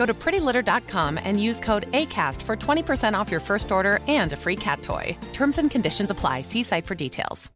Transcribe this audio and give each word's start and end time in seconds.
Go 0.00 0.06
to 0.06 0.14
prettylitter.com 0.14 1.18
and 1.22 1.38
use 1.38 1.60
code 1.60 1.84
ACAST 1.92 2.40
for 2.40 2.56
20% 2.56 3.12
off 3.12 3.30
your 3.30 3.40
first 3.40 3.70
order 3.70 4.00
and 4.08 4.32
a 4.32 4.36
free 4.36 4.56
cat 4.56 4.80
toy. 4.80 5.14
Terms 5.34 5.58
and 5.58 5.70
conditions 5.70 6.10
apply. 6.10 6.40
See 6.40 6.62
site 6.62 6.86
for 6.86 6.94
details. 6.94 7.50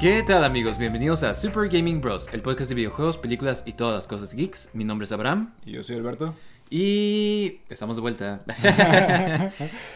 ¿Qué 0.00 0.22
tal 0.22 0.44
amigos? 0.44 0.78
Bienvenidos 0.78 1.22
a 1.22 1.34
Super 1.34 1.68
Gaming 1.68 2.00
Bros, 2.00 2.30
el 2.32 2.40
podcast 2.40 2.70
de 2.70 2.76
videojuegos, 2.76 3.18
películas 3.18 3.62
y 3.66 3.74
todas 3.74 3.94
las 3.96 4.08
cosas 4.08 4.32
geeks. 4.32 4.70
Mi 4.72 4.84
nombre 4.84 5.04
es 5.04 5.12
Abraham 5.12 5.52
Y 5.66 5.72
yo 5.72 5.82
soy 5.82 5.96
Alberto. 5.96 6.34
Y 6.70 7.60
estamos 7.68 7.96
de 7.96 8.00
vuelta. 8.02 8.42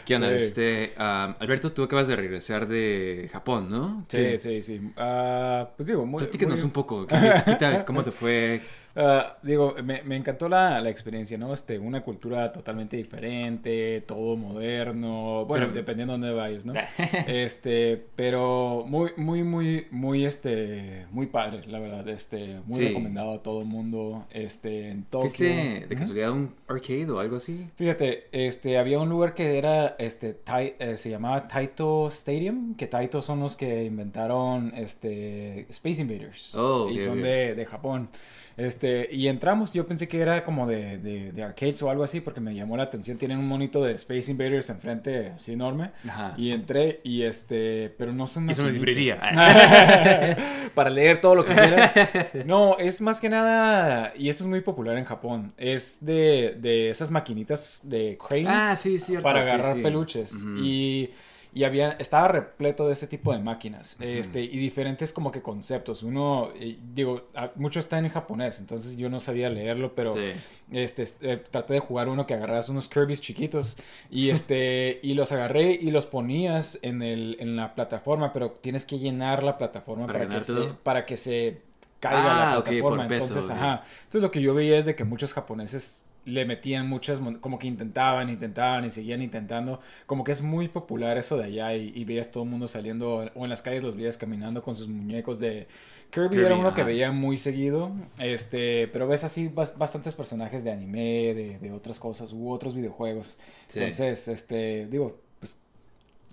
¿Qué 0.04 0.16
onda? 0.16 0.28
Sí. 0.30 0.34
Este, 0.34 0.92
um, 0.98 1.34
Alberto, 1.38 1.72
tú 1.72 1.84
acabas 1.84 2.08
de 2.08 2.16
regresar 2.16 2.66
de 2.66 3.28
Japón, 3.32 3.70
¿no? 3.70 4.04
Sí, 4.08 4.16
¿Qué? 4.16 4.38
sí, 4.38 4.60
sí. 4.62 4.80
Ah, 4.96 5.70
pues 5.76 5.86
digo, 5.86 6.04
muy. 6.04 6.22
Platícanos 6.22 6.58
muy- 6.58 6.64
un 6.66 6.70
poco. 6.72 7.06
¿Qué, 7.06 7.16
qué 7.46 7.54
tal? 7.54 7.84
¿Cómo 7.84 8.02
te 8.02 8.10
fue? 8.10 8.60
Ah, 8.96 9.38
digo, 9.42 9.74
me, 9.82 10.02
me 10.04 10.16
encantó 10.16 10.48
la, 10.48 10.80
la 10.80 10.88
experiencia, 10.88 11.36
¿no? 11.36 11.52
Este, 11.52 11.78
una 11.78 12.02
cultura 12.02 12.52
totalmente 12.52 12.96
diferente, 12.96 14.02
todo 14.06 14.36
moderno. 14.36 15.44
Bueno, 15.46 15.66
Pero- 15.66 15.74
dependiendo 15.76 16.12
de 16.16 16.18
dónde 16.20 16.34
vayas, 16.40 16.64
¿no? 16.64 16.74
este, 17.26 18.04
pero 18.16 18.84
muy, 18.86 19.10
muy, 19.16 19.42
muy, 19.42 19.86
muy, 19.90 20.24
este, 20.24 21.06
muy 21.10 21.26
padre, 21.26 21.66
la 21.66 21.78
verdad. 21.80 22.08
Este, 22.08 22.60
muy 22.66 22.78
Sí. 22.78 22.88
recomendado 22.88 23.32
a 23.34 23.42
todo 23.42 23.60
el 23.60 23.66
mundo. 23.66 24.26
Este, 24.30 24.90
en 24.90 25.02
Tokio. 25.04 25.28
¿Fuiste 25.28 25.86
de 25.88 25.96
casualidad 25.96 26.30
un 26.30 26.54
arcade 26.68 27.10
o 27.10 27.18
algo 27.18 27.36
así? 27.36 27.68
Fíjate, 27.76 28.24
este, 28.32 28.78
había 28.78 29.00
un 29.00 29.08
lugar 29.08 29.34
que 29.34 29.58
era, 29.58 29.96
este, 29.98 30.34
Tai- 30.34 30.74
eh, 30.78 30.96
se 30.96 31.10
llamaba 31.10 31.48
Taito 31.48 32.06
Stadium, 32.08 32.74
que 32.76 32.86
Taito 32.86 33.22
son 33.22 33.40
los 33.40 33.56
que 33.56 33.84
inventaron, 33.84 34.72
este, 34.76 35.66
Space 35.70 36.00
Invaders. 36.02 36.54
Oh, 36.54 36.88
y 36.90 37.00
son 37.00 37.22
de, 37.22 37.54
de 37.54 37.66
Japón. 37.66 38.08
Este, 38.56 39.08
y 39.12 39.28
entramos, 39.28 39.72
yo 39.72 39.86
pensé 39.86 40.06
que 40.08 40.20
era 40.20 40.44
como 40.44 40.66
de, 40.66 40.98
de, 40.98 41.32
de 41.32 41.42
arcades 41.42 41.82
o 41.82 41.90
algo 41.90 42.04
así, 42.04 42.20
porque 42.20 42.40
me 42.40 42.54
llamó 42.54 42.76
la 42.76 42.84
atención. 42.84 43.18
Tienen 43.18 43.38
un 43.38 43.48
monito 43.48 43.82
de 43.82 43.92
Space 43.92 44.30
Invaders 44.30 44.70
enfrente, 44.70 45.32
así 45.34 45.52
enorme. 45.52 45.90
Ajá. 46.08 46.34
Y 46.36 46.52
entré, 46.52 47.00
y 47.02 47.22
este, 47.22 47.94
pero 47.98 48.12
no 48.12 48.26
son 48.26 48.48
Es 48.50 48.58
una 48.58 48.70
librería. 48.70 49.20
para 50.74 50.90
leer 50.90 51.20
todo 51.20 51.34
lo 51.34 51.44
que 51.44 51.54
quieras. 51.54 51.94
No, 52.44 52.76
es 52.78 53.00
más 53.00 53.20
que 53.20 53.28
nada, 53.28 54.12
y 54.16 54.28
esto 54.28 54.44
es 54.44 54.50
muy 54.50 54.60
popular 54.60 54.96
en 54.98 55.04
Japón, 55.04 55.52
es 55.56 55.98
de, 56.04 56.56
de 56.60 56.90
esas 56.90 57.10
maquinitas 57.10 57.80
de 57.84 58.18
cranes 58.18 58.46
Ah, 58.48 58.76
sí, 58.76 58.98
cierto. 58.98 59.22
para 59.22 59.40
agarrar 59.40 59.76
sí. 59.76 59.82
peluches. 59.82 60.34
Y, 60.62 61.10
y 61.54 61.64
había, 61.64 61.92
estaba 61.92 62.26
repleto 62.28 62.86
de 62.88 62.92
ese 62.94 63.06
tipo 63.06 63.32
de 63.32 63.38
máquinas. 63.38 63.96
este, 64.00 64.42
y 64.42 64.56
diferentes 64.58 65.12
como 65.12 65.30
que 65.32 65.40
conceptos. 65.40 66.02
Uno, 66.02 66.50
eh, 66.56 66.78
digo, 66.94 67.28
mucho 67.56 67.78
está 67.80 67.98
en 67.98 68.08
japonés, 68.08 68.58
entonces 68.58 68.96
yo 68.96 69.08
no 69.08 69.20
sabía 69.20 69.48
leerlo, 69.50 69.94
pero 69.94 70.10
Sí. 70.10 70.32
este, 70.72 71.04
eh, 71.22 71.36
traté 71.50 71.74
de 71.74 71.80
jugar 71.80 72.08
uno 72.08 72.26
que 72.26 72.34
agarras 72.34 72.68
unos 72.68 72.88
Kirby's 72.88 73.20
chiquitos 73.20 73.76
y 74.10 74.30
este 74.30 74.98
y 75.02 75.14
los 75.14 75.30
agarré 75.32 75.72
y 75.72 75.90
los 75.92 76.06
ponías 76.06 76.78
en 76.82 77.02
el 77.02 77.36
en 77.38 77.54
la 77.56 77.74
plataforma, 77.74 78.32
pero 78.32 78.50
tienes 78.50 78.84
que 78.84 78.98
llenar 78.98 79.42
la 79.44 79.56
plataforma 79.56 80.06
¿Para 80.06 80.26
para, 80.26 80.38
que 80.38 80.40
se, 80.44 80.64
para 80.82 81.06
que 81.06 81.16
se 81.16 81.62
caiga 82.00 82.22
Ah, 82.24 82.50
la 82.50 82.54
por 82.56 82.64
plataforma. 82.64 83.06
peso, 83.06 83.26
Entonces, 83.28 83.50
ajá. 83.50 83.82
Entonces 83.98 84.22
lo 84.22 84.30
que 84.30 84.42
yo 84.42 84.54
veía 84.54 84.76
es 84.76 84.86
de 84.86 84.94
que 84.94 85.04
muchos 85.04 85.32
japoneses 85.32 86.04
le 86.24 86.44
metían 86.44 86.88
muchas, 86.88 87.20
como 87.40 87.58
que 87.58 87.66
intentaban, 87.66 88.28
intentaban 88.30 88.84
y 88.84 88.90
seguían 88.90 89.22
intentando. 89.22 89.80
Como 90.06 90.24
que 90.24 90.32
es 90.32 90.40
muy 90.42 90.68
popular 90.68 91.18
eso 91.18 91.36
de 91.36 91.44
allá 91.44 91.74
y, 91.74 91.92
y 91.94 92.04
veías 92.04 92.30
todo 92.30 92.44
el 92.44 92.50
mundo 92.50 92.66
saliendo, 92.68 93.30
o 93.34 93.44
en 93.44 93.50
las 93.50 93.62
calles 93.62 93.82
los 93.82 93.94
veías 93.96 94.16
caminando 94.18 94.62
con 94.62 94.76
sus 94.76 94.88
muñecos 94.88 95.38
de... 95.38 95.66
Kirby, 96.10 96.28
Kirby, 96.28 96.44
era 96.44 96.54
uno 96.54 96.72
que 96.74 96.84
veía 96.84 97.10
muy 97.10 97.36
seguido, 97.36 97.90
este, 98.20 98.86
pero 98.88 99.08
ves 99.08 99.24
así 99.24 99.48
bas- 99.48 99.76
bastantes 99.76 100.14
personajes 100.14 100.62
de 100.62 100.70
anime, 100.70 101.34
de, 101.34 101.58
de 101.60 101.72
otras 101.72 101.98
cosas, 101.98 102.32
u 102.32 102.50
otros 102.50 102.74
videojuegos. 102.74 103.38
Sí. 103.66 103.80
Entonces, 103.80 104.28
este, 104.28 104.86
digo, 104.86 105.18
pues 105.40 105.56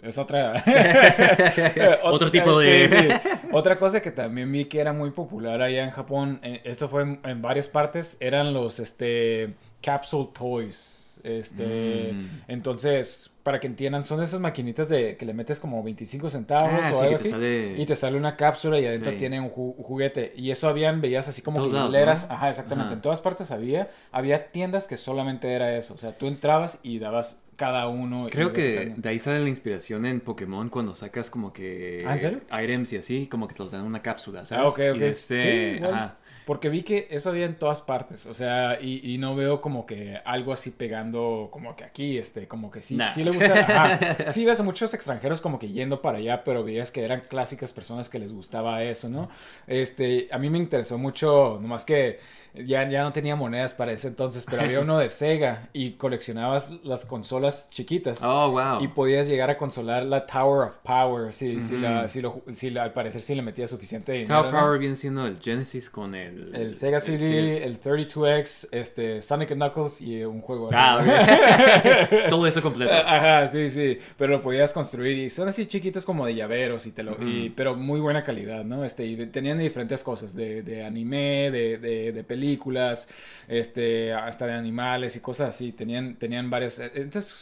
es 0.03 0.17
otra... 0.19 0.53
Otro 2.03 2.29
tipo 2.31 2.59
de- 2.59 2.87
Sí, 2.87 2.95
sí. 2.95 3.07
Otra 3.51 3.77
cosa 3.79 4.01
que 4.01 4.11
también 4.11 4.51
vi 4.51 4.65
que 4.65 4.79
era 4.79 4.93
muy 4.93 5.11
popular 5.11 5.61
allá 5.61 5.83
en 5.83 5.89
Japón, 5.89 6.39
eh, 6.43 6.61
esto 6.63 6.87
fue 6.87 7.01
en, 7.03 7.19
en 7.23 7.41
varias 7.41 7.67
partes, 7.67 8.17
eran 8.21 8.53
los, 8.53 8.79
este, 8.79 9.55
capsule 9.81 10.29
toys. 10.33 10.97
Este, 11.23 12.13
Mm. 12.13 12.41
entonces, 12.47 13.29
para 13.43 13.59
que 13.59 13.67
entiendan, 13.67 14.05
son 14.05 14.23
esas 14.23 14.39
maquinitas 14.39 14.89
de 14.89 15.17
que 15.17 15.25
le 15.25 15.33
metes 15.33 15.59
como 15.59 15.83
25 15.83 16.29
centavos 16.29 16.63
Ah, 16.81 16.91
o 16.91 16.95
sí, 16.95 17.03
algo 17.03 17.15
así, 17.15 17.29
sale- 17.29 17.75
y 17.77 17.85
te 17.85 17.95
sale 17.95 18.17
una 18.17 18.35
cápsula 18.37 18.79
y 18.79 18.85
adentro 18.85 19.11
Sí. 19.11 19.17
tiene 19.17 19.39
un, 19.39 19.49
ju- 19.51 19.75
un 19.77 19.83
juguete. 19.83 20.33
Y 20.35 20.49
eso 20.51 20.67
habían, 20.67 20.99
veías 21.01 21.27
así 21.27 21.41
como 21.43 21.57
Todos 21.57 21.69
que 21.71 21.75
lados, 21.75 21.89
hileras. 21.91 22.27
¿no? 22.29 22.35
Ajá, 22.35 22.49
exactamente. 22.49 22.85
Ajá. 22.87 22.93
En 22.95 23.01
todas 23.01 23.21
partes 23.21 23.51
había, 23.51 23.89
había 24.11 24.51
tiendas 24.51 24.87
que 24.87 24.97
solamente 24.97 25.51
era 25.53 25.75
eso. 25.77 25.93
O 25.93 25.97
sea, 25.97 26.17
tú 26.17 26.27
entrabas 26.27 26.79
y 26.81 26.97
dabas 26.99 27.41
cada 27.61 27.87
uno. 27.87 28.27
Creo 28.31 28.51
que 28.53 28.93
de 28.97 29.09
ahí 29.09 29.19
sale 29.19 29.39
la 29.39 29.49
inspiración 29.49 30.05
en 30.07 30.19
Pokémon 30.19 30.67
cuando 30.69 30.95
sacas 30.95 31.29
como 31.29 31.53
que 31.53 32.03
¿Ah, 32.07 32.13
en 32.15 32.21
serio? 32.21 32.41
items 32.51 32.91
y 32.93 32.97
así, 32.97 33.27
como 33.27 33.47
que 33.47 33.53
te 33.53 33.61
los 33.61 33.71
dan 33.71 33.83
una 33.85 34.01
cápsula, 34.01 34.45
¿sabes? 34.45 34.65
Ah, 34.65 34.67
ok, 34.69 34.79
ok. 34.95 34.99
Y 34.99 35.03
este, 35.03 35.77
Sí, 35.77 35.83
ajá. 35.83 36.17
Porque 36.45 36.69
vi 36.69 36.81
que 36.81 37.07
eso 37.11 37.29
había 37.29 37.45
en 37.45 37.53
todas 37.55 37.83
partes, 37.83 38.25
o 38.25 38.33
sea, 38.33 38.79
y, 38.81 39.13
y 39.13 39.19
no 39.19 39.35
veo 39.35 39.61
como 39.61 39.85
que 39.85 40.19
algo 40.25 40.51
así 40.53 40.71
pegando 40.71 41.49
como 41.51 41.75
que 41.75 41.83
aquí, 41.83 42.17
este, 42.17 42.47
como 42.47 42.71
que 42.71 42.81
sí, 42.81 42.95
Nah. 42.97 43.11
sí 43.13 43.23
le 43.23 43.29
gusta, 43.29 43.53
ajá. 43.53 44.33
sí 44.33 44.43
ves 44.43 44.59
a 44.59 44.63
muchos 44.63 44.93
extranjeros 44.95 45.39
como 45.39 45.59
que 45.59 45.69
yendo 45.69 46.01
para 46.01 46.17
allá, 46.17 46.43
pero 46.43 46.63
veías 46.63 46.91
que 46.91 47.03
eran 47.05 47.21
clásicas 47.21 47.71
personas 47.73 48.09
que 48.09 48.17
les 48.17 48.33
gustaba 48.33 48.83
eso, 48.83 49.07
¿no? 49.07 49.29
Este, 49.67 50.29
a 50.31 50.39
mí 50.39 50.49
me 50.49 50.57
interesó 50.57 50.97
mucho, 50.97 51.59
nomás 51.61 51.85
que 51.85 52.19
ya, 52.55 52.89
ya 52.89 53.03
no 53.03 53.13
tenía 53.13 53.35
monedas 53.35 53.73
para 53.75 53.91
ese 53.91 54.07
entonces, 54.07 54.45
pero 54.49 54.63
había 54.63 54.79
uno 54.87 54.97
de 54.97 55.09
Sega 55.11 55.69
y 55.73 55.91
coleccionabas 55.91 56.71
las 56.83 57.05
consolas 57.05 57.50
chiquitas. 57.69 58.21
Oh, 58.23 58.51
wow. 58.51 58.81
Y 58.83 58.87
podías 58.87 59.27
llegar 59.27 59.49
a 59.49 59.57
consolar 59.57 60.03
la 60.05 60.25
Tower 60.25 60.69
of 60.69 60.77
Power, 60.79 61.33
si, 61.33 61.59
la, 61.79 62.07
si, 62.07 62.21
lo, 62.21 62.41
si 62.51 62.69
la- 62.69 62.83
al 62.83 62.93
parecer 62.93 63.21
si 63.21 63.35
le 63.35 63.41
metías 63.41 63.69
suficiente 63.69 64.11
dinero. 64.13 64.39
Tower 64.41 64.53
¿no? 64.53 64.59
Power 64.59 64.79
viene 64.79 64.95
siendo 64.95 65.25
el 65.27 65.39
Genesis 65.39 65.89
con 65.89 66.15
el... 66.15 66.53
El 66.55 66.77
Sega 66.77 66.99
CD, 66.99 67.63
el 67.63 67.79
32X, 67.79 68.69
este, 68.71 69.21
Sonic 69.21 69.53
Knuckles 69.53 70.01
y 70.01 70.23
un 70.23 70.41
juego. 70.41 70.69
Ah. 70.73 71.01
Todo 72.29 72.47
eso 72.47 72.61
completo. 72.61 72.93
Ajá, 72.93 73.47
sí, 73.47 73.69
sí. 73.69 73.97
Pero 74.17 74.33
lo 74.33 74.41
podías 74.41 74.73
construir 74.73 75.17
y 75.17 75.29
son 75.29 75.47
así 75.47 75.65
chiquitos 75.65 76.05
como 76.05 76.25
de 76.25 76.35
llaveros 76.35 76.85
y 76.87 76.91
te 76.91 77.03
lo, 77.03 77.17
y- 77.21 77.49
pero 77.49 77.75
muy 77.75 77.99
buena 77.99 78.23
calidad, 78.23 78.63
¿no? 78.63 78.83
Este, 78.85 79.05
y 79.05 79.15
tenían 79.27 79.57
diferentes 79.59 80.03
cosas, 80.03 80.35
de, 80.35 80.61
de 80.63 80.83
anime, 80.85 81.51
de, 81.51 81.77
de, 81.77 82.11
de 82.11 82.23
películas, 82.23 83.09
este, 83.47 84.13
hasta 84.13 84.45
de 84.47 84.53
animales 84.53 85.15
y 85.15 85.19
cosas 85.19 85.49
así. 85.49 85.71
Tenían, 85.71 86.15
tenían 86.15 86.49
varias, 86.49 86.79
eh, 86.79 86.91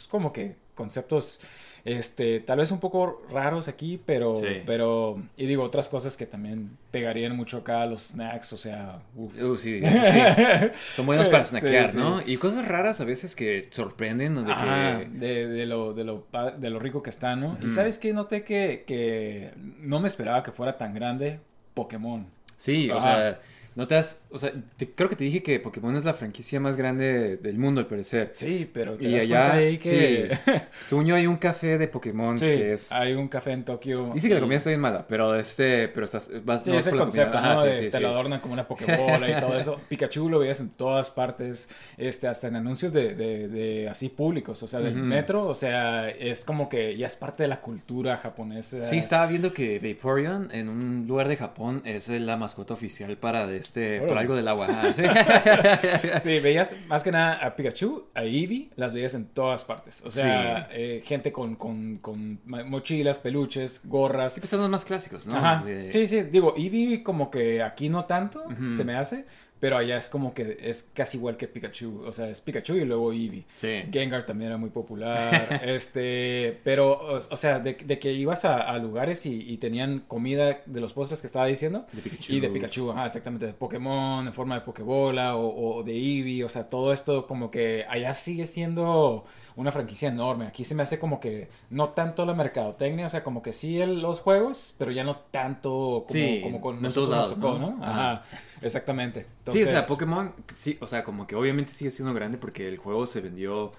entonces 0.00 0.06
como 0.10 0.32
que 0.32 0.54
conceptos, 0.74 1.40
este, 1.84 2.40
tal 2.40 2.58
vez 2.58 2.70
un 2.70 2.80
poco 2.80 3.22
raros 3.30 3.68
aquí, 3.68 4.00
pero, 4.04 4.34
Sí. 4.36 4.62
pero, 4.64 5.22
y 5.36 5.44
digo, 5.46 5.62
otras 5.62 5.88
cosas 5.90 6.16
que 6.16 6.24
también 6.24 6.70
pegarían 6.90 7.36
mucho 7.36 7.58
acá, 7.58 7.84
los 7.86 8.02
snacks, 8.08 8.52
o 8.54 8.58
sea, 8.58 9.02
uf. 9.14 9.42
Uh, 9.42 9.58
sí, 9.58 9.78
eso 9.82 10.04
sí. 10.04 10.80
Son 10.94 11.06
buenos 11.06 11.28
para 11.28 11.44
snackear, 11.44 11.90
sí. 11.90 11.98
¿no? 11.98 12.22
Y 12.24 12.36
cosas 12.38 12.66
raras 12.66 13.00
a 13.00 13.04
veces 13.04 13.34
que 13.34 13.68
sorprenden, 13.70 14.34
¿no? 14.34 14.42
De 14.42 14.52
Ajá, 14.52 15.00
que... 15.00 15.06
de, 15.06 15.46
de 15.48 15.66
lo, 15.66 15.92
de, 15.92 16.04
lo, 16.04 16.26
de 16.58 16.70
lo 16.70 16.78
rico 16.78 17.02
que 17.02 17.10
está, 17.10 17.36
¿no? 17.36 17.58
Y 17.62 17.68
sabes 17.68 17.98
que 17.98 18.12
noté 18.14 18.42
que, 18.44 18.84
que 18.86 19.50
no 19.80 20.00
me 20.00 20.08
esperaba 20.08 20.42
que 20.42 20.50
fuera 20.52 20.78
tan 20.78 20.94
grande 20.94 21.40
Pokémon. 21.74 22.26
Sí, 22.56 22.90
o 22.90 23.00
sea, 23.00 23.40
No 23.80 23.86
te 23.86 23.96
has, 23.96 24.20
o 24.30 24.38
sea, 24.38 24.52
te- 24.76 24.90
creo 24.90 25.08
que 25.08 25.16
te 25.16 25.24
dije 25.24 25.42
que 25.42 25.58
Pokémon 25.58 25.96
es 25.96 26.04
la 26.04 26.12
franquicia 26.12 26.60
más 26.60 26.76
grande 26.76 27.38
del 27.38 27.56
mundo 27.56 27.80
al 27.80 27.86
parecer. 27.86 28.30
Sí, 28.34 28.68
pero 28.70 28.98
te 28.98 29.08
Y 29.08 29.12
das 29.14 29.22
allá, 29.22 29.52
ahí 29.54 29.78
que... 29.78 30.30
sí. 30.44 30.52
Según 30.84 31.06
yo 31.06 31.14
hay 31.14 31.26
un 31.26 31.36
café 31.38 31.78
de 31.78 31.88
Pokémon 31.88 32.38
Sí, 32.38 32.44
que 32.44 32.72
es... 32.74 32.92
hay 32.92 33.14
un 33.14 33.28
café 33.28 33.52
en 33.52 33.64
Tokio. 33.64 34.10
Dice 34.12 34.28
que 34.28 34.34
la 34.34 34.40
comida 34.40 34.58
está 34.58 34.68
bien 34.68 34.80
mala, 34.80 35.06
pero 35.08 35.34
este, 35.34 35.88
pero 35.88 36.04
estás, 36.04 36.30
vas, 36.44 36.62
Sí, 36.62 36.70
no 36.70 36.76
es 36.78 36.84
vas 36.84 36.86
el 36.88 36.90
por 36.90 36.98
la 36.98 37.04
concepto, 37.04 37.32
comida. 37.38 37.48
¿no? 37.54 37.58
Ajá, 37.60 37.64
de- 37.68 37.74
sí, 37.74 37.84
sí, 37.84 37.90
te 37.90 38.00
lo 38.00 38.08
adornan 38.10 38.40
como 38.40 38.52
una 38.52 38.68
pokebola 38.68 39.30
y 39.30 39.40
todo 39.40 39.56
eso. 39.58 39.80
Pikachu 39.88 40.28
lo 40.28 40.40
veías 40.40 40.60
en 40.60 40.68
todas 40.68 41.08
partes, 41.08 41.70
este, 41.96 42.28
hasta 42.28 42.48
en 42.48 42.56
anuncios 42.56 42.92
de, 42.92 43.14
de, 43.14 43.48
de 43.48 43.88
así 43.88 44.10
públicos, 44.10 44.62
o 44.62 44.68
sea, 44.68 44.80
del 44.80 44.94
metro, 44.94 45.46
o 45.46 45.54
sea, 45.54 46.10
es 46.10 46.44
como 46.44 46.68
que 46.68 46.96
ya 46.98 47.06
es 47.06 47.16
parte 47.16 47.44
de 47.44 47.48
la 47.48 47.60
cultura 47.62 48.16
japonesa. 48.18 48.82
Sí, 48.82 48.98
estaba 48.98 49.26
viendo 49.26 49.54
que 49.54 49.78
Vaporeon 49.78 50.48
en 50.52 50.68
un 50.68 51.06
lugar 51.08 51.28
de 51.28 51.36
Japón 51.38 51.80
es 51.86 52.08
la 52.10 52.36
mascota 52.36 52.74
oficial 52.74 53.16
para 53.16 53.46
de 53.46 53.56
este, 53.70 54.00
por 54.00 54.18
algo 54.18 54.34
del 54.34 54.48
agua. 54.48 54.68
Sí. 54.92 55.02
Sí, 56.20 56.40
veías 56.40 56.76
más 56.88 57.02
que 57.02 57.12
nada 57.12 57.34
a 57.34 57.54
Pikachu, 57.54 58.08
a 58.14 58.24
Eevee, 58.24 58.70
las 58.76 58.92
veías 58.92 59.14
en 59.14 59.26
todas 59.26 59.64
partes. 59.64 60.02
O 60.04 60.10
sea, 60.10 60.68
eh, 60.72 61.02
gente 61.04 61.32
con, 61.32 61.54
con, 61.56 61.98
con 61.98 62.40
mochilas, 62.44 63.18
peluches, 63.18 63.82
gorras. 63.84 64.34
Sí, 64.34 64.40
pues 64.40 64.50
son 64.50 64.60
los 64.60 64.70
más 64.70 64.84
clásicos, 64.84 65.26
¿no? 65.26 65.36
Ajá. 65.36 65.64
Sí, 65.88 66.06
sí, 66.08 66.22
digo, 66.22 66.54
Eevee 66.56 67.02
como 67.02 67.30
que 67.30 67.62
aquí 67.62 67.88
no 67.88 68.04
tanto, 68.04 68.44
se 68.74 68.84
me 68.84 68.96
hace, 68.96 69.24
pero 69.60 69.76
allá 69.76 69.98
es 69.98 70.08
como 70.08 70.32
que 70.32 70.58
es 70.62 70.90
casi 70.94 71.18
igual 71.18 71.36
que 71.36 71.46
Pikachu. 71.46 72.02
O 72.06 72.12
sea, 72.12 72.28
es 72.30 72.40
Pikachu 72.40 72.76
y 72.76 72.84
luego 72.86 73.12
Eevee. 73.12 73.44
Sí. 73.56 73.82
Gengar 73.92 74.24
también 74.24 74.48
era 74.48 74.56
muy 74.56 74.70
popular. 74.70 75.60
este, 75.64 76.58
pero, 76.64 76.92
o, 76.92 77.16
o 77.16 77.36
sea, 77.36 77.58
de, 77.58 77.74
de 77.74 77.98
que 77.98 78.12
ibas 78.12 78.46
a, 78.46 78.62
a 78.62 78.78
lugares 78.78 79.26
y, 79.26 79.50
y 79.52 79.58
tenían 79.58 80.00
comida 80.08 80.62
de 80.64 80.80
los 80.80 80.94
postres 80.94 81.20
que 81.20 81.26
estaba 81.26 81.46
diciendo. 81.46 81.86
De 81.92 82.00
Pikachu. 82.00 82.32
Y 82.32 82.40
de 82.40 82.48
Pikachu, 82.48 82.90
ajá, 82.90 83.06
exactamente. 83.06 83.46
De 83.46 83.52
Pokémon 83.52 84.26
en 84.26 84.32
forma 84.32 84.54
de 84.54 84.62
Pokébola 84.62 85.36
o, 85.36 85.78
o 85.78 85.82
de 85.82 85.92
Eevee. 85.92 86.42
O 86.42 86.48
sea, 86.48 86.64
todo 86.64 86.92
esto 86.94 87.26
como 87.26 87.50
que 87.50 87.84
allá 87.86 88.14
sigue 88.14 88.46
siendo 88.46 89.26
una 89.56 89.72
franquicia 89.72 90.08
enorme. 90.08 90.46
Aquí 90.46 90.64
se 90.64 90.74
me 90.74 90.82
hace 90.82 90.98
como 90.98 91.20
que 91.20 91.48
no 91.70 91.90
tanto 91.90 92.24
la 92.24 92.34
mercadotecnia, 92.34 93.06
o 93.06 93.10
sea, 93.10 93.22
como 93.24 93.42
que 93.42 93.52
sí 93.52 93.80
el- 93.80 94.00
los 94.00 94.20
juegos, 94.20 94.74
pero 94.78 94.90
ya 94.90 95.04
no 95.04 95.16
tanto 95.30 96.04
como, 96.06 96.08
Sí, 96.08 96.40
como 96.42 96.60
con 96.60 96.76
todos 96.76 96.82
nosotros 96.82 97.08
nos 97.08 97.18
lados, 97.18 97.34
tocó, 97.40 97.58
¿no? 97.58 97.76
¿no? 97.76 97.84
Ajá, 97.84 98.22
exactamente. 98.62 99.26
Sí, 99.50 99.62
o 99.62 99.66
sea, 99.66 99.86
Pokémon, 99.86 100.32
sí, 100.48 100.78
o 100.80 100.86
sea, 100.86 101.04
como 101.04 101.26
que 101.26 101.34
obviamente 101.36 101.72
sigue 101.72 101.90
siendo 101.90 102.14
grande 102.14 102.38
porque 102.38 102.68
el 102.68 102.78
juego 102.78 103.06
se 103.06 103.20
vendió 103.20 103.72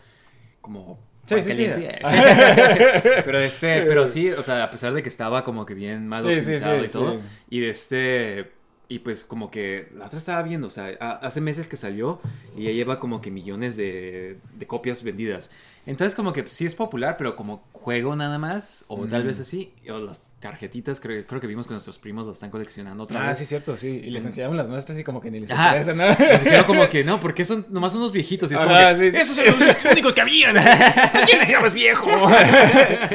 como 0.62 1.00
Sí, 1.26 1.42
sí, 1.44 1.54
sí. 1.54 1.66
pero 3.26 3.40
este, 3.40 3.84
pero 3.84 4.08
sí, 4.08 4.32
o 4.32 4.44
sea, 4.44 4.64
a 4.64 4.72
pesar 4.72 4.94
de 4.94 5.04
que 5.04 5.10
estaba 5.10 5.44
como 5.44 5.66
que 5.66 5.74
bien 5.74 6.10
sí, 6.20 6.28
optimizado 6.28 6.84
y 6.84 6.88
todo, 6.90 7.20
y 7.50 7.60
de 7.60 7.70
este 7.70 8.52
y 8.92 9.00
pues 9.00 9.24
como 9.24 9.50
que 9.50 9.88
la 9.96 10.08
otra 10.08 10.20
estaba 10.20 10.42
viendo, 10.42 10.68
o 10.68 10.70
sea, 10.70 10.88
hace 11.22 11.40
meses 11.40 11.70
que 11.70 11.78
salió 11.78 12.20
y 12.58 12.64
ya 12.64 12.72
lleva 12.72 13.00
como 13.00 13.22
que 13.22 13.32
millones 13.32 13.78
de, 13.78 14.38
de 14.54 14.68
copias 14.68 15.02
vendidas. 15.02 15.50
Entonces 15.86 16.14
como 16.14 16.34
que 16.34 16.46
sí 16.48 16.66
es 16.66 16.76
popular, 16.76 17.16
pero 17.18 17.38
como 17.38 17.64
juego 17.72 18.18
nada 18.18 18.38
más, 18.38 18.84
o 18.90 19.08
tal 19.08 19.24
vez 19.24 19.40
así, 19.40 19.72
o 19.90 19.98
las 19.98 20.26
tarjetitas, 20.42 21.00
creo, 21.00 21.26
creo 21.26 21.40
que 21.40 21.48
vimos 21.48 21.68
que 21.68 21.72
nuestros 21.74 21.98
primos 22.00 22.28
las 22.28 22.36
están 22.38 22.50
coleccionando 22.50 23.04
otra 23.04 23.24
Ah, 23.24 23.28
vez. 23.30 23.38
sí, 23.38 23.46
cierto, 23.46 23.78
sí. 23.78 24.02
Y 24.04 24.10
les 24.10 24.26
enseñaban 24.26 24.58
las 24.58 24.68
nuestras 24.68 25.00
y 25.00 25.04
como 25.04 25.22
que 25.22 25.32
ni 25.32 25.40
les 25.40 25.50
interesa, 25.50 25.94
¿no? 25.94 26.08
Nos 26.10 26.44
dijeron 26.44 26.66
como 26.66 26.90
que 26.90 27.04
no, 27.06 27.20
porque 27.22 27.46
son 27.46 27.66
nomás 27.70 27.96
unos 27.96 28.12
viejitos. 28.12 28.52
Y 28.52 28.56
es 28.56 28.62
como 28.62 28.76
Ajá, 28.76 28.96
que, 28.98 29.12
sí. 29.12 29.18
Esos 29.18 29.38
eran 29.38 29.58
los 29.60 29.78
únicos 29.94 30.16
que 30.16 30.22
habían. 30.22 30.58
¿A 30.58 31.12
quién 31.26 31.40
le 31.40 31.48
llamas 31.48 31.74
viejo? 31.74 32.10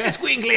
Escuincle. 0.04 0.54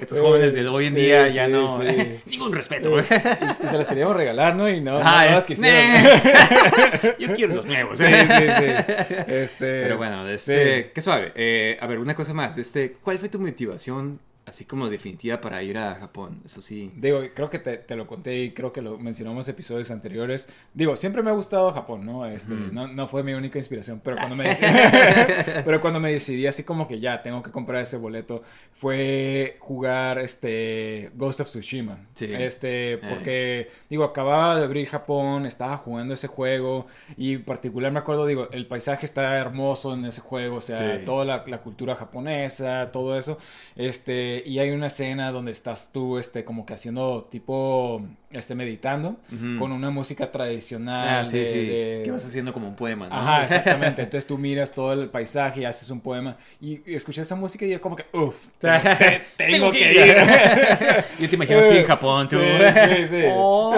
Estos 0.00 0.18
jóvenes 0.20 0.54
de 0.54 0.66
hoy 0.66 0.86
en 0.86 0.94
Sí, 0.94 1.00
día 1.00 1.28
ya 1.28 1.48
no. 1.48 1.78
Ningún 2.26 2.52
respeto. 2.52 2.96
Y, 2.98 3.00
y 3.00 3.68
se 3.68 3.78
las 3.78 3.88
queríamos 3.88 4.16
regalar, 4.16 4.56
¿no? 4.56 4.68
Y 4.68 4.80
no, 4.80 4.98
no, 4.98 5.00
Ah, 5.04 5.26
no 5.26 5.32
las 5.32 5.46
quisieron. 5.46 6.02
nah. 6.02 7.10
Yo 7.18 7.34
quiero 7.34 7.54
los 7.56 7.66
nuevos. 7.66 7.98
Sí, 7.98 8.04
sí, 8.06 8.46
sí. 8.58 9.14
Este, 9.28 9.82
Pero 9.82 9.96
bueno, 9.96 10.26
este, 10.28 10.90
qué 10.94 11.00
suave. 11.00 11.32
Eh, 11.34 11.76
a 11.80 11.86
ver, 11.86 11.98
una 11.98 12.14
cosa 12.14 12.32
más. 12.34 12.56
Este, 12.58 12.96
¿Cuál 13.02 13.18
fue 13.18 13.28
tu 13.28 13.38
motivación 13.38 14.18
así 14.46 14.64
como 14.64 14.88
definitiva 14.90 15.40
para 15.40 15.62
ir 15.62 15.78
a 15.78 15.94
Japón? 15.94 16.40
Eso 16.44 16.60
sí. 16.62 16.92
Digo, 16.96 17.20
creo 17.34 17.50
que 17.50 17.58
te, 17.58 17.78
te 17.78 17.96
lo 17.96 18.06
conté 18.06 18.36
y 18.42 18.50
creo 18.52 18.72
que 18.72 18.82
lo 18.82 18.98
mencionamos 18.98 19.48
en 19.48 19.54
episodios 19.54 19.90
anteriores. 19.90 20.48
Digo, 20.72 20.96
siempre 20.96 21.22
me 21.22 21.30
ha 21.30 21.34
gustado 21.34 21.72
Japón, 21.72 22.04
¿no? 22.04 22.26
Este, 22.26 22.54
no, 22.54 22.86
no 22.88 23.06
fue 23.08 23.22
mi 23.22 23.32
única 23.32 23.58
inspiración, 23.58 24.00
pero 24.04 24.16
cuando, 24.16 24.36
me 24.36 24.44
decidí, 24.44 24.68
pero 25.64 25.80
cuando 25.80 26.00
me 26.00 26.12
decidí 26.12 26.46
así 26.46 26.62
como 26.64 26.86
que 26.88 27.00
ya 27.00 27.22
tengo 27.22 27.42
que 27.42 27.50
comprar 27.50 27.82
ese 27.82 27.96
boleto, 27.96 28.42
fue 28.72 29.56
jugar 29.60 30.18
este 30.18 31.10
Ghost 31.14 31.40
of 31.40 31.48
Tsushima. 31.48 31.98
Sí. 32.14 32.26
Este, 32.30 32.98
porque, 32.98 33.68
digo, 33.88 34.04
acababa 34.04 34.56
de 34.58 34.64
abrir 34.64 34.88
Japón, 34.88 35.46
estaba 35.46 35.76
jugando 35.76 36.14
ese 36.14 36.26
juego 36.28 36.86
y 37.16 37.34
en 37.34 37.44
particular 37.44 37.92
me 37.92 38.00
acuerdo, 38.00 38.26
digo, 38.26 38.48
el 38.52 38.66
paisaje 38.66 39.06
está 39.06 39.36
hermoso 39.38 39.94
en 39.94 40.04
ese 40.04 40.20
juego, 40.20 40.56
o 40.56 40.60
sea, 40.60 40.74
Sí. 40.74 41.04
toda 41.04 41.24
la, 41.24 41.44
la 41.46 41.58
cultura 41.62 41.94
japonesa, 41.94 42.90
todo 42.92 43.16
eso. 43.16 43.38
Este, 43.76 44.33
y 44.44 44.58
hay 44.58 44.70
una 44.70 44.86
escena 44.88 45.30
donde 45.30 45.52
estás 45.52 45.90
tú, 45.92 46.18
este, 46.18 46.44
como 46.44 46.64
que 46.66 46.74
haciendo 46.74 47.28
tipo, 47.30 48.02
este, 48.30 48.54
meditando 48.54 49.16
Ujú. 49.32 49.58
con 49.58 49.72
una 49.72 49.90
música 49.90 50.30
tradicional. 50.30 51.08
Ah, 51.08 51.24
sí, 51.24 51.38
de- 51.40 51.46
sí. 51.46 51.58
de- 51.66 52.02
Que 52.04 52.10
vas 52.10 52.24
haciendo 52.26 52.52
como 52.52 52.66
un 52.68 52.74
poema, 52.76 53.08
¿no? 53.08 53.14
Ajá, 53.16 53.42
exactamente. 53.44 54.02
Entonces 54.02 54.26
tú 54.26 54.38
miras 54.38 54.72
todo 54.72 54.92
el 54.92 55.08
paisaje 55.08 55.60
y 55.60 55.64
haces 55.64 55.88
un 55.90 56.00
poema 56.00 56.36
y, 56.60 56.80
y 56.90 56.94
escuchas 56.94 57.26
esa 57.26 57.36
música 57.36 57.64
y 57.64 57.70
yo 57.70 57.80
como 57.80 57.96
que, 57.96 58.06
uff, 58.12 58.36
tengo, 58.58 58.78
te- 58.98 59.22
tengo 59.36 59.70
que 59.70 59.92
ir. 59.92 60.16
Yo 61.20 61.28
te 61.28 61.36
imagino 61.36 61.58
así 61.60 61.76
en 61.76 61.84
Japón, 61.86 62.28
tú. 62.28 62.38
Sí, 62.38 62.96
sí, 62.96 63.06
sí. 63.06 63.22
Oh. 63.30 63.72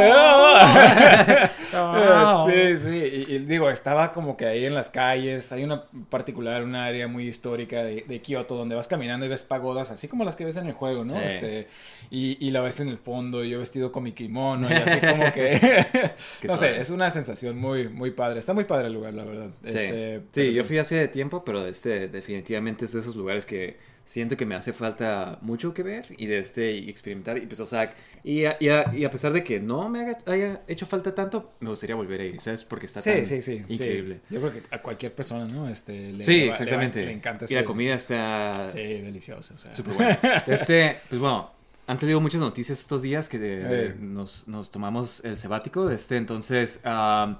Sí, 2.47 2.77
sí. 2.77 3.25
Y, 3.29 3.35
y 3.35 3.39
digo, 3.41 3.71
estaba 3.71 4.13
como 4.13 4.37
que 4.37 4.47
ahí 4.47 4.65
en 4.65 4.75
las 4.75 4.91
calles. 4.91 5.51
Hay 5.53 5.65
una 5.65 5.85
particular, 6.09 6.63
un 6.63 6.75
área 6.75 7.09
muy 7.09 7.27
histórica 7.29 7.83
de, 7.83 8.05
de 8.07 8.23
Kioto 8.23 8.55
donde 8.57 8.75
vas 8.75 8.89
caminando 8.89 9.27
y 9.27 9.29
ves 9.29 9.43
pagodas, 9.45 9.91
así 9.91 10.09
como 10.09 10.25
las 10.25 10.37
que 10.37 10.45
ves 10.45 10.57
en 10.57 10.67
el 10.67 10.73
juego, 10.73 11.05
¿no? 11.05 11.15
Sí. 11.15 11.21
Este, 11.25 11.69
y, 12.11 12.45
y 12.47 12.51
la 12.51 12.61
ves 12.61 12.81
en 12.81 12.89
el 12.89 12.99
fondo, 12.99 13.45
y 13.45 13.51
yo 13.51 13.59
vestido 13.59 13.91
con 13.93 14.03
mi 14.05 14.13
kimono 14.13 14.69
y 14.71 14.75
así 14.77 15.01
como 15.01 15.33
que... 15.33 15.87
No 16.47 16.57
suave. 16.57 16.75
sé, 16.75 16.81
es 16.81 16.91
una 16.91 17.11
sensación 17.11 17.59
muy, 17.59 17.89
muy 17.89 18.11
padre. 18.13 18.39
Está 18.39 18.53
muy 18.55 18.65
padre 18.65 18.87
el 18.89 18.93
lugar, 18.95 19.15
la 19.15 19.25
verdad. 19.25 19.51
Sí, 19.69 19.69
Este, 19.69 20.23
sí 20.33 20.53
yo 20.53 20.65
fui 20.65 20.79
hace 20.79 21.09
tiempo, 21.09 21.45
pero 21.45 21.67
este, 21.67 22.09
definitivamente 22.09 22.85
es 22.85 22.93
de 22.93 23.01
esos 23.01 23.17
lugares 23.17 23.45
que 23.47 23.77
siento 24.07 24.37
que 24.37 24.47
me 24.47 24.55
hace 24.55 24.73
falta 24.73 25.39
mucho 25.43 25.75
que 25.75 25.83
ver 25.83 26.07
y 26.17 26.27
de 26.27 26.39
este 26.39 26.73
y 26.73 26.89
experimentar. 26.89 27.37
Y 27.39 27.43
pues, 27.47 27.59
o 27.61 27.67
sea, 27.67 27.93
y 28.25 28.45
a, 28.47 28.57
y 28.61 28.69
a- 28.69 28.91
y 28.95 29.05
a 29.05 29.11
pesar 29.11 29.33
de 29.33 29.43
que 29.45 29.61
no 29.61 29.89
me 29.91 30.01
haga- 30.01 30.19
haya 30.27 30.63
hecho 30.69 30.87
falta 30.87 31.15
tanto, 31.15 31.53
me 31.61 31.69
gustaría 31.71 31.97
volver 31.97 32.21
a 32.21 32.25
ir, 32.25 32.41
¿sabes? 32.41 32.63
Porque 32.65 32.87
está 32.87 33.03
Sí, 33.03 33.11
tan 33.11 33.27
sí, 33.27 33.43
sí. 33.43 33.63
increíble. 33.69 34.21
Yo 34.31 34.41
creo 34.41 34.53
que 34.53 34.63
a 34.71 34.81
cualquier 34.81 35.13
persona, 35.15 35.45
¿no? 35.45 35.69
Este, 35.69 36.13
le, 36.13 36.23
Sí, 36.25 36.39
le 36.39 36.47
va- 36.47 36.53
exactamente. 36.53 37.01
Le, 37.01 37.05
va- 37.07 37.11
le 37.11 37.17
encanta 37.19 37.47
y 37.49 37.55
la 37.55 37.65
comida 37.65 37.95
está 37.95 38.69
Sí, 38.69 38.79
deliciosa. 38.79 39.55
O 39.55 39.59
sea. 39.59 39.75
súper 39.75 39.95
buena. 39.95 40.19
Este, 40.47 40.97
pues 41.09 41.21
bueno, 41.21 41.51
han 41.89 41.99
salido 41.99 42.21
muchas 42.21 42.41
noticias 42.41 42.79
estos 42.81 43.03
días 43.03 43.29
que 43.29 43.39
de- 43.41 43.57
de- 43.65 43.87
Eh. 43.89 43.95
nos, 43.99 44.47
nos 44.47 44.71
tomamos 44.71 45.25
el 45.25 45.37
sabático. 45.37 45.91
Este, 45.91 46.17
entonces, 46.17 46.81
am, 46.85 47.39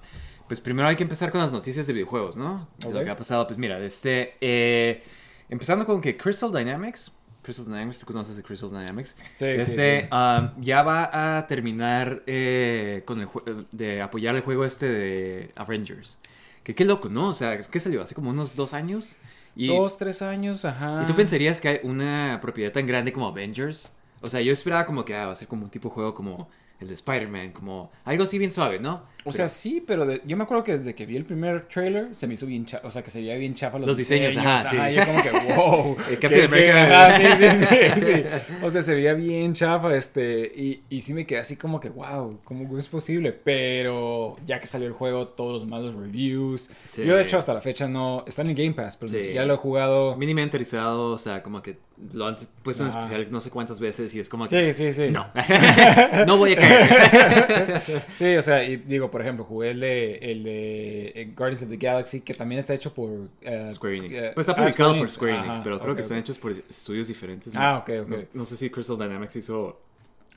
pues 0.49 0.61
primero 0.61 0.89
hay 0.89 0.97
que 0.97 1.03
empezar 1.05 1.31
con 1.31 1.41
las 1.41 1.53
noticias 1.53 1.87
de 1.87 1.93
videojuegos, 1.93 2.37
¿no? 2.37 2.69
Lo 2.93 3.03
que 3.05 3.11
ha 3.11 3.17
pasado, 3.17 3.47
pues 3.47 3.57
mira, 3.59 3.79
este, 3.85 4.35
eh, 4.41 5.03
empezando 5.49 5.85
con 5.87 6.01
que 6.01 6.17
Crystal 6.17 6.53
Dynamics, 6.53 7.13
Crystal 7.43 7.67
Dynamics, 7.67 8.01
tú 8.01 8.07
conoces 8.07 8.37
de 8.37 8.43
Crystal 8.43 8.71
Dynamics, 8.71 9.17
Sí, 9.19 9.27
sí, 9.37 9.47
este, 9.47 10.01
sí. 10.03 10.07
am, 10.11 10.61
ya 10.61 10.83
va 10.83 11.39
a 11.39 11.47
terminar 11.47 12.23
eh, 12.27 13.03
con 13.05 13.21
el 13.21 13.29
de 13.71 14.03
apoyar 14.03 14.35
el 14.35 14.43
juego 14.43 14.65
este 14.65 14.89
de 14.89 15.53
Avengers. 15.55 16.19
Que 16.65 16.75
qué 16.75 16.85
loco, 16.85 17.09
¿no? 17.09 17.29
O 17.29 17.35
sea, 17.35 17.57
que 17.59 17.81
salió 17.81 18.03
hace 18.03 18.15
como 18.15 18.31
unos 18.31 18.57
dos 18.57 18.75
años. 18.75 19.17
Y, 19.55 19.69
Dos, 19.69 19.97
tres 19.97 20.21
años, 20.21 20.65
ajá. 20.65 21.03
¿Y 21.03 21.07
tú 21.07 21.15
pensarías 21.15 21.61
que 21.63 21.69
hay 21.69 21.81
una 21.83 22.41
propiedad 22.43 22.73
tan 22.73 22.87
grande 22.87 23.13
como 23.13 23.29
Avengers? 23.29 23.91
O 24.21 24.27
sea, 24.27 24.41
yo 24.41 24.53
esperaba 24.53 24.85
como 24.85 25.05
que 25.05 25.15
ah, 25.15 25.27
va 25.27 25.33
a 25.33 25.35
ser 25.35 25.49
como 25.49 25.65
un 25.65 25.71
tipo 25.71 25.89
de 25.89 25.95
juego 25.95 26.15
como 26.15 26.51
el 26.81 26.89
de 26.89 26.95
Spider-Man, 26.95 27.53
como 27.53 27.91
algo 28.05 28.25
así 28.25 28.39
bien 28.39 28.51
suave, 28.51 28.79
¿no? 28.79 29.15
O 29.29 29.33
sea, 29.33 29.49
sí, 29.49 29.83
pero 29.85 30.07
de- 30.07 30.23
yo 30.25 30.37
me 30.37 30.45
acuerdo 30.45 30.63
que 30.63 30.79
desde 30.79 30.95
que 30.95 31.05
vi 31.05 31.17
el 31.17 31.25
primer 31.25 31.67
trailer 31.67 32.11
se 32.15 32.29
me 32.29 32.35
hizo 32.35 32.47
bien 32.47 32.65
chafa, 32.65 32.87
o 32.87 32.91
sea, 32.93 33.03
que 33.03 33.11
se 33.11 33.19
veía 33.21 33.35
bien 33.35 33.57
chafa 33.57 33.77
los, 33.77 33.89
Los 33.89 33.97
diseños, 33.97 34.37
ajá, 34.37 34.59
sí. 34.71 34.77
yo 34.95 35.05
como 35.05 35.21
que, 35.23 35.31
wow. 35.55 35.97
El 36.11 36.19
Captain 36.21 36.45
America. 36.45 37.09
ajá, 37.09 37.19
sí, 37.37 37.47
sí, 37.49 37.67
sí, 37.67 38.01
sí. 38.01 38.23
O 38.63 38.71
sea, 38.71 38.83
se 38.83 38.95
veía 38.95 39.15
bien 39.15 39.53
chafa, 39.53 39.97
este, 39.97 40.53
y, 40.55 40.83
y 40.91 41.01
sí 41.01 41.13
me 41.13 41.27
quedé 41.27 41.41
así 41.41 41.57
como 41.57 41.81
que, 41.81 41.89
wow, 41.89 42.39
¿cómo 42.45 42.79
es 42.79 42.87
posible? 42.87 43.33
Pero 43.33 44.37
ya 44.47 44.61
que 44.61 44.67
salió 44.69 44.87
el 44.87 44.93
juego, 44.93 45.27
todos 45.29 45.55
los 45.55 45.67
malos 45.67 45.95
reviews. 45.97 46.71
Sí. 46.89 47.05
Yo, 47.05 47.17
de 47.17 47.23
hecho, 47.23 47.39
hasta 47.39 47.53
la 47.53 47.61
fecha 47.63 47.89
no, 47.89 48.23
está 48.29 48.43
en 48.43 48.51
el 48.51 48.55
Game 48.55 48.75
Pass, 48.75 48.97
pero 48.97 49.09
Sí. 49.09 49.21
siquiera 49.21 49.45
lo 49.45 49.55
he 49.55 49.57
jugado. 49.57 50.15
mínimo 50.17 50.39
interesado, 50.41 51.11
o 51.13 51.19
sea, 51.19 51.43
como 51.43 51.63
que 51.63 51.79
lo 52.13 52.27
han 52.27 52.37
puesto 52.63 52.83
en 52.85 52.91
Ajá. 52.91 53.03
especial 53.05 53.27
no 53.33 53.41
sé 53.41 53.51
cuántas 53.51 53.81
veces 53.81 54.15
y 54.15 54.21
es 54.21 54.29
como 54.29 54.47
que... 54.47 54.73
Sí, 54.75 54.93
sí, 54.93 54.93
sí. 54.93 55.11
No, 55.11 55.27
no 56.27 56.37
voy 56.37 56.53
a. 56.53 56.66
Sí, 58.15 58.37
o 58.37 58.43
sea, 58.43 58.65
y 58.65 58.77
digo, 58.77 59.11
por 59.11 59.21
ejemplo, 59.23 59.45
jugué 59.45 59.71
el 59.71 59.81
de, 59.81 60.15
el 60.17 60.43
de 60.45 61.07
eh, 61.15 61.33
Guardians 61.37 61.63
of 61.65 61.69
the 61.71 61.77
Galaxy, 61.77 62.21
que 62.21 62.35
también 62.35 62.59
está 62.59 62.75
hecho 62.75 62.93
por... 62.93 63.11
eh, 63.43 63.69
Square 63.73 63.97
Enix. 63.97 64.19
eh, 64.19 64.33
Pues 64.35 64.49
está 64.49 64.61
ah, 64.61 64.65
publicado 64.65 64.91
Square 64.91 64.99
por. 65.01 65.11
Square 65.11 65.35
Enix, 65.35 65.49
Ajá, 65.51 65.63
pero 65.65 65.81
creo 65.81 65.95
que 65.95 66.03
están 66.03 66.19
hechos 66.19 66.39
por 66.39 66.53
estudios 66.53 67.09
diferentes. 67.09 67.55
¿no? 67.55 67.61
Ah, 67.61 67.79
ok, 67.79 67.91
ok. 68.03 68.09
No, 68.09 68.17
no 68.35 68.45
sé 68.45 68.57
si 68.57 68.71
Crystal 68.71 68.99
Dynamics 68.99 69.37
hizo 69.37 69.81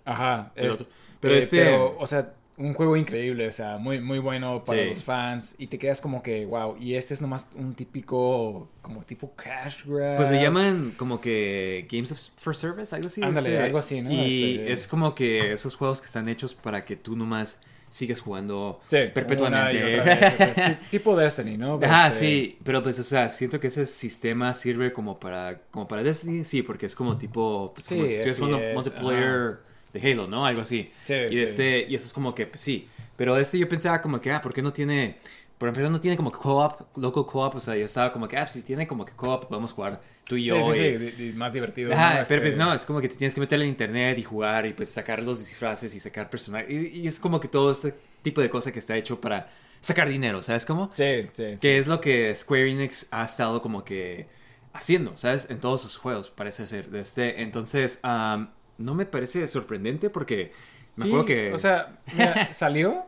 Ajá. 0.06 0.52
el 0.56 0.68
es- 0.68 0.76
otro. 0.76 0.88
Pero 1.20 1.34
eh, 1.34 1.38
este- 1.40 1.66
pero, 1.66 1.98
o 2.00 2.06
sea, 2.08 2.34
un 2.60 2.74
juego 2.74 2.96
increíble, 2.98 3.48
o 3.48 3.52
sea, 3.52 3.78
muy, 3.78 4.00
muy 4.02 4.20
bueno 4.20 4.64
para 4.66 4.84
Sí. 4.84 4.90
los 4.90 5.04
fans. 5.04 5.56
Y 5.58 5.68
te 5.68 5.80
quedas 5.80 6.02
como 6.02 6.22
que, 6.22 6.46
wow, 6.46 6.76
y 6.80 6.94
este 6.96 7.14
es 7.14 7.22
nomás 7.22 7.48
un 7.56 7.74
típico, 7.74 8.70
como 8.82 9.02
tipo 9.04 9.34
cash 9.36 9.86
grab. 9.86 10.18
Pues 10.18 10.30
le 10.30 10.42
llaman 10.42 10.92
como 10.98 11.20
que 11.22 11.88
Games 11.90 12.12
of- 12.12 12.20
for 12.38 12.56
Service, 12.56 12.94
algo 12.94 13.08
así. 13.08 13.24
Ándale, 13.24 13.54
este, 13.54 13.64
algo 13.64 13.78
así, 13.80 14.02
¿no? 14.02 14.12
Y 14.12 14.56
Este- 14.60 14.74
es 14.74 14.88
como 14.88 15.16
que 15.16 15.54
esos 15.54 15.76
juegos 15.76 16.02
que 16.02 16.06
están 16.08 16.28
hechos 16.30 16.54
para 16.54 16.84
que 16.86 16.96
tú 16.96 17.16
nomás 17.16 17.62
sigues 17.88 18.20
jugando 18.20 18.82
Sí, 18.88 18.98
perpetuamente. 19.14 19.82
vez. 19.82 20.38
Ti- 20.56 20.86
tipo 20.92 21.16
Destiny, 21.18 21.58
¿no? 21.58 21.80
Ajá, 21.82 22.10
Este, 22.10 22.20
sí, 22.26 22.58
pero 22.64 22.84
pues, 22.84 23.00
o 23.00 23.04
sea, 23.04 23.30
siento 23.30 23.60
que 23.60 23.68
ese 23.68 23.86
sistema 23.88 24.54
sirve 24.54 24.94
como 24.94 25.20
para, 25.20 25.62
como 25.72 25.88
para 25.88 26.04
Destiny, 26.04 26.44
sí, 26.44 26.62
porque 26.62 26.86
es 26.86 26.94
como 26.96 27.18
tipo, 27.18 27.72
pues, 27.74 27.88
Sí, 27.88 27.96
si 27.96 28.02
estuvieras 28.06 28.38
jugando 28.38 28.60
multiplayer 28.76 29.60
de 29.94 30.12
Halo, 30.12 30.28
¿no? 30.28 30.46
Algo 30.46 30.62
así. 30.62 30.92
Sí, 31.04 31.14
y, 31.32 31.38
sí. 31.38 31.44
este, 31.44 31.86
y 31.90 31.96
eso 31.96 32.06
es 32.06 32.14
como 32.14 32.34
que, 32.36 32.46
pues 32.48 32.62
sí, 32.62 32.88
pero 33.16 33.38
este 33.38 33.58
yo 33.60 33.68
pensaba 33.70 34.02
como 34.02 34.22
que, 34.22 34.32
ah, 34.32 34.42
¿por 34.42 34.54
qué 34.54 34.62
no 34.62 34.72
tiene, 34.74 35.18
por 35.58 35.70
empezar 35.70 35.92
no 35.92 36.00
tiene 36.00 36.16
como 36.18 36.32
co-op, 36.32 36.96
local 36.98 37.26
co-op, 37.26 37.56
o 37.56 37.60
sea, 37.60 37.76
yo 37.76 37.86
estaba 37.86 38.12
como 38.14 38.28
que, 38.28 38.38
ah, 38.38 38.42
pues, 38.44 38.54
si 38.54 38.64
tiene 38.64 38.88
como 38.88 39.06
que 39.06 39.14
co-op, 39.14 39.46
podemos 39.46 39.72
jugar 39.74 40.02
tú 40.28 40.36
y 40.38 40.44
Sí, 40.44 40.48
yo. 40.48 40.64
sí, 40.64 40.74
sí, 40.74 40.80
y- 40.84 40.98
di- 40.98 41.12
di- 41.12 41.34
más 41.34 41.54
divertido. 41.54 41.94
Ajá, 41.94 42.20
¿no? 42.20 42.24
pero 42.28 42.42
pues 42.42 42.54
Este, 42.54 42.64
no, 42.64 42.74
es 42.74 42.86
como 42.86 43.02
que 43.02 43.10
te 43.10 43.16
tienes 43.16 43.34
que 43.36 43.42
meter 43.42 43.62
en 43.62 43.68
internet 43.68 44.18
y 44.20 44.24
jugar 44.24 44.66
y 44.66 44.74
pues 44.74 44.90
sacar 44.90 45.22
los 45.24 45.40
disfraces 45.40 45.94
y 45.96 46.00
sacar 46.00 46.30
personajes. 46.30 46.70
Y, 46.72 47.02
y 47.02 47.08
es 47.08 47.20
como 47.20 47.40
que 47.40 47.48
todo 47.48 47.72
este 47.72 47.94
tipo 48.22 48.42
de 48.42 48.50
cosa 48.50 48.72
que 48.72 48.80
está 48.80 48.96
hecho 48.96 49.20
para 49.20 49.50
sacar 49.82 50.08
dinero, 50.10 50.42
¿sabes 50.42 50.66
cómo? 50.66 50.92
Sí, 50.96 51.30
sí. 51.34 51.58
Que 51.60 51.78
es 51.78 51.88
lo 51.88 52.00
que 52.02 52.34
Square 52.36 52.70
Enix 52.72 53.08
ha 53.12 53.24
estado 53.26 53.62
como 53.62 53.84
que 53.84 54.28
haciendo, 54.74 55.18
¿sabes? 55.18 55.50
En 55.50 55.60
todos 55.60 55.82
sus 55.82 55.98
juegos, 55.98 56.30
parece 56.30 56.68
ser. 56.68 56.90
de 56.90 57.00
Este, 57.02 57.42
entonces, 57.42 58.00
am, 58.04 58.52
no 58.80 58.96
me 58.96 59.06
parece 59.06 59.48
sorprendente 59.48 60.10
porque 60.10 60.54
me 60.96 61.04
Sí, 61.04 61.06
acuerdo 61.06 61.26
que... 61.26 61.54
O 61.54 61.58
sea, 61.58 62.02
mira, 62.12 62.46
salió 62.52 63.06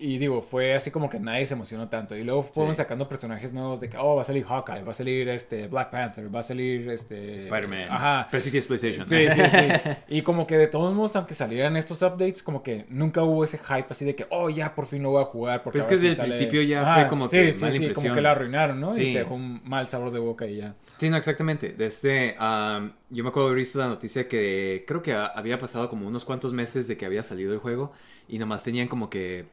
y 0.00 0.18
digo, 0.18 0.40
fue 0.42 0.74
así 0.74 0.90
como 0.90 1.08
que 1.10 1.20
nadie 1.20 1.44
se 1.46 1.54
emocionó 1.54 1.88
tanto. 1.88 2.16
Y 2.16 2.24
luego 2.24 2.42
fueron 2.42 2.74
Sí. 2.74 2.78
sacando 2.78 3.08
personajes 3.08 3.52
nuevos 3.52 3.80
de 3.80 3.88
que, 3.88 3.96
oh, 3.98 4.16
va 4.16 4.22
a 4.22 4.24
salir 4.24 4.44
Hawkeye, 4.44 4.82
va 4.82 4.90
a 4.90 4.94
salir 4.94 5.28
este 5.28 5.68
Black 5.68 5.90
Panther, 5.90 6.34
va 6.34 6.40
a 6.40 6.42
salir 6.42 6.88
este. 6.90 7.34
Spider-Man. 7.34 7.88
Ajá. 7.90 8.28
Pero 8.30 8.42
sí 8.42 8.50
PlayStation. 8.60 9.08
Sí, 9.08 9.28
sí, 9.30 9.40
sí. 9.50 9.90
Y 10.08 10.22
como 10.22 10.46
que 10.46 10.56
de 10.58 10.66
todos 10.66 10.94
modos, 10.94 11.14
aunque 11.16 11.34
salieran 11.34 11.76
estos 11.76 12.02
updates, 12.02 12.42
como 12.42 12.62
que 12.62 12.86
nunca 12.88 13.22
hubo 13.22 13.44
ese 13.44 13.58
hype 13.58 13.86
así 13.90 14.04
de 14.04 14.14
que, 14.14 14.26
oh, 14.30 14.50
ya 14.50 14.74
por 14.74 14.86
fin 14.86 15.02
lo 15.02 15.10
voy 15.10 15.22
a 15.22 15.26
jugar. 15.26 15.62
Porque 15.62 15.78
Pero 15.78 15.82
es 15.94 16.00
que 16.00 16.08
desde 16.08 16.22
el 16.22 16.28
principio 16.30 16.62
ya 16.62 16.94
fue 16.94 17.06
como 17.08 17.28
sí, 17.28 17.36
que 17.36 17.52
sí, 17.52 17.60
mala 17.60 17.72
sí, 17.72 17.78
como 17.78 17.88
impresión. 17.88 18.14
que 18.14 18.20
la 18.20 18.30
arruinaron, 18.32 18.80
¿no? 18.80 18.92
Sí. 18.92 19.02
Y 19.02 19.12
te 19.12 19.18
dejó 19.20 19.34
un 19.34 19.60
mal 19.64 19.88
sabor 19.88 20.10
de 20.10 20.18
boca 20.18 20.46
y 20.46 20.56
ya. 20.56 20.74
Sí, 20.96 21.08
no, 21.10 21.16
exactamente. 21.16 21.74
Desde, 21.76 22.34
am, 22.38 22.92
yo 23.10 23.22
me 23.24 23.30
acuerdo 23.30 23.48
haber 23.48 23.58
visto 23.58 23.78
la 23.78 23.88
noticia 23.88 24.28
que 24.28 24.84
creo 24.86 25.02
que 25.02 25.14
había 25.14 25.58
pasado 25.58 25.88
como 25.88 26.06
unos 26.06 26.24
cuantos 26.24 26.52
meses 26.52 26.88
de 26.88 26.96
que 26.96 27.06
había 27.06 27.22
salido 27.22 27.52
el 27.52 27.58
juego 27.58 27.92
y 28.28 28.38
nomás 28.38 28.62
tenían 28.64 28.86
como 28.88 29.08
que 29.10 29.46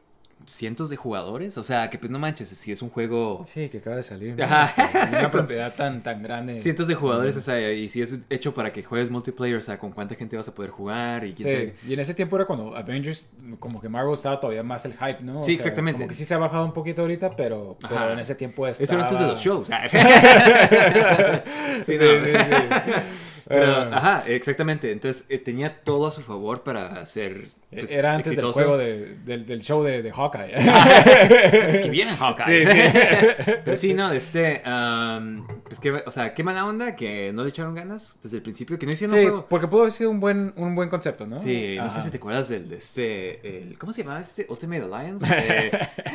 cientos 0.46 0.88
de 0.90 0.96
jugadores. 0.96 1.58
O 1.58 1.62
sea, 1.62 1.90
que 1.90 1.98
pues 1.98 2.10
no 2.10 2.18
manches, 2.18 2.48
si 2.48 2.72
es 2.72 2.80
un 2.82 2.88
juego... 2.90 3.42
Sí, 3.44 3.68
que 3.68 3.78
acaba 3.78 3.96
de 3.96 4.02
salir. 4.02 4.34
¿no? 4.36 4.44
Ajá. 4.44 4.64
Este, 4.82 5.16
Una 5.18 5.30
propiedad 5.30 5.74
tan, 5.74 6.02
tan 6.02 6.22
grande. 6.22 6.62
Cientos 6.62 6.88
de 6.88 6.94
jugadores, 6.94 7.36
o 7.36 7.40
sea, 7.40 7.72
y 7.72 7.88
si 7.88 8.00
es 8.02 8.18
hecho 8.30 8.54
para 8.54 8.72
que 8.72 8.82
juegues 8.82 9.10
multiplayer, 9.10 9.56
o 9.56 9.60
sea, 9.60 9.78
con 9.78 9.92
cuánta 9.92 10.14
gente 10.14 10.36
vas 10.36 10.48
a 10.48 10.54
poder 10.54 10.70
jugar 10.70 11.24
y 11.26 11.34
quién 11.34 11.48
Sí, 11.48 11.54
sabe. 11.54 11.74
y 11.86 11.92
en 11.94 12.00
ese 12.00 12.14
tiempo 12.14 12.36
era 12.36 12.46
cuando 12.46 12.74
Avengers, 12.76 13.28
como 13.58 13.80
que 13.80 13.88
Marvel 13.88 14.14
estaba 14.14 14.40
todavía 14.40 14.62
más 14.62 14.84
el 14.84 14.92
hype, 14.94 15.20
¿no? 15.22 15.40
O 15.40 15.44
Sí, 15.44 15.54
sea, 15.54 15.62
exactamente. 15.64 15.98
Como 15.98 16.08
que 16.08 16.14
sí 16.14 16.24
se 16.24 16.34
ha 16.34 16.38
bajado 16.38 16.64
un 16.64 16.72
poquito 16.72 17.02
ahorita, 17.02 17.36
pero, 17.36 17.76
en 18.12 18.18
ese 18.18 18.34
tiempo 18.34 18.66
Eso 18.66 18.82
estaba... 18.82 19.02
era 19.02 19.08
antes 19.08 19.20
de 19.20 19.26
los 19.26 19.40
shows. 19.40 19.68
sí, 19.68 19.98
Sí, 21.84 21.96
sí, 21.98 22.04
no. 22.04 22.20
sí, 22.24 22.32
sí. 22.32 22.92
Pero, 23.48 23.64
Ah, 23.76 23.90
ajá, 23.92 24.24
exactamente. 24.26 24.92
Entonces 24.92 25.26
eh, 25.30 25.38
tenía 25.38 25.80
todo 25.82 26.06
a 26.06 26.10
su 26.12 26.20
favor 26.22 26.62
para 26.62 27.04
ser. 27.06 27.48
pues, 27.70 27.90
era 27.90 28.14
antes 28.14 28.32
exitoso. 28.32 28.58
del 28.58 28.66
juego 28.68 28.78
de, 28.78 29.16
del, 29.24 29.46
del 29.46 29.62
show 29.62 29.82
de, 29.82 30.02
de 30.02 30.12
Hawkeye. 30.12 30.52
Es 31.68 31.80
que 31.80 31.88
viene 31.90 32.12
Hawkeye. 32.16 32.66
Sí, 32.66 32.72
sí. 32.72 32.98
Pero 33.64 33.76
sí, 33.76 33.94
no, 33.94 34.12
este. 34.12 34.62
am, 34.64 35.46
pues 35.64 35.80
que, 35.80 35.92
o 35.92 36.10
sea, 36.10 36.34
qué 36.34 36.42
mala 36.44 36.66
onda 36.66 36.94
que 36.96 37.32
no 37.32 37.42
le 37.42 37.48
echaron 37.50 37.74
ganas 37.74 38.18
desde 38.22 38.36
el 38.36 38.42
principio, 38.42 38.78
que 38.78 38.86
no 38.86 38.92
hicieron 38.92 39.16
Sí, 39.16 39.24
un 39.24 39.30
juego. 39.30 39.46
porque 39.48 39.66
pudo 39.68 39.80
haber 39.82 39.92
sido 39.92 40.10
un 40.10 40.20
buen, 40.20 40.52
un 40.56 40.74
buen 40.74 40.88
concepto, 40.88 41.26
¿no? 41.26 41.40
Sí, 41.40 41.76
no 41.78 41.88
sé 41.90 42.02
si 42.02 42.10
te 42.10 42.18
acuerdas 42.18 42.48
del 42.48 42.68
de 42.68 42.76
este. 42.76 43.58
El, 43.58 43.78
¿Cómo 43.78 43.92
se 43.92 44.02
llamaba 44.02 44.20
este? 44.20 44.46
Ultimate 44.48 44.82
Alliance. 44.82 45.26
Eh, 45.38 45.70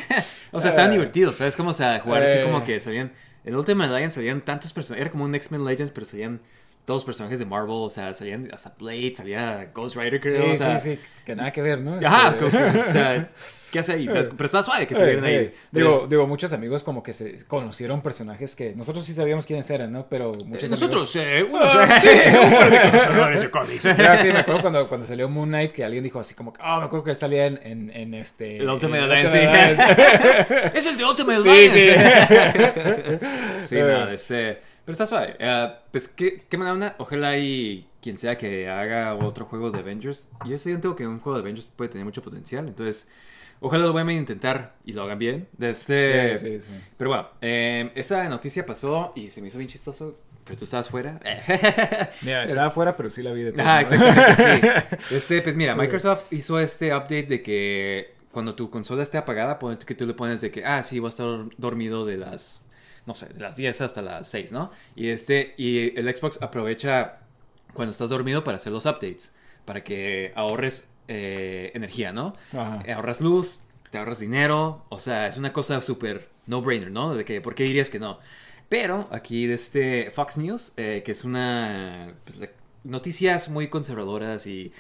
o 0.52 0.62
sea, 0.62 0.70
estaban 0.70 0.92
Eh. 0.92 0.94
divertidos, 0.94 1.38
¿sabes? 1.38 1.56
Como, 1.58 1.72
o 1.72 1.74
sea, 1.74 2.00
jugar 2.00 2.24
así 2.24 2.38
Eh. 2.38 2.44
como 2.44 2.63
que 2.63 2.80
salían. 2.80 3.12
En 3.46 3.56
Ultimate 3.56 3.92
Alliance 3.92 4.16
salían 4.16 4.42
tantos 4.42 4.72
personajes. 4.72 5.02
Era 5.02 5.12
como 5.12 5.25
un 5.25 5.36
X-Men 5.36 5.66
Legends, 5.66 5.92
pero 5.92 6.06
salían 6.06 6.40
todos 6.86 7.04
personajes 7.06 7.40
de 7.40 7.46
Marvel. 7.46 7.72
O 7.72 7.90
sea, 7.90 8.13
salían 8.13 8.50
hasta 8.54 8.74
Blade, 8.78 9.13
salía 9.16 9.70
Ghost 9.74 9.96
Rider, 9.96 10.22
Sí, 10.24 10.30
creo. 10.38 10.52
o 10.52 10.56
sea, 10.56 10.80
sí, 10.80 10.96
sí, 10.96 11.02
que 11.25 11.36
nada 11.36 11.52
que 11.52 11.62
ver, 11.62 11.80
¿no? 11.80 12.00
Ajá, 12.06 12.30
Este- 12.30 12.40
como 12.40 12.52
que, 12.52 12.80
o 12.80 12.84
sea, 12.84 13.30
¿qué 13.72 13.80
hace 13.80 13.94
ahí? 13.94 14.08
¿sabes? 14.08 14.30
Pero 14.36 14.46
está 14.46 14.62
suave 14.62 14.86
que 14.86 14.94
Eh, 14.94 14.98
salieran 14.98 15.25
eh, 15.25 15.28
ahí. 15.38 15.52
Digo, 15.72 15.98
Pero- 16.00 16.08
digo, 16.08 16.28
muchos 16.28 16.52
amigos 16.54 16.84
como 16.84 17.02
que 17.02 17.13
se 17.13 17.44
conocieron 17.46 18.02
personajes 18.02 18.56
que 18.56 18.74
nosotros 18.75 19.06
sí 19.06 19.13
sabíamos 19.13 19.46
quiénes 19.46 19.70
eran, 19.72 19.92
¿no? 19.92 20.08
Pero 20.10 20.32
muchos 20.46 20.70
Nosotros, 20.70 21.16
amigos... 21.16 21.16
eh, 21.16 21.44
unos, 21.50 21.74
eh, 22.04 22.34
un 23.10 23.18
par 23.20 23.40
de 23.40 23.50
cómics. 23.50 23.84
Ya, 23.98 24.18
sí, 24.18 24.28
me 24.28 24.40
acuerdo 24.40 24.62
cuando, 24.62 24.88
cuando 24.90 25.08
salió 25.08 25.30
Moon 25.30 25.48
Knight 25.50 25.72
que 25.72 25.84
alguien 25.84 26.04
dijo 26.04 26.20
así 26.20 26.36
como 26.36 26.54
ah, 26.60 26.80
me 26.80 26.86
acuerdo 26.86 27.06
que 27.06 27.12
él 27.12 27.18
salía 27.18 27.46
en, 27.48 27.60
en, 27.63 27.90
en 27.92 28.13
este... 28.13 28.58
El 28.58 28.70
Ultimate 28.70 29.04
Alliance, 29.04 29.38
Ultimate 29.40 29.75
sí. 29.75 29.82
Alliance. 29.82 30.72
es 30.80 30.86
el 30.88 30.98
de 30.98 31.06
Ultimate 31.06 31.42
Sí, 31.44 31.50
Alliance. 31.50 33.20
sí. 33.20 33.28
Sí, 33.66 33.75
no, 33.82 34.10
este, 34.10 34.62
pero 34.86 34.94
está 34.94 35.06
suave. 35.06 35.36
Eh, 35.40 35.74
pues, 35.92 36.08
¿qué, 36.08 36.44
qué 36.50 36.58
onda? 36.58 36.96
Ojalá 36.98 37.38
y 37.38 37.88
quien 38.02 38.18
sea 38.18 38.38
que 38.38 38.70
haga 38.70 39.16
otro 39.16 39.46
juego 39.46 39.72
de 39.72 39.80
Avengers. 39.80 40.32
Yo 40.46 40.58
siento 40.58 40.96
que 40.96 41.08
un 41.08 41.20
juego 41.20 41.38
de 41.38 41.44
Avengers 41.44 41.72
puede 41.75 41.90
tener 41.90 42.06
mucho 42.06 42.22
potencial. 42.22 42.68
Entonces, 42.68 43.10
ojalá 43.62 43.86
lo 43.86 43.94
vayan 43.94 44.10
a 44.10 44.13
intentar 44.13 44.75
y 44.84 44.94
lo 44.94 45.04
hagan 45.04 45.20
bien. 45.20 45.48
De 45.54 45.70
este, 45.70 46.38
Sí, 46.38 46.46
sí, 46.46 46.62
sí. 46.62 46.74
Pero 46.98 47.10
bueno, 47.12 47.30
eh, 47.42 47.92
esa 47.96 48.28
noticia 48.28 48.66
pasó 48.66 49.13
y 49.16 49.30
se 49.30 49.42
me 49.42 49.48
hizo 49.48 49.58
bien 49.58 49.70
chistoso. 49.70 50.20
Pero 50.44 50.58
tú 50.58 50.66
estabas 50.66 50.90
fuera. 50.90 51.22
Mira, 52.22 52.44
estaba 52.44 52.68
afuera, 52.68 52.98
pero 52.98 53.10
sí 53.10 53.24
la 53.24 53.32
vi 53.32 53.44
de 53.44 53.54
todo. 53.54 53.63
¿no? 53.63 53.80
exactamente, 53.80 54.98
sí. 55.08 55.16
Este, 55.16 55.42
pues 55.42 55.56
mira, 55.56 55.74
Microsoft 55.74 56.34
hizo 56.34 56.60
este 56.60 56.94
update 56.94 57.28
de 57.28 57.42
que 57.42 58.16
cuando 58.34 58.56
tu 58.56 58.70
consola 58.70 59.04
esté 59.04 59.18
apagada, 59.18 59.58
que 59.86 59.96
tú 59.96 60.06
le 60.06 60.13
pones 60.16 60.42
de 60.42 60.52
que, 60.52 60.66
ah, 60.66 60.84
sí, 60.84 61.00
voy 61.00 61.08
a 61.08 61.10
estar 61.10 61.28
dormido 61.58 62.04
de 62.04 62.18
las, 62.18 62.62
no 63.05 63.13
sé, 63.15 63.27
de 63.29 63.39
las 63.39 63.55
10 63.55 63.81
hasta 63.81 64.01
las 64.01 64.27
6, 64.29 64.51
¿no? 64.51 64.72
Y 64.95 65.10
este, 65.10 65.53
y 65.57 65.98
el 66.00 66.13
Xbox 66.15 66.41
aprovecha 66.41 67.19
cuando 67.74 67.91
estás 67.91 68.10
dormido 68.10 68.43
para 68.43 68.57
hacer 68.57 68.72
los 68.72 68.86
updates, 68.86 69.33
para 69.65 69.83
que 69.83 70.31
ahorres 70.36 70.89
eh, 71.07 71.72
energía, 71.74 72.13
¿no? 72.13 72.36
Ajá. 72.51 72.81
Eh, 72.86 72.93
Ahorras 72.93 73.22
luz, 73.22 73.60
te 73.91 73.98
ahorras 73.98 74.19
dinero, 74.19 74.86
o 74.89 75.00
sea, 75.00 75.27
es 75.27 75.38
una 75.38 75.51
cosa 75.53 75.81
súper 75.81 76.29
no-brainer, 76.45 76.91
¿no? 76.91 77.13
De 77.15 77.25
que, 77.25 77.41
¿por 77.41 77.55
qué 77.55 77.63
dirías 77.63 77.89
que 77.89 78.00
no? 78.00 78.19
Pero 78.69 79.07
aquí 79.12 79.45
de 79.45 79.53
este 79.53 80.12
Fox 80.12 80.38
News, 80.38 80.74
eh, 80.77 81.03
que 81.05 81.12
es 81.12 81.24
una, 81.24 82.13
pues, 82.24 82.50
noticias 82.83 83.50
muy 83.50 83.69
conservadoras 83.69 84.48
y 84.48 84.72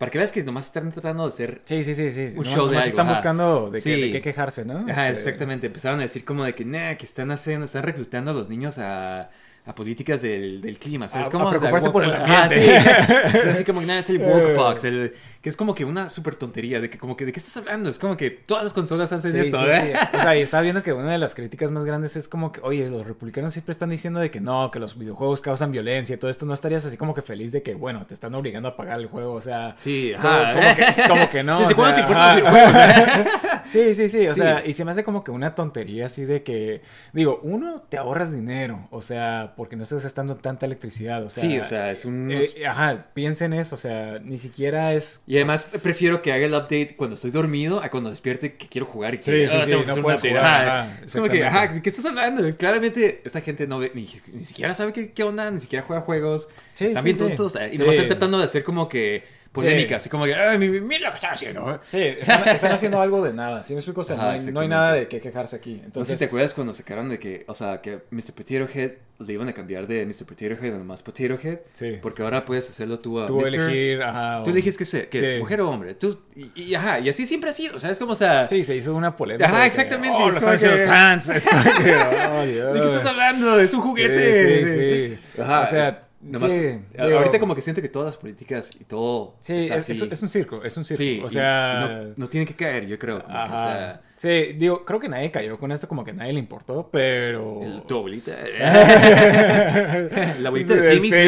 para 0.00 0.10
que 0.10 0.18
veas 0.18 0.32
que 0.32 0.42
nomás 0.42 0.66
están 0.66 0.90
tratando 0.92 1.24
de 1.24 1.28
hacer... 1.28 1.60
Sí, 1.64 1.84
sí, 1.84 1.94
sí, 1.94 2.10
sí. 2.10 2.38
Un 2.38 2.44
No- 2.46 2.50
show 2.50 2.66
de 2.68 2.76
nomás 2.76 2.86
algo, 2.86 2.88
están 2.88 3.06
ajá. 3.06 3.14
buscando 3.16 3.70
de, 3.70 3.82
qué, 3.82 3.96
de 3.98 4.10
qué 4.12 4.22
quejarse, 4.22 4.64
¿no? 4.64 4.78
Ajá, 4.88 5.08
Este, 5.10 5.18
exactamente, 5.30 5.66
empezaron 5.68 6.00
a 6.00 6.04
decir 6.04 6.24
como 6.24 6.44
de 6.44 6.54
que, 6.54 6.64
nah, 6.64 6.94
que 6.96 7.04
están 7.06 7.30
haciendo, 7.30 7.66
están 7.66 7.82
reclutando 7.82 8.30
a 8.30 8.34
los 8.34 8.48
niños 8.48 8.78
a, 8.78 9.30
a 9.70 9.74
políticas 9.74 10.22
del, 10.22 10.60
del 10.60 10.78
clima, 10.78 11.08
¿sabes? 11.08 11.28
A- 11.28 11.30
cómo? 11.30 11.44
a 11.44 11.48
O 11.48 11.50
sea, 11.50 11.58
preocuparse 11.60 11.86
como- 11.90 11.92
por 11.92 12.04
el 12.04 12.14
Ajá, 12.14 12.42
ambiente. 12.44 12.80
sí. 12.80 13.38
Así 13.50 13.64
como 13.64 13.80
que 13.80 13.86
nada, 13.86 14.00
es 14.00 14.10
el 14.10 14.18
Walkbox, 14.18 14.84
el, 14.84 15.14
que 15.40 15.48
es 15.48 15.56
como 15.56 15.74
que 15.74 15.84
una 15.84 16.08
súper 16.08 16.34
tontería, 16.34 16.80
de 16.80 16.90
que 16.90 16.98
como 16.98 17.16
que, 17.16 17.24
¿de 17.24 17.32
qué 17.32 17.38
estás 17.38 17.56
hablando? 17.56 17.88
Es 17.88 17.98
como 17.98 18.16
que 18.16 18.30
todas 18.30 18.64
las 18.64 18.72
consolas 18.72 19.12
hacen 19.12 19.32
Sí, 19.32 19.38
esto, 19.38 19.58
sí, 19.58 19.70
¿eh? 19.70 19.94
O 20.14 20.18
sea, 20.18 20.36
y 20.36 20.40
estaba 20.42 20.62
viendo 20.62 20.82
que 20.82 20.92
una 20.92 21.12
de 21.12 21.18
las 21.18 21.34
críticas 21.34 21.70
más 21.70 21.84
grandes 21.84 22.16
es 22.16 22.28
como 22.28 22.52
que, 22.52 22.60
oye, 22.62 22.88
los 22.88 23.06
republicanos 23.06 23.52
siempre 23.52 23.72
están 23.72 23.90
diciendo 23.90 24.20
de 24.20 24.30
que 24.30 24.40
no, 24.40 24.70
que 24.70 24.78
los 24.78 24.98
videojuegos 24.98 25.40
causan 25.40 25.72
violencia 25.72 26.14
y 26.14 26.18
todo 26.18 26.30
esto. 26.30 26.44
¿No 26.46 26.54
estarías 26.54 26.84
así 26.84 26.96
como 26.96 27.14
que 27.14 27.22
feliz 27.22 27.52
de 27.52 27.62
que, 27.62 27.74
bueno, 27.74 28.04
te 28.06 28.14
están 28.14 28.34
obligando 28.34 28.68
a 28.68 28.76
pagar 28.76 28.98
el 29.00 29.06
juego? 29.06 29.34
O 29.34 29.42
sea, 29.42 29.74
Sí, 29.76 30.12
como, 30.20 30.28
ajá. 30.28 30.52
como 30.52 30.74
que, 30.74 31.08
como 31.08 31.30
que 31.30 31.42
no. 31.42 31.60
¿Desde 31.68 31.72
o 31.72 31.76
cuándo 31.76 31.94
te 31.94 32.00
importan 32.00 32.42
los 32.42 32.52
videojuegos? 32.52 33.28
Sí, 33.70 33.94
sí, 33.94 34.08
sí. 34.08 34.26
O 34.26 34.34
Sí. 34.34 34.40
sea, 34.40 34.66
y 34.66 34.72
se 34.72 34.84
me 34.84 34.90
hace 34.90 35.04
como 35.04 35.22
que 35.22 35.30
una 35.30 35.54
tontería 35.54 36.06
así 36.06 36.24
de 36.24 36.42
que, 36.42 36.82
digo, 37.12 37.40
uno, 37.42 37.82
te 37.88 37.96
ahorras 37.98 38.32
dinero. 38.32 38.88
O 38.90 39.00
sea, 39.02 39.54
porque 39.56 39.76
no 39.76 39.84
estás 39.84 40.02
gastando 40.02 40.36
tanta 40.36 40.66
electricidad. 40.66 41.24
O 41.24 41.30
sea, 41.30 41.42
Sí, 41.42 41.58
o 41.58 41.64
sea, 41.64 41.90
es 41.90 42.04
un... 42.04 42.30
eh, 42.32 42.66
ajá, 42.66 43.06
piensen 43.14 43.52
eso. 43.52 43.74
O 43.76 43.78
sea, 43.78 44.18
ni 44.18 44.38
siquiera 44.38 44.92
es. 44.94 45.22
Y 45.26 45.36
además 45.36 45.64
prefiero 45.82 46.22
que 46.22 46.32
haga 46.32 46.46
el 46.46 46.52
update 46.54 46.94
cuando 46.96 47.14
estoy 47.14 47.30
dormido 47.30 47.82
a 47.82 47.90
cuando 47.90 48.10
despierte 48.10 48.54
que 48.54 48.66
quiero 48.68 48.86
jugar 48.86 49.14
y 49.14 49.18
que 49.18 49.24
Sí, 49.24 49.30
sí, 49.30 49.56
"Ah, 49.56 49.64
sí, 49.64 49.70
tengo 49.70 49.82
que 49.82 49.86
no 49.86 49.92
hacer 49.92 49.98
un 49.98 50.02
puedes 50.04 50.20
update". 50.20 50.38
jugar, 50.38 50.68
Ajá. 50.68 50.82
ajá, 50.82 51.00
es 51.04 51.12
como 51.14 51.28
que, 51.28 51.44
ajá, 51.44 51.66
¿de 51.68 51.82
qué 51.82 51.88
estás 51.88 52.04
hablando? 52.06 52.56
Claramente 52.56 53.22
esta 53.24 53.40
gente 53.40 53.66
no 53.66 53.78
ve, 53.78 53.92
ni, 53.94 54.08
ni 54.32 54.44
siquiera 54.44 54.74
sabe 54.74 54.92
qué, 54.92 55.12
qué 55.12 55.22
onda, 55.22 55.50
ni 55.50 55.60
siquiera 55.60 55.84
juega 55.86 56.02
juegos. 56.02 56.48
Sí, 56.74 56.86
Están 56.86 57.02
sí, 57.02 57.04
bien 57.04 57.16
sí. 57.18 57.24
tontos. 57.24 57.56
eh, 57.56 57.68
Y 57.72 57.76
Sí. 57.76 57.78
nomás 57.78 57.94
están 57.94 58.08
tratando 58.08 58.38
de 58.38 58.44
hacer 58.44 58.64
como 58.64 58.88
que 58.88 59.22
polémica, 59.52 59.96
así 59.96 60.08
como 60.08 60.24
que, 60.26 60.34
ay, 60.34 60.58
mi- 60.58 60.80
mira 60.80 61.06
lo 61.06 61.10
que 61.10 61.16
están 61.16 61.32
haciendo. 61.34 61.80
Sí, 61.88 61.98
están, 62.00 62.48
están 62.48 62.72
haciendo 62.72 63.00
algo 63.00 63.22
de 63.24 63.32
nada. 63.32 63.62
¿Sí 63.64 63.72
me 63.74 63.80
explico? 63.80 64.02
O 64.02 64.04
sea, 64.04 64.16
Ajá, 64.16 64.24
no, 64.26 64.28
hay, 64.30 64.36
no 64.38 64.42
hay 64.42 64.48
exactamente. 64.48 64.74
nada 64.74 64.92
de 64.92 65.08
qué 65.08 65.20
quejarse 65.20 65.56
aquí. 65.56 65.72
No 65.74 65.78
sé 65.80 65.84
Entonces, 65.86 66.14
si 66.14 66.18
te 66.20 66.24
acuerdas 66.26 66.54
cuando 66.54 66.72
sacaron 66.74 67.08
de 67.08 67.18
que, 67.18 67.44
o 67.48 67.54
sea, 67.54 67.80
que 67.80 68.00
Mr. 68.10 68.32
Potato 68.34 68.68
Head 68.72 68.92
le 69.18 69.32
iban 69.34 69.48
a 69.48 69.52
cambiar 69.52 69.86
de 69.86 70.06
Mr. 70.06 70.24
Potato 70.24 70.54
Head 70.64 70.74
a 70.74 70.78
nomás 70.78 71.02
Potato 71.02 71.34
Head. 71.42 71.58
Sí. 71.72 71.98
Porque 72.00 72.22
ahora 72.22 72.44
puedes 72.44 72.70
hacerlo 72.70 73.00
tú 73.00 73.20
a 73.20 73.26
Tú 73.26 73.38
Mr. 73.40 73.48
elegir, 73.54 74.02
ajá. 74.02 74.42
Tú 74.44 74.50
eliges 74.50 74.78
que, 74.78 74.84
se, 74.84 75.08
que 75.08 75.18
Sí. 75.18 75.26
es 75.26 75.38
mujer 75.40 75.60
o 75.62 75.68
hombre. 75.70 75.94
Tú, 75.94 76.20
y, 76.36 76.52
y 76.62 76.74
ajá, 76.74 77.00
y 77.00 77.08
así 77.08 77.26
siempre 77.26 77.50
ha 77.50 77.52
sido, 77.52 77.78
¿sabes? 77.80 77.98
Como, 77.98 78.12
o 78.12 78.16
sea, 78.16 78.46
Sí, 78.48 78.62
se 78.64 78.76
hizo 78.76 78.94
una 78.94 79.16
polémica. 79.16 79.46
Ajá, 79.46 79.56
de 79.56 79.62
que, 79.62 79.66
exactamente, 79.66 80.16
Oh, 80.18 80.28
es 80.28 80.34
lo 80.36 80.40
como 80.40 80.52
están 80.52 80.54
haciendo 80.54 80.76
que- 80.78 80.84
trans. 80.84 81.28
Es 81.28 81.46
como 81.48 81.62
que, 81.64 81.94
oh, 82.32 82.46
Dios. 82.46 82.72
¿de 82.74 82.80
qué 82.80 82.86
estás 82.86 83.06
hablando? 83.06 83.60
Es 83.60 83.74
un 83.74 83.80
juguete. 83.80 84.64
Sí, 84.64 84.72
sí, 84.72 85.18
sí. 85.36 85.40
Ajá. 85.42 85.60
O 85.62 85.66
sea, 85.66 86.02
Nomás- 86.22 86.50
sí, 86.50 86.56
digo- 86.56 87.18
ahorita 87.18 87.38
como 87.40 87.54
que 87.54 87.62
siento 87.62 87.80
que 87.80 87.88
todas 87.88 88.06
las 88.06 88.16
políticas 88.18 88.70
y 88.78 88.84
todo 88.84 89.36
Sí, 89.40 89.54
está 89.56 89.76
es, 89.76 89.82
así. 89.84 89.92
es- 89.92 90.02
es 90.12 90.22
un 90.22 90.28
circo, 90.28 90.62
es 90.62 90.76
un 90.76 90.84
circo. 90.84 90.98
Sí, 91.02 91.20
o 91.24 91.30
sea... 91.30 92.04
no, 92.08 92.12
no 92.16 92.28
tiene 92.28 92.44
que 92.46 92.54
caer, 92.54 92.86
yo 92.86 92.98
creo. 92.98 93.22
Como 93.22 93.44
que, 93.44 93.50
o 93.52 93.56
sea, 93.56 94.02
Sí, 94.16 94.52
digo, 94.58 94.84
creo 94.84 95.00
que 95.00 95.08
nadie 95.08 95.30
cayó 95.30 95.56
con 95.58 95.72
esto, 95.72 95.88
como 95.88 96.04
que 96.04 96.10
a 96.10 96.14
nadie 96.14 96.34
le 96.34 96.40
importó, 96.40 96.90
pero... 96.92 97.62
el- 97.62 97.82
tu 97.84 97.96
abuelita. 97.96 98.32
la 100.40 100.48
abuelita 100.48 100.74
de 100.74 100.90
Timmy. 100.90 101.10
sí, 101.10 101.22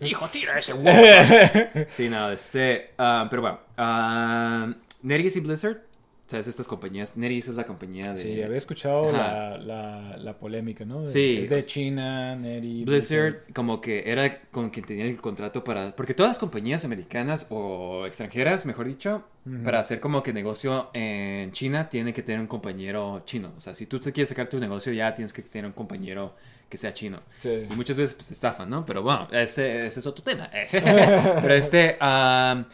Hijo, 0.02 0.26
tira 0.28 0.58
ese 0.58 0.74
huevo. 0.74 1.86
sí, 1.96 2.08
no, 2.10 2.30
este. 2.30 2.90
ah, 2.98 3.26
pero 3.30 3.40
bueno. 3.42 3.58
ah, 3.78 4.70
NetEase 5.02 5.38
y 5.38 5.42
Blizzard. 5.42 5.78
¿Sabes? 6.28 6.46
Estas 6.46 6.68
compañías. 6.68 7.16
NetEase 7.16 7.50
es 7.52 7.56
la 7.56 7.64
compañía 7.64 8.12
de. 8.12 8.20
Sí, 8.20 8.42
había 8.42 8.58
escuchado 8.58 9.10
la, 9.10 9.56
la, 9.56 10.16
la 10.18 10.38
polémica, 10.38 10.84
¿no? 10.84 11.00
De- 11.00 11.10
Sí, 11.10 11.38
Es 11.40 11.48
de 11.48 11.62
China, 11.64 12.36
Neri... 12.36 12.84
Blizzard 12.84 13.50
como 13.54 13.80
que 13.80 14.02
era 14.10 14.42
con 14.50 14.68
quien 14.68 14.84
tenía 14.84 15.06
el 15.06 15.16
contrato 15.16 15.64
para... 15.64 15.96
Porque 15.96 16.12
todas 16.12 16.28
las 16.30 16.38
compañías 16.38 16.84
americanas 16.84 17.46
o 17.48 18.04
extranjeras, 18.06 18.66
mejor 18.66 18.86
dicho, 18.88 19.24
para 19.64 19.78
hacer 19.80 20.00
como 20.00 20.22
que 20.22 20.34
negocio 20.34 20.90
en 20.92 21.50
China, 21.52 21.88
tienen 21.88 22.12
que 22.12 22.22
tener 22.22 22.42
un 22.42 22.46
compañero 22.46 23.22
chino. 23.24 23.54
O 23.56 23.60
sea, 23.62 23.72
si 23.72 23.86
tú 23.86 23.98
te 23.98 24.12
quieres 24.12 24.28
sacar 24.28 24.50
tu 24.50 24.60
negocio 24.60 24.92
ya 24.92 25.14
tienes 25.14 25.32
que 25.32 25.40
tener 25.40 25.64
un 25.64 25.72
compañero 25.72 26.34
que 26.68 26.76
sea 26.76 26.92
chino. 26.92 27.22
Sí. 27.38 27.62
Y 27.70 27.74
muchas 27.74 27.96
veces 27.96 28.14
pues, 28.14 28.30
estafan, 28.30 28.68
¿no? 28.68 28.84
Pero 28.84 29.02
bueno, 29.02 29.28
ese, 29.32 29.86
ese 29.86 30.00
es 30.00 30.06
otro 30.06 30.22
tema. 30.22 30.50
Pero 30.70 31.54
este... 31.54 31.96
eh, 31.98 32.64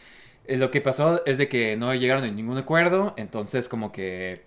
lo 0.47 0.71
que 0.71 0.81
pasó 0.81 1.25
es 1.27 1.39
de 1.39 1.49
que 1.49 1.77
no 1.77 1.95
llegaron 1.95 2.25
a 2.25 2.31
ningún 2.31 2.59
acuerdo, 2.59 3.15
entonces 3.17 3.69
como 3.69 3.93
que 3.93 4.45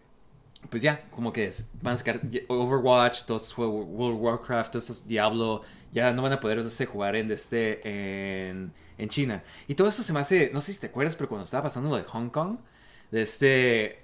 pues 0.69 0.81
ya, 0.81 1.05
como 1.11 1.31
que 1.31 1.49
van 1.81 1.93
a 1.93 1.97
sacar 1.97 2.21
Overwatch, 2.47 3.23
todos 3.23 3.43
estos 3.43 3.53
juegos, 3.53 3.85
World 3.87 4.17
of 4.17 4.21
Warcraft, 4.21 4.71
todos 4.71 4.89
estos 4.89 5.07
Diablo, 5.07 5.61
ya 5.93 6.11
no 6.11 6.21
van 6.21 6.33
a 6.33 6.39
poder 6.39 6.59
este, 6.59 6.85
jugar 6.85 7.15
en, 7.15 7.31
este, 7.31 8.49
en, 8.49 8.73
en 8.97 9.09
China. 9.09 9.43
Y 9.67 9.75
todo 9.75 9.87
esto 9.87 10.03
se 10.03 10.13
me 10.13 10.19
hace, 10.19 10.49
no 10.53 10.61
sé 10.61 10.73
si 10.73 10.79
te 10.79 10.87
acuerdas, 10.87 11.15
pero 11.15 11.29
cuando 11.29 11.45
estaba 11.45 11.63
pasando 11.63 11.89
lo 11.89 11.97
de 11.97 12.03
Hong 12.03 12.29
Kong, 12.29 12.57
de 13.11 13.21
este, 13.21 13.99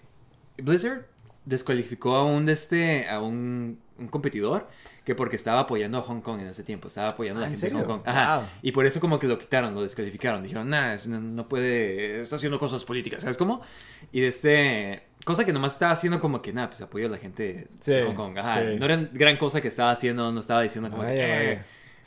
Blizzard 0.58 1.06
descualificó 1.46 2.16
a 2.16 2.26
un, 2.26 2.46
de 2.46 2.54
este, 2.54 3.10
a 3.10 3.20
un, 3.20 3.80
un 3.98 4.08
competidor 4.08 4.70
que 5.04 5.16
porque 5.16 5.36
estaba 5.36 5.60
apoyando 5.62 5.98
a 5.98 6.02
Hong 6.02 6.22
Kong 6.22 6.40
en 6.42 6.48
ese 6.48 6.64
tiempo, 6.64 6.88
estaba 6.88 7.10
apoyando 7.10 7.42
a 7.42 7.44
Ah, 7.44 7.48
la 7.50 7.54
¿en 7.54 7.60
gente 7.60 7.76
de 7.76 7.82
Hong? 7.82 7.88
Kong. 7.88 8.02
Ajá. 8.06 8.38
Wow. 8.38 8.46
Y 8.62 8.72
por 8.72 8.86
eso 8.86 9.00
como 9.02 9.20
que 9.20 9.28
lo 9.28 9.38
quitaron, 9.38 9.74
lo 9.74 9.82
descalificaron. 9.82 10.42
Dijeron, 10.44 10.70
nah, 10.70 10.96
no, 11.08 11.48
puede, 11.50 12.22
está 12.22 12.38
haciendo 12.38 12.58
cosas 12.60 12.86
políticas, 12.86 13.22
¿sabes 13.24 13.36
cómo? 13.38 13.62
Y 14.12 14.22
de 14.22 14.28
este, 14.28 15.04
cosa 15.26 15.44
que 15.46 15.52
nomás 15.52 15.74
estaba 15.74 15.92
haciendo 15.92 16.20
como 16.22 16.42
que, 16.42 16.54
nada, 16.54 16.70
pues 16.70 16.82
apoyo 16.82 17.08
a 17.08 17.10
la 17.10 17.18
gente 17.18 17.68
Sí, 17.80 17.92
de 17.92 18.04
Hong 18.04 18.16
Kong. 18.16 18.38
Ajá, 18.38 18.62
sí. 18.62 18.78
no 18.80 18.86
era 18.86 19.10
gran 19.12 19.36
cosa 19.38 19.60
que 19.60 19.68
estaba 19.68 19.92
haciendo, 19.92 20.32
no 20.32 20.40
estaba 20.40 20.62
diciendo 20.62 20.90
como 20.90 21.04
Ay, 21.04 21.16
que, 21.16 21.24
ay, 21.24 21.46
"Eh, 21.48 21.60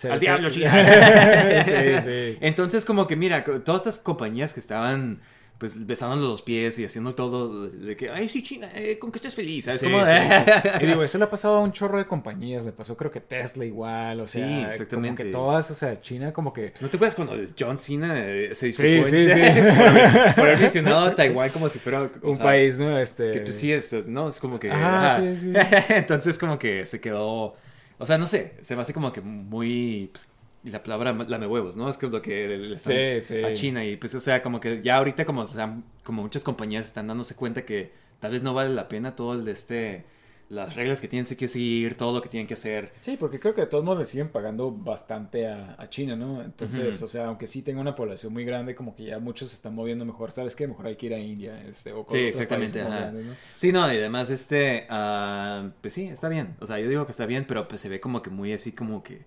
ay. 0.03 0.11
Al 0.11 0.21
diablo, 0.21 0.51
China. 0.51 0.73
sí, 1.65 2.01
sí. 2.03 2.39
Entonces 2.41 2.85
como 2.85 3.07
que, 3.07 3.17
mira, 3.17 3.45
todas 3.45 3.83
estas 3.83 3.99
compañías 3.99 4.53
que 4.55 4.61
estaban... 4.61 5.21
Pues 5.59 5.87
besándonos 5.87 6.25
los 6.25 6.43
pies 6.43 6.79
y 6.79 6.85
haciendo 6.85 7.15
todo 7.15 7.69
de 7.71 7.97
que, 7.97 8.11
ay, 8.11 8.29
sí, 8.29 8.43
China, 8.43 8.71
eh, 8.75 8.99
con 8.99 9.11
que 9.11 9.17
estés 9.17 9.35
feliz, 9.35 9.65
¿sabes? 9.65 9.81
Sí, 9.81 9.87
sí, 9.87 9.93
sí. 9.95 10.69
Y 10.85 10.87
digo, 10.87 11.03
eso 11.03 11.17
le 11.17 11.25
ha 11.25 11.31
pasado 11.31 11.57
a 11.57 11.61
un 11.61 11.73
chorro 11.73 11.97
de 11.97 12.07
compañías. 12.07 12.63
Le 12.65 12.73
pasó 12.73 12.95
creo 12.95 13.11
que 13.11 13.21
Tesla 13.21 13.65
igual. 13.65 14.21
O 14.21 14.27
Sí, 14.27 14.41
sea, 14.41 14.69
exactamente. 14.69 15.23
Como 15.23 15.33
que 15.33 15.33
todas, 15.33 15.71
o 15.71 15.75
sea, 15.75 15.99
China 16.03 16.33
como 16.35 16.53
que... 16.53 16.75
¿No 16.81 16.89
te 16.91 16.97
acuerdas 16.97 17.15
cuando 17.15 17.35
John 17.59 17.79
Cena 17.79 18.15
eh, 18.19 18.55
se 18.55 18.67
disculpó 18.67 19.05
Sí, 19.09 19.29
sí, 19.29 19.35
sí. 19.35 19.41
por, 20.27 20.35
por 20.35 20.45
haber 20.45 20.59
mencionado 20.59 21.07
a 21.07 21.15
Taiwán 21.15 21.49
como 21.49 21.71
si 21.71 21.79
fuera 21.79 22.03
o 22.03 22.29
Un 22.29 22.37
sea, 22.37 22.45
país, 22.45 22.79
¿no? 22.79 22.99
Este... 22.99 23.33
Que 23.33 23.41
pues 23.41 23.57
sí, 23.57 23.73
es, 23.73 24.09
¿no? 24.09 24.29
Es 24.29 24.39
como 24.41 24.61
que... 24.61 24.71
Ajá, 24.71 25.13
ajá. 25.13 25.21
sí, 25.23 25.39
sí. 25.39 25.53
Entonces 25.89 26.39
como 26.39 26.59
que 26.59 26.85
se 26.85 27.01
quedó... 27.01 27.55
O 27.99 28.05
sea, 28.05 28.19
no 28.19 28.27
sé, 28.27 28.57
se 28.61 28.77
me 28.77 28.83
hace 28.83 28.93
como 28.93 29.11
que 29.11 29.23
muy... 29.23 30.11
pues, 30.13 30.29
la 30.71 30.83
palabra 30.83 31.13
lame 31.13 31.47
huevos, 31.47 31.77
¿no? 31.77 31.89
Es 31.89 31.97
que 31.97 32.07
es 32.07 32.13
lo 32.13 32.21
que 32.23 32.49
le 32.49 32.75
están 32.77 32.95
Sí, 32.95 33.21
sí. 33.25 33.43
a 33.45 33.53
China 33.53 33.85
y 33.85 33.97
pues, 33.97 34.15
o 34.15 34.21
sea, 34.21 34.43
como 34.43 34.61
que 34.61 34.83
ya 34.83 34.97
ahorita 34.97 35.25
como, 35.25 35.43
o 35.43 35.47
sea, 35.47 35.81
como 36.05 36.23
muchas 36.23 36.45
compañías 36.45 36.87
están 36.87 37.07
dándose 37.07 37.35
cuenta 37.35 37.65
que 37.65 37.93
tal 38.21 38.33
vez 38.33 38.43
no 38.43 38.55
vale 38.55 38.75
la 38.75 38.89
pena 38.89 39.15
todo 39.17 39.33
el 39.35 39.45
de 39.45 39.53
este... 39.53 40.05
Las 40.49 40.77
reglas 40.77 41.01
que 41.01 41.09
tienen 41.09 41.27
que 41.37 41.49
seguir, 41.49 41.97
todo 41.97 42.13
lo 42.15 42.23
que 42.23 42.29
tienen 42.29 42.47
que 42.47 42.55
hacer. 42.55 42.93
Sí, 43.01 43.17
porque 43.19 43.41
creo 43.41 43.53
que 43.53 43.63
de 43.63 43.67
todos 43.67 43.83
modos 43.83 43.99
le 43.99 44.07
siguen 44.07 44.29
pagando 44.29 44.71
bastante 44.71 45.49
a, 45.49 45.75
a 45.77 45.89
China, 45.89 46.15
¿no? 46.15 46.41
Entonces, 46.41 47.03
o 47.03 47.09
sea, 47.09 47.27
aunque 47.27 47.49
sí 47.49 47.63
tenga 47.63 47.81
una 47.81 47.97
población 47.97 48.33
muy 48.33 48.45
grande, 48.45 48.77
como 48.77 48.95
que 48.95 49.07
ya 49.07 49.19
muchos 49.19 49.49
se 49.49 49.57
están 49.57 49.75
moviendo 49.75 50.05
mejor. 50.05 50.31
¿Sabes 50.31 50.55
qué? 50.55 50.69
Mejor 50.69 50.87
hay 50.87 50.95
que 50.95 51.07
ir 51.07 51.15
a 51.15 51.19
India, 51.19 51.61
este, 51.69 51.91
o 51.93 52.07
Sí, 52.09 52.19
exactamente, 52.19 52.79
países 52.79 52.85
más 52.85 52.93
ajá. 52.93 53.01
grandes, 53.11 53.27
¿no? 53.27 53.35
Sí, 53.57 53.73
no, 53.73 53.93
y 53.93 53.97
además 53.97 54.31
este, 54.31 54.87
ah, 54.89 55.69
pues 55.81 55.93
sí, 55.95 56.05
está 56.07 56.29
bien. 56.29 56.55
O 56.61 56.67
sea, 56.67 56.79
yo 56.79 56.89
digo 56.89 57.05
que 57.07 57.11
está 57.11 57.27
bien, 57.27 57.45
pero 57.49 57.67
pues 57.67 57.81
se 57.81 57.89
ve 57.89 57.99
como 57.99 58.23
que 58.23 58.31
muy 58.31 58.53
así 58.53 58.71
como 58.71 59.03
que, 59.03 59.25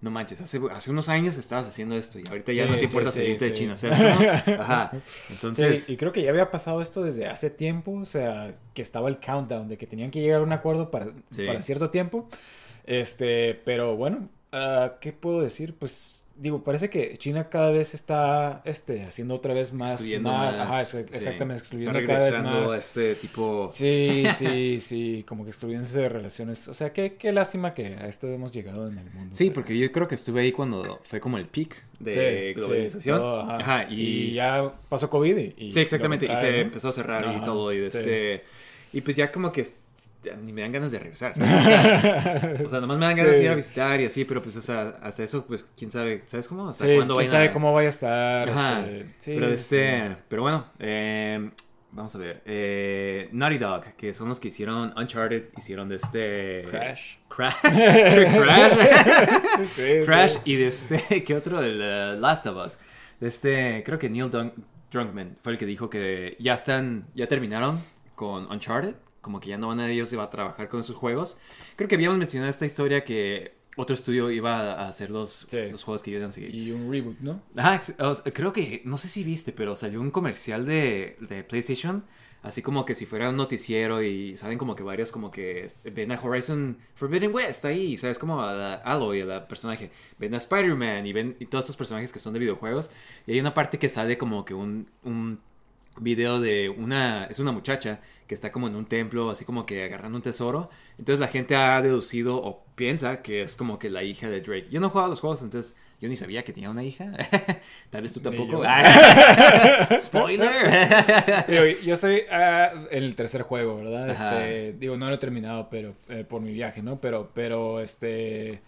no 0.00 0.10
manches, 0.10 0.40
hace, 0.40 0.58
hace 0.72 0.90
unos 0.90 1.08
años 1.10 1.36
estabas 1.36 1.68
haciendo 1.68 1.94
esto 1.94 2.18
y 2.18 2.24
ahorita 2.26 2.52
ya 2.52 2.64
Sí, 2.64 2.70
no 2.70 2.78
te 2.78 2.84
importa 2.84 3.10
sí, 3.10 3.20
salirte 3.20 3.44
de. 3.46 3.52
China, 3.52 3.76
¿sabes 3.76 3.98
cómo? 3.98 4.30
Ajá. 4.60 4.92
Entonces, 5.28 5.90
y 5.90 5.96
creo 5.96 6.10
que 6.12 6.22
ya 6.22 6.30
había 6.30 6.50
pasado 6.50 6.80
esto 6.80 7.02
desde 7.02 7.26
hace 7.26 7.50
tiempo, 7.50 7.92
o 7.92 8.06
sea, 8.06 8.54
que 8.72 8.80
estaba 8.80 9.08
el 9.08 9.18
countdown 9.18 9.68
de 9.68 9.76
que 9.76 9.86
tenían 9.86 10.10
que 10.10 10.20
llegar 10.20 10.40
a 10.40 10.44
un 10.44 10.52
acuerdo 10.52 10.90
para, 10.90 11.08
para 11.46 11.60
cierto 11.60 11.90
tiempo. 11.90 12.28
Este, 12.84 13.54
pero 13.64 13.94
bueno, 13.96 14.28
ah, 14.52 14.94
¿qué 15.00 15.12
puedo 15.12 15.42
decir? 15.42 15.74
Pues 15.78 16.19
digo, 16.40 16.64
parece 16.64 16.88
que 16.88 17.16
China 17.18 17.48
cada 17.48 17.70
vez 17.70 17.92
está 17.94 18.62
este, 18.64 19.02
haciendo 19.02 19.34
otra 19.34 19.52
vez 19.54 19.72
más, 19.72 19.92
excluyendo 19.92 20.32
más, 20.32 20.56
más. 20.56 20.68
ajá, 20.68 20.84
sí. 20.84 20.96
ex- 20.98 21.12
exactamente, 21.12 21.62
Está 21.62 21.76
excluyendo 21.76 22.06
cada 22.06 22.30
vez 22.30 22.42
más. 22.42 22.72
a 22.72 22.76
este 22.78 23.14
tipo... 23.14 23.68
Sí, 23.70 24.24
sí, 24.36 24.80
sí, 24.80 25.24
como 25.28 25.44
que 25.44 25.50
excluyéndose 25.50 25.98
de 26.00 26.08
relaciones. 26.08 26.66
O 26.68 26.74
sea, 26.74 26.92
qué, 26.92 27.14
qué 27.14 27.30
lástima 27.32 27.74
que 27.74 27.86
a 27.94 28.06
esto 28.08 28.26
hemos 28.26 28.52
llegado 28.52 28.88
en 28.88 28.98
el 28.98 29.10
mundo. 29.10 29.34
Sí, 29.36 29.44
pero- 29.50 29.54
porque 29.54 29.78
yo 29.78 29.92
creo 29.92 30.08
que 30.08 30.14
estuve 30.14 30.40
ahí 30.40 30.52
cuando 30.52 31.00
fue 31.04 31.20
como 31.20 31.36
el 31.38 31.46
peak 31.46 31.84
de 31.98 32.12
Sí, 32.54 32.54
globalización. 32.60 33.02
sí, 33.02 33.20
todo, 33.20 33.40
ajá. 33.42 33.56
ajá, 33.56 33.86
y... 33.90 34.00
y, 34.00 34.32
ya 34.32 34.72
pasó 34.88 35.10
COVID 35.10 35.36
y... 35.36 35.54
y 35.68 35.72
Sí, 35.74 35.80
exactamente. 35.80 36.26
Y 36.32 36.34
se 36.36 36.60
empezó 36.62 36.88
a 36.88 36.92
cerrar 36.92 37.36
y 37.36 37.44
todo. 37.44 37.72
Y 37.72 37.78
de 37.80 37.86
este. 37.88 38.44
Y 38.92 39.02
pues 39.02 39.14
ya 39.16 39.30
como 39.30 39.52
que 39.52 39.64
ni 40.42 40.52
me 40.52 40.62
dan 40.62 40.72
ganas 40.72 40.92
de 40.92 40.98
regresar. 40.98 41.34
¿sabes? 41.34 41.52
O 41.52 41.68
sea, 41.68 42.60
o 42.64 42.68
sea, 42.68 42.80
nomás 42.80 42.98
me 42.98 43.06
dan 43.06 43.16
ganas 43.16 43.36
Sí. 43.36 43.42
de 43.42 43.46
ir 43.46 43.52
a 43.52 43.54
visitar 43.54 44.00
y 44.00 44.04
así, 44.04 44.24
pero 44.24 44.42
pues 44.42 44.56
hasta 44.56 45.22
eso, 45.22 45.46
pues 45.46 45.66
quién 45.76 45.90
sabe, 45.90 46.22
¿sabes 46.26 46.48
cómo? 46.48 46.68
Hasta 46.68 46.86
Sí, 46.86 46.94
cuándo 46.96 47.14
quién 47.14 47.26
vayan 47.26 47.30
sabe 47.30 47.48
a- 47.48 47.52
cómo 47.52 47.72
vaya 47.72 47.88
a 47.88 47.90
estar. 47.90 48.50
Ajá. 48.50 48.80
este, 48.86 49.06
sí, 49.18 49.32
pero 49.34 49.46
este, 49.48 50.16
pero 50.28 50.42
bueno, 50.42 50.66
eh, 50.78 51.50
vamos 51.92 52.14
a 52.14 52.18
ver. 52.18 52.42
Eh, 52.44 53.28
Naughty 53.32 53.58
Dog, 53.58 53.84
que 53.96 54.12
son 54.14 54.28
los 54.28 54.38
que 54.40 54.48
hicieron 54.48 54.92
Uncharted, 54.96 55.44
hicieron 55.56 55.88
de 55.88 55.96
este 55.96 56.64
Crash. 56.68 57.16
Crash. 57.28 57.54
Crash. 57.62 58.74
Crash 60.04 60.36
y 60.44 60.56
de 60.56 60.66
este, 60.68 61.24
¿qué 61.24 61.34
otro? 61.34 61.62
El 61.62 61.76
uh, 61.80 62.20
Last 62.20 62.46
of 62.46 62.56
Us. 62.66 62.78
De 63.20 63.28
este, 63.28 63.82
creo 63.84 63.98
que 63.98 64.08
Neil 64.08 64.30
Dun- 64.30 64.52
Druckmann 64.90 65.36
fue 65.42 65.52
el 65.52 65.58
que 65.58 65.66
dijo 65.66 65.90
que 65.90 66.36
ya 66.40 66.54
están, 66.54 67.06
ya 67.14 67.26
terminaron 67.26 67.78
con 68.14 68.50
Uncharted, 68.50 68.94
como 69.20 69.40
que 69.40 69.48
ya 69.50 69.58
no 69.58 69.68
van 69.68 69.80
a 69.80 69.90
ellos 69.90 70.12
iba 70.12 70.24
a 70.24 70.30
trabajar 70.30 70.68
con 70.68 70.82
sus 70.82 70.96
juegos. 70.96 71.38
Creo 71.76 71.88
que 71.88 71.94
habíamos 71.96 72.18
mencionado 72.18 72.48
esta 72.50 72.66
historia 72.66 73.04
que 73.04 73.54
otro 73.76 73.94
estudio 73.94 74.30
iba 74.30 74.72
a 74.74 74.88
hacer 74.88 75.10
los, 75.10 75.46
Sí. 75.48 75.68
los 75.70 75.84
juegos 75.84 76.02
que 76.02 76.10
iban 76.10 76.24
a 76.24 76.32
seguir. 76.32 76.54
Y 76.54 76.72
un 76.72 76.90
reboot, 76.90 77.18
¿no? 77.20 77.40
Ajá, 77.56 77.78
creo 78.32 78.52
que, 78.52 78.82
no 78.84 78.98
sé 78.98 79.08
si 79.08 79.22
viste, 79.24 79.52
pero 79.52 79.76
salió 79.76 80.00
un 80.00 80.10
comercial 80.10 80.66
de, 80.66 81.16
de 81.20 81.44
PlayStation, 81.44 82.04
así 82.42 82.62
como 82.62 82.84
que 82.84 82.94
si 82.94 83.06
fuera 83.06 83.28
un 83.30 83.36
noticiero 83.36 84.02
y 84.02 84.36
saben 84.36 84.58
como 84.58 84.74
que 84.74 84.82
varios 84.82 85.12
como 85.12 85.30
que 85.30 85.70
ven 85.84 86.10
a 86.10 86.18
Horizon 86.20 86.78
Forbidden 86.94 87.32
West 87.34 87.64
ahí, 87.66 87.96
¿sabes? 87.96 88.18
Como 88.18 88.42
a 88.42 88.52
la 88.54 88.74
Aloy, 88.74 89.20
a 89.20 89.24
la 89.26 89.46
personaje, 89.48 89.90
ven 90.18 90.34
a 90.34 90.38
Spider-Man 90.38 91.06
y 91.06 91.12
ven 91.12 91.36
y 91.38 91.46
todos 91.46 91.64
estos 91.66 91.76
personajes 91.76 92.12
que 92.12 92.18
son 92.18 92.32
de 92.32 92.38
videojuegos 92.40 92.90
y 93.26 93.32
hay 93.32 93.40
una 93.40 93.54
parte 93.54 93.78
que 93.78 93.88
sale 93.88 94.16
como 94.18 94.44
que 94.44 94.54
un, 94.54 94.88
un 95.04 95.38
video 96.02 96.40
de 96.40 96.68
una, 96.68 97.24
es 97.26 97.38
una 97.38 97.52
muchacha 97.52 98.00
que 98.26 98.34
está 98.34 98.52
como 98.52 98.68
en 98.68 98.76
un 98.76 98.86
templo, 98.86 99.30
así 99.30 99.44
como 99.44 99.66
que 99.66 99.82
agarrando 99.84 100.16
un 100.16 100.22
tesoro. 100.22 100.70
Entonces 100.98 101.18
la 101.18 101.26
gente 101.28 101.56
ha 101.56 101.80
deducido 101.82 102.36
o 102.36 102.64
piensa 102.76 103.22
que 103.22 103.42
es 103.42 103.56
como 103.56 103.78
que 103.78 103.90
la 103.90 104.02
hija 104.04 104.28
de 104.28 104.40
Drake. 104.40 104.68
Yo 104.70 104.80
no 104.80 104.86
he 104.86 104.90
jugado 104.90 105.06
a 105.06 105.10
los 105.10 105.20
juegos, 105.20 105.42
entonces 105.42 105.74
yo 106.00 106.08
ni 106.08 106.16
sabía 106.16 106.44
que 106.44 106.52
tenía 106.52 106.70
una 106.70 106.84
hija. 106.84 107.12
Tal 107.90 108.02
vez 108.02 108.12
tú 108.12 108.20
tampoco. 108.20 108.62
Spoiler. 109.98 110.50
Digo, 111.48 111.64
yo 111.84 111.94
estoy 111.94 112.22
ah, 112.30 112.70
en 112.90 113.02
el 113.04 113.14
tercer 113.14 113.42
juego, 113.42 113.76
¿verdad? 113.76 114.10
Este, 114.10 114.72
digo, 114.78 114.96
no 114.96 115.08
lo 115.08 115.14
he 115.14 115.18
terminado, 115.18 115.68
pero 115.70 115.94
eh, 116.08 116.24
por 116.28 116.40
mi 116.40 116.52
viaje, 116.52 116.82
¿no? 116.82 116.96
Pero, 116.98 117.30
pero, 117.34 117.80
este, 117.80 118.60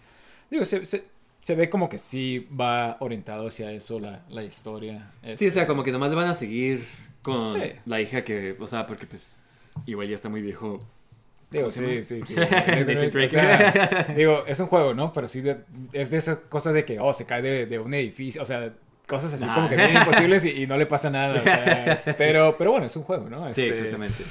digo, 0.51 0.65
se, 0.65 0.85
se- 0.85 1.05
se 1.39 1.55
ve 1.55 1.69
como 1.69 1.89
que 1.89 1.97
sí 1.97 2.47
va 2.59 2.97
orientado 2.99 3.47
hacia 3.47 3.71
eso 3.71 3.99
la, 3.99 4.21
la 4.29 4.43
historia. 4.43 5.05
Sí, 5.35 5.47
o 5.47 5.51
sea, 5.51 5.67
como 5.67 5.83
que 5.83 5.91
nomás 5.91 6.13
van 6.15 6.27
a 6.29 6.33
seguir 6.33 6.85
con 7.23 7.59
Sí. 7.59 7.71
la 7.85 7.99
hija 8.01 8.23
que, 8.23 8.55
o 8.59 8.67
sea, 8.67 8.85
porque 8.85 9.07
pues 9.07 9.37
igual 9.87 10.07
ya 10.07 10.15
está 10.15 10.29
muy 10.29 10.41
viejo. 10.43 10.85
Digo, 11.49 11.65
¿Cómo 11.65 11.69
se 11.71 12.03
sí, 12.03 12.21
sí, 12.25 12.33
sí. 12.33 12.39
O 13.25 13.29
sea, 13.29 14.13
digo, 14.15 14.43
es 14.47 14.59
un 14.59 14.67
juego, 14.67 14.93
¿no? 14.93 15.11
Pero 15.13 15.27
sí 15.27 15.41
de- 15.41 15.57
es 15.93 16.09
de 16.11 16.17
esas 16.17 16.37
cosas 16.49 16.73
de 16.73 16.83
que, 16.85 16.99
oh, 16.99 17.13
se 17.13 17.25
cae 17.25 17.41
de, 17.41 17.65
de 17.65 17.79
un 17.79 17.93
edificio, 17.93 18.41
o 18.41 18.45
sea, 18.45 18.71
cosas 19.07 19.33
así 19.33 19.45
Nah. 19.45 19.55
como 19.55 19.69
que 19.69 19.75
bien 19.75 19.93
imposibles 19.95 20.45
y, 20.45 20.63
y 20.63 20.67
no 20.67 20.77
le 20.77 20.85
pasa 20.85 21.09
nada, 21.09 21.35
o 21.39 21.43
sea, 21.43 22.01
pero, 22.17 22.55
pero 22.57 22.71
bueno, 22.71 22.85
es 22.87 22.95
un 22.95 23.03
juego, 23.03 23.29
¿no? 23.29 23.43
Sí, 23.53 23.65
Este, 23.65 23.69
exactamente. 23.69 24.23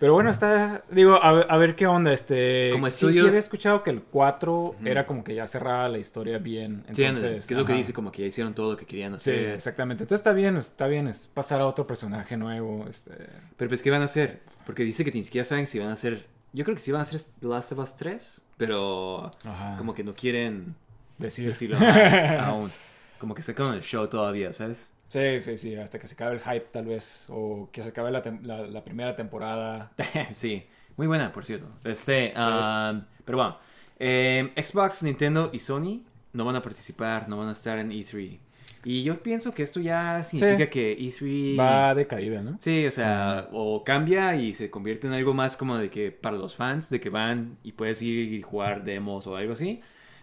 Pero 0.00 0.12
bueno, 0.14 0.30
está, 0.30 0.84
digo, 0.90 1.20
a 1.22 1.32
ver, 1.32 1.46
a 1.50 1.56
ver 1.56 1.74
qué 1.74 1.86
onda, 1.88 2.12
este... 2.12 2.70
Como 2.72 2.86
sí, 2.86 3.06
estudio- 3.06 3.22
sí 3.22 3.28
había 3.28 3.40
escuchado 3.40 3.82
que 3.82 3.90
el 3.90 4.00
4 4.02 4.76
era 4.84 5.04
como 5.06 5.24
que 5.24 5.34
ya 5.34 5.46
cerraba 5.48 5.88
la 5.88 5.98
historia 5.98 6.38
bien, 6.38 6.84
Sí, 6.92 7.02
entonces... 7.02 7.16
ándale, 7.16 7.32
que 7.46 7.54
es 7.54 7.58
lo 7.58 7.64
que 7.64 7.72
dice, 7.72 7.92
como 7.92 8.12
que 8.12 8.22
ya 8.22 8.28
hicieron 8.28 8.54
todo 8.54 8.70
lo 8.72 8.76
que 8.76 8.86
querían 8.86 9.18
Sí, 9.18 9.30
hacer. 9.30 9.48
exactamente. 9.54 10.04
Entonces 10.04 10.20
está 10.20 10.32
bien, 10.32 10.56
está 10.56 10.86
bien, 10.86 11.08
es 11.08 11.26
pasar 11.26 11.60
a 11.60 11.66
otro 11.66 11.84
personaje 11.84 12.36
nuevo, 12.36 12.86
este... 12.88 13.10
Pero 13.56 13.68
pues, 13.68 13.82
¿qué 13.82 13.90
van 13.90 14.02
a 14.02 14.04
hacer? 14.04 14.40
Porque 14.66 14.84
dice 14.84 15.04
que 15.04 15.10
ni 15.10 15.24
siquiera 15.24 15.44
saben 15.44 15.66
si 15.66 15.78
van 15.80 15.88
a 15.88 15.94
hacer... 15.94 16.26
Yo 16.52 16.64
creo 16.64 16.76
que 16.76 16.80
sí 16.82 16.92
van 16.92 17.00
a 17.00 17.02
hacer 17.02 17.20
The 17.40 17.46
Last 17.48 17.72
of 17.72 17.78
Us 17.80 17.96
3, 17.96 18.42
pero 18.56 19.32
Ajá. 19.44 19.74
como 19.78 19.94
que 19.94 20.04
no 20.04 20.14
quieren 20.14 20.76
Decir. 21.18 21.46
decirlo 21.48 21.76
aún. 22.40 22.70
Como 23.18 23.34
que 23.34 23.40
está 23.40 23.52
con 23.54 23.74
el 23.74 23.82
show 23.82 24.06
todavía, 24.06 24.52
¿sabes? 24.52 24.92
Sí, 25.08 25.40
sí, 25.40 25.56
sí, 25.56 25.74
hasta 25.76 25.98
que 25.98 26.06
se 26.06 26.14
acabe 26.14 26.34
el 26.36 26.40
hype 26.42 26.66
tal 26.70 26.84
vez, 26.86 27.26
o 27.30 27.70
que 27.72 27.82
se 27.82 27.88
acabe 27.90 28.10
la, 28.10 28.22
tem- 28.22 28.42
la, 28.42 28.66
la 28.66 28.84
primera 28.84 29.16
temporada. 29.16 29.90
sí, 30.32 30.66
muy 30.96 31.06
buena, 31.06 31.32
por 31.32 31.44
cierto. 31.46 31.70
Este, 31.84 32.34
um, 32.36 33.02
pero 33.24 33.38
bueno, 33.38 33.58
eh, 33.98 34.52
Xbox, 34.56 35.02
Nintendo 35.02 35.48
y 35.52 35.58
Sony 35.60 36.02
no 36.34 36.44
van 36.44 36.56
a 36.56 36.62
participar, 36.62 37.28
no 37.28 37.38
van 37.38 37.48
a 37.48 37.52
estar 37.52 37.78
en 37.78 37.90
E3. 37.90 38.40
Y 38.84 39.02
yo 39.02 39.22
pienso 39.22 39.54
que 39.54 39.62
esto 39.62 39.80
ya 39.80 40.22
significa 40.22 40.64
Sí. 40.64 40.70
que 40.70 40.96
E3... 40.98 41.58
Va 41.58 41.94
de 41.94 42.06
caída, 42.06 42.42
¿no? 42.42 42.58
Sí, 42.60 42.86
o 42.86 42.90
sea, 42.90 43.48
o 43.52 43.82
cambia 43.84 44.36
y 44.36 44.54
se 44.54 44.70
convierte 44.70 45.06
en 45.06 45.14
algo 45.14 45.34
más 45.34 45.56
como 45.56 45.76
de 45.78 45.90
que 45.90 46.12
para 46.12 46.36
los 46.36 46.54
fans, 46.54 46.90
de 46.90 47.00
que 47.00 47.10
van 47.10 47.56
y 47.64 47.72
puedes 47.72 48.00
ir 48.02 48.32
y 48.32 48.42
jugar 48.42 48.84
demos 48.84 49.26
o 49.26 49.36
algo 49.36 49.54
así. 49.54 49.80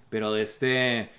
Pero 0.10 0.32
de 0.32 0.42
este. 0.44 1.10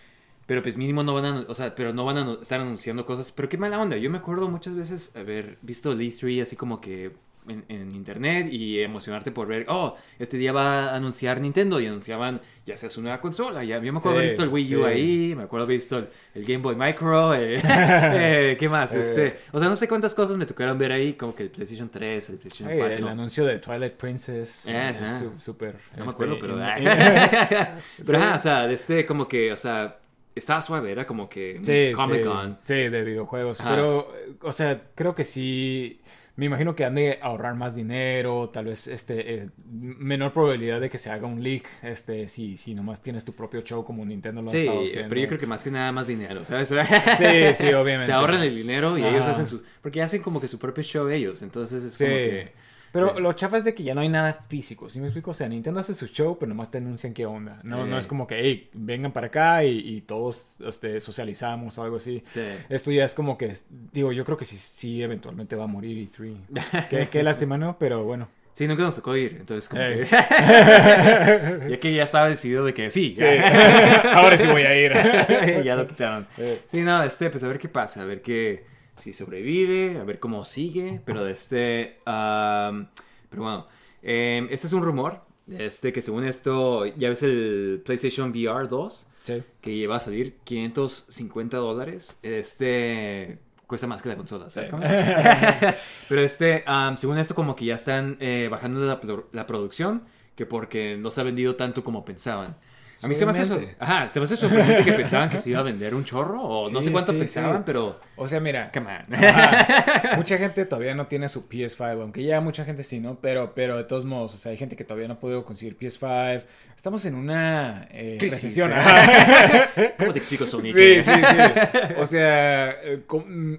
Pero 0.46 0.62
pues 0.62 0.76
mínimo 0.76 1.02
no 1.02 1.12
van 1.14 1.24
a. 1.24 1.44
O 1.48 1.54
sea, 1.54 1.74
pero 1.74 1.92
no 1.92 2.04
van 2.04 2.16
a 2.18 2.32
estar 2.40 2.60
anunciando 2.60 3.04
cosas. 3.04 3.32
Pero 3.32 3.48
qué 3.48 3.58
mala 3.58 3.80
onda. 3.80 3.96
Yo 3.96 4.10
me 4.10 4.18
acuerdo 4.18 4.48
muchas 4.48 4.74
veces 4.76 5.14
haber 5.16 5.58
visto 5.62 5.92
el 5.92 6.00
E3 6.00 6.42
así 6.42 6.54
como 6.56 6.80
que 6.80 7.12
en, 7.48 7.64
en 7.68 7.92
internet 7.94 8.48
y 8.52 8.80
emocionarte 8.80 9.30
por 9.30 9.46
ver, 9.46 9.66
oh, 9.68 9.96
este 10.18 10.36
día 10.36 10.52
va 10.52 10.90
a 10.90 10.96
anunciar 10.96 11.40
Nintendo 11.40 11.80
y 11.80 11.86
anunciaban 11.86 12.40
ya 12.64 12.76
sea 12.76 12.90
su 12.90 13.02
nueva 13.02 13.20
consola. 13.20 13.62
Ya, 13.64 13.80
yo 13.80 13.92
me 13.92 13.98
acuerdo 14.00 14.18
haber 14.18 14.30
Sí, 14.30 14.34
visto 14.34 14.42
el 14.44 14.48
Wii 14.50 14.76
U 14.76 14.78
sí. 14.80 14.84
ahí, 14.84 15.34
me 15.36 15.42
acuerdo 15.44 15.64
haber 15.64 15.76
visto 15.76 15.98
el, 15.98 16.08
el 16.34 16.44
Game 16.44 16.58
Boy 16.58 16.74
Micro. 16.76 17.34
eh, 17.34 17.60
eh, 17.64 18.56
¿Qué 18.58 18.68
más? 18.68 18.94
Eh. 18.96 19.00
Este, 19.00 19.38
o 19.52 19.58
sea, 19.60 19.68
no 19.68 19.76
sé 19.76 19.86
cuántas 19.88 20.12
cosas 20.14 20.36
me 20.36 20.46
tocaron 20.46 20.76
ver 20.78 20.90
ahí, 20.92 21.14
como 21.14 21.34
que 21.36 21.44
el 21.44 21.50
PlayStation 21.50 21.88
3, 21.88 22.30
el 22.30 22.36
PlayStation 22.38 22.68
Ay, 22.68 22.78
4. 22.78 22.96
el 22.98 23.08
anuncio 23.08 23.44
de 23.44 23.58
Twilight 23.58 23.94
Princess. 23.94 24.64
eh, 24.68 24.92
Súper. 25.40 25.76
No 25.96 26.04
me 26.04 26.10
este, 26.10 26.24
acuerdo, 26.24 26.38
pero... 26.40 26.54
in- 26.56 26.88
pero, 28.06 28.18
ajá, 28.18 28.34
o 28.34 28.38
sea, 28.38 28.70
este 28.70 29.06
como 29.06 29.28
que, 29.28 29.52
o 29.52 29.56
sea, 29.56 29.98
estaba 30.36 30.62
suave, 30.62 30.92
era 30.92 31.06
como 31.06 31.28
que 31.28 31.58
Sí, 31.62 31.92
Comic 31.94 32.24
Con. 32.24 32.58
Sí, 32.62 32.74
de 32.74 33.02
videojuegos. 33.02 33.60
Ajá. 33.60 33.70
Pero, 33.70 34.14
eh, 34.16 34.32
o 34.42 34.52
sea, 34.52 34.82
creo 34.94 35.14
que 35.14 35.24
sí. 35.24 36.00
Me 36.36 36.44
imagino 36.44 36.76
que 36.76 36.84
han 36.84 36.94
de 36.94 37.18
ahorrar 37.22 37.54
más 37.54 37.74
dinero, 37.74 38.50
tal 38.50 38.66
vez 38.66 38.88
este 38.88 39.34
eh, 39.36 39.48
menor 39.64 40.34
probabilidad 40.34 40.82
de 40.82 40.90
que 40.90 40.98
se 40.98 41.08
haga 41.10 41.26
un 41.26 41.42
leak, 41.42 41.66
este, 41.82 42.28
si, 42.28 42.58
si 42.58 42.74
nomás 42.74 43.02
tienes 43.02 43.24
tu 43.24 43.32
propio 43.32 43.62
show 43.62 43.82
como 43.86 44.04
Nintendo 44.04 44.42
lo 44.42 44.48
ha 44.48 44.50
Sí, 44.50 44.58
estado 44.58 44.84
haciendo. 44.84 45.08
pero 45.08 45.20
yo 45.22 45.26
creo 45.28 45.40
que 45.40 45.46
más 45.46 45.64
que 45.64 45.70
nada 45.70 45.92
más 45.92 46.08
dinero, 46.08 46.44
¿sabes? 46.44 46.68
Sí, 46.68 46.74
sí, 47.54 47.72
obviamente. 47.72 48.04
Se 48.04 48.12
ahorran 48.12 48.42
el 48.42 48.54
dinero 48.54 48.98
y 48.98 49.04
ellos 49.04 49.24
hacen 49.24 49.46
su... 49.46 49.62
Porque 49.80 50.02
hacen 50.02 50.20
como 50.20 50.38
que 50.38 50.46
su 50.46 50.58
propio 50.58 50.84
show 50.84 51.08
ellos, 51.08 51.40
entonces 51.40 51.82
es 51.82 51.96
como 51.96 52.10
que... 52.10 52.52
Pero 52.96 53.12
pues- 53.12 53.22
lo 53.22 53.32
chafa 53.34 53.58
es 53.58 53.64
de 53.64 53.74
que 53.74 53.82
ya 53.82 53.94
no 53.94 54.00
hay 54.00 54.08
nada 54.08 54.44
físico, 54.48 54.88
¿sí 54.88 55.00
me 55.00 55.06
explico? 55.06 55.32
O 55.32 55.34
sea, 55.34 55.48
Nintendo 55.48 55.80
hace 55.80 55.92
su 55.94 56.06
show, 56.06 56.38
pero 56.38 56.48
nomás 56.48 56.70
te 56.70 56.78
anuncian 56.78 57.12
qué 57.12 57.26
onda. 57.26 57.60
No, 57.62 57.84
no 57.86 57.98
es 57.98 58.06
como 58.06 58.26
que, 58.26 58.40
hey, 58.40 58.70
vengan 58.72 59.12
para 59.12 59.26
acá 59.26 59.64
y, 59.64 59.78
y 59.96 60.00
todos 60.00 60.56
este, 60.66 61.00
socializamos 61.00 61.76
o 61.76 61.82
algo 61.82 61.96
así. 61.96 62.22
Sí. 62.30 62.40
Esto 62.68 62.90
ya 62.90 63.04
es 63.04 63.14
como 63.14 63.36
que, 63.36 63.54
digo, 63.92 64.12
yo 64.12 64.24
creo 64.24 64.36
que 64.38 64.44
sí, 64.46 64.56
sí 64.56 65.02
eventualmente 65.02 65.56
va 65.56 65.64
a 65.64 65.66
morir 65.68 66.08
E3. 66.10 66.86
qué, 66.90 67.08
qué 67.10 67.22
lástima, 67.22 67.58
¿no? 67.58 67.76
Pero 67.78 68.02
bueno. 68.04 68.28
Sí, 68.52 68.66
nunca 68.66 68.84
nos 68.84 68.96
tocó 68.96 69.14
ir, 69.14 69.36
entonces 69.38 69.68
como 69.68 69.82
que... 69.82 70.06
ya 71.70 71.76
que 71.78 71.94
ya 71.94 72.04
estaba 72.04 72.28
decidido 72.30 72.64
de 72.64 72.72
que 72.72 72.88
sí, 72.88 73.14
Sí. 73.14 73.24
Ahora 74.14 74.38
sí 74.38 74.46
voy 74.46 74.62
a 74.62 74.74
ir. 74.74 75.62
ya 75.62 75.76
lo 75.76 75.86
quitaron. 75.86 76.26
Eh. 76.38 76.62
Sí, 76.66 76.80
no, 76.80 77.02
este, 77.02 77.28
pues 77.28 77.44
a 77.44 77.48
ver 77.48 77.58
qué 77.58 77.68
pasa, 77.68 78.00
a 78.00 78.04
ver 78.06 78.22
qué, 78.22 78.64
si 78.96 79.12
sobrevive, 79.12 79.98
a 80.00 80.04
ver 80.04 80.18
cómo 80.18 80.44
sigue, 80.44 81.00
pero 81.04 81.24
de 81.24 81.32
este, 81.32 81.98
am, 82.06 82.88
pero 83.30 83.42
bueno, 83.42 83.66
em, 84.02 84.48
este 84.50 84.66
es 84.66 84.72
un 84.72 84.82
rumor, 84.82 85.20
este, 85.50 85.92
que 85.92 86.00
según 86.02 86.24
esto, 86.24 86.86
ya 86.86 87.08
ves 87.08 87.22
el 87.22 87.82
PlayStation 87.84 88.30
VR 88.30 88.68
2, 88.68 89.06
Sí. 89.22 89.42
que 89.60 89.86
va 89.88 89.96
a 89.96 90.00
salir 90.00 90.36
550 90.44 91.56
dólares, 91.56 92.18
este, 92.22 93.38
cuesta 93.66 93.86
más 93.88 94.00
que 94.02 94.08
la 94.08 94.16
consola. 94.16 94.46
Pero 96.08 96.20
este, 96.20 96.64
según 96.96 97.18
esto, 97.18 97.34
como 97.34 97.56
que 97.56 97.64
ya 97.64 97.74
están 97.74 98.16
eh, 98.20 98.48
bajando 98.50 99.00
la 99.32 99.46
producción, 99.46 100.04
que 100.36 100.46
porque 100.46 100.96
no 100.96 101.10
se 101.10 101.20
ha 101.20 101.24
vendido 101.24 101.56
tanto 101.56 101.82
como 101.82 102.04
pensaban. 102.04 102.56
A 103.02 103.08
mí 103.08 103.14
se 103.14 103.26
me 103.26 103.30
hace 103.30 103.42
eso. 103.42 103.60
Ajá, 103.78 104.08
se 104.08 104.18
me 104.18 104.24
hace 104.24 104.36
sorprendente 104.36 104.82
que 104.82 104.92
pensaban 104.92 105.28
que 105.28 105.38
se 105.38 105.50
iba 105.50 105.60
a 105.60 105.62
vender 105.62 105.94
un 105.94 106.04
chorro, 106.04 106.42
o 106.42 106.70
no 106.70 106.80
sé 106.80 106.90
cuánto 106.90 107.12
sí, 107.12 107.18
pensaban, 107.18 107.58
sí. 107.58 107.62
pero. 107.66 108.00
O 108.16 108.26
sea, 108.26 108.40
mira. 108.40 108.70
Come 108.72 108.86
on. 108.86 109.06
Mucha 110.16 110.38
gente 110.38 110.64
todavía 110.64 110.94
no 110.94 111.06
tiene 111.06 111.28
su 111.28 111.46
PS5, 111.48 112.00
aunque 112.00 112.24
ya 112.24 112.40
mucha 112.40 112.64
gente 112.64 112.82
sí, 112.82 113.00
¿no? 113.00 113.20
Pero, 113.20 113.54
pero 113.54 113.76
de 113.76 113.84
todos 113.84 114.04
modos, 114.04 114.34
o 114.34 114.38
sea, 114.38 114.52
hay 114.52 114.58
gente 114.58 114.76
que 114.76 114.84
todavía 114.84 115.08
no 115.08 115.14
ha 115.14 115.20
podido 115.20 115.44
conseguir 115.44 115.78
PS5. 115.78 116.44
Estamos 116.74 117.04
en 117.04 117.14
una 117.14 117.86
eh, 117.90 118.16
recesión. 118.20 118.72
¿Cómo 119.98 120.12
te 120.12 120.18
explico, 120.18 120.46
Sony? 120.46 120.62
Sí, 120.62 121.02
sí, 121.02 121.12
sí. 121.12 121.94
O 121.98 122.06
sea, 122.06 122.70
eh, 122.82 123.02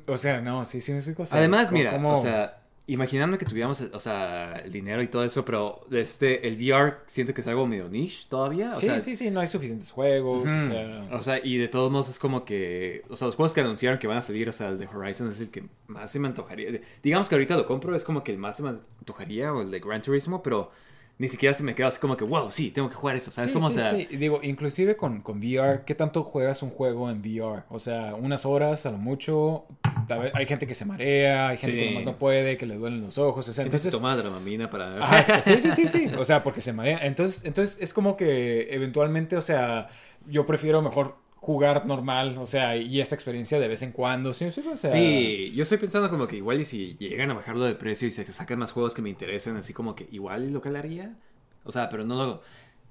o 0.07 0.17
sea, 0.17 0.41
no, 0.41 0.65
sí, 0.65 0.81
sí 0.81 0.91
me 0.91 0.97
explico. 0.97 1.23
O 1.23 1.25
sea, 1.25 1.37
Además, 1.37 1.71
mira, 1.71 1.95
o 1.95 2.17
sea, 2.17 2.57
imaginando 2.87 3.37
que 3.37 3.45
tuviéramos, 3.45 3.81
o 3.81 3.99
sea, 3.99 4.61
el 4.63 4.71
dinero 4.71 5.01
y 5.01 5.07
todo 5.07 5.23
eso, 5.23 5.43
pero 5.43 5.85
este, 5.91 6.47
el 6.47 6.55
VR 6.55 6.95
siento 7.05 7.33
que 7.33 7.41
es 7.41 7.47
algo 7.47 7.67
medio 7.67 7.89
niche 7.89 8.25
todavía. 8.29 8.71
O 8.71 8.75
sí, 8.77 8.85
sea, 8.85 9.01
sí, 9.01 9.15
sí, 9.15 9.29
no 9.29 9.41
hay 9.41 9.47
suficientes 9.47 9.91
juegos, 9.91 10.43
o 10.43 10.69
sea... 10.69 11.03
O 11.11 11.21
sea, 11.21 11.45
y 11.45 11.57
de 11.57 11.67
todos 11.67 11.91
modos 11.91 12.07
es 12.09 12.17
como 12.17 12.45
que, 12.45 13.03
o 13.09 13.15
sea, 13.17 13.27
los 13.27 13.35
juegos 13.35 13.53
que 13.53 13.61
anunciaron 13.61 13.99
que 13.99 14.07
van 14.07 14.17
a 14.17 14.21
salir, 14.21 14.47
o 14.47 14.53
sea, 14.53 14.69
el 14.69 14.79
de 14.79 14.87
Horizon 14.87 15.29
es 15.29 15.41
el 15.41 15.49
que 15.49 15.65
más 15.87 16.09
se 16.11 16.19
me 16.19 16.29
antojaría. 16.29 16.79
Digamos 17.03 17.27
que 17.27 17.35
ahorita 17.35 17.57
lo 17.57 17.65
compro, 17.65 17.93
es 17.93 18.05
como 18.05 18.23
que 18.23 18.31
el 18.31 18.37
más 18.37 18.55
se 18.55 18.63
me 18.63 18.69
antojaría, 18.69 19.53
o 19.53 19.61
el 19.61 19.69
de 19.69 19.79
Gran 19.79 20.01
Turismo, 20.01 20.41
pero 20.41 20.71
ni 21.19 21.27
siquiera 21.27 21.53
se 21.53 21.63
me 21.63 21.73
queda 21.73 21.87
así 21.87 21.99
como 21.99 22.15
que, 22.15 22.23
wow, 22.23 22.51
sí, 22.51 22.69
tengo 22.69 22.89
que 22.89 22.95
jugar 22.95 23.15
eso, 23.15 23.31
¿sabes? 23.31 23.49
Sí, 23.49 23.53
como, 23.55 23.71
sí, 23.71 23.79
o 23.79 23.81
sea, 23.81 23.91
sí. 23.91 24.05
Digo, 24.17 24.39
inclusive 24.43 24.95
con, 24.95 25.21
con 25.21 25.39
VR, 25.39 25.83
¿qué 25.85 25.95
tanto 25.95 26.23
juegas 26.23 26.61
un 26.61 26.69
juego 26.69 27.09
en 27.09 27.21
VR? 27.21 27.63
O 27.69 27.79
sea, 27.79 28.13
unas 28.15 28.45
horas 28.45 28.85
a 28.85 28.91
lo 28.91 28.97
mucho. 28.99 29.65
Hay 30.33 30.45
gente 30.45 30.67
que 30.67 30.73
se 30.75 30.85
marea, 30.85 31.49
hay 31.49 31.57
gente 31.57 31.75
Sí. 31.75 31.83
que 31.83 31.89
nomás 31.89 32.05
no 32.05 32.17
puede, 32.17 32.57
que 32.57 32.65
le 32.67 32.75
duelen 32.75 33.01
los 33.01 33.17
ojos. 33.17 33.47
O 33.47 33.53
sea, 33.53 33.65
entonces 33.65 33.91
toma 33.91 34.15
dramamina 34.15 34.69
para... 34.69 35.03
Ajá, 35.03 35.41
sí, 35.41 35.55
sí, 35.61 35.71
sí, 35.71 35.87
sí. 35.87 36.07
O 36.17 36.23
sea, 36.23 36.43
porque 36.43 36.61
se 36.61 36.71
marea. 36.71 36.99
Entonces, 37.05 37.43
entonces 37.45 37.81
es 37.81 37.93
como 37.93 38.15
que 38.15 38.67
eventualmente, 38.73 39.37
o 39.37 39.41
sea, 39.41 39.89
yo 40.27 40.45
prefiero 40.45 40.81
mejor 40.81 41.15
jugar 41.47 41.85
normal, 41.85 42.37
o 42.37 42.45
sea, 42.45 42.75
y 42.75 42.99
esta 42.99 43.15
experiencia 43.15 43.57
de 43.57 43.69
vez 43.69 43.81
en 43.81 43.93
cuando. 43.93 44.33
Sí, 44.33 44.51
sí, 44.51 44.61
o 44.69 44.75
sea. 44.75 44.89
Sí, 44.91 45.53
yo 45.55 45.63
estoy 45.63 45.77
pensando 45.77 46.09
como 46.09 46.27
que 46.27 46.35
igual 46.35 46.59
y 46.59 46.65
si 46.65 46.97
llegan 46.97 47.31
a 47.31 47.35
bajarlo 47.35 47.63
de 47.63 47.73
precio 47.73 48.05
y 48.05 48.11
se 48.11 48.25
sacan 48.33 48.59
más 48.59 48.73
juegos 48.73 48.93
que 48.93 49.01
me 49.01 49.09
interesen, 49.09 49.55
así 49.55 49.71
como 49.73 49.95
que 49.95 50.09
igual 50.11 50.51
lo 50.51 50.59
calaría. 50.59 51.15
O 51.63 51.71
sea, 51.71 51.87
pero 51.87 52.03
no 52.03 52.15
lo... 52.15 52.41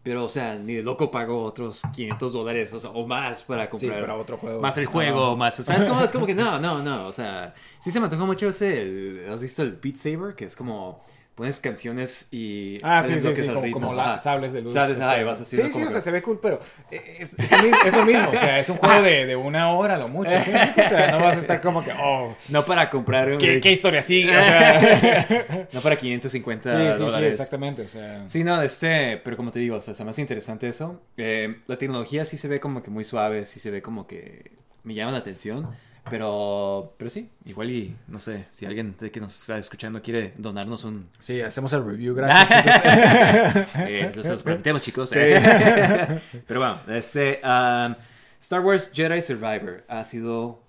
Pero, 0.02 0.24
o 0.24 0.28
sea, 0.30 0.54
ni 0.56 0.74
de 0.76 0.82
loco 0.82 1.10
pago 1.10 1.42
otros 1.44 1.82
500 1.94 2.32
dólares 2.32 2.72
o, 2.72 2.80
sea, 2.80 2.90
o 2.90 3.06
más 3.06 3.42
para 3.42 3.64
Sí, 3.64 3.70
comprar. 3.72 4.00
para 4.00 4.14
otro 4.16 4.38
juego. 4.38 4.60
Más 4.62 4.78
el 4.78 4.86
juego, 4.86 5.26
Ajá. 5.26 5.36
más... 5.36 5.54
¿Sabes 5.56 5.84
cómo? 5.84 6.00
Es 6.00 6.12
como 6.12 6.24
que 6.26 6.34
no, 6.34 6.58
no, 6.58 6.82
no. 6.82 7.08
O 7.08 7.12
sea, 7.12 7.52
sí 7.78 7.90
se 7.90 8.00
me 8.00 8.04
antojó 8.04 8.24
mucho 8.24 8.48
ese... 8.48 8.80
el- 8.80 9.26
¿Has 9.30 9.42
visto 9.42 9.62
el 9.62 9.72
Beat 9.72 9.96
Saber? 9.96 10.34
Que 10.34 10.46
es 10.46 10.56
como... 10.56 11.04
Pones 11.36 11.60
canciones 11.60 12.28
y... 12.30 12.78
Ah, 12.82 13.02
sí, 13.02 13.20
sí, 13.20 13.34
sí, 13.34 13.46
como, 13.48 13.60
ritmo. 13.60 13.80
como 13.80 13.94
la- 13.94 14.14
Ajá. 14.14 14.18
sables 14.18 14.54
de 14.54 14.62
luz. 14.62 14.72
Sables, 14.72 14.96
y 14.98 15.22
vas 15.22 15.38
haciendo 15.38 15.68
Sí, 15.68 15.72
sí, 15.74 15.84
o 15.84 15.90
sea, 15.90 16.00
se 16.00 16.10
ve 16.10 16.22
cool, 16.22 16.40
pero 16.40 16.58
es, 16.90 17.38
es 17.38 17.50
lo 17.50 17.58
mismo, 17.62 17.76
es 17.84 17.94
lo 17.94 18.06
mismo, 18.06 18.30
o 18.32 18.36
sea, 18.38 18.58
es 18.58 18.70
un 18.70 18.78
juego 18.78 19.02
de, 19.02 19.26
de 19.26 19.36
una 19.36 19.70
hora 19.70 19.98
lo 19.98 20.08
mucho, 20.08 20.30
¿sí? 20.40 20.50
o 20.50 20.88
sea, 20.88 21.10
no 21.10 21.18
vas 21.22 21.36
a 21.36 21.40
estar 21.40 21.60
como 21.60 21.84
que, 21.84 21.92
oh, 21.92 22.34
No 22.48 22.64
para 22.64 22.88
comprar... 22.88 23.30
un- 23.32 23.36
¿qué, 23.38 23.60
qué 23.60 23.70
historia 23.70 24.00
sigue? 24.00 24.34
O 24.34 24.42
sea, 24.42 25.68
No 25.74 25.82
para 25.82 25.96
550 25.96 26.70
sí, 26.70 26.76
sí, 26.78 26.92
sí, 26.94 26.98
dólares. 27.00 27.30
exactamente, 27.32 27.82
o 27.82 27.88
sea, 27.88 28.26
Sí, 28.28 28.42
no, 28.42 28.62
este, 28.62 29.18
pero 29.22 29.36
como 29.36 29.50
te 29.50 29.58
digo, 29.58 29.76
o 29.76 29.80
sea, 29.82 29.92
está 29.92 30.04
más 30.06 30.18
interesante 30.18 30.66
eso. 30.68 31.02
Eh, 31.18 31.58
la 31.66 31.76
tecnología 31.76 32.24
sí 32.24 32.38
se 32.38 32.48
ve 32.48 32.60
como 32.60 32.82
que 32.82 32.90
muy 32.90 33.04
suave, 33.04 33.44
sí 33.44 33.60
se 33.60 33.70
ve 33.70 33.82
como 33.82 34.06
que 34.06 34.52
me 34.84 34.94
llama 34.94 35.12
la 35.12 35.18
atención, 35.18 35.68
pero, 36.08 36.94
pero 36.96 37.10
sí, 37.10 37.28
igual 37.44 37.70
y, 37.70 37.96
no 38.06 38.20
sé, 38.20 38.46
si 38.50 38.64
alguien 38.64 38.94
que 38.94 39.20
nos 39.20 39.40
está 39.40 39.58
escuchando 39.58 40.00
quiere 40.00 40.34
donarnos 40.36 40.84
un... 40.84 41.08
sí, 41.18 41.40
hacemos 41.40 41.72
el 41.72 41.84
review 41.84 42.14
gratis. 42.14 42.46
Eh, 43.88 44.10
se 44.14 44.32
los 44.32 44.42
prometemos, 44.44 44.82
chicos. 44.82 45.10
Sí. 45.10 45.18
pero 46.46 46.60
bueno, 46.60 46.78
este, 46.88 47.40
am, 47.42 47.96
Star 48.40 48.60
Wars 48.60 48.90
Jedi 48.92 49.20
Survivor 49.20 49.84
ha 49.88 50.04
sido. 50.04 50.60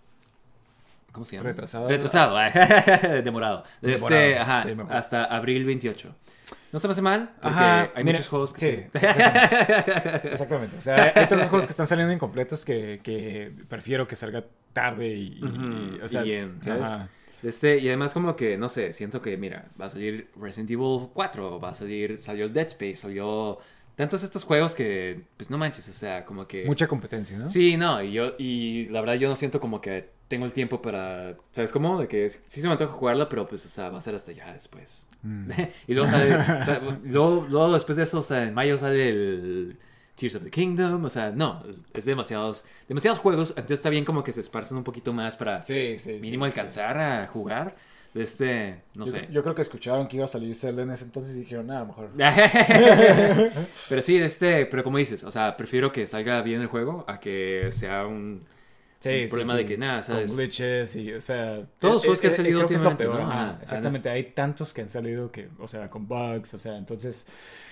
¿Cómo 1.11 1.25
se 1.25 1.35
llama? 1.35 1.49
Retrasado. 1.49 1.87
Retrasado, 1.87 2.37
demorado. 3.23 3.63
Este, 3.81 4.15
Demorado, 4.15 4.41
ajá, 4.41 4.63
sí, 4.63 4.75
mejor. 4.75 4.93
hasta 4.93 5.25
abril 5.25 5.65
28. 5.65 6.15
No 6.77 6.79
se 6.79 6.87
me 6.87 6.91
hace 6.91 7.01
mal, 7.01 7.33
porque 7.41 7.55
Ajá, 7.55 7.91
hay 7.95 8.03
mira, 8.03 8.19
muchos 8.19 8.27
juegos 8.27 8.53
que 8.53 8.59
sí. 8.59 8.67
sí. 8.67 8.89
Exactamente. 8.93 10.29
Exactamente. 10.31 10.77
O 10.77 10.81
sea, 10.81 11.11
hay, 11.15 11.25
tantos 11.27 11.49
juegos 11.49 11.65
que 11.65 11.71
están 11.71 11.87
saliendo 11.87 12.13
incompletos 12.13 12.63
que, 12.65 12.99
que 13.03 13.51
prefiero 13.67 14.07
que 14.07 14.15
salga 14.15 14.45
tarde 14.73 15.07
y, 15.07 15.39
y- 15.39 15.99
Ujú, 15.99 16.05
o 16.05 16.07
sea, 16.07 16.21
y 16.21 16.25
bien, 16.25 16.61
¿sabes? 16.61 16.83
ajá. 16.83 17.09
Este, 17.41 17.79
y 17.79 17.87
además 17.87 18.13
como 18.13 18.35
que, 18.35 18.57
no 18.57 18.69
sé, 18.69 18.93
siento 18.93 19.21
que, 19.23 19.37
mira, 19.37 19.71
va 19.79 19.85
a 19.85 19.89
salir 19.89 20.29
Resident 20.35 20.69
Evil 20.71 21.09
4, 21.13 21.59
va 21.59 21.69
a 21.69 21.73
salir, 21.73 22.17
salió 22.19 22.45
el 22.45 22.53
Dead 22.53 22.67
Space, 22.67 22.95
salió 22.95 23.57
tantos 23.97 24.21
estos 24.21 24.43
juegos 24.43 24.75
que, 24.75 25.23
pues 25.37 25.49
no 25.49 25.57
manches, 25.57 25.89
o 25.89 25.93
sea, 25.93 26.23
como 26.23 26.47
que... 26.47 26.65
Mucha 26.65 26.87
competencia, 26.87 27.35
¿no? 27.35 27.49
Sí, 27.49 27.77
no, 27.77 28.01
y 28.03 28.11
yo, 28.11 28.35
y 28.37 28.85
la 28.85 29.01
verdad 29.01 29.15
yo 29.15 29.27
no 29.27 29.35
siento 29.35 29.59
como 29.59 29.81
que 29.81 30.11
tengo 30.27 30.45
el 30.45 30.53
tiempo 30.53 30.83
para, 30.83 31.35
¿sabes 31.51 31.71
cómo? 31.71 31.99
De 31.99 32.07
que 32.07 32.29
sí 32.29 32.61
se 32.61 32.67
me 32.67 32.73
antoja 32.73 32.93
jugarla, 32.93 33.27
pero 33.27 33.47
pues, 33.47 33.65
o 33.65 33.69
sea, 33.69 33.89
va 33.89 33.97
a 33.97 34.01
ser 34.01 34.13
hasta 34.13 34.33
ya 34.33 34.53
después. 34.53 35.07
Mm. 35.23 35.49
y 35.87 35.93
luego 35.95 36.07
sale, 36.07 36.35
o 36.61 36.63
sea, 36.63 36.79
luego, 37.03 37.47
luego 37.49 37.73
después 37.73 37.97
de 37.97 38.03
eso, 38.03 38.19
o 38.19 38.23
sea, 38.23 38.43
en 38.43 38.53
mayo 38.53 38.77
sale 38.77 39.09
el 39.09 39.79
Tears 40.13 40.35
of 40.35 40.43
the 40.43 40.51
Kingdom, 40.51 41.03
o 41.03 41.09
sea, 41.09 41.31
no, 41.31 41.63
es 41.91 42.05
demasiados, 42.05 42.65
demasiados 42.87 43.17
juegos, 43.17 43.49
entonces 43.49 43.79
está 43.79 43.89
bien 43.89 44.05
como 44.05 44.23
que 44.23 44.31
se 44.31 44.41
esparcen 44.41 44.77
un 44.77 44.83
poquito 44.83 45.11
más 45.11 45.35
para 45.35 45.63
Sí, 45.63 45.97
sí, 45.97 46.13
sí, 46.13 46.19
mínimo 46.21 46.45
sí. 46.45 46.51
alcanzar 46.51 46.99
a 46.99 47.27
jugar. 47.27 47.75
Este, 48.17 48.81
no 48.95 49.05
yo, 49.05 49.11
sé. 49.11 49.27
yo 49.31 49.43
creo 49.43 49.55
que 49.55 49.61
escucharon 49.61 50.07
que 50.07 50.15
iba 50.17 50.25
a 50.25 50.27
salir 50.27 50.55
Zelda 50.55 50.83
en 50.83 50.91
ese 50.91 51.05
entonces 51.05 51.35
y 51.35 51.39
dijeron, 51.39 51.67
nada, 51.67 51.85
mejor. 51.85 52.09
pero 53.89 54.01
sí, 54.01 54.17
este, 54.17 54.65
pero 54.65 54.83
como 54.83 54.97
dices, 54.97 55.23
o 55.23 55.31
sea, 55.31 55.55
prefiero 55.57 55.91
que 55.91 56.05
salga 56.07 56.41
bien 56.41 56.61
el 56.61 56.67
juego 56.67 57.05
a 57.07 57.19
que 57.19 57.67
sea 57.71 58.05
un, 58.07 58.43
un 59.09 59.27
problema 59.29 59.55
de 59.55 59.65
que 59.65 59.77
nada, 59.77 60.01
¿sabes? 60.01 60.31
Con 60.31 60.37
glitches 60.37 60.95
y, 60.95 61.13
o 61.13 61.21
sea... 61.21 61.65
Todos 61.79 61.93
los 61.95 62.01
juegos 62.03 62.21
que 62.21 62.27
han 62.27 62.31
eh, 62.31 62.33
eh, 62.33 62.37
salido 62.37 62.57
creo 62.59 62.69
que 62.69 62.75
es 62.75 62.81
lo 62.81 62.89
últimamente, 62.89 63.03
peor, 63.03 63.21
¿no? 63.21 63.31
ajá, 63.31 63.41
Ajá, 63.43 63.59
exactamente, 63.61 64.09
hay 64.09 64.23
tantos 64.31 64.73
que 64.73 64.81
han 64.81 64.89
salido 64.89 65.31
que, 65.31 65.49
o 65.59 65.67
sea, 65.67 65.89
con 65.89 66.07
bugs, 66.07 66.53
o 66.53 66.59
sea, 66.59 66.77
entonces 66.77 67.27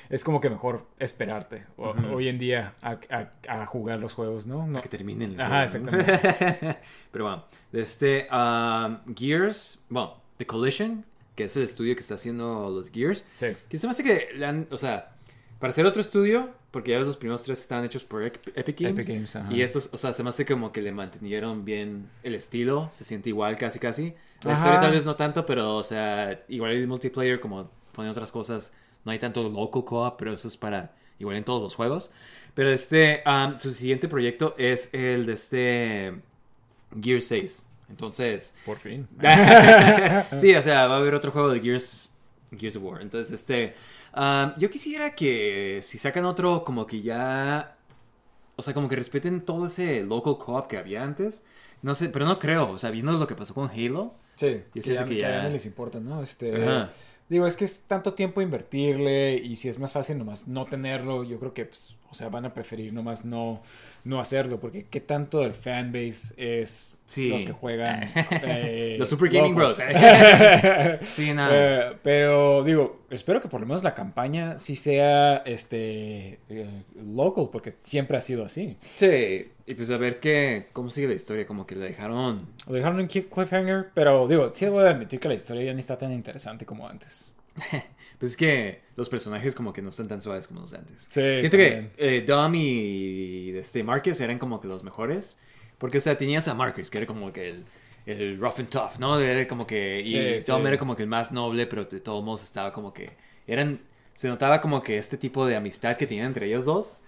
es 0.09 0.23
como 0.23 0.39
que 0.39 0.49
mejor 0.49 0.85
esperarte 0.99 1.63
o- 1.77 1.95
hoy 2.13 2.27
en 2.29 2.37
día 2.37 2.75
a, 2.81 2.99
a- 3.09 3.61
a 3.61 3.65
jugar 3.65 3.99
los 3.99 4.13
juegos, 4.13 4.45
¿no? 4.47 4.67
no 4.67 4.77
a 4.77 4.81
que 4.81 4.89
terminen. 4.89 5.33
el 5.33 5.41
Ajá, 5.41 5.67
juego, 5.67 5.91
¿no? 5.91 5.91
exactamente. 5.91 6.77
Pero 7.11 7.25
bueno, 7.25 7.45
este 7.73 8.27
um, 8.31 8.99
Gears, 9.15 9.83
bueno, 9.89 10.21
The 10.37 10.45
Collision, 10.45 11.05
que 11.35 11.45
es 11.45 11.55
el 11.57 11.63
estudio 11.63 11.95
que 11.95 12.01
está 12.01 12.15
haciendo 12.15 12.69
los 12.69 12.89
Gears, 12.91 13.25
Sí. 13.37 13.47
que 13.69 13.77
se 13.77 13.87
me 13.87 13.91
hace 13.91 14.03
que 14.03 14.29
le 14.35 14.45
han, 14.45 14.67
o 14.71 14.77
sea, 14.77 15.11
para 15.59 15.71
hacer 15.71 15.85
otro 15.85 16.01
estudio, 16.01 16.49
porque 16.71 16.91
ya 16.91 16.97
ves 16.97 17.07
los 17.07 17.17
primeros 17.17 17.43
tres 17.43 17.61
estaban 17.61 17.85
hechos 17.85 18.03
por 18.03 18.23
Ep- 18.23 18.51
Epic 18.55 18.79
Games, 18.81 18.99
Epic 19.05 19.15
Games, 19.15 19.35
ajá. 19.35 19.51
y 19.53 19.61
estos, 19.61 19.89
o 19.93 19.97
sea, 19.97 20.11
se 20.13 20.21
me 20.23 20.29
hace 20.29 20.45
como 20.45 20.71
que 20.71 20.81
le 20.81 20.91
mantenieron 20.91 21.63
bien 21.65 22.09
el 22.23 22.35
estilo, 22.35 22.89
se 22.91 23.05
siente 23.05 23.29
igual 23.29 23.57
casi 23.57 23.79
casi. 23.79 24.13
La 24.43 24.51
Ajá. 24.53 24.59
historia 24.61 24.79
tal 24.81 24.91
vez 24.91 25.05
no 25.05 25.15
tanto, 25.15 25.45
pero 25.45 25.75
o 25.77 25.83
sea, 25.83 26.43
igual 26.49 26.71
el 26.71 26.87
multiplayer 26.87 27.39
como 27.39 27.69
ponen 27.93 28.11
otras 28.11 28.31
cosas, 28.31 28.73
no 29.05 29.11
hay 29.11 29.19
tanto 29.19 29.41
local 29.47 29.85
co-op, 29.85 30.17
pero 30.17 30.33
eso 30.33 30.47
es 30.49 30.57
para 30.57 30.93
igual 31.19 31.37
en 31.37 31.45
todos 31.45 31.61
los 31.61 31.75
juegos. 31.75 32.11
Pero 32.53 32.69
este, 32.69 33.23
um, 33.25 33.57
su 33.57 33.71
siguiente 33.71 34.07
proyecto 34.07 34.55
es 34.57 34.93
el 34.93 35.25
de 35.25 35.33
este 35.33 36.13
Gear 37.01 37.21
6. 37.21 37.65
Entonces, 37.89 38.55
Por 38.65 38.77
fin. 38.77 39.07
sí, 40.37 40.55
o 40.55 40.61
sea, 40.61 40.87
va 40.87 40.95
a 40.95 40.97
haber 40.97 41.13
otro 41.15 41.31
juego 41.31 41.49
de 41.49 41.59
Gears, 41.59 42.15
Gears 42.57 42.75
of 42.77 42.83
War. 42.83 43.01
Entonces, 43.01 43.31
este, 43.33 43.73
um, 44.15 44.53
yo 44.57 44.69
quisiera 44.69 45.15
que 45.15 45.79
si 45.81 45.97
sacan 45.97 46.25
otro, 46.25 46.63
como 46.63 46.85
que 46.87 47.01
ya, 47.01 47.77
o 48.55 48.61
sea, 48.61 48.73
como 48.73 48.87
que 48.89 48.95
respeten 48.95 49.41
todo 49.41 49.67
ese 49.67 50.03
local 50.05 50.37
co-op 50.37 50.67
que 50.67 50.77
había 50.77 51.03
antes. 51.03 51.45
No 51.81 51.93
sé, 51.93 52.09
pero 52.09 52.25
no 52.25 52.39
creo, 52.39 52.71
o 52.71 52.77
sea, 52.79 52.89
viendo 52.89 53.11
lo 53.11 53.27
que 53.27 53.35
pasó 53.35 53.53
con 53.53 53.69
Halo. 53.69 54.15
Sí, 54.35 54.63
Yo 54.67 54.71
que 54.73 54.81
siento 54.81 55.03
ya, 55.03 55.09
que 55.09 55.17
ya 55.17 55.29
ya- 55.29 55.43
no 55.43 55.49
les 55.49 55.65
importa, 55.65 55.99
¿no? 55.99 56.21
Este, 56.23 56.55
Ajá. 56.63 56.91
digo, 57.29 57.45
es 57.47 57.55
que 57.55 57.65
es 57.65 57.83
tanto 57.83 58.13
tiempo 58.15 58.41
invertirle 58.41 59.35
y 59.35 59.55
si 59.57 59.69
es 59.69 59.77
más 59.79 59.93
fácil 59.93 60.17
nomás 60.17 60.47
no 60.47 60.65
tenerlo, 60.65 61.23
yo 61.23 61.39
creo 61.39 61.53
que, 61.53 61.65
pues, 61.65 61.95
o 62.15 62.17
sea, 62.17 62.29
van 62.29 62.45
a 62.45 62.53
preferir 62.53 62.93
nomás 62.93 63.25
no, 63.25 63.61
no 64.05 64.21
hacerlo, 64.21 64.57
porque 64.59 64.85
qué 64.85 65.01
tanto 65.01 65.41
del 65.41 65.53
fanbase 65.53 66.33
es 66.61 66.97
Sí. 67.05 67.29
los 67.29 67.43
que 67.45 67.51
juegan. 67.51 68.07
eh, 68.41 68.95
Los 68.97 69.09
Super 69.09 69.29
Gaming. 69.29 69.53
Bros. 69.53 69.77
sí, 71.15 71.33
nada. 71.33 71.51
Eh, 71.91 71.97
pero 72.01 72.63
digo, 72.63 73.01
espero 73.09 73.41
que 73.41 73.47
por 73.47 73.59
lo 73.59 73.67
menos 73.67 73.83
la 73.83 73.93
campaña 73.93 74.57
sí 74.57 74.75
sea 74.75 75.37
este 75.45 76.39
eh, 76.49 76.83
local, 77.05 77.49
porque 77.51 77.75
siempre 77.81 78.17
ha 78.17 78.21
sido 78.21 78.45
así. 78.45 78.77
Sí, 78.95 79.51
y 79.67 79.73
pues 79.75 79.89
a 79.91 79.97
ver 79.97 80.19
qué, 80.19 80.67
cómo 80.73 80.89
sigue 80.89 81.07
la 81.09 81.13
historia, 81.13 81.45
como 81.45 81.67
que 81.67 81.75
la 81.75 81.85
dejaron... 81.85 82.47
Lo 82.67 82.73
dejaron 82.73 82.99
en 83.01 83.07
cliff- 83.07 83.29
cliffhanger, 83.29 83.91
pero 83.93 84.27
digo, 84.27 84.49
sí 84.53 84.65
voy 84.67 84.85
a 84.85 84.91
admitir 84.91 85.19
que 85.19 85.27
la 85.27 85.33
historia 85.35 85.63
ya 85.63 85.73
ni 85.73 85.81
está 85.81 85.97
tan 85.97 86.11
interesante 86.13 86.65
como 86.65 86.87
antes. 86.87 87.33
Pues 88.19 88.31
es 88.31 88.37
que 88.37 88.81
los 88.95 89.09
personajes 89.09 89.55
como 89.55 89.73
que 89.73 89.81
no 89.81 89.89
están 89.89 90.07
tan 90.07 90.21
suaves 90.21 90.47
como 90.47 90.61
los 90.61 90.71
de 90.71 90.77
antes. 90.77 91.11
Sí, 91.11 91.21
Siento 91.37 91.57
también. 91.57 91.91
que 91.95 91.95
eh, 91.97 92.21
Dom 92.21 92.53
y 92.55 93.49
este, 93.57 93.83
Marcus 93.83 94.19
eran 94.21 94.39
como 94.39 94.59
que 94.61 94.67
los 94.67 94.83
mejores. 94.83 95.39
Porque, 95.77 95.97
o 95.97 96.01
sea, 96.01 96.17
tenías 96.17 96.47
a 96.47 96.53
Marcus, 96.53 96.89
que 96.89 96.97
era 96.99 97.07
como 97.07 97.33
que 97.33 97.49
el, 97.49 97.65
el 98.05 98.39
rough 98.39 98.59
and 98.59 98.69
tough, 98.69 98.97
¿no? 98.99 99.19
Era 99.19 99.47
como 99.47 99.67
que... 99.67 100.01
Y 100.01 100.11
Sí, 100.11 100.39
Dom 100.47 100.61
sí. 100.61 100.67
era 100.67 100.77
como 100.77 100.95
que 100.95 101.03
el 101.03 101.09
más 101.09 101.31
noble, 101.31 101.67
pero 101.67 101.85
de 101.85 101.99
todos 101.99 102.23
modos 102.23 102.43
estaba 102.43 102.71
como 102.71 102.93
que... 102.93 103.17
Eran... 103.47 103.81
Se 104.13 104.29
notaba 104.29 104.61
como 104.61 104.81
que 104.81 104.97
este 104.97 105.17
tipo 105.17 105.45
de 105.45 105.57
amistad 105.57 105.97
que 105.97 106.07
tenían 106.07 106.27
entre 106.27 106.47
ellos 106.47 106.63
dos. 106.65 106.99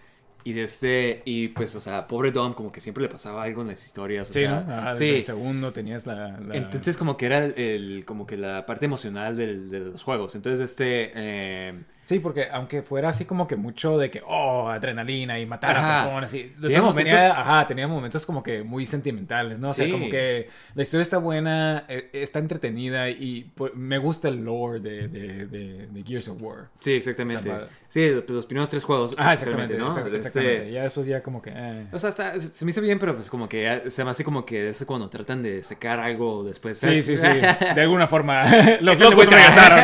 Y 0.50 0.54
de 0.54 0.64
este... 0.64 1.22
Y 1.26 1.50
pues, 1.50 1.76
o 1.76 1.80
sea, 1.82 2.08
pobre 2.08 2.32
Dom 2.32 2.54
como 2.54 2.72
que 2.72 2.80
siempre 2.80 3.02
le 3.04 3.10
pasaba 3.10 3.44
algo 3.44 3.62
en 3.64 3.68
las 3.70 3.84
historias. 3.86 4.30
O 4.30 4.34
Sí, 4.34 4.40
sea, 4.42 4.62
¿no? 4.62 4.74
Ajá, 4.74 4.96
sí. 4.96 5.10
el 5.10 5.24
segundo 5.24 5.74
tenías 5.74 6.06
la... 6.06 6.40
la- 6.40 6.56
Entonces 6.56 6.98
como 6.98 7.18
que 7.18 7.26
era 7.26 7.44
el, 7.46 7.54
el- 7.60 8.06
como 8.06 8.26
que 8.26 8.38
la 8.38 8.66
parte 8.66 8.86
emocional 8.86 9.36
del- 9.36 9.70
de 9.70 9.80
los 9.82 10.04
juegos. 10.04 10.36
Entonces 10.36 10.70
este 10.70 11.12
eh, 11.16 11.74
Sí, 12.08 12.20
porque 12.20 12.48
aunque 12.50 12.82
fuera 12.84 13.10
así 13.10 13.26
como 13.26 13.48
que 13.50 13.58
mucho 13.58 13.98
de 13.98 14.10
que, 14.10 14.22
oh, 14.26 14.70
adrenalina 14.70 15.38
y 15.42 15.46
matar 15.46 15.76
a 15.76 15.80
Ajá. 15.80 16.04
personas, 16.06 16.34
y 16.34 16.44
de 16.44 16.50
Tenía 16.52 16.62
todos 16.80 16.82
modos 16.82 16.96
tenía, 16.96 17.14
momentos- 17.16 17.38
ajá, 17.38 17.68
tenía 17.68 17.88
momentos 17.90 18.26
como 18.26 18.42
que 18.42 18.64
muy 18.64 18.86
sentimentales, 18.86 19.60
¿no? 19.60 19.68
O 19.68 19.72
sea, 19.74 19.86
Sí. 19.88 19.92
como 19.92 20.10
que 20.10 20.48
la 20.74 20.84
historia 20.84 21.02
está 21.02 21.18
buena, 21.18 21.84
eh, 21.90 22.10
está 22.14 22.40
entretenida 22.40 23.10
y 23.10 23.52
pues, 23.56 23.74
me 23.76 23.98
gusta 23.98 24.30
el 24.30 24.38
lore 24.46 24.80
de, 24.80 25.10
de, 25.10 25.48
de, 25.48 25.88
de 25.88 26.04
Gears 26.04 26.30
of 26.30 26.38
War. 26.42 26.70
sí, 26.80 26.94
exactamente. 26.94 27.52
Sí, 27.90 28.10
pues 28.26 28.30
los 28.36 28.46
primeros 28.46 28.70
tres 28.70 28.84
juegos. 28.86 29.14
Ah, 29.18 29.34
exactamente, 29.34 29.78
¿no? 29.78 29.88
exact- 29.90 30.06
Este, 30.08 30.16
exactamente. 30.16 30.72
Ya 30.72 30.84
después 30.84 31.08
ya 31.08 31.22
como 31.24 31.42
que... 31.42 31.52
eh. 31.54 31.88
o 31.92 32.00
sea, 32.00 32.10
está- 32.10 32.40
se 32.40 32.64
me 32.64 32.72
hizo 32.72 32.80
bien, 32.82 33.00
pero 33.00 33.16
pues 33.16 33.30
como 33.30 33.50
que 33.50 33.64
ya- 33.64 33.90
se 33.90 34.04
me 34.06 34.12
hace 34.12 34.24
como 34.24 34.46
que 34.46 34.70
es 34.70 34.84
cuando 34.86 35.10
tratan 35.10 35.44
de 35.44 35.62
sacar 35.62 36.00
algo 36.00 36.44
después. 36.46 36.78
Sí, 36.78 36.86
¿sabes? 36.86 37.06
sí, 37.06 37.18
sí. 37.18 37.28
De 37.76 37.82
alguna 37.82 38.08
forma. 38.08 38.46
Los 38.80 38.98
locos 39.02 39.30
regresaron. 39.30 39.80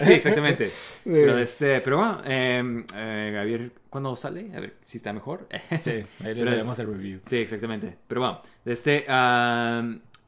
sí, 0.02 0.12
exactamente. 0.12 0.68
Pero 1.04 1.29
este, 1.38 1.80
pero 1.80 1.98
bueno, 1.98 2.20
eh, 2.24 2.84
eh, 2.96 3.42
ver 3.46 3.72
cuándo 3.88 4.14
sale, 4.16 4.50
a 4.54 4.60
ver 4.60 4.76
si 4.82 4.96
está 4.98 5.12
mejor. 5.12 5.48
Sí, 5.82 5.90
ahí 5.90 6.04
les 6.04 6.06
Pero 6.20 6.40
es- 6.42 6.50
daremos 6.50 6.78
el 6.78 6.86
review. 6.86 7.20
Sí, 7.26 7.36
exactamente. 7.36 7.96
Pero 8.06 8.20
bueno, 8.20 8.42
este, 8.64 9.04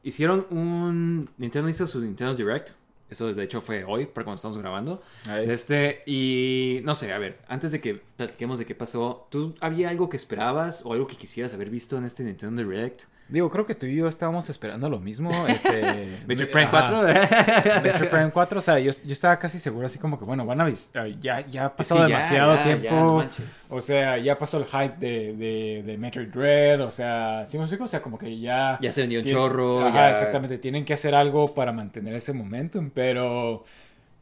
hicieron 0.03 0.45
un... 0.49 1.29
Nintendo 1.37 1.69
hizo 1.69 1.87
su 1.87 1.99
Nintendo 2.01 2.35
Direct. 2.35 2.71
Eso 3.09 3.31
de 3.31 3.43
hecho 3.43 3.61
fue 3.61 3.83
hoy, 3.83 4.07
para 4.07 4.23
cuando 4.25 4.35
estamos 4.37 4.57
grabando. 4.57 5.03
Este, 5.45 6.01
y 6.07 6.79
no 6.83 6.95
sé, 6.95 7.13
a 7.13 7.19
ver, 7.19 7.37
antes 7.47 7.71
de 7.71 7.79
que 7.79 8.01
platiquemos 8.17 8.57
de 8.57 8.65
qué 8.65 8.73
pasó, 8.73 9.27
¿tú 9.29 9.53
había 9.61 9.89
algo 9.89 10.09
que 10.09 10.17
esperabas 10.17 10.81
o 10.83 10.93
algo 10.93 11.05
que 11.05 11.15
quisieras 11.15 11.53
haber 11.53 11.69
visto 11.69 11.95
en 11.97 12.05
este 12.05 12.23
Nintendo 12.23 12.63
Direct? 12.63 13.03
Digo, 13.29 13.49
creo 13.49 13.65
que 13.65 13.73
tú 13.73 13.85
y 13.85 13.95
yo 13.95 14.07
estábamos 14.07 14.49
esperando 14.49 14.89
lo 14.89 14.99
mismo. 14.99 15.31
Este, 15.47 16.17
¿Metroid 16.27 16.51
Prime 16.51 16.67
ajá. 16.71 16.89
4? 16.89 17.81
Metroid 17.81 18.09
Prime 18.09 18.31
4, 18.31 18.59
o 18.59 18.61
sea, 18.61 18.79
yo, 18.79 18.91
yo 19.03 19.11
estaba 19.13 19.37
casi 19.37 19.59
seguro 19.59 19.87
así 19.87 19.97
como 19.97 20.19
que, 20.19 20.25
bueno, 20.25 20.45
van 20.45 20.61
a 20.61 20.65
visitar, 20.65 21.07
ya, 21.19 21.39
ya 21.47 21.63
ha 21.63 21.67
Es 21.67 21.71
pasado 21.73 22.01
que 22.05 22.09
ya, 22.11 22.15
demasiado 22.17 22.55
ya, 22.55 22.63
tiempo, 22.63 22.83
ya, 22.85 22.91
no 22.91 23.15
manches. 23.15 23.67
o 23.69 23.81
sea, 23.81 24.17
ya 24.17 24.37
pasó 24.37 24.57
el 24.57 24.65
hype 24.65 24.97
de, 24.99 25.33
de, 25.35 25.83
de 25.85 25.97
Metroid 25.97 26.27
Dread, 26.27 26.81
o 26.81 26.91
sea, 26.91 27.43
¿sí 27.45 27.57
me 27.57 27.63
explico? 27.63 27.85
O 27.85 27.87
sea, 27.87 28.01
como 28.01 28.17
que 28.19 28.39
ya... 28.39 28.77
Ya 28.81 28.91
se 28.91 29.01
vendió 29.01 29.19
un 29.19 29.25
tiene- 29.25 29.39
chorro, 29.39 29.87
Ajá, 29.87 29.93
ya- 29.95 30.11
exactamente, 30.11 30.57
tienen 30.59 30.85
que 30.85 30.93
hacer 30.93 31.15
algo 31.15 31.53
para 31.55 31.71
mantener 31.71 32.13
ese 32.15 32.33
momentum, 32.33 32.91
pero... 32.93 33.63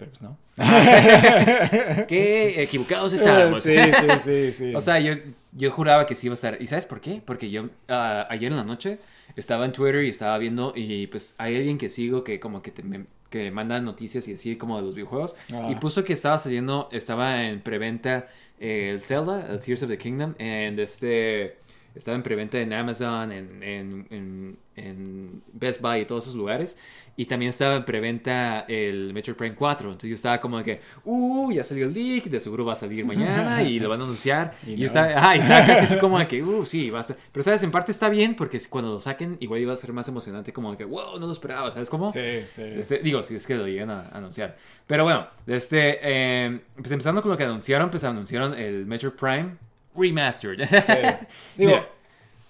Pero 0.02 0.12
pues 0.14 0.22
no. 0.24 0.36
Qué 2.08 2.64
equivocados 2.64 3.14
estábamos. 3.14 3.62
Sí, 3.62 3.76
sí, 3.76 4.20
sí, 4.20 4.52
sí. 4.52 4.74
O 4.76 4.82
sea, 4.82 5.00
yo, 5.00 5.14
yo 5.52 5.70
juraba 5.70 6.08
que 6.08 6.16
sí 6.16 6.26
iba 6.26 6.34
a 6.34 6.42
estar. 6.42 6.58
¿Y 6.60 6.66
sabes 6.66 6.88
por 6.88 7.02
qué? 7.02 7.22
Porque 7.24 7.52
yo 7.52 7.70
ah, 7.88 8.26
ayer 8.32 8.52
en 8.52 8.58
la 8.58 8.64
noche 8.64 8.98
estaba 9.36 9.64
en 9.64 9.74
Twitter 9.74 10.04
y 10.04 10.10
estaba 10.10 10.40
viendo 10.40 10.74
y 10.76 11.06
pues 11.06 11.36
hay 11.38 11.56
alguien 11.56 11.78
que 11.78 11.88
sigo 11.90 12.24
que 12.24 12.40
como 12.40 12.64
que, 12.64 12.72
te- 12.72 12.82
me, 12.82 13.06
que 13.30 13.52
manda 13.52 13.80
noticias 13.80 14.28
y 14.28 14.34
así 14.34 14.56
como 14.56 14.78
de 14.78 14.82
los 14.82 14.96
videojuegos. 14.96 15.36
Ah. 15.54 15.70
Y 15.72 15.76
puso 15.76 16.04
que 16.04 16.14
estaba 16.14 16.40
saliendo, 16.40 16.90
estaba 16.92 17.44
en 17.46 17.62
preventa 17.62 18.26
eh, 18.60 18.90
el 18.96 19.02
Zelda, 19.02 19.52
el 19.52 19.60
Tears 19.60 19.84
of 19.84 19.90
the 19.90 20.00
Kingdom, 20.00 20.34
and 20.40 20.80
este... 20.80 21.58
estaba 21.96 22.16
en 22.16 22.24
preventa 22.24 22.60
en 22.60 22.72
Amazon, 22.74 23.32
en, 23.32 23.64
en, 23.64 24.08
en, 24.10 24.58
en 24.76 25.44
Best 25.52 25.82
Buy 25.82 26.02
y 26.02 26.06
todos 26.06 26.24
esos 26.24 26.36
lugares. 26.36 26.78
Y 27.18 27.26
también 27.26 27.50
estaba 27.50 27.76
en 27.76 27.84
preventa 27.86 28.62
el 28.68 29.14
Metroid 29.14 29.36
Prime 29.36 29.56
4. 29.56 29.90
Entonces 29.90 30.10
yo 30.10 30.16
estaba 30.16 30.40
como 30.40 30.58
de 30.58 30.64
que, 30.64 30.82
uh, 31.04 31.52
ya 31.52 31.64
salió 31.64 31.86
el 31.86 31.94
leak, 31.94 32.26
de 32.26 32.40
seguro 32.40 32.64
va 32.66 32.74
a 32.74 32.76
salir 32.78 33.06
mañana 33.06 33.62
y 33.62 33.80
lo 33.80 33.90
van 33.90 34.02
a 34.02 34.06
anunciar. 34.06 34.54
y, 34.66 34.72
Y 34.72 34.76
yo 34.78 34.80
no. 34.80 34.86
estaba, 34.86 35.08
ajá, 35.08 35.36
y 35.36 35.40
estaba 35.40 35.66
casi 35.68 35.86
así 35.86 35.98
como 35.98 36.18
de 36.18 36.28
que, 36.28 36.42
uh, 36.44 36.66
sí, 36.66 36.90
va 36.90 37.02
a 37.02 37.04
ser. 37.04 37.18
Pero 37.32 37.44
sabes, 37.44 37.62
en 37.64 37.72
parte 37.72 37.92
está 37.92 38.08
bien 38.10 38.36
porque 38.36 38.60
cuando 38.70 38.94
lo 38.94 39.00
saquen, 39.02 39.38
igual 39.42 39.60
iba 39.60 39.74
a 39.74 39.76
ser 39.76 39.92
más 39.92 40.08
emocionante, 40.08 40.54
como 40.54 40.72
de 40.72 40.78
que, 40.78 40.86
wow, 40.86 41.20
no 41.20 41.26
lo 41.26 41.32
esperaba, 41.34 41.70
¿sabes 41.72 41.90
cómo? 41.90 42.12
Sí, 42.12 42.42
sí. 42.50 42.64
Este, 42.64 43.00
digo, 43.00 43.22
si 43.24 43.36
es 43.36 43.46
que 43.46 43.56
lo 43.56 43.68
llegan 43.68 43.90
a, 43.90 44.04
a 44.04 44.18
anunciar. 44.18 44.56
Pero 44.88 45.04
bueno, 45.04 45.28
este, 45.48 46.00
eh, 46.02 46.62
pues 46.76 46.92
empezando 46.92 47.22
con 47.22 47.32
lo 47.32 47.38
que 47.38 47.44
anunciaron, 47.44 47.90
pues 47.90 48.04
anunciaron 48.06 48.54
el 48.54 48.86
Metroid 48.86 49.14
Prime 49.14 49.58
Remastered. 49.96 50.68
Sí. 50.68 50.94
Digo, 51.58 51.72
Mira. 51.72 51.88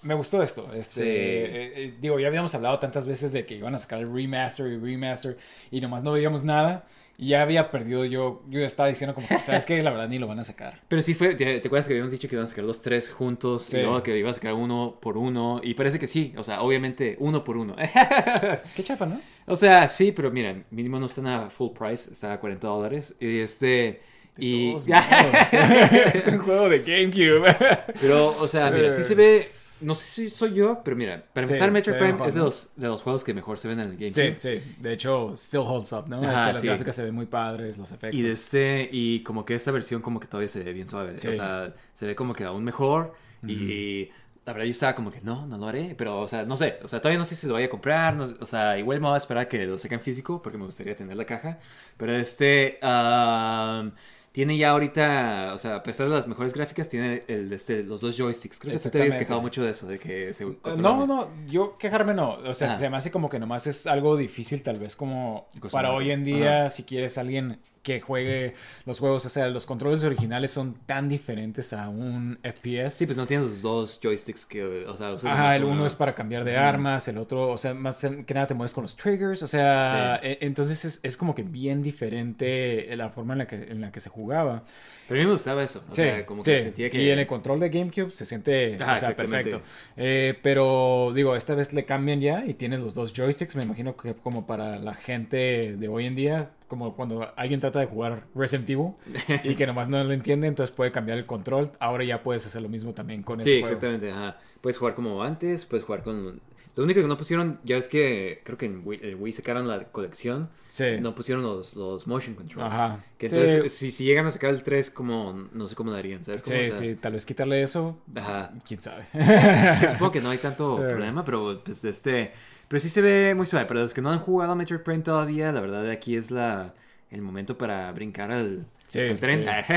me 0.03 0.13
gustó 0.13 0.41
esto. 0.43 0.71
Este, 0.73 1.01
Sí. 1.01 1.07
eh, 1.07 1.73
eh, 1.75 1.93
digo, 1.99 2.19
ya 2.19 2.27
habíamos 2.27 2.53
hablado 2.55 2.79
tantas 2.79 3.07
veces 3.07 3.31
de 3.33 3.45
que 3.45 3.55
iban 3.55 3.75
a 3.75 3.79
sacar 3.79 3.99
el 3.99 4.13
remaster 4.13 4.67
y 4.67 4.77
remaster 4.77 5.37
y 5.71 5.81
nomás 5.81 6.03
no 6.03 6.11
veíamos 6.13 6.43
nada. 6.43 6.85
Y 7.17 7.27
ya 7.27 7.43
había 7.43 7.69
perdido 7.69 8.03
yo. 8.05 8.41
Yo 8.49 8.61
estaba 8.61 8.89
diciendo 8.89 9.13
como, 9.13 9.27
¿sabes 9.45 9.65
qué? 9.67 9.83
La 9.83 9.91
verdad 9.91 10.07
ni 10.07 10.17
lo 10.17 10.25
van 10.27 10.39
a 10.39 10.43
sacar. 10.43 10.79
Pero 10.87 11.01
sí 11.03 11.13
fue, 11.13 11.35
¿te, 11.35 11.59
te 11.59 11.67
acuerdas 11.67 11.85
que 11.87 11.93
habíamos 11.93 12.11
dicho 12.11 12.27
que 12.27 12.33
iban 12.35 12.45
a 12.45 12.47
sacar 12.47 12.63
los 12.63 12.81
tres 12.81 13.11
juntos 13.11 13.63
Sí. 13.63 13.77
y 13.77 13.81
luego 13.83 14.01
que 14.01 14.17
iban 14.17 14.31
a 14.31 14.33
sacar 14.33 14.53
uno 14.53 14.97
por 14.99 15.17
uno? 15.17 15.59
Y 15.63 15.75
parece 15.75 15.99
que 15.99 16.07
sí, 16.07 16.33
o 16.37 16.41
sea, 16.41 16.61
obviamente 16.61 17.17
uno 17.19 17.43
por 17.43 17.57
uno. 17.57 17.75
Qué 18.75 18.83
chafa, 18.83 19.05
¿no? 19.05 19.19
o 19.45 19.55
sea, 19.55 19.87
sí, 19.87 20.11
pero 20.13 20.31
mira, 20.31 20.55
mínimo 20.71 20.99
no 20.99 21.05
están 21.05 21.27
a 21.27 21.49
full 21.51 21.71
price, 21.77 22.11
está 22.11 22.33
a 22.33 22.39
40 22.39 22.67
dólares. 22.67 23.15
Y 23.19 23.39
este... 23.39 24.01
Y... 24.37 24.71
Todos 24.73 24.87
modos. 24.87 25.53
es 26.13 26.27
un 26.27 26.37
juego 26.39 26.69
de 26.69 26.79
GameCube. 26.79 27.55
Pero, 27.99 28.35
o 28.39 28.47
sea, 28.47 28.71
mira, 28.71 28.91
sí 28.91 29.03
se 29.03 29.15
ve... 29.15 29.49
No 29.81 29.95
sé 29.95 30.05
si 30.05 30.29
soy 30.29 30.53
yo, 30.53 30.81
pero 30.85 30.95
mira, 30.95 31.23
para 31.33 31.47
Sí, 31.47 31.53
empezar, 31.53 31.71
Metroid 31.71 31.97
se 31.97 32.03
ve 32.03 32.11
Prime 32.13 32.27
es 32.27 32.35
de 32.35 32.39
los, 32.41 32.69
de 32.75 32.87
los 32.87 33.01
juegos 33.01 33.23
que 33.23 33.33
mejor 33.33 33.57
se 33.57 33.67
ven 33.67 33.79
en 33.79 33.85
el 33.99 34.13
sí, 34.13 34.21
GameCube. 34.21 34.35
sí. 34.37 34.75
De 34.79 34.93
hecho, 34.93 35.33
still 35.39 35.61
holds 35.65 35.91
up, 35.91 36.07
¿no? 36.07 36.17
Ajá, 36.17 36.29
Este, 36.29 36.51
las 36.53 36.61
sí. 36.61 36.67
gráficas 36.67 36.95
se 36.97 37.03
ven 37.03 37.15
muy 37.15 37.25
padres, 37.25 37.79
los 37.79 37.89
efectos. 37.91 38.13
Y 38.13 38.21
de 38.21 38.29
este, 38.31 38.87
y 38.91 39.21
como 39.23 39.43
que 39.43 39.55
esta 39.55 39.71
versión 39.71 40.03
como 40.03 40.19
que 40.19 40.27
todavía 40.27 40.49
se 40.49 40.63
ve 40.63 40.71
bien 40.73 40.87
suave. 40.87 41.17
Sí. 41.17 41.29
O 41.29 41.33
sea, 41.33 41.73
se 41.93 42.05
ve 42.05 42.13
como 42.15 42.33
que 42.33 42.43
aún 42.43 42.63
mejor. 42.63 43.15
Y 43.47 44.09
la 44.45 44.53
verdad 44.53 44.65
yo 44.65 44.71
estaba 44.71 44.93
como 44.93 45.09
que 45.11 45.21
no, 45.21 45.47
no 45.47 45.57
lo 45.57 45.65
haré. 45.67 45.95
Pero, 45.97 46.19
o 46.21 46.27
sea, 46.27 46.43
no 46.45 46.57
sé. 46.57 46.77
O 46.83 46.87
sea, 46.87 46.99
todavía 47.01 47.17
no 47.17 47.25
sé 47.25 47.35
si 47.35 47.47
lo 47.47 47.53
voy 47.53 47.63
a 47.63 47.69
comprar. 47.69 48.13
no- 48.15 48.31
o 48.39 48.45
sea, 48.45 48.77
igual 48.77 48.99
me 48.99 49.07
voy 49.07 49.15
a 49.15 49.17
esperar 49.17 49.45
a 49.45 49.47
que 49.47 49.65
lo 49.65 49.79
saquen 49.79 49.99
físico 49.99 50.43
porque 50.43 50.59
me 50.59 50.65
gustaría 50.65 50.95
tener 50.95 51.17
la 51.17 51.25
caja. 51.25 51.57
Pero 51.97 52.13
este, 52.15 52.77
am, 52.83 53.93
tiene 54.31 54.57
ya 54.57 54.69
ahorita, 54.69 55.51
o 55.53 55.57
sea, 55.57 55.75
a 55.75 55.83
pesar 55.83 56.07
de 56.07 56.15
las 56.15 56.27
mejores 56.27 56.53
gráficas, 56.53 56.87
tiene 56.87 57.23
el, 57.27 57.49
de 57.49 57.55
este, 57.55 57.83
los 57.83 58.01
dos 58.01 58.17
joysticks. 58.17 58.59
Creo 58.59 58.73
que 58.73 58.79
tú 58.79 58.89
te 58.89 59.01
habías 59.01 59.17
quejado 59.17 59.41
mucho 59.41 59.63
de 59.63 59.71
eso, 59.71 59.87
de 59.87 59.99
que 59.99 60.33
se... 60.33 60.45
Eh, 60.45 60.57
No, 60.77 61.05
no, 61.05 61.29
yo 61.47 61.77
quejarme 61.77 62.13
no. 62.13 62.35
O 62.45 62.53
sea, 62.53 62.69
Ajá. 62.69 62.77
se 62.77 62.89
me 62.89 62.97
hace 62.97 63.11
como 63.11 63.29
que 63.29 63.39
nomás 63.39 63.67
es 63.67 63.87
algo 63.87 64.15
difícil, 64.15 64.63
tal 64.63 64.79
vez 64.79 64.95
como 64.95 65.47
para 65.71 65.91
hoy 65.91 66.11
en 66.11 66.23
día, 66.23 66.69
si 66.69 66.83
quieres 66.83 67.17
alguien 67.17 67.59
que 67.83 67.99
juegue 67.99 68.53
los 68.85 68.99
juegos, 68.99 69.25
o 69.25 69.29
sea, 69.29 69.47
los 69.47 69.65
controles 69.65 70.03
originales 70.03 70.51
son 70.51 70.75
tan 70.85 71.09
diferentes 71.09 71.73
a 71.73 71.89
un 71.89 72.37
FPS. 72.43 72.91
Sí, 72.95 73.05
pues 73.07 73.17
no 73.17 73.25
tienes 73.25 73.47
los 73.47 73.61
dos 73.63 73.99
joysticks 74.01 74.45
que, 74.45 74.85
o 74.85 74.95
sea, 74.95 75.13
usas 75.13 75.31
Ajá, 75.31 75.55
el 75.55 75.63
uno 75.63 75.85
es 75.85 75.95
para 75.95 76.13
cambiar 76.13 76.43
de 76.43 76.57
armas, 76.57 77.07
el 77.07 77.17
otro, 77.17 77.49
o 77.51 77.57
sea, 77.57 77.73
más 77.73 77.97
que 77.97 78.33
nada 78.35 78.45
te 78.47 78.53
mueves 78.53 78.73
con 78.73 78.83
los 78.83 78.95
triggers, 78.95 79.41
o 79.43 79.47
sea, 79.47 80.19
Sí. 80.21 80.27
e- 80.27 80.37
entonces 80.41 80.85
es, 80.85 80.99
es 81.01 81.17
como 81.17 81.33
que 81.33 81.43
bien 81.43 81.81
diferente 81.81 82.95
la 82.95 83.09
forma 83.09 83.33
en 83.33 83.39
la 83.39 83.47
que, 83.47 83.55
en 83.55 83.81
la 83.81 83.91
que 83.91 83.99
se 83.99 84.09
jugaba. 84.09 84.63
Pero 85.07 85.19
a 85.19 85.23
mí 85.23 85.27
me 85.27 85.33
gustaba 85.33 85.61
eso. 85.63 85.83
O 85.89 85.95
Sí, 85.95 86.03
sea, 86.03 86.25
como 86.25 86.43
sí. 86.43 86.51
que 86.51 86.59
sentía 86.59 86.89
que... 86.89 87.01
Y 87.01 87.09
en 87.09 87.19
el 87.19 87.27
control 87.27 87.59
de 87.59 87.69
GameCube 87.69 88.11
se 88.11 88.25
siente 88.25 88.75
Ajá, 88.75 88.93
o 88.93 88.97
sea, 88.97 89.09
exactamente. 89.09 89.51
perfecto. 89.51 89.61
Eh, 89.97 90.37
pero 90.41 91.11
digo, 91.13 91.35
esta 91.35 91.53
vez 91.55 91.73
le 91.73 91.83
cambian 91.83 92.21
ya 92.21 92.45
y 92.45 92.53
tienes 92.53 92.79
los 92.79 92.93
dos 92.93 93.11
joysticks. 93.13 93.55
Me 93.57 93.63
imagino 93.63 93.97
que 93.97 94.13
como 94.13 94.45
para 94.47 94.77
la 94.79 94.93
gente 94.93 95.75
de 95.77 95.87
hoy 95.89 96.05
en 96.05 96.15
día, 96.15 96.51
como 96.71 96.95
cuando 96.95 97.31
alguien 97.35 97.59
trata 97.59 97.79
de 97.81 97.85
jugar 97.85 98.23
Resident 98.33 98.67
Evil 98.69 98.93
y 99.43 99.55
que 99.55 99.67
nomás 99.67 99.89
no 99.89 100.01
lo 100.03 100.13
entiende, 100.13 100.47
entonces 100.47 100.73
puede 100.75 100.91
cambiar 100.91 101.17
el 101.19 101.25
control. 101.27 101.69
Ahora 101.79 102.03
ya 102.03 102.23
puedes 102.23 102.47
hacer 102.47 102.61
lo 102.63 102.69
mismo 102.69 102.93
también 102.93 103.21
con 103.21 103.43
Sí, 103.43 103.49
este 103.51 103.61
juego. 103.61 103.75
exactamente, 103.75 104.11
ajá. 104.11 104.37
Puedes 104.61 104.77
jugar 104.77 104.95
como 104.95 105.21
antes, 105.21 105.65
puedes 105.65 105.83
jugar 105.83 106.01
con... 106.01 106.39
Lo 106.73 106.85
único 106.85 107.01
que 107.01 107.07
no 107.09 107.17
pusieron, 107.17 107.59
ya 107.65 107.75
es 107.75 107.89
que 107.89 108.39
creo 108.45 108.57
que 108.57 108.65
en 108.65 108.81
Wii, 108.85 108.99
el 109.03 109.15
Wii 109.15 109.33
sacaron 109.33 109.67
la 109.67 109.83
colección, 109.91 110.49
Sí. 110.69 110.85
no 111.01 111.13
pusieron 111.13 111.43
los, 111.43 111.75
los 111.75 112.07
motion 112.07 112.33
controls. 112.33 112.73
Ajá. 112.73 113.03
Que 113.17 113.27
Sí. 113.27 113.35
entonces, 113.35 113.73
si, 113.73 113.91
si 113.91 114.05
llegan 114.05 114.25
a 114.25 114.31
sacar 114.31 114.51
el 114.51 114.63
3, 114.63 114.89
como, 114.89 115.33
no 115.51 115.67
sé 115.67 115.75
cómo 115.75 115.91
lo 115.91 115.97
harían, 115.97 116.23
¿sabes? 116.23 116.41
cómo? 116.43 116.55
Sí, 116.55 116.61
O 116.63 116.65
sea, 116.67 116.75
sí, 116.77 116.95
tal 116.95 117.11
vez 117.11 117.25
quitarle 117.25 117.61
eso, 117.61 117.97
Ajá. 118.15 118.53
quién 118.65 118.81
sabe. 118.81 119.05
Supongo 119.89 120.11
que 120.13 120.21
no 120.21 120.29
hay 120.29 120.37
tanto 120.37 120.77
problema, 120.89 121.25
pero 121.25 121.61
pues 121.63 121.83
este... 121.83 122.31
Pero 122.71 122.79
sí 122.79 122.87
se 122.89 123.01
ve 123.01 123.35
muy 123.35 123.45
suave. 123.45 123.65
Para 123.65 123.81
los 123.81 123.93
que 123.93 124.01
no 124.01 124.11
han 124.11 124.19
jugado 124.19 124.55
Metroid 124.55 124.79
Prime 124.79 125.03
todavía, 125.03 125.51
la 125.51 125.59
verdad 125.59 125.89
aquí 125.89 126.15
es 126.15 126.31
la 126.31 126.73
el 127.09 127.21
momento 127.21 127.57
para 127.57 127.91
brincar 127.91 128.31
al, 128.31 128.65
Sí, 128.87 129.01
al 129.01 129.19
tren. 129.19 129.45
sí. 129.67 129.73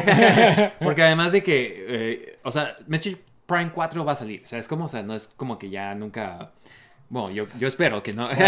Porque 0.84 1.02
además 1.06 1.32
de 1.32 1.42
que, 1.42 1.84
eh, 1.88 2.38
o 2.44 2.52
sea, 2.52 2.76
Metroid 2.86 3.16
Prime 3.46 3.72
4 3.74 4.04
va 4.04 4.12
a 4.12 4.14
salir. 4.14 4.42
O 4.44 4.46
sea, 4.46 4.60
es 4.60 4.68
como, 4.68 4.84
o 4.84 4.88
sea, 4.88 5.02
no 5.02 5.14
es 5.16 5.26
como 5.26 5.58
que 5.58 5.68
ya 5.70 5.92
nunca... 5.96 6.52
Bueno, 7.08 7.30
yo, 7.32 7.46
yo 7.58 7.66
espero 7.68 8.00
que 8.02 8.12
no. 8.14 8.28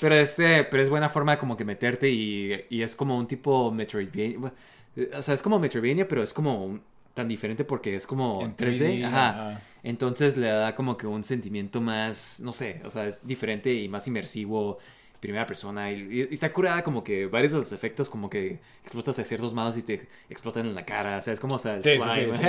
pero 0.00 0.14
este, 0.14 0.64
pero 0.64 0.82
es 0.82 0.88
buena 0.90 1.08
forma 1.08 1.38
como 1.38 1.56
que 1.56 1.64
meterte 1.64 2.10
y, 2.10 2.64
y 2.70 2.82
es 2.82 2.96
como 2.96 3.16
un 3.18 3.26
tipo 3.26 3.70
Metroidvania. 3.70 4.52
eh, 4.96 5.10
O 5.16 5.22
sea, 5.22 5.34
es 5.34 5.42
como 5.42 5.58
Metroidvania, 5.58 6.06
pero 6.08 6.22
es 6.22 6.32
como 6.32 6.80
tan 7.14 7.28
diferente 7.28 7.64
porque 7.64 7.94
es 7.94 8.06
como 8.06 8.42
En 8.42 8.56
3D. 8.56 8.78
3D, 8.78 9.04
Ajá. 9.04 9.28
ajá. 9.50 9.60
Entonces 9.84 10.36
le 10.38 10.48
da 10.48 10.74
como 10.74 10.96
que 10.98 11.06
un 11.06 11.24
sentimiento 11.24 11.80
más, 11.82 12.40
no 12.40 12.52
sé, 12.54 12.82
o 12.84 12.90
sea, 12.90 13.06
es 13.06 13.26
diferente 13.26 13.72
y 13.74 13.88
más 13.88 14.08
inmersivo, 14.08 14.78
primera 15.24 15.46
persona. 15.46 15.90
Y, 15.90 16.28
y 16.30 16.34
está 16.34 16.52
curada 16.52 16.82
como 16.84 17.02
que 17.02 17.26
varios 17.26 17.52
de 17.52 17.58
los 17.58 17.72
efectos 17.72 18.10
como 18.10 18.28
que 18.28 18.58
explotas 18.82 19.18
a 19.18 19.24
ciertos 19.24 19.54
lados 19.54 19.76
y 19.78 19.82
te 19.82 20.06
explotan 20.28 20.66
en 20.66 20.74
la 20.74 20.84
cara. 20.84 21.16
O 21.18 21.22
sea, 21.22 21.32
es 21.32 21.40
como, 21.40 21.54
o 21.54 21.58
sea, 21.58 21.76
el 21.76 21.82
Sí, 21.82 21.98
slime. 21.98 22.34
sí, 22.34 22.42
sí, 22.44 22.48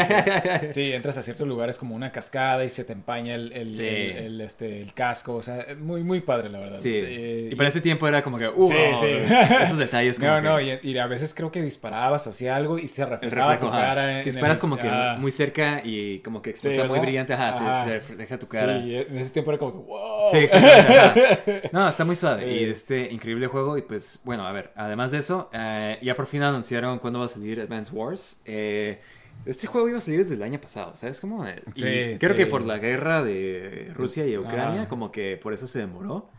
sí. 0.61 0.67
Sí, 0.71 0.91
entras 0.93 1.17
a 1.17 1.23
ciertos 1.23 1.47
lugares 1.47 1.77
como 1.77 1.95
una 1.95 2.11
cascada 2.11 2.65
y 2.65 2.69
se 2.69 2.83
te 2.83 2.91
empaña 2.93 3.35
el, 3.35 3.53
el, 3.53 3.75
Sí. 3.75 3.85
el- 3.87 4.17
el, 4.25 4.41
este, 4.41 4.81
el 4.81 4.93
casco. 4.93 5.35
O 5.35 5.41
sea, 5.41 5.65
muy, 5.79 6.03
muy 6.03 6.19
padre, 6.21 6.49
la 6.49 6.59
verdad. 6.59 6.79
Sí. 6.79 6.89
Este, 6.89 7.49
y 7.51 7.55
para 7.55 7.69
ese 7.69 7.79
tiempo 7.81 8.07
era 8.07 8.21
como 8.21 8.37
que, 8.37 8.47
uh, 8.49 8.67
Sí, 8.67 8.75
sí. 8.97 9.07
esos 9.61 9.77
detalles 9.77 10.19
como 10.19 10.31
No, 10.31 10.41
no, 10.41 10.61
y, 10.61 10.77
y 10.83 10.97
a 10.97 11.07
veces 11.07 11.33
creo 11.33 11.51
que 11.51 11.61
disparabas 11.61 12.27
o 12.27 12.31
hacía 12.31 12.55
algo 12.55 12.77
y 12.77 12.87
se 12.89 13.05
reflejaba 13.05 13.59
tu 13.59 13.69
cara. 13.69 14.17
en- 14.17 14.23
Si 14.23 14.29
el- 14.37 14.59
como 14.59 14.77
que 14.77 14.87
ah, 14.89 15.15
muy 15.19 15.31
cerca 15.31 15.81
y 15.83 16.19
como 16.19 16.41
que 16.41 16.49
explota 16.51 16.83
muy 16.85 16.99
brillante, 16.99 17.33
ajá, 17.33 17.53
se- 17.53 17.63
Ajá. 17.63 17.83
Se, 17.85 17.89
refleja 17.93 18.37
tu 18.37 18.47
cara. 18.47 18.81
Sí, 18.81 18.95
en 18.95 19.17
ese 19.17 19.29
tiempo 19.31 19.51
era 19.51 19.57
como 19.59 19.71
que, 19.71 19.77
wow. 19.89 20.27
Sí, 20.31 20.37
exactamente. 20.37 20.97
ajá. 20.99 21.69
No, 21.71 21.87
está 21.89 22.03
muy 22.05 22.15
suave. 22.15 22.49
Y 22.51 22.64
Eh. 22.67 22.71
este 22.71 23.11
increíble 23.11 23.47
juego. 23.47 23.77
Y 23.77 23.81
pues, 23.83 24.19
bueno, 24.23 24.45
a 24.45 24.51
ver, 24.51 24.71
además 24.75 25.11
de 25.11 25.19
eso, 25.19 25.49
eh, 25.53 25.97
ya 26.01 26.15
por 26.15 26.25
fin 26.27 26.41
anunciaron 26.43 26.99
cuándo 26.99 27.19
va 27.19 27.25
a 27.25 27.29
salir 27.29 27.59
Advance 27.61 27.91
Wars. 27.93 28.41
Eh, 28.45 28.99
este 29.45 29.67
juego 29.67 29.89
iba 29.89 29.97
a 29.97 30.01
salir 30.01 30.19
desde 30.21 30.35
el 30.35 30.43
año 30.43 30.59
pasado, 30.61 30.95
¿sabes 30.95 31.19
cómo? 31.19 31.45
Eh, 31.45 31.61
y 31.75 31.79
Sí, 31.81 32.17
creo 32.19 32.31
sí. 32.31 32.37
que 32.37 32.45
por 32.47 32.63
la 32.65 32.77
guerra 32.77 33.21
de 33.23 33.91
Rusia 33.93 34.25
y 34.25 34.37
Ucrania, 34.37 34.83
Ah. 34.83 34.87
como 34.87 35.11
que 35.11 35.37
por 35.37 35.53
eso 35.53 35.67
se 35.67 35.79
demoró. 35.79 36.29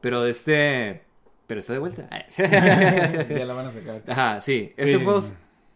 Pero 0.00 0.26
este. 0.26 1.02
Pero 1.46 1.60
está 1.60 1.72
de 1.72 1.78
vuelta. 1.80 2.08
ya 2.38 3.44
la 3.44 3.54
van 3.54 3.66
a 3.66 3.70
sacar. 3.70 4.02
Ajá, 4.06 4.40
sí. 4.40 4.72
Estos 4.76 4.98
Sí. 5.00 5.04
juegos 5.04 5.34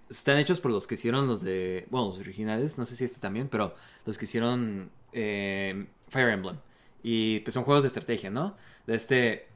están 0.09 0.39
hechos 0.39 0.61
por 0.61 0.71
los 0.71 0.87
que 0.87 0.95
hicieron 0.95 1.27
los 1.27 1.43
de. 1.43 1.87
Bueno, 1.91 2.09
los 2.09 2.19
originales, 2.19 2.79
no 2.79 2.85
sé 2.87 2.97
si 2.97 3.05
este 3.05 3.21
también, 3.21 3.49
pero 3.49 3.75
los 4.05 4.17
que 4.19 4.25
hicieron 4.25 4.91
eh, 5.13 5.87
Fire 6.09 6.29
Emblem. 6.31 6.57
Y 7.03 7.41
pues 7.41 7.55
son 7.55 7.65
juegos 7.65 7.83
de 7.85 7.89
estrategia, 7.89 8.31
¿no? 8.31 8.57
De 8.87 8.95
este. 8.97 9.49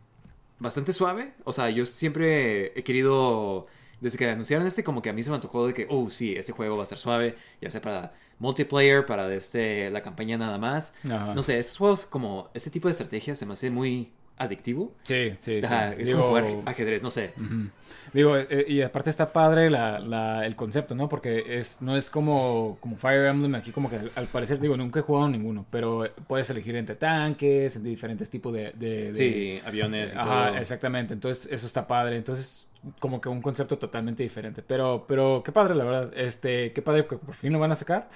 Bastante 0.60 0.92
suave. 0.92 1.32
O 1.44 1.52
sea, 1.52 1.70
yo 1.70 1.84
siempre 1.84 2.78
he 2.78 2.84
querido. 2.84 3.66
Desde 4.00 4.16
que 4.16 4.30
anunciaron 4.30 4.66
este, 4.66 4.82
como 4.82 5.02
que 5.02 5.10
a 5.10 5.12
mí 5.12 5.22
se 5.22 5.28
me 5.28 5.36
antojó 5.36 5.66
de 5.66 5.74
que, 5.74 5.86
oh, 5.90 6.08
sí, 6.10 6.34
este 6.34 6.52
juego 6.52 6.76
va 6.78 6.84
a 6.84 6.86
ser 6.86 6.96
suave, 6.96 7.36
ya 7.60 7.68
sea 7.68 7.82
para 7.82 8.14
multiplayer, 8.38 9.04
para 9.04 9.32
este, 9.34 9.90
la 9.90 10.00
campaña 10.00 10.38
nada 10.38 10.56
más. 10.56 10.94
Ajá. 11.04 11.34
No 11.34 11.42
sé, 11.42 11.58
estos 11.58 11.76
juegos 11.76 12.06
como, 12.06 12.48
este 12.54 12.70
tipo 12.70 12.88
de 12.88 12.92
estrategia 12.92 13.36
se 13.36 13.44
me 13.44 13.52
hace 13.52 13.68
muy 13.68 14.10
adictivo. 14.40 14.92
Sí, 15.02 15.34
sí, 15.38 15.60
sí. 15.60 15.66
Ajá, 15.66 15.92
es 15.92 16.08
Digo, 16.08 16.20
como 16.20 16.30
jugar 16.30 16.46
ajedrez, 16.66 17.02
no 17.02 17.10
sé. 17.10 17.32
Ujú. 17.36 17.68
Digo, 18.12 18.36
eh, 18.36 18.64
y 18.66 18.82
aparte 18.82 19.10
está 19.10 19.32
padre 19.32 19.70
la, 19.70 20.00
la- 20.00 20.46
el 20.46 20.56
concepto, 20.56 20.94
¿no? 20.94 21.08
Porque 21.08 21.58
es, 21.58 21.80
no 21.82 21.96
es 21.96 22.10
como, 22.10 22.78
como 22.80 22.96
Fire 22.96 23.26
Emblem 23.26 23.54
aquí, 23.54 23.70
como 23.70 23.88
que 23.90 23.96
al, 23.96 24.10
al 24.16 24.26
parecer, 24.26 24.58
digo, 24.58 24.76
nunca 24.76 25.00
he 25.00 25.02
jugado 25.02 25.28
ninguno, 25.28 25.66
pero 25.70 26.08
puedes 26.26 26.48
elegir 26.50 26.74
entre 26.76 26.96
tanques, 26.96 27.76
entre 27.76 27.90
diferentes 27.90 28.30
tipos 28.30 28.52
de... 28.52 28.72
de- 28.72 29.12
de- 29.12 29.14
Sí, 29.14 29.60
aviones 29.66 30.14
y 30.14 30.16
Ajá, 30.16 30.48
todo. 30.48 30.56
exactamente. 30.58 31.14
Entonces, 31.14 31.52
eso 31.52 31.66
está 31.66 31.86
padre. 31.86 32.16
Entonces, 32.16 32.66
como 32.98 33.20
que 33.20 33.28
un 33.28 33.42
concepto 33.42 33.76
totalmente 33.78 34.22
diferente. 34.22 34.62
Pero, 34.66 35.04
pero 35.06 35.42
qué 35.44 35.52
padre, 35.52 35.74
la 35.74 35.84
verdad. 35.84 36.12
Este, 36.16 36.72
qué 36.72 36.80
padre 36.82 37.06
que 37.06 37.16
por 37.16 37.34
fin 37.34 37.52
lo 37.52 37.58
van 37.58 37.72
a 37.72 37.76
sacar. 37.76 38.08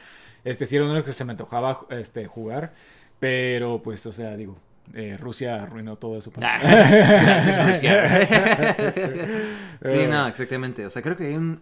Este, 0.43 0.65
sí 0.67 0.77
era 0.77 0.87
uno 0.87 1.05
que 1.05 1.13
se 1.13 1.25
me 1.27 1.33
antojaba 1.33 1.81
este, 1.91 2.27
jugar. 2.27 2.73
Pero, 3.21 3.81
pues, 3.83 4.05
o 4.07 4.13
sea, 4.13 4.37
digo, 4.37 4.57
eh, 4.93 5.17
Rusia 5.19 5.63
arruinó 5.63 5.97
todo 5.97 6.19
eso. 6.19 6.31
para- 6.31 6.57
Ah, 6.57 6.59
Gracias, 6.63 7.67
Rusia. 7.67 8.27
sí, 9.83 9.97
Eh. 9.99 10.09
no, 10.11 10.27
exactamente. 10.29 10.85
O 10.87 10.91
sea, 10.91 11.03
creo 11.03 11.17
que 11.17 11.27
hay 11.29 11.35
un. 11.35 11.61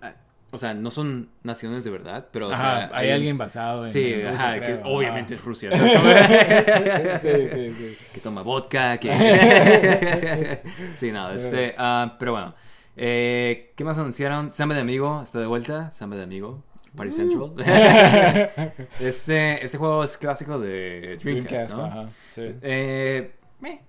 o 0.50 0.58
sea, 0.58 0.74
no 0.74 0.90
son 0.90 1.30
naciones 1.42 1.84
de 1.84 1.90
verdad, 1.90 2.26
pero, 2.32 2.48
o 2.48 2.52
Ajá, 2.52 2.88
sea, 2.88 2.90
hay 2.98 3.10
alguien 3.10 3.38
basado 3.38 3.86
en. 3.86 3.92
Sí, 3.92 4.14
Rusia, 4.14 4.32
ajá, 4.32 4.60
que 4.60 4.80
obviamente 4.84 5.34
es 5.36 5.44
Rusia. 5.44 5.70
sí, 7.20 7.28
sí, 7.48 7.70
sí. 7.70 7.96
que 8.12 8.20
toma 8.20 8.42
vodka, 8.42 8.98
que... 8.98 10.60
sí, 10.94 11.10
no, 11.12 11.30
este, 11.32 11.74
ah, 11.78 12.16
pero 12.18 12.32
bueno. 12.32 12.54
Eh, 12.96 13.72
¿Qué 13.74 13.84
más 13.84 13.96
anunciaron? 13.96 14.50
Samba 14.50 14.74
de 14.74 14.82
Amigo 14.82 15.22
está 15.24 15.38
de 15.40 15.46
vuelta. 15.46 15.90
Samba 15.92 16.16
de 16.16 16.24
Amigo. 16.24 16.62
Party 16.96 17.12
Central. 17.12 17.52
este, 19.00 19.64
este 19.64 19.78
juego 19.78 20.04
es 20.04 20.16
clásico 20.16 20.58
de 20.58 21.18
Dreamcast, 21.22 21.72
Dreamcast, 21.72 21.76
¿no? 21.76 21.84
ajá, 21.84 22.06
sí. 22.34 22.42
Eh, 22.62 23.32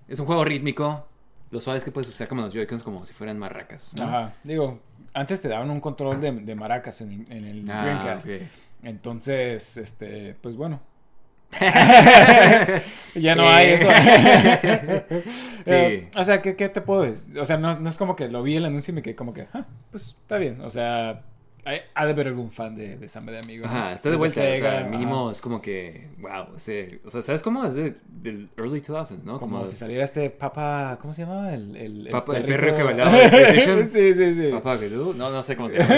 es 0.08 0.20
un 0.20 0.26
juego 0.26 0.45
rítmico. 0.45 1.08
Lo 1.51 1.60
suave 1.60 1.78
es 1.78 1.84
que 1.84 1.91
puedes 1.91 2.10
usar 2.10 2.28
como 2.28 2.41
los 2.41 2.54
Joy-Cons 2.54 2.84
como 2.84 3.06
si 3.06 3.14
fueran 3.14 3.38
marracas. 3.38 3.93
¿no? 3.97 4.04
Ajá. 4.04 4.34
Digo, 4.43 4.80
antes 5.14 5.39
te 5.41 5.47
daban 5.47 5.70
un 5.70 5.80
control 5.82 6.20
de, 6.20 6.32
de 6.32 6.56
maracas 6.56 7.01
en, 7.01 7.26
en 7.30 7.45
el 7.45 7.70
Ah, 7.70 7.84
Dreamcast. 7.84 8.28
Entonces, 8.84 9.78
este, 9.78 10.36
pues 10.41 10.56
bueno. 10.56 10.80
ya 13.16 13.36
no 13.36 13.47
hay 13.49 13.68
Eh. 13.68 13.74
eso. 13.74 13.88
Sí. 15.66 15.74
Eh, 15.74 16.10
o 16.18 16.24
sea, 16.26 16.41
¿qué, 16.41 16.58
qué 16.58 16.68
te 16.68 16.82
puedo 16.82 17.04
decir? 17.04 17.39
O 17.39 17.45
sea, 17.45 17.56
no, 17.58 17.80
no 17.80 17.88
es 17.88 17.97
como 17.97 18.18
que 18.18 18.28
lo 18.28 18.43
vi 18.43 18.58
el 18.58 18.66
anuncio 18.66 18.91
y 18.91 18.95
me 18.95 19.01
quedé 19.01 19.16
como 19.16 19.34
que, 19.34 19.47
ah, 19.54 19.66
pues 19.91 20.18
está 20.22 20.38
bien. 20.38 20.60
O 20.60 20.70
sea, 20.70 21.22
ha 21.66 22.05
de 22.05 22.11
haber 22.11 22.28
algún 22.28 22.51
fan 22.51 22.76
de, 22.76 22.97
de 22.97 23.07
Samba 23.07 23.32
de 23.32 23.39
Amigo. 23.39 23.66
¿no? 23.66 23.72
Ajá, 23.72 23.93
está 23.93 24.09
de 24.09 24.16
vuelta. 24.18 24.41
o 24.41 24.43
Sega, 24.55 24.80
sea, 24.80 24.84
mínimo 24.89 25.24
ajá. 25.24 25.32
es 25.32 25.41
como 25.41 25.61
que, 25.61 26.09
wow, 26.20 26.55
ese, 26.55 26.99
o 27.05 27.09
sea, 27.09 27.22
¿sabes 27.22 27.41
cómo? 27.41 27.64
Es 27.66 27.76
de, 27.76 27.95
del 28.07 28.49
early 28.57 28.82
2000s, 28.82 29.24
¿no? 29.24 29.39
Como, 29.39 29.66
si 29.66 29.76
saliera 29.76 30.03
este 30.03 30.30
Papa, 30.30 30.97
¿cómo 31.01 31.14
se 31.14 31.22
llama? 31.22 31.53
El, 31.53 31.76
el, 31.76 32.07
Papa- 32.11 32.38
el 32.38 32.43
perro 32.45 32.76
que 32.76 32.84
bailaba 32.84 33.11
de 33.18 33.30
PlayStation. 33.30 33.86
sí, 33.86 34.14
sí, 34.14 34.34
sí. 34.34 34.47
Papá 34.51 34.80
que 34.80 34.89
tú, 34.89 35.14
no, 35.18 35.30
no 35.30 35.41
sé 35.41 35.55
cómo 35.55 35.70
se 35.70 35.78
llama. 35.80 35.95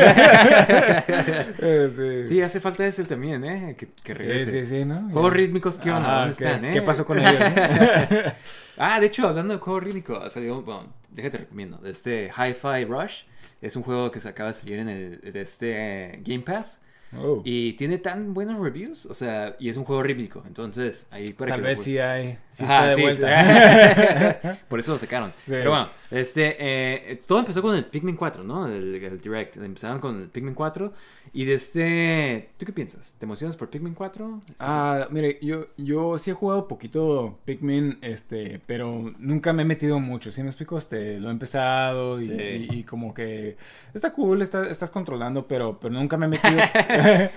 Eh, 1.59 1.89
sí. 2.27 2.27
sí, 2.35 2.41
hace 2.41 2.59
falta 2.59 2.85
ese 2.85 3.03
también, 3.05 3.43
¿eh? 3.45 3.75
Que, 3.77 3.87
que 3.87 4.13
Sí, 4.15 4.19
regrese. 4.19 4.51
sí, 4.51 4.65
sí, 4.65 4.85
¿no? 4.85 5.09
Juegos 5.11 5.33
rítmicos, 5.33 5.79
¿qué 5.79 5.91
onda? 5.91 6.19
¿Dónde 6.21 6.35
¿qué- 6.37 6.43
están, 6.45 6.65
eh? 6.65 6.73
¿Qué 6.73 6.81
pasó 6.81 7.05
con 7.05 7.19
ellos? 7.19 7.33
no? 7.39 8.31
Ah, 8.77 8.99
de 8.99 9.05
hecho, 9.05 9.25
hablando 9.25 9.53
de 9.53 9.59
juego 9.61 9.79
rítmico, 9.79 10.29
salió, 10.29 10.61
bueno, 10.61 10.87
déjate 11.09 11.37
recomiendo, 11.37 11.77
de 11.77 11.91
este 11.91 12.25
Hi-Fi 12.29 12.83
Rush. 12.83 13.21
Es 13.61 13.75
un 13.75 13.83
juego 13.83 14.11
que 14.11 14.19
se 14.19 14.29
acaba 14.29 14.47
de 14.47 14.53
salir 14.53 14.79
en 14.79 14.89
el, 14.89 15.33
de 15.33 15.41
este 15.41 16.13
eh, 16.15 16.21
Game 16.23 16.43
Pass. 16.43 16.81
Oh. 17.17 17.41
Y 17.45 17.73
tiene 17.73 17.97
tan 17.97 18.33
buenos 18.33 18.59
reviews, 18.59 19.05
o 19.05 19.13
sea, 19.13 19.55
y 19.59 19.69
es 19.69 19.77
un 19.77 19.83
juego 19.85 20.03
rítmico. 20.03 20.43
Entonces, 20.47 21.07
ahí 21.11 21.25
para 21.33 21.51
Tal 21.51 21.61
que 21.61 21.67
vez 21.67 21.81
sí 21.83 21.97
hay. 21.97 22.37
Sí 22.51 22.63
Ajá, 22.63 22.73
está 22.75 22.85
de 22.89 22.95
sí, 22.95 23.01
vuelta. 23.01 24.29
está. 24.31 24.59
Por 24.69 24.79
eso 24.79 24.91
lo 24.93 24.97
sacaron. 24.97 25.29
Sí. 25.45 25.51
Pero 25.51 25.69
bueno, 25.71 25.87
este, 26.11 26.55
eh, 26.59 27.21
todo 27.25 27.39
empezó 27.39 27.61
con 27.61 27.75
el 27.75 27.85
Pikmin 27.85 28.15
4, 28.15 28.43
¿no? 28.43 28.67
El, 28.67 28.95
el 28.95 29.19
Direct. 29.19 29.57
Empezaron 29.57 29.99
con 29.99 30.21
el 30.21 30.27
Pikmin 30.29 30.53
4. 30.53 30.93
Y 31.33 31.43
de 31.43 31.53
este... 31.55 32.49
¿Tú 32.57 32.65
qué 32.65 32.71
piensas? 32.71 33.15
¿Te 33.19 33.25
emocionas 33.25 33.57
por 33.57 33.69
Pikmin 33.69 33.93
4? 33.93 34.39
¿Estás- 34.47 34.67
Ah, 34.69 35.07
mire, 35.11 35.37
yo, 35.41 35.67
yo 35.75 36.17
sí 36.17 36.31
he 36.31 36.33
jugado 36.33 36.67
poquito 36.67 37.39
Pikmin, 37.43 37.97
este, 38.01 38.61
pero 38.65 39.13
nunca 39.19 39.51
me 39.51 39.63
he 39.63 39.65
metido 39.65 39.99
mucho, 39.99 40.31
¿sí 40.31 40.41
me 40.43 40.47
explico? 40.49 40.77
Este, 40.77 41.19
lo 41.19 41.27
he 41.27 41.31
empezado 41.31 42.21
y, 42.21 42.25
y- 42.31 42.67
y 42.79 42.83
como 42.83 43.13
que 43.13 43.57
está 43.93 44.13
cool, 44.13 44.41
está- 44.43 44.69
estás 44.69 44.91
controlando, 44.91 45.45
pero, 45.45 45.77
pero 45.77 45.93
nunca 45.93 46.15
me 46.15 46.27
he 46.27 46.29
metido. 46.29 46.53
¡Eh, 47.05 47.29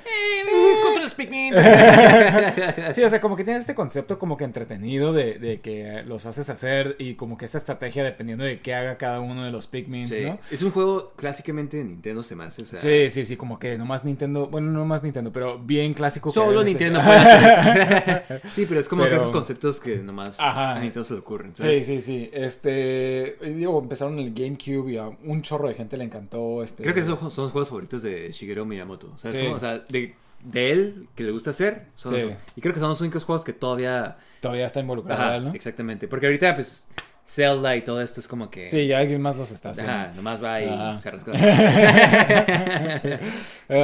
Pikmin! 1.16 1.52
sí, 2.92 3.02
o 3.02 3.10
sea, 3.10 3.20
como 3.20 3.34
que 3.36 3.42
tienes 3.42 3.62
este 3.62 3.74
concepto 3.74 4.18
como 4.20 4.36
que 4.36 4.44
entretenido 4.44 5.12
de, 5.12 5.34
de 5.38 5.60
que 5.60 6.02
los 6.06 6.26
haces 6.26 6.48
hacer 6.48 6.94
y 7.00 7.14
como 7.14 7.36
que 7.36 7.44
esta 7.44 7.58
estrategia 7.58 8.04
dependiendo 8.04 8.44
de 8.44 8.60
qué 8.60 8.72
haga 8.74 8.96
cada 8.98 9.18
uno 9.20 9.44
de 9.44 9.50
los 9.50 9.66
Pikmin, 9.66 10.06
Sí. 10.06 10.24
¿no? 10.24 10.38
Es 10.50 10.62
un 10.62 10.70
juego 10.70 11.12
clásicamente 11.16 11.78
de 11.78 11.84
Nintendo 11.84 12.22
se 12.22 12.36
me 12.36 12.44
hace, 12.44 12.62
o 12.62 12.66
sea... 12.66 12.78
Sí, 12.78 13.10
sí, 13.10 13.24
sí, 13.24 13.36
como 13.36 13.58
que 13.58 13.76
nomás 13.76 14.04
Nintendo, 14.04 14.46
bueno, 14.46 14.70
no 14.70 14.84
más 14.84 15.02
Nintendo, 15.02 15.32
pero 15.32 15.58
bien 15.58 15.92
clásico. 15.94 16.30
Solo. 16.30 16.62
Nintendo 16.62 17.00
puede 17.02 17.16
hacer 17.18 18.24
eso. 18.28 18.48
sí, 18.52 18.66
pero 18.68 18.78
es 18.78 18.88
como 18.88 19.02
Pero- 19.02 19.16
que 19.16 19.22
esos 19.22 19.32
conceptos 19.32 19.80
que 19.80 19.96
nomás 19.96 20.38
Ajá. 20.38 20.76
a 20.76 20.80
Nintendo 20.80 21.02
se 21.04 21.14
le 21.14 21.20
ocurren. 21.20 21.54
Sí, 21.56 21.62
¿sabes? 21.62 21.86
sí, 21.86 22.00
sí. 22.00 22.30
Este, 22.32 23.36
digo, 23.42 23.78
empezaron 23.80 24.18
el 24.20 24.32
GameCube 24.34 24.92
y 24.92 24.96
a 24.98 25.08
un 25.08 25.42
chorro 25.42 25.66
de 25.68 25.74
gente 25.74 25.96
le 25.96 26.04
encantó. 26.04 26.62
Este, 26.62 26.82
Creo 26.84 26.94
que 26.94 27.00
esos 27.00 27.18
son 27.32 27.44
los 27.44 27.52
juegos 27.52 27.68
favoritos 27.70 28.02
de 28.02 28.30
Shigeru 28.30 28.64
Miyamoto. 28.64 29.16
¿Sabes 29.18 29.36
Sí. 29.36 29.46
O 29.58 29.60
sea, 29.60 29.78
de, 29.90 30.14
de 30.44 30.72
él, 30.72 31.08
que 31.14 31.22
le 31.24 31.30
gusta 31.32 31.50
hacer, 31.50 31.86
son 31.94 32.12
Sí. 32.14 32.18
esos. 32.20 32.38
Y 32.56 32.60
creo 32.60 32.72
que 32.72 32.80
son 32.80 32.88
los 32.88 33.00
únicos 33.00 33.24
juegos 33.24 33.44
que 33.44 33.52
todavía... 33.52 34.16
todavía 34.40 34.66
está 34.66 34.80
involucrado, 34.80 35.20
Ajá, 35.22 35.40
¿no? 35.40 35.52
exactamente. 35.52 36.08
Porque 36.08 36.26
ahorita, 36.26 36.54
pues, 36.54 36.88
Zelda 37.26 37.76
y 37.76 37.82
todo 37.82 38.00
esto 38.00 38.20
es 38.20 38.28
como 38.28 38.48
que... 38.50 38.70
Sí, 38.70 38.86
ya 38.86 38.98
alguien 39.00 39.20
más 39.20 39.36
los 39.36 39.50
está 39.50 39.68
haciendo. 39.70 39.92
Ajá, 39.92 40.12
nomás 40.16 40.42
va 40.42 40.62
y 40.62 40.68
Ajá. 40.68 40.98
se 40.98 41.10
rasca 41.10 41.32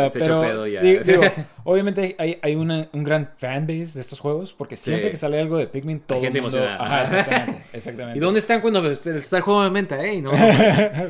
Se 0.09 0.19
pero, 0.19 0.41
pedo 0.41 0.67
ya. 0.67 0.81
digo, 0.81 1.23
obviamente 1.65 2.17
hay, 2.19 2.39
hay 2.41 2.55
una- 2.55 2.89
un 2.93 3.05
gran 3.05 3.31
fanbase 3.37 3.93
de 3.95 4.01
estos 4.01 4.19
juegos 4.21 4.53
porque 4.55 4.77
siempre 4.79 5.07
Sí. 5.07 5.11
que 5.11 5.17
sale 5.19 5.39
algo 5.41 5.59
de 5.59 5.67
Pikmin, 5.67 6.01
todo 6.01 6.21
gente 6.23 6.39
el 6.39 6.43
mundo... 6.43 6.57
emocionada. 6.57 6.85
Ajá, 6.85 7.05
exactamente, 7.05 7.63
exactamente. 7.75 8.19
¿Y 8.19 8.21
dónde 8.21 8.39
están 8.41 8.61
cuando 8.63 8.91
está 8.91 9.37
el 9.37 9.43
juego 9.43 9.63
de 9.65 9.71
venta, 9.71 10.03
eh? 10.03 10.23
No. 10.23 10.31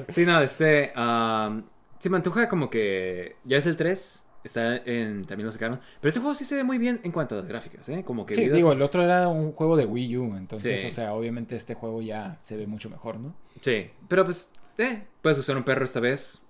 sí, 0.09 0.25
no, 0.27 0.41
este... 0.41 0.93
um, 0.97 1.63
se 2.01 2.11
me 2.11 2.17
antoja 2.17 2.49
como 2.49 2.69
que... 2.69 3.37
Ya 3.45 3.57
es 3.59 3.67
el 3.67 3.77
3. 3.77 4.24
Está 4.45 4.77
en... 4.77 5.25
También 5.25 5.47
lo 5.47 5.53
sacaron. 5.53 5.81
Pero 6.01 6.09
este 6.09 6.21
juego 6.21 6.35
sí 6.35 6.45
se 6.45 6.55
ve 6.55 6.65
muy 6.65 6.77
bien 6.79 7.01
en 7.03 7.11
cuanto 7.13 7.35
a 7.35 7.39
las 7.39 7.49
gráficas, 7.49 7.89
¿eh? 7.89 8.05
Como 8.05 8.27
que... 8.27 8.35
Sí, 8.35 8.49
digo, 8.51 8.73
el 8.73 8.83
otro 8.83 9.03
era 9.03 9.27
un 9.29 9.53
juego 9.53 9.77
de 9.77 9.87
Wii 9.87 10.17
U, 10.19 10.37
entonces, 10.37 10.81
Sí. 10.83 10.89
o 10.89 10.93
sea, 10.93 11.15
obviamente 11.15 11.57
este 11.57 11.75
juego 11.75 12.03
ya 12.03 12.39
se 12.43 12.57
ve 12.57 12.67
mucho 12.67 12.91
mejor, 12.91 13.19
¿no? 13.19 13.35
Sí, 13.63 13.91
pero 14.07 14.25
pues... 14.25 14.51
Eh, 14.79 15.03
puedes 15.23 15.39
usar 15.39 15.57
un 15.57 15.63
perro 15.63 15.85
esta 15.85 16.01
vez. 16.01 16.43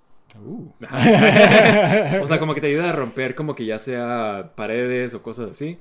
Uh. 0.45 0.67
o 2.23 2.27
sea, 2.27 2.39
como 2.41 2.55
que 2.55 2.61
te 2.61 2.67
ayuda 2.67 2.89
a 2.91 2.93
romper 2.93 3.35
como 3.37 3.55
que 3.55 3.65
ya 3.65 3.79
sea 3.79 4.53
paredes 4.57 5.15
o 5.15 5.23
cosas 5.23 5.53
así. 5.53 5.79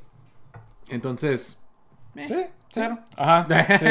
Entonces... 0.89 1.61
eh, 2.15 2.25
Sí, 2.27 2.33
sí. 2.35 2.43
claro. 2.71 2.99
Ajá, 3.17 3.77
sí. 3.79 3.85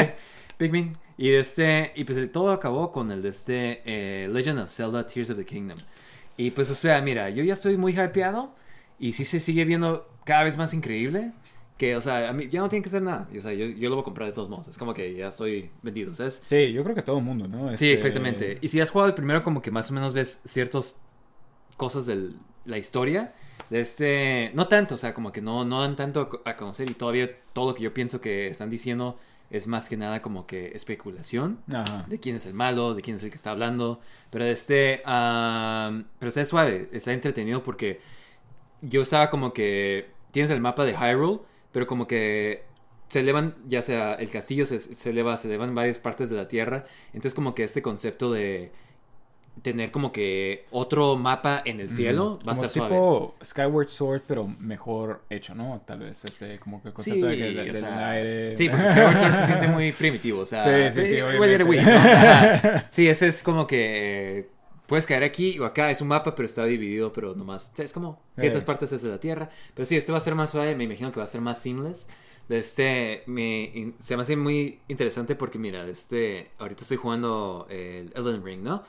Pikmin. 0.57 0.97
Y 1.17 1.29
de 1.29 1.39
este. 1.39 1.91
Y 1.95 2.05
pues 2.05 2.31
todo 2.31 2.51
acabó 2.51 2.91
con 2.91 3.11
el 3.11 3.21
de 3.21 3.29
este 3.29 3.81
eh, 3.85 4.27
Legend 4.29 4.59
of 4.59 4.71
Zelda 4.71 5.05
Tears 5.05 5.29
of 5.29 5.37
the 5.37 5.45
Kingdom. 5.45 5.77
Y 6.37 6.51
pues, 6.51 6.69
o 6.69 6.75
sea, 6.75 7.01
mira, 7.01 7.29
yo 7.29 7.43
ya 7.43 7.53
estoy 7.53 7.77
muy 7.77 7.93
hypeado. 7.93 8.55
Y 8.99 9.13
sí 9.13 9.25
se 9.25 9.39
sigue 9.39 9.65
viendo 9.65 10.07
cada 10.25 10.43
vez 10.43 10.57
más 10.57 10.73
increíble. 10.73 11.31
Que, 11.77 11.95
o 11.95 12.01
sea, 12.01 12.29
a 12.29 12.33
mí 12.33 12.47
ya 12.49 12.61
no 12.61 12.69
tiene 12.69 12.83
que 12.83 12.89
hacer 12.89 13.01
nada. 13.01 13.27
Y, 13.31 13.39
o 13.39 13.41
sea, 13.41 13.51
yo, 13.53 13.65
yo 13.65 13.89
lo 13.89 13.95
voy 13.95 14.03
a 14.03 14.05
comprar 14.05 14.27
de 14.27 14.33
todos 14.33 14.49
modos. 14.49 14.67
Es 14.67 14.77
como 14.77 14.93
que 14.93 15.15
ya 15.15 15.27
estoy 15.27 15.71
vendido, 15.81 16.13
¿sabes? 16.13 16.43
Sí, 16.45 16.71
yo 16.71 16.83
creo 16.83 16.95
que 16.95 17.01
todo 17.01 17.17
el 17.17 17.23
mundo, 17.23 17.47
¿no? 17.47 17.67
Sí, 17.69 17.91
Este, 17.91 17.93
exactamente. 17.93 18.57
Y 18.61 18.67
si 18.67 18.79
has 18.79 18.89
jugado 18.89 19.09
el 19.09 19.15
primero, 19.15 19.43
como 19.43 19.61
que 19.61 19.71
más 19.71 19.89
o 19.91 19.93
menos 19.93 20.13
ves 20.13 20.41
ciertas 20.45 20.99
cosas 21.77 22.05
de 22.05 22.29
la 22.65 22.77
historia. 22.77 23.33
De 23.69 23.79
este. 23.79 24.51
No 24.53 24.67
tanto, 24.67 24.95
o 24.95 24.97
sea, 24.97 25.13
como 25.13 25.31
que 25.31 25.41
no, 25.41 25.65
no 25.65 25.81
dan 25.81 25.95
tanto 25.95 26.41
a 26.45 26.55
conocer. 26.55 26.89
Y 26.89 26.93
todavía 26.93 27.29
todo 27.53 27.69
lo 27.69 27.75
que 27.75 27.83
yo 27.83 27.93
pienso 27.93 28.21
que 28.21 28.47
están 28.47 28.69
diciendo 28.69 29.19
es 29.53 29.67
más 29.67 29.87
que 29.87 29.95
nada 29.97 30.21
como 30.23 30.47
que 30.47 30.71
especulación 30.73 31.59
Ajá. 31.71 32.05
de 32.09 32.19
quién 32.19 32.35
es 32.37 32.47
el 32.47 32.55
malo, 32.55 32.95
de 32.95 33.03
quién 33.03 33.17
es 33.17 33.23
el 33.23 33.29
que 33.29 33.35
está 33.35 33.51
hablando. 33.51 34.01
Pero 34.31 34.45
este. 34.45 35.03
am, 35.05 36.05
pero 36.17 36.29
está 36.29 36.43
suave, 36.43 36.89
está 36.91 37.13
entretenido 37.13 37.61
porque 37.61 38.01
yo 38.81 39.03
estaba 39.03 39.29
como 39.29 39.53
que. 39.53 40.11
Tienes 40.31 40.49
el 40.49 40.59
mapa 40.59 40.85
de 40.85 40.93
Hyrule, 40.93 41.41
pero 41.71 41.85
como 41.85 42.07
que 42.07 42.63
se 43.07 43.19
elevan, 43.19 43.53
ya 43.67 43.83
sea 43.83 44.15
el 44.15 44.31
castillo 44.31 44.65
se, 44.65 44.79
se 44.79 45.09
eleva, 45.11 45.37
se 45.37 45.47
elevan 45.47 45.75
varias 45.75 45.99
partes 45.99 46.31
de 46.31 46.35
la 46.35 46.47
tierra. 46.47 46.85
Entonces, 47.09 47.35
como 47.35 47.53
que 47.53 47.63
este 47.63 47.83
concepto 47.83 48.31
de 48.31 48.71
tener 49.61 49.91
como 49.91 50.11
que 50.11 50.65
otro 50.71 51.15
mapa 51.15 51.61
en 51.63 51.79
el 51.79 51.89
cielo 51.89 52.39
va 52.47 52.53
a 52.53 52.55
Como 52.55 52.65
estar 52.65 52.69
suave. 52.71 52.89
tipo 52.89 53.35
Skyward 53.43 53.87
Sword, 53.89 54.21
pero 54.27 54.47
mejor 54.47 55.21
hecho, 55.29 55.53
¿no? 55.55 55.81
Tal 55.85 55.99
vez, 55.99 56.25
este, 56.25 56.59
como 56.59 56.81
que 56.81 56.87
el 56.89 56.93
concepto 56.93 57.27
de 57.27 57.37
que 57.37 57.43
de- 57.53 57.61
o 57.61 57.63
del 57.65 57.75
sea, 57.77 58.09
aire. 58.11 58.57
Sí, 58.57 58.67
porque 58.69 58.87
Skyward 58.89 59.19
Sword 59.19 59.33
se 59.33 59.45
siente 59.45 59.67
muy 59.67 59.91
primitivo, 59.91 60.41
o 60.41 60.45
sea, 60.45 60.63
Sí, 60.63 60.99
sí, 60.99 61.05
sí, 61.07 61.15
eh, 61.17 61.23
obviamente. 61.23 61.63
Wii, 61.63 61.81
¿no? 61.81 61.91
Sí, 62.89 63.07
ese 63.07 63.27
es 63.27 63.43
como 63.43 63.67
que 63.67 64.39
eh, 64.39 64.49
puedes 64.87 65.05
caer 65.05 65.23
aquí 65.23 65.57
o 65.59 65.65
acá, 65.65 65.91
es 65.91 66.01
un 66.01 66.07
mapa, 66.09 66.33
pero 66.35 66.45
está 66.45 66.65
dividido, 66.65 67.13
pero 67.13 67.35
nomás, 67.35 67.69
o 67.73 67.75
sea, 67.75 67.85
es 67.85 67.93
como 67.93 68.21
ciertas 68.35 68.61
Sí. 68.61 68.65
partes 68.65 68.91
es 68.91 69.01
de 69.03 69.09
la 69.09 69.19
Tierra, 69.19 69.49
pero 69.75 69.85
sí, 69.85 69.95
este 69.95 70.11
va 70.11 70.17
a 70.17 70.21
ser 70.21 70.35
más 70.35 70.49
suave, 70.49 70.75
me 70.75 70.83
imagino 70.85 71.11
que 71.11 71.19
va 71.19 71.25
a 71.25 71.27
ser 71.27 71.41
más 71.41 71.61
seamless. 71.61 72.09
De 72.49 72.57
este, 72.57 73.23
me, 73.27 73.93
se 73.99 74.17
me 74.17 74.23
hace 74.23 74.35
muy 74.35 74.79
interesante 74.89 75.33
porque 75.35 75.57
mira, 75.57 75.85
de 75.85 75.91
este, 75.93 76.51
ahorita 76.59 76.81
estoy 76.81 76.97
jugando 76.97 77.67
el 77.69 78.11
Elden 78.15 78.43
Ring, 78.43 78.61
¿no? 78.63 78.83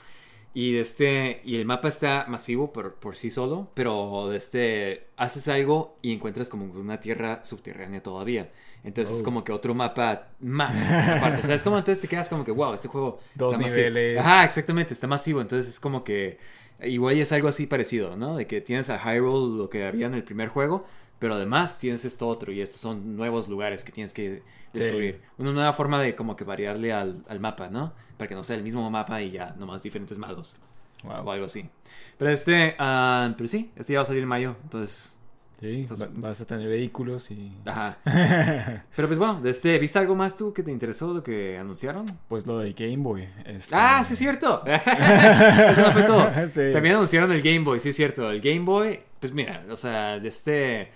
Y 0.57 0.77
este, 0.77 1.41
y 1.45 1.57
el 1.57 1.67
mapa 1.67 1.89
está 1.89 2.27
masivo 2.29 2.73
por, 2.73 2.95
por 2.95 3.17
sí 3.17 3.29
solo, 3.29 3.73
pero 3.75 4.29
de 4.31 4.37
este, 4.37 5.09
haces 5.17 5.49
algo 5.49 5.99
y 6.01 6.13
encuentras 6.13 6.49
como 6.49 6.65
una 6.67 7.01
tierra 7.01 7.45
subterránea 7.45 8.03
todavía. 8.03 8.53
Entonces 8.85 9.17
es 9.17 9.23
como 9.25 9.43
que 9.43 9.51
otro 9.51 9.75
mapa 9.75 10.29
más 10.41 10.79
aparte. 10.93 11.43
¿Sabes 11.43 11.63
cómo? 11.65 11.77
Entonces 11.79 12.01
te 12.03 12.07
quedas 12.09 12.29
como 12.29 12.45
que, 12.45 12.53
wow, 12.53 12.73
este 12.75 12.87
juego 12.87 13.19
Dos 13.35 13.55
está 13.55 13.65
niveles. 13.67 14.17
masivo. 14.17 14.21
Ajá, 14.21 14.45
exactamente, 14.45 14.95
está 14.95 15.07
masivo. 15.09 15.41
Entonces 15.41 15.73
es 15.73 15.81
como 15.81 16.05
que 16.05 16.39
igual 16.83 17.19
es 17.19 17.33
algo 17.33 17.49
así 17.49 17.67
parecido, 17.67 18.17
¿no? 18.17 18.37
De 18.37 18.47
que 18.47 18.61
tienes 18.61 18.91
a 18.91 18.99
Hyrule, 18.99 19.57
lo 19.57 19.71
que 19.71 19.87
había 19.87 20.07
en 20.07 20.15
el 20.15 20.25
primer 20.25 20.49
juego, 20.49 20.87
pero 21.19 21.35
además 21.35 21.79
tienes 21.79 22.05
esto 22.05 22.29
otro 22.29 22.53
y 22.53 22.61
estos 22.61 22.81
son 22.81 23.17
nuevos 23.17 23.49
lugares 23.49 23.85
que 23.85 23.93
tienes 23.93 24.13
que 24.13 24.43
descubrir. 24.73 25.23
Una 25.39 25.53
nueva 25.53 25.73
forma 25.73 26.01
de 26.01 26.15
como 26.15 26.37
que 26.37 26.45
variarle 26.45 26.93
al, 26.93 27.25
al 27.29 27.41
mapa, 27.41 27.69
¿no? 27.69 27.93
Para 28.17 28.29
que 28.29 28.35
no 28.35 28.43
sea 28.43 28.57
el 28.57 28.63
mismo 28.63 28.89
mapa 28.91 29.23
y 29.23 29.31
ya, 29.31 29.55
nomás 29.59 29.83
diferentes 29.83 30.19
malos. 30.19 30.57
Wow. 31.05 31.27
o 31.27 31.31
algo 31.33 31.45
así. 31.45 31.69
Pero 32.19 32.31
este, 32.31 32.75
ah, 32.79 33.33
pero 33.37 33.47
sí, 33.47 33.71
este 33.77 33.93
ya 33.93 33.99
va 33.99 34.03
a 34.03 34.07
salir 34.07 34.23
en 34.23 34.29
mayo, 34.29 34.57
entonces, 34.63 35.14
Sí, 35.65 35.87
va- 35.99 36.09
vas 36.17 36.41
a 36.43 36.45
tener 36.47 36.69
vehículos 36.69 37.31
y... 37.31 37.51
ajá. 37.65 37.97
Pero 38.95 39.09
pues 39.09 39.19
bueno, 39.19 39.41
de 39.41 39.49
este, 39.51 39.79
¿viste 39.79 39.99
algo 39.99 40.15
más 40.15 40.37
tú 40.37 40.53
que 40.53 40.63
te 40.63 40.71
interesó 40.71 41.15
lo 41.15 41.23
que 41.23 41.57
anunciaron? 41.57 42.05
Pues 42.29 42.47
lo 42.47 42.59
de 42.59 42.73
Game 42.75 42.99
Boy. 42.99 43.27
este- 43.47 43.75
Ah, 43.75 44.05
sí 44.05 44.13
es 44.13 44.19
cierto. 44.19 44.63
Eso 44.67 45.81
no 45.83 45.93
fue 45.93 46.03
todo. 46.03 46.31
Sí. 46.53 46.71
También 46.73 46.97
anunciaron 46.97 47.33
el 47.33 47.41
Game 47.41 47.61
Boy, 47.61 47.81
sí 47.81 47.89
es 47.89 47.97
cierto. 47.97 48.31
El 48.31 48.41
Game 48.43 48.61
Boy, 48.61 49.01
pues 49.21 49.33
mira, 49.33 49.65
o 49.71 49.77
sea, 49.77 50.19
de 50.21 50.29
este, 50.29 50.91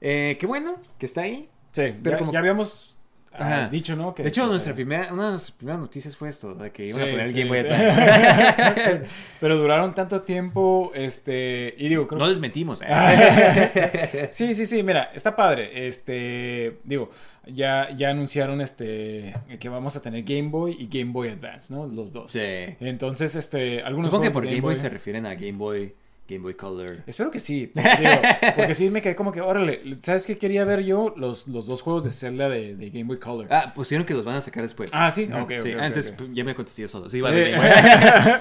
eh, 0.00 0.36
qué 0.40 0.46
bueno 0.46 0.76
que 0.98 1.06
está 1.06 1.20
ahí. 1.22 1.48
Sí, 1.70 1.94
Pero 2.02 2.18
como- 2.18 2.32
ya 2.32 2.40
habíamos 2.40 2.96
Ajá. 3.38 3.68
dicho, 3.68 3.96
¿no? 3.96 4.14
Que, 4.14 4.22
De 4.22 4.28
hecho, 4.28 4.42
que- 4.42 4.50
nuestra 4.50 4.74
primera, 4.74 5.12
una 5.12 5.24
de 5.26 5.30
nuestras 5.30 5.56
primeras 5.56 5.80
noticias 5.80 6.16
fue 6.16 6.28
esto, 6.28 6.54
de 6.54 6.70
que 6.70 6.86
iban 6.86 7.02
a 7.02 7.04
poner 7.04 7.20
el 7.20 7.32
sí, 7.32 7.38
Game 7.38 7.48
Boy 7.50 7.60
sí. 7.60 7.66
Advance. 7.66 9.00
pero 9.40 9.58
duraron 9.58 9.94
tanto 9.94 10.22
tiempo, 10.22 10.92
este... 10.94 11.74
Y 11.78 11.88
digo, 11.88 12.06
creo 12.06 12.18
no 12.18 12.28
les 12.28 12.40
mentimos. 12.40 12.82
¿eh? 12.86 14.28
sí, 14.32 14.54
sí, 14.54 14.66
sí, 14.66 14.82
mira, 14.82 15.10
está 15.14 15.34
padre. 15.34 15.86
Este, 15.88 16.78
digo, 16.84 17.10
ya, 17.46 17.90
ya 17.96 18.10
anunciaron 18.10 18.60
este 18.60 19.34
que 19.58 19.68
vamos 19.68 19.96
a 19.96 20.02
tener 20.02 20.22
Game 20.24 20.48
Boy 20.48 20.76
y 20.78 20.86
Game 20.86 21.12
Boy 21.12 21.28
Advance, 21.28 21.72
¿no? 21.72 21.86
Los 21.86 22.12
dos. 22.12 22.30
Sí. 22.32 22.40
Entonces, 22.80 23.34
este, 23.34 23.82
algunos 23.82 24.06
Supongo 24.06 24.24
que 24.24 24.30
por 24.30 24.44
Game 24.44 24.60
Boy 24.60 24.76
se 24.76 24.88
refieren 24.88 25.26
a 25.26 25.34
Game 25.34 25.52
Boy, 25.52 25.94
Game 26.28 26.42
Boy 26.42 26.54
Color. 26.54 26.98
Espero 27.06 27.30
que 27.30 27.38
sí. 27.38 27.72
digo, 27.74 28.10
porque 28.56 28.74
sí 28.74 28.90
me 28.90 29.00
quedé 29.02 29.14
como 29.16 29.32
que, 29.32 29.40
órale, 29.40 29.80
¿sabes 30.02 30.26
qué 30.26 30.36
quería 30.36 30.64
ver 30.64 30.84
yo? 30.84 31.14
Los, 31.16 31.48
los 31.48 31.66
dos 31.66 31.80
juegos 31.82 32.04
de 32.04 32.12
Zelda 32.12 32.48
de, 32.48 32.76
de 32.76 32.90
Game 32.90 33.04
Boy 33.04 33.18
Color. 33.18 33.46
Ah, 33.50 33.72
pusieron 33.74 34.06
que 34.06 34.14
los 34.14 34.24
van 34.24 34.36
a 34.36 34.40
sacar 34.40 34.62
después. 34.62 34.90
Ah, 34.92 35.10
¿sí? 35.10 35.22
Entonces 35.30 36.14
ok. 36.20 36.28
ya 36.32 36.44
me 36.44 36.54
contesté 36.54 36.82
yo 36.82 36.88
solo. 36.88 37.08
Sí, 37.08 37.20
va 37.20 37.30
a 37.30 37.32
haber 37.32 37.48
Eh. 37.48 37.52
Game 37.52 37.62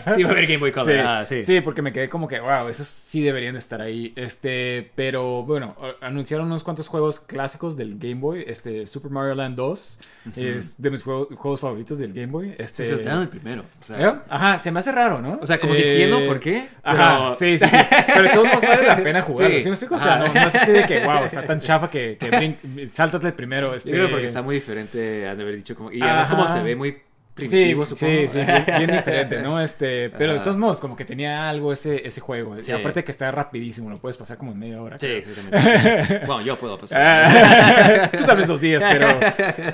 Boy. 0.05 0.13
sí, 0.15 0.23
va 0.23 0.29
a 0.29 0.31
haber 0.33 0.45
Game 0.47 0.57
Boy 0.57 0.71
Color. 0.71 0.87
Sí, 0.87 0.99
Ah, 1.03 1.23
sí. 1.25 1.43
sí, 1.43 1.61
porque 1.61 1.81
me 1.81 1.93
quedé 1.93 2.09
como 2.09 2.27
que, 2.27 2.39
wow, 2.39 2.67
esos 2.69 2.87
sí 2.87 3.21
deberían 3.21 3.53
de 3.53 3.59
estar 3.59 3.81
ahí. 3.81 4.13
Este, 4.15 4.91
pero 4.95 5.43
bueno, 5.43 5.75
anunciaron 6.01 6.47
unos 6.47 6.63
cuantos 6.63 6.87
juegos 6.87 7.19
clásicos 7.19 7.77
del 7.77 7.97
Game 7.97 8.15
Boy. 8.21 8.43
Este, 8.47 8.85
Super 8.85 9.11
Mario 9.11 9.35
Land 9.35 9.55
2 9.55 9.99
es 10.35 10.81
de 10.81 10.91
mis 10.91 11.03
juego- 11.03 11.27
juegos 11.35 11.61
favoritos 11.61 11.99
del 11.99 12.13
Game 12.13 12.27
Boy. 12.31 12.53
Este, 12.57 12.83
Se 12.83 12.95
saltaron 12.95 13.21
el 13.21 13.29
primero. 13.29 13.63
O 13.79 13.83
sea, 13.83 13.97
¿Eh? 14.09 14.13
Ajá, 14.29 14.57
se 14.59 14.71
me 14.71 14.79
hace 14.79 14.91
raro, 14.91 15.21
¿no? 15.21 15.39
o 15.41 15.45
sea, 15.45 15.59
como 15.59 15.73
que 15.73 15.79
Eh, 15.81 15.91
entiendo 15.91 16.25
por 16.25 16.39
qué. 16.39 16.67
Ajá, 16.83 17.17
pero- 17.17 17.35
sí, 17.35 17.57
sí, 17.57 17.65
sí. 17.69 17.76
Pero 18.07 18.21
de 18.23 18.29
todos 18.29 18.47
modos 18.47 18.61
vale 18.61 18.87
la 18.87 18.97
pena 18.97 19.21
jugarlo. 19.21 19.55
Sí. 19.55 19.61
¿Sí, 19.61 19.69
me 19.69 19.73
explico? 19.75 19.95
O 19.95 19.99
sea, 19.99 20.15
Ajá. 20.15 20.27
no, 20.27 20.33
no 20.33 20.47
es 20.47 20.55
así 20.55 20.71
de 20.71 20.83
que, 20.85 20.99
wow, 21.05 21.23
está 21.25 21.43
tan 21.43 21.61
chafa 21.61 21.89
que, 21.89 22.17
que 22.19 22.31
brin- 22.31 22.89
sáltate 22.89 23.31
primero. 23.31 23.73
Este... 23.75 23.89
Yo 23.89 23.95
creo 23.95 24.09
porque 24.09 24.25
está 24.25 24.41
muy 24.41 24.55
diferente, 24.55 25.27
han 25.27 25.37
de 25.37 25.43
haber 25.43 25.55
dicho 25.55 25.75
como... 25.75 25.91
Y 25.91 26.01
además 26.01 26.29
como 26.29 26.43
Ajá. 26.43 26.53
se 26.53 26.63
ve 26.63 26.75
muy 26.75 26.97
Sí, 27.39 27.45
primitivo, 27.49 27.85
supongo. 27.85 28.13
sí, 28.13 28.27
sí, 28.29 28.39
bien, 28.39 28.65
bien 28.65 28.91
diferente, 28.97 29.41
¿no? 29.43 29.61
Este, 29.67 30.09
pero 30.09 30.31
de 30.31 30.37
Ajá. 30.37 30.43
todos 30.45 30.57
modos, 30.57 30.79
como 30.79 30.95
que 30.95 31.05
tenía 31.05 31.47
algo 31.47 31.71
ese, 31.71 32.01
ese 32.07 32.19
juego. 32.19 32.55
Sí. 32.63 32.71
Y 32.71 32.73
aparte 32.73 33.03
que 33.03 33.11
está 33.11 33.29
rapidísimo, 33.29 33.91
lo 33.91 33.99
puedes 33.99 34.17
pasar 34.17 34.37
como 34.39 34.53
en 34.53 34.57
media 34.57 34.81
hora. 34.81 34.97
Sí, 34.99 35.05
exactamente. 35.05 36.25
bueno, 36.25 36.41
yo 36.41 36.55
puedo 36.55 36.79
pasar. 36.79 36.99
Ah, 36.99 38.09
Tú 38.17 38.23
tal 38.23 38.37
vez 38.37 38.47
dos 38.47 38.59
días, 38.59 38.83
pero 38.91 39.07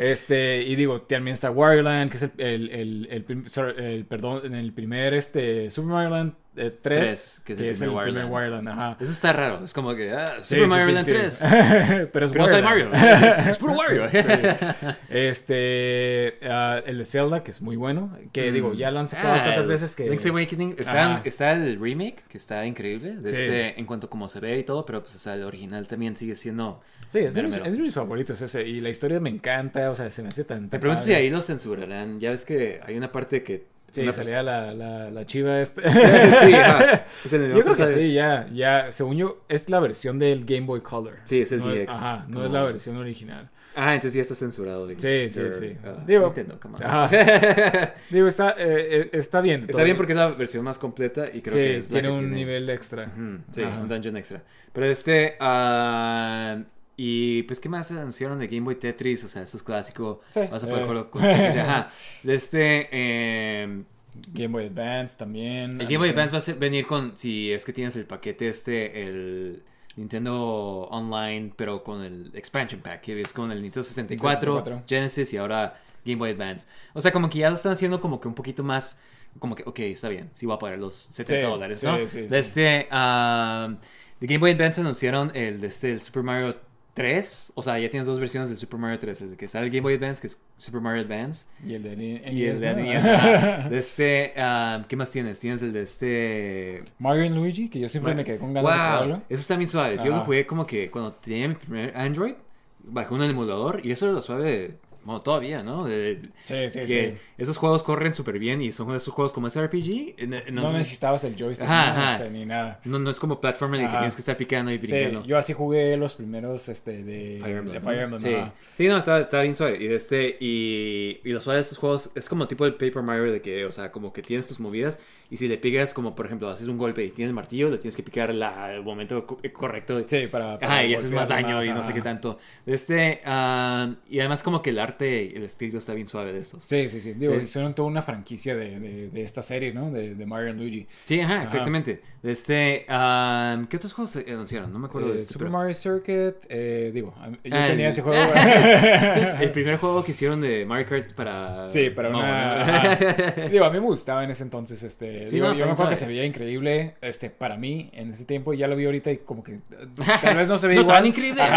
este, 0.01 0.61
y 0.61 0.75
digo, 0.75 1.03
también 1.03 1.33
está 1.35 1.51
Wario 1.51 1.83
Land, 1.83 2.11
que 2.11 2.17
es 2.17 2.23
el, 2.37 2.69
el, 2.69 3.07
el, 3.09 3.49
sorry, 3.49 4.03
perdón, 4.09 4.41
en 4.45 4.55
el 4.55 4.73
primer 4.73 5.13
este 5.13 5.69
Super 5.69 5.91
Mario 5.93 6.09
Land 6.09 6.33
3, 6.55 6.73
Tres, 6.81 7.41
que 7.45 7.53
es 7.53 7.59
el 7.59 7.71
primer 7.71 7.89
Wario 7.89 8.13
Land. 8.13 8.31
Wario 8.31 8.49
Land, 8.51 8.69
ajá. 8.69 8.97
Eso 8.99 9.11
está 9.11 9.33
raro. 9.33 9.65
Es 9.65 9.73
como 9.73 9.95
que... 9.95 10.11
Ah, 10.11 10.23
Sí, 10.41 10.55
Super 10.55 10.63
sí, 10.63 10.69
Mario 10.69 10.91
Land 10.93 11.05
sí. 11.05 11.11
3. 11.11 11.39
pero 12.13 12.25
es 12.25 12.31
Pero 12.31 12.43
no 12.43 12.47
soy 12.47 12.61
Mario. 12.61 12.93
Es, 12.93 13.39
es 13.47 13.57
puro 13.57 13.73
Wario. 13.73 14.05
Este, 15.09 16.39
ah, 16.43 16.81
el 16.85 16.97
de 16.99 17.05
Zelda, 17.05 17.43
que 17.43 17.51
es 17.51 17.61
muy 17.61 17.75
bueno, 17.75 18.17
que 18.31 18.51
digo, 18.51 18.73
ya 18.73 18.91
lo 18.91 18.99
han 18.99 19.07
sacado 19.07 19.33
Ah, 19.33 19.43
tantas 19.43 19.65
el 19.65 19.71
veces 19.71 19.95
que... 19.95 20.09
Link's 20.09 20.25
Awakening. 20.25 20.75
Está, 20.77 21.21
está 21.23 21.51
el 21.53 21.79
remake, 21.79 22.23
que 22.27 22.37
está 22.37 22.65
increíble. 22.65 23.15
De 23.15 23.29
este, 23.29 23.79
en 23.79 23.85
cuanto 23.85 24.07
a 24.07 24.09
cómo 24.09 24.29
se 24.29 24.39
ve 24.39 24.57
y 24.59 24.63
todo. 24.63 24.85
Pero 24.85 25.01
pues, 25.01 25.15
o 25.15 25.19
sea, 25.19 25.35
el 25.35 25.43
original 25.43 25.87
también 25.87 26.15
sigue 26.15 26.35
siendo... 26.35 26.81
Sí, 27.09 27.19
es 27.19 27.33
de, 27.33 27.43
mis, 27.43 27.55
es 27.55 27.73
de 27.73 27.79
mis 27.79 27.93
favoritos 27.93 28.41
ese, 28.41 28.67
y 28.67 28.81
la 28.81 28.89
historia 28.89 29.19
me 29.19 29.29
encanta, 29.29 29.89
o 29.89 29.95
sea, 29.95 30.09
se 30.09 30.21
me 30.21 30.29
hace 30.29 30.43
tan... 30.43 30.69
Me 30.71 30.79
pregunto 30.79 31.01
si 31.01 31.13
ahí 31.13 31.29
lo 31.29 31.41
censurarán. 31.41 32.19
Ya 32.19 32.29
ves 32.29 32.45
que 32.45 32.79
hay 32.85 32.97
una 32.97 33.11
parte 33.11 33.43
que... 33.43 33.65
Sí, 33.93 34.11
salía 34.11 34.41
la, 34.41 34.73
la, 34.73 35.11
la 35.11 35.25
chiva 35.25 35.61
esta. 35.61 35.81
sí, 35.89 36.53
ajá. 36.53 37.05
Pues 37.21 37.33
en 37.33 37.43
el 37.43 37.51
Yo 37.51 37.59
otro 37.59 37.73
creo 37.75 37.85
que 37.85 37.91
sale- 37.93 38.05
sí, 38.07 38.13
ya, 38.13 38.47
ya, 38.51 38.91
según 38.91 39.17
yo, 39.17 39.45
es 39.47 39.69
la 39.69 39.79
versión 39.79 40.17
del 40.17 40.45
Game 40.45 40.65
Boy 40.65 40.81
Color. 40.81 41.19
Sí, 41.25 41.41
es 41.41 41.51
el 41.51 41.59
no 41.59 41.67
DX, 41.67 41.89
Ajá, 41.93 42.25
no 42.27 42.43
es 42.43 42.51
la 42.51 42.63
versión 42.63 42.97
original. 42.97 43.49
Ah, 43.75 43.93
entonces 43.93 44.13
ya 44.15 44.21
está 44.21 44.35
censurado. 44.35 44.85
de- 44.87 44.95
Sí, 44.99 45.29
sí, 45.33 45.41
de- 45.43 45.53
sí. 45.53 45.77
ah, 45.85 46.03
Digo- 46.07 46.25
Nintendo, 46.25 46.59
come 46.59 46.75
on. 46.77 46.83
Ajá. 46.83 47.93
Digo, 48.09 48.27
está, 48.27 48.51
eh, 48.57 49.01
eh, 49.03 49.09
está 49.13 49.41
bien. 49.41 49.61
Está 49.61 49.73
todo. 49.73 49.83
bien 49.83 49.97
porque 49.97 50.13
es 50.13 50.17
la 50.17 50.27
versión 50.29 50.63
más 50.63 50.77
completa 50.79 51.23
y 51.31 51.41
creo 51.41 51.53
sí, 51.53 51.59
que 51.59 51.77
es 51.77 51.89
la 51.91 51.93
tiene 52.01 52.07
que 52.07 52.13
un 52.13 52.19
tiene... 52.21 52.35
nivel 52.35 52.69
extra. 52.71 53.11
Sí, 53.51 53.61
Ajá. 53.63 53.79
un 53.79 53.87
dungeon 53.87 54.17
extra. 54.17 54.41
Pero 54.73 54.85
este... 54.87 55.35
ah, 55.39 56.57
y 56.97 57.43
pues, 57.43 57.59
¿qué 57.59 57.69
más 57.69 57.91
anunciaron 57.91 58.37
de 58.39 58.47
Game 58.47 58.61
Boy 58.61 58.75
Tetris? 58.75 59.23
O 59.23 59.29
sea, 59.29 59.43
eso 59.43 59.57
es 59.57 59.63
clásico. 59.63 60.21
Sí. 60.33 60.41
Vas 60.51 60.63
a 60.63 60.67
poder 60.67 60.81
Eh. 60.83 60.85
jugarlo 60.85 61.11
con... 61.11 61.23
Ajá. 61.25 61.89
De 62.23 62.35
este... 62.35 62.87
eh, 62.91 63.83
Game 64.31 64.49
Boy 64.49 64.65
Advance 64.67 65.17
también. 65.17 65.81
el 65.81 65.87
Game 65.87 65.97
Boy 65.97 66.09
Advance 66.09 66.31
va 66.31 66.37
a 66.37 66.41
ser- 66.41 66.55
venir 66.55 66.85
con... 66.85 67.17
Si 67.17 67.51
es 67.51 67.65
que 67.65 67.73
tienes 67.73 67.95
el 67.95 68.05
paquete 68.05 68.47
este, 68.47 69.07
el... 69.07 69.63
Nintendo 69.95 70.87
Online, 70.89 71.53
pero 71.55 71.83
con 71.83 72.01
el 72.03 72.31
Expansion 72.33 72.81
Pack, 72.81 73.01
que 73.01 73.21
es 73.21 73.31
con 73.31 73.51
el 73.51 73.61
Nintendo 73.61 73.83
64, 73.83 74.39
64. 74.55 74.83
Genesis 74.87 75.33
y 75.33 75.37
ahora 75.37 75.79
Game 76.03 76.17
Boy 76.17 76.31
Advance. 76.31 76.67
O 76.93 77.01
sea, 77.01 77.11
como 77.11 77.29
que 77.29 77.37
ya 77.39 77.49
lo 77.49 77.55
están 77.55 77.73
haciendo 77.73 78.01
como 78.01 78.19
que 78.19 78.27
un 78.27 78.33
poquito 78.33 78.63
más, 78.63 78.97
como 79.37 79.53
que, 79.55 79.61
ok, 79.67 79.79
está 79.81 80.09
bien, 80.09 80.31
sí 80.33 80.47
voy 80.47 80.55
a 80.55 80.57
pagar 80.59 80.79
los 80.79 80.95
70 80.95 81.45
Sí, 81.45 81.51
dólares, 81.51 81.79
sí, 81.79 81.85
¿no? 81.85 81.95
sí, 82.07 82.21
de 82.21 82.29
sí. 82.29 82.35
este, 82.35 82.87
ah, 82.89 83.75
de 84.19 84.25
Game 84.27 84.39
Boy 84.39 84.51
Advance 84.53 84.81
anunciaron 84.81 85.31
el 85.35 85.61
de 85.61 85.67
este, 85.67 85.91
el 85.91 86.01
Super 86.01 86.23
Mario 86.23 86.55
3, 86.93 87.53
o 87.55 87.63
sea, 87.63 87.79
ya 87.79 87.89
tienes 87.89 88.05
dos 88.05 88.19
versiones 88.19 88.49
del 88.49 88.59
Super 88.59 88.79
Mario 88.79 88.99
3, 88.99 89.21
el 89.21 89.35
que 89.37 89.47
sale 89.47 89.65
el 89.65 89.71
Game 89.71 89.81
Boy 89.81 89.95
Advance, 89.95 90.21
que 90.21 90.27
es 90.27 90.41
Super 90.57 90.79
Mario 90.79 91.01
Advance, 91.01 91.47
Y 91.65 91.73
el 91.73 91.83
de 91.83 91.95
NES, 91.95 92.33
y 92.33 92.45
el 92.45 92.59
de 92.59 92.73
¿no? 92.75 92.81
NES. 92.81 93.03
De 93.71 93.77
este, 93.79 94.33
ah, 94.37 94.85
¿qué 94.87 94.95
más 94.95 95.09
tienes? 95.11 95.39
Tienes 95.39 95.63
el 95.63 95.73
de 95.73 95.81
este... 95.81 96.83
Mario 96.99 97.25
y 97.25 97.29
Luigi, 97.29 97.69
que 97.69 97.79
yo 97.79 97.89
siempre 97.89 98.13
me 98.13 98.23
quedé 98.23 98.37
con 98.37 98.53
ganas 98.53 98.71
de 98.71 98.77
Wow, 98.79 98.87
jugarlo. 98.89 99.15
eso 99.29 99.41
está 99.41 99.55
bien 99.55 99.67
suave. 99.67 99.97
Yo 99.97 100.05
lo 100.11 100.21
jugué 100.21 100.45
como 100.45 100.67
que 100.67 100.91
cuando 100.91 101.13
tenía 101.13 101.47
mi 101.47 101.55
primer 101.55 101.97
Android, 101.97 102.35
bajé 102.83 103.13
un 103.13 103.23
emulador 103.23 103.81
y 103.83 103.91
eso 103.91 104.05
era 104.05 104.13
lo 104.13 104.21
suave, 104.21 104.77
bueno, 105.05 105.21
todavía, 105.21 105.63
¿no? 105.63 105.83
De- 105.85 106.19
Sí, 106.45 106.69
sí, 106.69 106.79
que 106.85 106.87
sí. 107.17 107.21
esos 107.37 107.57
juegos 107.57 107.83
corren 107.83 108.13
súper 108.13 108.39
bien 108.39 108.61
y 108.61 108.71
son 108.71 108.93
esos 108.95 109.13
juegos 109.13 109.33
como 109.33 109.47
SRPG. 109.49 110.15
en- 110.17 110.55
No 110.55 110.71
necesitabas 110.71 111.23
el 111.23 111.35
joystick 111.37 111.67
Ajá, 111.67 111.85
¿no? 111.93 112.01
ajá. 112.03 112.15
Este, 112.15 112.29
ni 112.29 112.45
nada. 112.45 112.79
no, 112.85 112.99
no 112.99 113.09
es 113.09 113.19
como 113.19 113.39
platformer 113.41 113.79
en 113.79 113.85
el 113.85 113.91
que 113.91 113.97
tienes 113.97 114.15
que 114.15 114.21
estar 114.21 114.37
picando 114.37 114.71
y 114.71 114.75
Sí, 114.79 114.87
brincando. 114.87 115.25
yo 115.25 115.37
así 115.37 115.53
jugué 115.53 115.95
los 115.97 116.15
primeros 116.15 116.69
este, 116.69 117.03
de 117.03 117.39
Fire 117.41 117.57
Emblem. 117.57 117.73
de 117.73 117.79
¿no? 117.79 117.85
Fire 117.85 118.01
Emblem, 118.01 118.21
sí. 118.21 118.51
sí, 118.75 118.87
no, 118.87 118.97
está, 118.97 119.19
está 119.19 119.41
bien 119.41 119.55
suave. 119.55 119.77
Y, 119.83 119.87
de 119.87 119.95
este, 119.95 120.37
y, 120.39 121.19
y 121.23 121.29
lo 121.31 121.41
suave 121.41 121.57
de 121.57 121.61
estos 121.61 121.77
juegos 121.77 122.11
es 122.15 122.29
como 122.29 122.47
tipo 122.47 122.65
el 122.65 122.73
Paper 122.73 123.01
Mario 123.03 123.31
de 123.31 123.41
que, 123.41 123.65
o 123.65 123.71
sea, 123.71 123.91
como 123.91 124.13
que 124.13 124.21
tienes 124.21 124.47
tus 124.47 124.59
movidas 124.59 124.99
y 125.29 125.37
si 125.37 125.47
le 125.47 125.57
pegas, 125.57 125.93
como 125.93 126.15
por 126.15 126.25
ejemplo, 126.27 126.49
haces 126.49 126.67
un 126.67 126.77
golpe 126.77 127.03
y 127.03 127.09
tienes 127.09 127.29
el 127.29 127.35
martillo, 127.35 127.69
le 127.69 127.77
tienes 127.77 127.95
que 127.95 128.03
picar 128.03 128.33
la, 128.33 128.73
el 128.73 128.83
momento 128.83 129.25
co- 129.25 129.39
correcto. 129.51 130.01
Sí, 130.07 130.27
para. 130.27 130.59
para 130.59 130.73
Ajá, 130.73 130.85
y 130.85 130.93
haces 130.93 131.11
más 131.11 131.27
daño 131.27 131.63
y 131.63 131.67
no 131.69 131.79
ajá. 131.79 131.83
sé 131.83 131.93
qué 131.93 132.01
tanto. 132.01 132.37
Este, 132.65 133.21
ah, 133.25 133.93
y 134.09 134.19
además 134.19 134.43
como 134.43 134.61
que 134.61 134.69
el 134.71 134.79
arte 134.79 135.31
y 135.33 135.35
el 135.37 135.43
estilo 135.43 135.77
está 135.79 135.93
bien 135.93 136.07
suave 136.07 136.33
de 136.33 136.39
estos. 136.39 136.63
Sí, 136.63 136.89
sí, 136.89 137.01
sí. 137.01 137.13
Digo, 137.13 137.33
Eh. 137.33 137.41
hicieron 137.43 137.73
toda 137.73 137.87
una 137.87 138.01
franquicia 138.01 138.55
de, 138.55 138.79
de, 138.79 139.09
de 139.09 139.23
esta 139.23 139.41
serie, 139.41 139.73
¿no? 139.73 139.89
De, 139.91 140.15
de 140.15 140.25
Mario 140.25 140.49
y 140.51 140.53
Luigi. 140.57 140.87
Sí, 141.05 141.19
ajá, 141.19 141.35
Ajá. 141.35 141.43
exactamente. 141.45 142.01
Este, 142.21 142.85
ah, 142.87 143.61
¿qué 143.69 143.77
otros 143.77 143.93
juegos 143.93 144.11
se 144.11 144.29
anunciaron? 144.31 144.71
No 144.71 144.79
me 144.79 144.87
acuerdo 144.87 145.09
de 145.09 145.15
Eh, 145.15 145.17
este. 145.19 145.33
Super 145.33 145.47
pero- 145.47 145.57
Mario 145.57 145.73
Circuit, 145.73 146.35
eh, 146.49 146.91
digo, 146.93 147.13
a- 147.19 147.29
yo 147.29 147.35
Ah, 147.51 147.67
tenía 147.67 147.85
el- 147.87 147.89
ese 147.89 148.01
juego. 148.01 148.21
Sí, 149.13 149.19
el 149.41 149.51
primer 149.51 149.77
juego 149.77 150.03
que 150.03 150.11
hicieron 150.11 150.39
de 150.41 150.65
Mario 150.65 150.87
Kart 150.87 151.13
para... 151.13 151.69
Sí, 151.69 151.89
para 151.89 152.09
No, 152.09 152.19
una. 152.19 152.95
Digo, 153.51 153.65
a 153.65 153.69
mí 153.69 153.79
me 153.79 153.85
gustaba 153.85 154.23
en 154.23 154.29
ese 154.31 154.43
entonces. 154.43 154.81
Este, 154.83 155.22
Sí, 155.27 155.35
digo, 155.35 155.47
no, 155.47 155.53
yo 155.53 155.65
me 155.65 155.71
acuerdo 155.71 155.89
que 155.89 155.95
se 155.95 156.07
veía 156.07 156.25
increíble 156.25 156.95
este, 157.01 157.29
para 157.29 157.57
mí 157.57 157.89
en 157.93 158.11
ese 158.11 158.25
tiempo. 158.25 158.53
Y 158.53 158.57
ya 158.57 158.67
lo 158.67 158.75
vi 158.75 158.85
ahorita 158.85 159.11
y 159.11 159.17
como 159.17 159.43
que. 159.43 159.53
eh, 159.53 159.59
Tal 160.21 160.37
vez 160.37 160.47
no 160.47 160.57
se 160.57 160.67
ve 160.67 160.75
No 160.75 160.81
igual. 160.81 160.97
tan 160.97 161.05
increíble. 161.05 161.41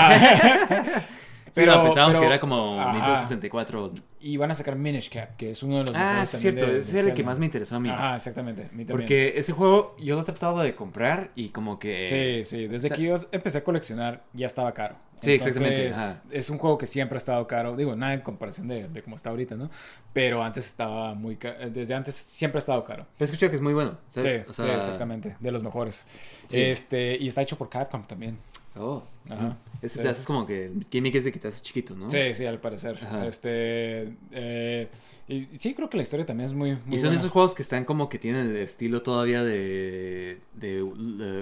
Sí, 1.53 1.65
no, 1.65 1.83
pensábamos 1.85 2.17
pero- 2.17 2.21
que 2.21 2.27
era 2.27 2.41
como 2.41 2.79
ajá. 2.81 2.93
Nintendo 2.93 3.17
64. 3.17 3.93
Y 4.21 4.37
van 4.37 4.51
a 4.51 4.55
sacar 4.55 4.77
Minish 4.77 5.09
Cap, 5.09 5.37
que 5.37 5.51
es 5.53 5.63
uno 5.63 5.77
de 5.79 5.81
los. 5.85 5.95
Ah, 5.95 6.25
también 6.25 6.27
cierto. 6.27 6.67
de- 6.67 6.79
Ese 6.79 6.99
era 6.99 7.09
el 7.09 7.15
que 7.15 7.23
más 7.25 7.39
me 7.39 7.47
interesó 7.47 7.77
a 7.77 7.81
mí. 7.81 7.89
Ajá, 7.89 8.17
exactamente. 8.17 8.63
a 8.63 8.65
mí 8.65 8.85
también. 8.85 8.89
Porque 8.89 9.35
ese 9.37 9.53
juego 9.53 9.97
yo 9.99 10.17
lo 10.17 10.23
he 10.23 10.25
tratado 10.25 10.59
de 10.61 10.75
comprar 10.75 11.31
y 11.35 11.49
como 11.51 11.79
que... 11.79 12.45
Sí, 12.45 12.45
sí, 12.57 12.67
desde 12.67 12.89
o 12.89 12.89
sea- 12.89 12.97
que 12.97 13.03
yo 13.05 13.17
empecé 13.33 13.59
a 13.59 13.65
coleccionar 13.65 14.25
ya 14.35 14.47
estaba 14.47 14.73
caro. 14.75 14.97
Sí, 15.21 15.33
exactamente, 15.33 15.91
ajá. 15.91 16.23
Es 16.31 16.51
un 16.51 16.59
juego 16.59 16.77
que 16.79 16.87
siempre 16.87 17.17
ha 17.17 17.19
estado 17.19 17.47
caro. 17.47 17.75
Digo, 17.75 17.97
nada 17.97 18.15
en 18.15 18.21
comparación 18.21 18.69
de, 18.69 18.87
de 18.89 19.03
cómo 19.03 19.17
está 19.17 19.31
ahorita, 19.31 19.55
¿no? 19.57 19.71
Pero 20.13 20.43
antes 20.43 20.67
estaba 20.67 21.15
muy 21.15 21.37
caro. 21.37 21.71
Desde 21.71 21.95
antes 21.95 22.15
siempre 22.15 22.59
ha 22.59 22.61
estado 22.61 22.85
caro. 22.85 23.07
Pero 23.17 23.21
he 23.21 23.25
escuchado 23.25 23.51
que 23.51 23.57
es 23.57 23.63
muy 23.63 23.75
bueno. 23.75 23.97
¿sabes? 24.09 24.33
Sí, 24.33 24.39
O 24.49 24.53
sea, 24.53 24.65
sí, 24.67 24.71
exactamente. 24.73 25.37
De 25.41 25.51
los 25.51 25.63
mejores. 25.63 26.07
Sí. 26.49 26.61
Este, 26.61 27.17
y 27.19 27.29
está 27.29 27.43
hecho 27.43 27.57
por 27.57 27.69
Capcom 27.71 28.07
también. 28.07 28.39
Oh. 28.77 29.03
Ajá. 29.31 29.57
Este 29.81 29.99
Sí. 29.99 30.03
te 30.03 30.09
haces 30.11 30.27
como 30.27 30.47
que 30.47 30.67
el 30.67 30.87
gimmick 30.91 31.15
es 31.15 31.25
de 31.25 31.33
que 31.33 31.39
te 31.39 31.49
haces 31.49 31.63
chiquito, 31.63 31.95
¿no? 31.97 32.11
Sí, 32.11 32.35
sí, 32.35 32.45
al 32.45 32.59
parecer. 32.61 32.99
Ajá. 33.03 33.27
Este. 33.27 34.13
eh, 34.33 34.89
y 35.29 35.45
sí, 35.59 35.75
creo 35.75 35.91
que 35.91 35.97
la 35.97 36.03
historia 36.05 36.25
también 36.25 36.47
es 36.47 36.53
muy. 36.55 36.71
muy 36.85 36.95
Y 36.97 36.99
son 36.99 37.09
buena. 37.09 37.19
esos 37.21 37.31
juegos 37.33 37.55
que 37.55 37.63
están 37.63 37.85
como 37.85 38.09
que 38.09 38.19
tienen 38.19 38.49
el 38.51 38.57
estilo 38.59 39.03
todavía 39.03 39.43
de, 39.43 40.39
de, 40.55 40.85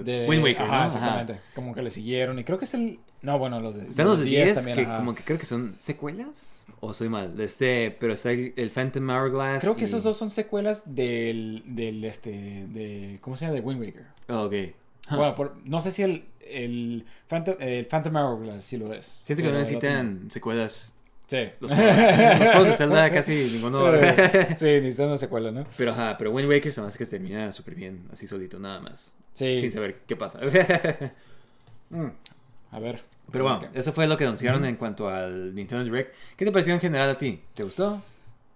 De- 0.04 0.26
Wind 0.28 0.42
Waker, 0.42 0.62
ajá, 0.62 0.66
¿no? 0.66 0.74
Ajá. 0.76 0.86
exactamente. 0.86 1.40
Como 1.54 1.74
que 1.74 1.82
le 1.82 1.90
siguieron. 1.90 2.38
Y 2.38 2.44
creo 2.44 2.58
que 2.58 2.64
es 2.64 2.74
el. 2.74 2.98
No, 3.22 3.38
bueno, 3.38 3.60
los 3.60 3.74
de. 3.76 3.88
Están 3.88 4.06
los 4.06 4.18
de 4.18 4.24
10 4.26 4.54
también, 4.54 4.76
que 4.76 4.82
ajá. 4.84 4.96
como 4.96 5.14
que 5.14 5.22
creo 5.22 5.38
que 5.38 5.46
son 5.46 5.76
secuelas 5.80 6.66
o 6.80 6.94
soy 6.94 7.08
mal. 7.08 7.38
Este, 7.40 7.94
pero 8.00 8.12
está 8.14 8.30
el, 8.32 8.52
el 8.56 8.70
Phantom 8.70 9.08
Hourglass. 9.10 9.62
Creo 9.62 9.76
que 9.76 9.84
esos 9.84 10.02
dos 10.02 10.16
son 10.16 10.30
secuelas 10.30 10.82
del. 10.94 11.62
del 11.66 12.04
este. 12.04 12.30
de. 12.30 13.18
¿Cómo 13.20 13.36
se 13.36 13.44
llama? 13.44 13.54
De 13.54 13.60
Wind 13.60 13.80
Waker. 13.80 14.06
Oh, 14.28 14.44
ok. 14.44 14.54
Huh. 15.10 15.16
Bueno, 15.16 15.34
por- 15.34 15.56
no 15.66 15.80
sé 15.80 15.90
si 15.92 16.02
el. 16.02 16.24
El 16.46 17.06
Phantom, 17.26 17.54
el 17.58 17.86
Phantom 17.86 18.16
Hourglass 18.16 18.64
sí 18.64 18.76
lo 18.76 18.92
es. 18.92 19.06
Siento 19.24 19.42
que 19.42 19.48
no 19.50 19.56
necesitan 19.58 20.30
secuelas. 20.30 20.93
Sí. 21.26 21.48
Los 21.60 21.72
juegos, 21.72 21.96
los 22.38 22.48
juegos 22.50 22.66
de 22.68 22.74
Zelda 22.74 23.10
casi 23.12 23.34
ninguno. 23.52 23.90
sí, 24.56 24.64
necesitan 24.66 25.06
una 25.08 25.16
secuela, 25.16 25.50
¿no? 25.50 25.64
pero 25.76 25.92
ajá, 25.92 26.16
pero 26.18 26.30
Wind 26.32 26.48
Waker 26.48 26.72
se 26.72 26.80
me 26.82 26.88
hace 26.88 26.98
que 26.98 27.06
termina 27.06 27.50
súper 27.52 27.74
bien, 27.74 28.06
así 28.12 28.26
solito, 28.26 28.58
nada 28.58 28.80
más. 28.80 29.14
Sí. 29.32 29.58
Sin 29.60 29.72
saber 29.72 30.00
qué 30.06 30.16
pasa. 30.16 30.40
Mm. 31.90 32.08
A 32.72 32.78
ver. 32.80 33.02
Pero 33.30 33.44
bueno, 33.44 33.68
eso 33.74 33.92
fue 33.92 34.06
lo 34.06 34.16
que 34.16 34.24
anunciaron 34.24 34.64
en 34.64 34.76
cuanto 34.76 35.08
al 35.08 35.54
Nintendo 35.54 35.84
Direct. 35.84 36.14
¿Qué 36.36 36.44
te 36.44 36.50
pareció 36.50 36.74
en 36.74 36.80
general 36.80 37.10
a 37.10 37.18
ti? 37.18 37.40
¿Te 37.54 37.62
gustó? 37.62 38.02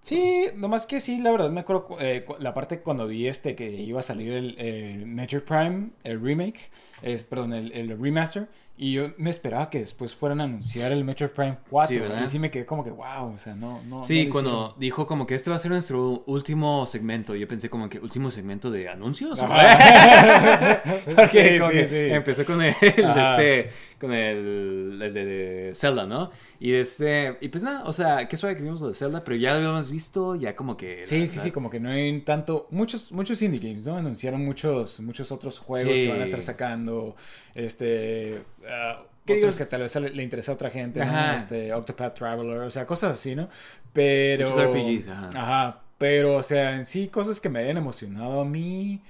Sí, 0.01 0.47
nomás 0.57 0.87
que 0.87 1.01
sí, 1.01 1.21
la 1.21 1.31
verdad 1.31 1.51
me 1.51 1.61
acuerdo 1.61 1.85
cu- 1.85 1.97
eh, 2.01 2.25
la 2.39 2.55
parte 2.55 2.81
cuando 2.81 3.07
vi 3.07 3.27
este 3.29 3.55
que 3.55 3.71
iba 3.71 4.01
a 4.01 4.03
salir 4.03 4.33
el, 4.33 4.59
el 4.59 5.07
Metroid 5.07 5.43
Prime, 5.43 5.91
el 6.05 6.21
remake, 6.21 6.71
es, 7.03 7.23
perdón, 7.25 7.53
el, 7.53 7.71
el 7.73 7.97
remaster, 8.01 8.49
y 8.81 8.93
yo 8.93 9.11
me 9.19 9.29
esperaba 9.31 9.69
que 9.71 9.81
después 9.81 10.15
fueran 10.15 10.41
a 10.41 10.45
anunciar 10.45 10.93
el 10.93 11.05
Metroid 11.05 11.31
Prime 11.33 11.57
4, 11.69 11.95
Sí, 11.95 12.01
¿verdad? 12.01 12.23
y 12.23 12.27
sí 12.29 12.39
me 12.39 12.49
quedé 12.51 12.65
como 12.65 12.85
que, 12.85 12.91
wow, 12.91 13.35
o 13.35 13.39
sea, 13.39 13.57
no, 13.57 13.83
no. 13.83 14.05
Sí, 14.05 14.27
no 14.27 14.33
cuando 14.33 14.75
dijo 14.79 15.05
como 15.07 15.27
que 15.27 15.35
este 15.35 15.51
va 15.51 15.57
a 15.57 15.59
ser 15.59 15.73
nuestro 15.73 16.23
último 16.27 16.87
segmento, 16.87 17.35
yo 17.35 17.49
pensé 17.49 17.69
como 17.69 17.89
que 17.89 17.99
último 17.99 18.31
segmento 18.31 18.71
de 18.71 18.89
anuncios. 18.89 19.41
Porque 21.17 21.53
Sí, 21.55 21.59
como 21.59 21.71
sí, 21.73 21.77
que 21.91 22.15
empezó 22.15 22.45
con 22.45 22.63
el, 22.63 22.73
Ajá. 23.05 23.43
este, 23.43 23.71
con 24.01 24.13
el, 24.13 25.01
el 25.03 25.13
de, 25.15 25.25
de 25.25 25.75
Zelda, 25.75 26.07
¿no? 26.07 26.31
Y 26.61 26.73
este, 26.73 27.37
y 27.41 27.49
pues 27.49 27.63
nada, 27.63 27.85
o 27.85 27.93
sea, 27.93 28.27
qué 28.29 28.37
suave 28.37 28.57
que 28.57 28.63
vimos 28.63 28.81
lo 28.81 28.89
de 28.89 28.95
Zelda, 28.95 29.23
pero 29.23 29.37
ya 29.37 29.51
lo 29.51 29.57
habíamos 29.57 29.91
visto, 29.91 30.35
ya 30.35 30.57
como 30.57 30.77
que... 30.77 31.05
Sí, 31.07 31.27
sí, 31.27 31.39
sí, 31.39 31.51
como 31.53 31.71
que 31.71 31.79
no 31.79 31.91
hay 31.91 32.21
tanto, 32.23 32.67
muchos, 32.71 33.13
muchos 33.13 33.41
indie 33.43 33.61
games, 33.61 33.87
¿no? 33.87 33.97
Anunciaron 33.97 34.45
muchos, 34.45 34.99
muchos 35.01 35.31
otros 35.31 35.59
juegos 35.61 35.93
que 35.93 36.09
van 36.09 36.21
a 36.21 36.25
estar 36.25 36.43
sacando, 36.43 37.15
este, 37.55 38.43
ah, 38.69 39.03
¿Qué 39.25 39.35
otros 39.35 39.57
digo? 39.57 39.59
que 39.59 39.71
tal 39.71 39.83
vez 39.83 39.95
le, 39.97 40.23
interesa 40.23 40.53
a 40.53 40.55
otra 40.55 40.71
gente, 40.71 41.01
¿no? 41.01 41.07
Ajá. 41.07 41.35
Este, 41.35 41.73
Octopath 41.73 42.15
Traveler, 42.15 42.61
o 42.61 42.71
sea, 42.71 42.87
cosas 42.87 43.13
así, 43.13 43.35
¿no? 43.35 43.49
Pero... 43.93 44.49
Muchos 44.49 44.65
RPGs, 44.65 45.09
ajá. 45.09 45.31
Ajá, 45.35 45.81
pero, 45.99 46.37
o 46.37 46.43
sea, 46.43 46.77
en 46.77 46.87
sí, 46.87 47.09
cosas 47.09 47.41
que 47.41 47.49
me 47.49 47.59
hayan 47.59 47.77
emocionado 47.77 48.41
a 48.41 48.45
mí 48.45 49.01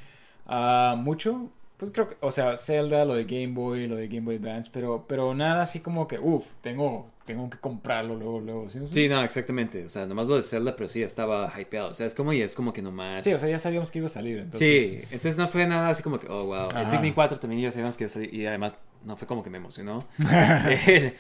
ah, 0.46 0.96
mucho, 0.98 1.50
pues 1.76 1.90
creo 1.92 2.08
que, 2.08 2.16
o 2.20 2.30
sea, 2.30 2.56
Zelda, 2.56 3.04
lo 3.04 3.14
de 3.14 3.24
Game 3.24 3.54
Boy, 3.54 3.86
lo 3.86 3.96
de 3.96 4.08
Game 4.08 4.22
Boy 4.22 4.36
Advance, 4.36 4.70
pero, 4.72 5.04
pero 5.06 5.34
nada 5.34 5.62
así 5.62 5.80
como 5.80 6.08
que, 6.08 6.18
uff, 6.18 6.46
tengo, 6.62 7.10
tengo 7.26 7.48
que 7.50 7.58
comprarlo 7.58 8.16
luego, 8.16 8.40
luego, 8.40 8.70
¿sí? 8.70 8.80
Sí, 8.90 9.08
no, 9.08 9.22
exactamente, 9.22 9.84
o 9.84 9.88
sea, 9.88 10.06
nomás 10.06 10.26
lo 10.26 10.36
de 10.36 10.42
Zelda, 10.42 10.74
pero 10.74 10.88
sí, 10.88 11.02
estaba 11.02 11.52
hypeado, 11.60 11.90
o 11.90 11.94
sea, 11.94 12.06
es 12.06 12.14
como, 12.14 12.32
y 12.32 12.40
es 12.40 12.56
como 12.56 12.72
que 12.72 12.82
nomás... 12.82 13.24
Sí, 13.24 13.32
o 13.34 13.38
sea, 13.38 13.48
ya 13.48 13.58
sabíamos 13.58 13.90
que 13.90 13.98
iba 13.98 14.06
a 14.06 14.10
salir, 14.10 14.38
entonces... 14.38 14.90
Sí, 14.90 15.02
entonces 15.10 15.38
no 15.38 15.46
fue 15.46 15.66
nada 15.66 15.90
así 15.90 16.02
como 16.02 16.18
que, 16.18 16.26
oh, 16.28 16.46
wow. 16.46 16.70
El 16.70 16.76
Ajá. 16.78 16.90
Pikmin 16.90 17.12
4 17.12 17.38
también 17.38 17.62
ya 17.62 17.70
sabíamos 17.70 17.96
que 17.96 18.04
iba 18.04 18.08
a 18.08 18.12
salir, 18.12 18.34
y 18.34 18.46
además 18.46 18.78
no 19.04 19.16
fue 19.16 19.26
como 19.26 19.42
que 19.42 19.50
me 19.50 19.58
emocionó. 19.58 20.06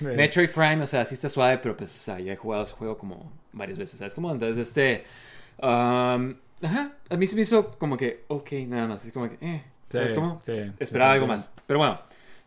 Metroid 0.00 0.50
Prime, 0.50 0.82
o 0.82 0.86
sea, 0.86 1.04
sí 1.04 1.14
está 1.14 1.28
suave, 1.28 1.58
pero 1.58 1.76
pues, 1.76 1.94
o 1.94 1.98
sea, 2.00 2.18
ya 2.20 2.32
he 2.32 2.36
jugado 2.36 2.62
ese 2.64 2.72
juego 2.72 2.98
como 2.98 3.32
varias 3.52 3.78
veces, 3.78 3.98
¿sabes? 3.98 4.14
Como, 4.14 4.30
entonces, 4.32 4.68
este, 4.68 5.04
um, 5.62 6.34
ajá, 6.62 6.92
a 7.10 7.16
mí 7.16 7.26
se 7.26 7.36
me 7.36 7.42
hizo 7.42 7.70
como 7.78 7.96
que, 7.96 8.24
ok, 8.28 8.52
nada 8.66 8.86
más, 8.86 9.04
es 9.04 9.12
como 9.12 9.28
que, 9.28 9.38
eh, 9.40 9.62
¿sabes 9.88 10.10
Sí, 10.10 10.14
cómo? 10.14 10.40
sí, 10.42 10.72
Esperaba 10.78 11.12
sí, 11.12 11.14
algo 11.14 11.26
más. 11.26 11.52
Pero 11.66 11.78
bueno, 11.78 12.00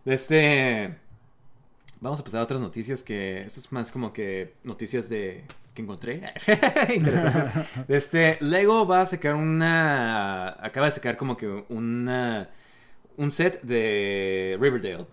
este, 0.05 0.95
vamos 1.99 2.19
a 2.19 2.23
pasar 2.23 2.41
a 2.41 2.43
otras 2.43 2.61
noticias 2.61 3.03
que, 3.03 3.43
esto 3.43 3.59
es 3.59 3.71
más 3.71 3.91
como 3.91 4.13
que 4.13 4.53
noticias 4.63 5.09
de 5.09 5.43
que 5.73 5.81
encontré 5.81 6.21
interesantes. 6.95 7.49
Este, 7.87 8.37
Lego 8.41 8.85
va 8.85 9.01
a 9.01 9.05
sacar 9.05 9.35
una, 9.35 10.49
acaba 10.65 10.87
de 10.87 10.91
sacar 10.91 11.15
como 11.17 11.37
que 11.37 11.47
una, 11.69 12.49
un 13.17 13.31
set 13.31 13.61
de 13.63 14.57
Riverdale. 14.59 15.05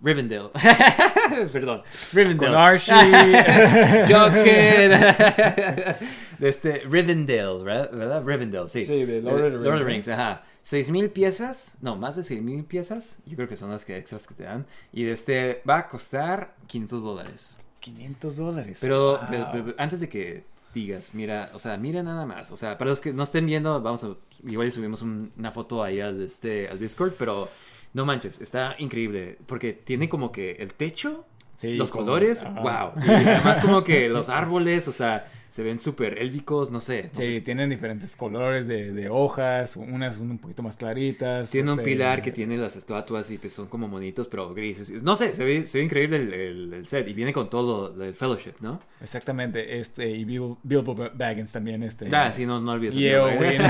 Rivendell. 0.00 0.50
Perdón. 1.52 1.82
Rivendell. 2.12 2.48
Con 2.50 2.54
Archie. 2.54 2.92
Jughead. 4.06 5.96
de 6.38 6.48
este, 6.48 6.82
Rivendell, 6.88 7.62
¿verdad? 7.64 8.22
Rivendell, 8.24 8.68
sí. 8.68 8.84
Sí, 8.84 9.04
de 9.04 9.22
Lord 9.22 9.34
of 9.36 9.42
the 9.42 9.50
Lord 9.50 9.74
of 9.76 9.78
the 9.80 9.84
Rings, 9.90 10.06
Rings, 10.06 10.08
ajá. 10.08 10.42
6.000 10.64 11.10
piezas, 11.12 11.76
no, 11.80 11.96
más 11.96 12.16
de 12.16 12.22
6.000 12.22 12.66
piezas. 12.66 13.18
Yo 13.24 13.36
creo 13.36 13.48
que 13.48 13.56
son 13.56 13.70
las 13.70 13.84
que 13.84 13.96
extras 13.96 14.26
que 14.26 14.34
te 14.34 14.42
dan. 14.44 14.66
Y 14.92 15.04
de 15.04 15.12
este 15.12 15.62
va 15.68 15.78
a 15.78 15.88
costar 15.88 16.54
500 16.66 17.02
dólares. 17.02 17.56
500 17.80 18.36
dólares. 18.36 18.78
Pero, 18.80 19.12
Wow. 19.18 19.26
pero- 19.30 19.48
pero 19.52 19.74
antes 19.78 20.00
de 20.00 20.08
que 20.08 20.44
digas, 20.80 21.10
mira, 21.14 21.50
o 21.54 21.58
sea, 21.58 21.76
mira 21.76 22.02
nada 22.02 22.24
más. 22.26 22.50
O 22.50 22.56
sea, 22.56 22.76
para 22.78 22.90
los 22.90 23.00
que 23.00 23.12
no 23.12 23.22
estén 23.24 23.46
viendo, 23.46 23.80
vamos 23.82 24.04
a, 24.04 24.14
igual 24.46 24.70
subimos 24.70 25.02
un- 25.02 25.32
una 25.36 25.50
foto 25.52 25.82
ahí 25.82 26.00
al, 26.00 26.22
este, 26.22 26.68
al 26.68 26.78
Discord, 26.78 27.14
pero 27.18 27.48
no 27.94 28.04
manches, 28.04 28.40
está 28.40 28.76
increíble. 28.78 29.38
Porque 29.46 29.72
tiene 29.72 30.08
como 30.08 30.30
que 30.32 30.52
el 30.52 30.74
techo, 30.74 31.24
Sí, 31.56 31.74
los 31.76 31.90
como- 31.90 32.04
colores, 32.04 32.44
ajá. 32.44 32.60
wow. 32.60 33.04
Y 33.04 33.10
además 33.10 33.60
como 33.60 33.82
que 33.82 34.08
los 34.08 34.28
árboles, 34.28 34.86
o 34.88 34.92
sea, 34.92 35.26
se 35.48 35.62
ven 35.62 35.78
súper 35.78 36.18
élficos, 36.18 36.70
no 36.70 36.80
sé. 36.82 37.04
no 37.04 37.08
Sí, 37.20 37.26
sé. 37.36 37.40
tienen 37.40 37.70
diferentes 37.70 38.14
colores 38.14 38.66
de, 38.66 38.92
de 38.92 39.08
hojas, 39.08 39.76
unas 39.76 40.18
un 40.18 40.36
poquito 40.38 40.62
más 40.62 40.76
claritas. 40.76 41.50
Tiene 41.50 41.70
un 41.72 41.78
este, 41.78 41.90
pilar 41.92 42.20
que 42.20 42.30
tiene 42.30 42.58
las 42.58 42.76
estatuas 42.76 43.30
y 43.30 43.38
pues 43.38 43.54
son 43.54 43.66
como 43.68 43.88
monitos, 43.88 44.28
pero 44.28 44.52
grises. 44.52 45.02
No 45.02 45.16
sé, 45.16 45.32
se 45.32 45.44
ve, 45.44 45.66
se 45.66 45.78
ve 45.78 45.84
increíble 45.84 46.16
el, 46.18 46.34
el- 46.34 46.74
el 46.74 46.86
set 46.86 47.08
y 47.08 47.14
viene 47.14 47.32
con 47.32 47.48
todo 47.48 47.88
lo 47.94 48.04
del 48.04 48.12
fellowship, 48.12 48.54
¿no? 48.60 48.80
Exactamente, 49.00 49.78
este, 49.78 50.10
y 50.10 50.24
Bill- 50.26 50.56
Bilbo 50.62 50.94
Baggins 51.14 51.52
también, 51.52 51.82
este. 51.84 52.14
Ah, 52.14 52.30
sí, 52.32 52.44
no, 52.44 52.60
no 52.60 52.72
olvides. 52.72 52.96
el 52.96 53.02
Y. 53.02 53.08
Eowyn. 53.08 53.62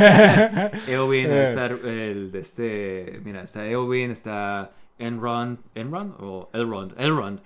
Eowyn, 0.88 1.30
está 1.30 1.66
el 1.84 2.32
de 2.32 2.38
este, 2.40 3.20
mira, 3.24 3.42
está 3.42 3.64
Eowyn, 3.66 4.10
está 4.10 4.72
Enron, 4.98 5.60
Enron 5.74 6.14
o 6.18 6.50
Elrond, 6.52 6.94
Elrond. 6.98 7.40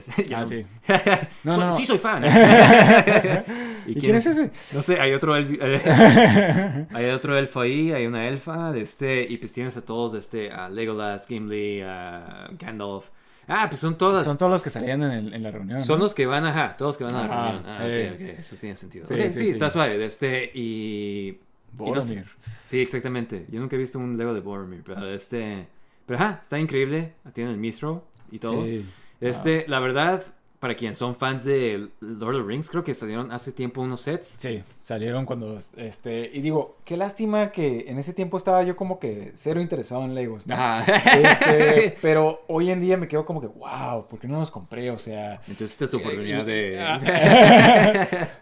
ya 0.26 0.38
Ah, 0.38 0.40
no- 0.40 0.46
sí. 0.46 0.64
No, 1.44 1.54
Soy- 1.56 1.64
no. 1.64 1.72
Sí, 1.76 1.86
soy 1.86 1.98
fan. 1.98 2.24
¿Y 3.86 3.94
quién 3.96 4.14
es 4.16 4.26
ese? 4.26 4.50
No 4.72 4.82
sé, 4.82 5.00
hay 5.00 5.12
otro 5.12 5.36
elfi- 5.36 6.86
hay 6.92 7.06
otro 7.10 7.36
elfo 7.36 7.60
ahí, 7.60 7.92
hay 7.92 8.06
una 8.06 8.28
elfa, 8.28 8.72
de 8.72 8.82
este, 8.82 9.22
y 9.28 9.36
pues 9.38 9.52
tienes 9.52 9.76
a 9.76 9.84
todos, 9.84 10.12
de 10.12 10.18
este, 10.18 10.50
a 10.50 10.68
Legolas, 10.68 11.26
Gimli, 11.26 11.80
a 11.82 12.48
Gandalf. 12.58 13.06
Ah, 13.48 13.66
pues 13.68 13.80
son 13.80 13.98
todas. 13.98 14.24
Son 14.24 14.38
todos 14.38 14.52
los 14.52 14.62
que 14.62 14.70
salían 14.70 15.02
en, 15.02 15.10
el- 15.12 15.34
en 15.34 15.42
la 15.42 15.50
reunión. 15.50 15.84
Son 15.84 15.98
¿no? 15.98 16.04
los 16.04 16.14
que 16.14 16.26
van, 16.26 16.44
ajá, 16.46 16.76
todos 16.76 16.96
que 16.96 17.04
van 17.04 17.14
a 17.16 17.26
la 17.26 17.28
reunión. 17.52 17.64
Ah, 17.66 17.78
eh. 17.82 18.10
ok, 18.14 18.20
ok, 18.34 18.38
eso 18.38 18.56
tiene 18.56 18.76
sentido. 18.76 19.04
Sí, 19.06 19.14
Ok, 19.14 19.20
sí, 19.22 19.30
sí, 19.32 19.38
sí. 19.38 19.48
está 19.50 19.68
suave, 19.70 19.98
de 19.98 20.04
este, 20.04 20.50
y... 20.54 21.38
Boromir. 21.72 22.24
Sí, 22.66 22.80
exactamente. 22.80 23.46
Yo 23.50 23.58
nunca 23.58 23.76
he 23.76 23.78
visto 23.78 23.98
un 23.98 24.16
Lego 24.16 24.32
de 24.34 24.40
Boromir, 24.40 24.82
pero 24.84 25.08
este... 25.10 25.66
Pero 26.06 26.18
ajá, 26.18 26.38
está 26.42 26.58
increíble. 26.58 27.14
Tiene 27.32 27.50
el 27.50 27.56
Mistro 27.56 28.04
y 28.30 28.38
todo. 28.38 28.64
Sí. 28.64 28.84
Este, 29.22 29.64
la 29.68 29.78
verdad, 29.78 30.24
para 30.62 30.76
quienes 30.76 30.96
son 30.96 31.16
fans 31.16 31.44
de 31.44 31.88
Lord 31.98 32.36
of 32.36 32.42
the 32.42 32.46
Rings, 32.46 32.70
creo 32.70 32.84
que 32.84 32.94
salieron 32.94 33.32
hace 33.32 33.50
tiempo 33.50 33.80
unos 33.82 34.00
sets. 34.02 34.28
Sí, 34.38 34.62
salieron 34.80 35.26
cuando, 35.26 35.58
este, 35.76 36.30
y 36.32 36.40
digo, 36.40 36.76
qué 36.84 36.96
lástima 36.96 37.50
que 37.50 37.86
en 37.88 37.98
ese 37.98 38.12
tiempo 38.14 38.36
estaba 38.36 38.62
yo 38.62 38.76
como 38.76 39.00
que 39.00 39.32
cero 39.34 39.60
interesado 39.60 40.04
en 40.04 40.14
Legos, 40.14 40.46
¿no? 40.46 40.54
Ajá. 40.54 40.84
Este, 41.18 41.96
pero 42.00 42.42
hoy 42.46 42.70
en 42.70 42.80
día 42.80 42.96
me 42.96 43.08
quedo 43.08 43.24
como 43.24 43.40
que, 43.40 43.48
wow, 43.48 44.06
¿por 44.08 44.20
qué 44.20 44.28
no 44.28 44.38
los 44.38 44.52
compré? 44.52 44.92
O 44.92 44.98
sea... 44.98 45.40
Entonces 45.48 45.72
esta 45.72 45.84
es 45.86 45.90
tu 45.90 45.96
oportunidad 45.96 46.42
Ah. 46.78 46.98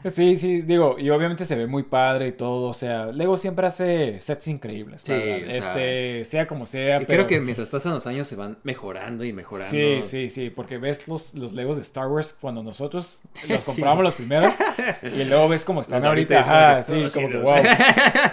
de... 0.03 0.11
sí, 0.11 0.37
sí, 0.37 0.61
digo, 0.61 0.97
y 0.99 1.09
obviamente 1.09 1.47
se 1.47 1.57
ve 1.57 1.67
muy 1.67 1.85
padre 1.85 2.27
y 2.29 2.33
todo, 2.33 2.69
o 2.69 2.75
sea, 2.75 3.07
Lego 3.07 3.39
siempre 3.39 3.67
hace 3.67 4.21
sets 4.21 4.47
increíbles, 4.49 5.01
Sí, 5.01 5.13
o 5.15 5.17
sea, 5.17 5.47
este, 5.49 6.25
sea 6.27 6.47
como 6.47 6.67
sea, 6.67 7.01
Y 7.01 7.07
pero... 7.07 7.25
creo 7.25 7.27
que 7.27 7.41
mientras 7.41 7.71
pasan 7.71 7.95
los 7.95 8.07
años 8.07 8.27
se 8.27 8.37
van 8.37 8.59
mejorando 8.63 9.25
y 9.25 9.33
mejorando. 9.33 9.71
Sí, 9.71 10.01
sí, 10.03 10.29
sí, 10.29 10.51
porque 10.51 10.77
ves 10.77 11.09
los, 11.09 11.33
los 11.33 11.55
Legos 11.55 11.77
de 11.77 11.83
Star 11.83 12.10
Wars 12.11 12.37
cuando 12.41 12.63
nosotros 12.63 13.21
los 13.49 13.61
Sí. 13.61 13.67
compramos 13.73 14.05
los 14.05 14.15
primeros 14.15 14.53
y 15.03 15.25
luego 15.25 15.49
ves 15.49 15.65
cómo 15.65 15.81
están 15.81 15.97
Los 15.97 16.05
ahorita, 16.07 16.37
ahorita 16.37 16.71
ajá, 16.77 16.83
sí, 16.83 17.07
como 17.15 17.29
que 17.29 17.37
wow. 17.39 17.55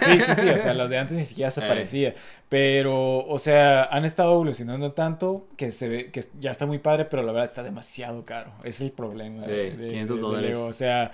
Sí, 0.00 0.20
sí, 0.20 0.34
sí, 0.34 0.48
o 0.48 0.58
sea, 0.58 0.74
los 0.74 0.90
de 0.90 0.98
antes 0.98 1.16
ni 1.16 1.24
siquiera 1.24 1.50
se 1.50 1.60
parecía, 1.62 2.14
pero, 2.48 3.26
o 3.26 3.38
sea, 3.38 3.84
han 3.84 4.04
estado 4.04 4.32
evolucionando 4.32 4.92
tanto 4.92 5.46
que 5.56 5.70
se 5.70 5.88
ve 5.88 6.10
que 6.10 6.24
ya 6.38 6.50
está 6.50 6.66
muy 6.66 6.78
padre, 6.78 7.04
pero 7.04 7.22
la 7.22 7.32
verdad 7.32 7.48
está 7.48 7.62
demasiado 7.62 8.24
caro, 8.24 8.52
es 8.64 8.80
el 8.80 8.90
problema. 8.90 9.44
Sí, 9.46 9.76
500 9.88 10.20
dólares. 10.20 10.56
O 10.56 10.72
sea, 10.72 11.12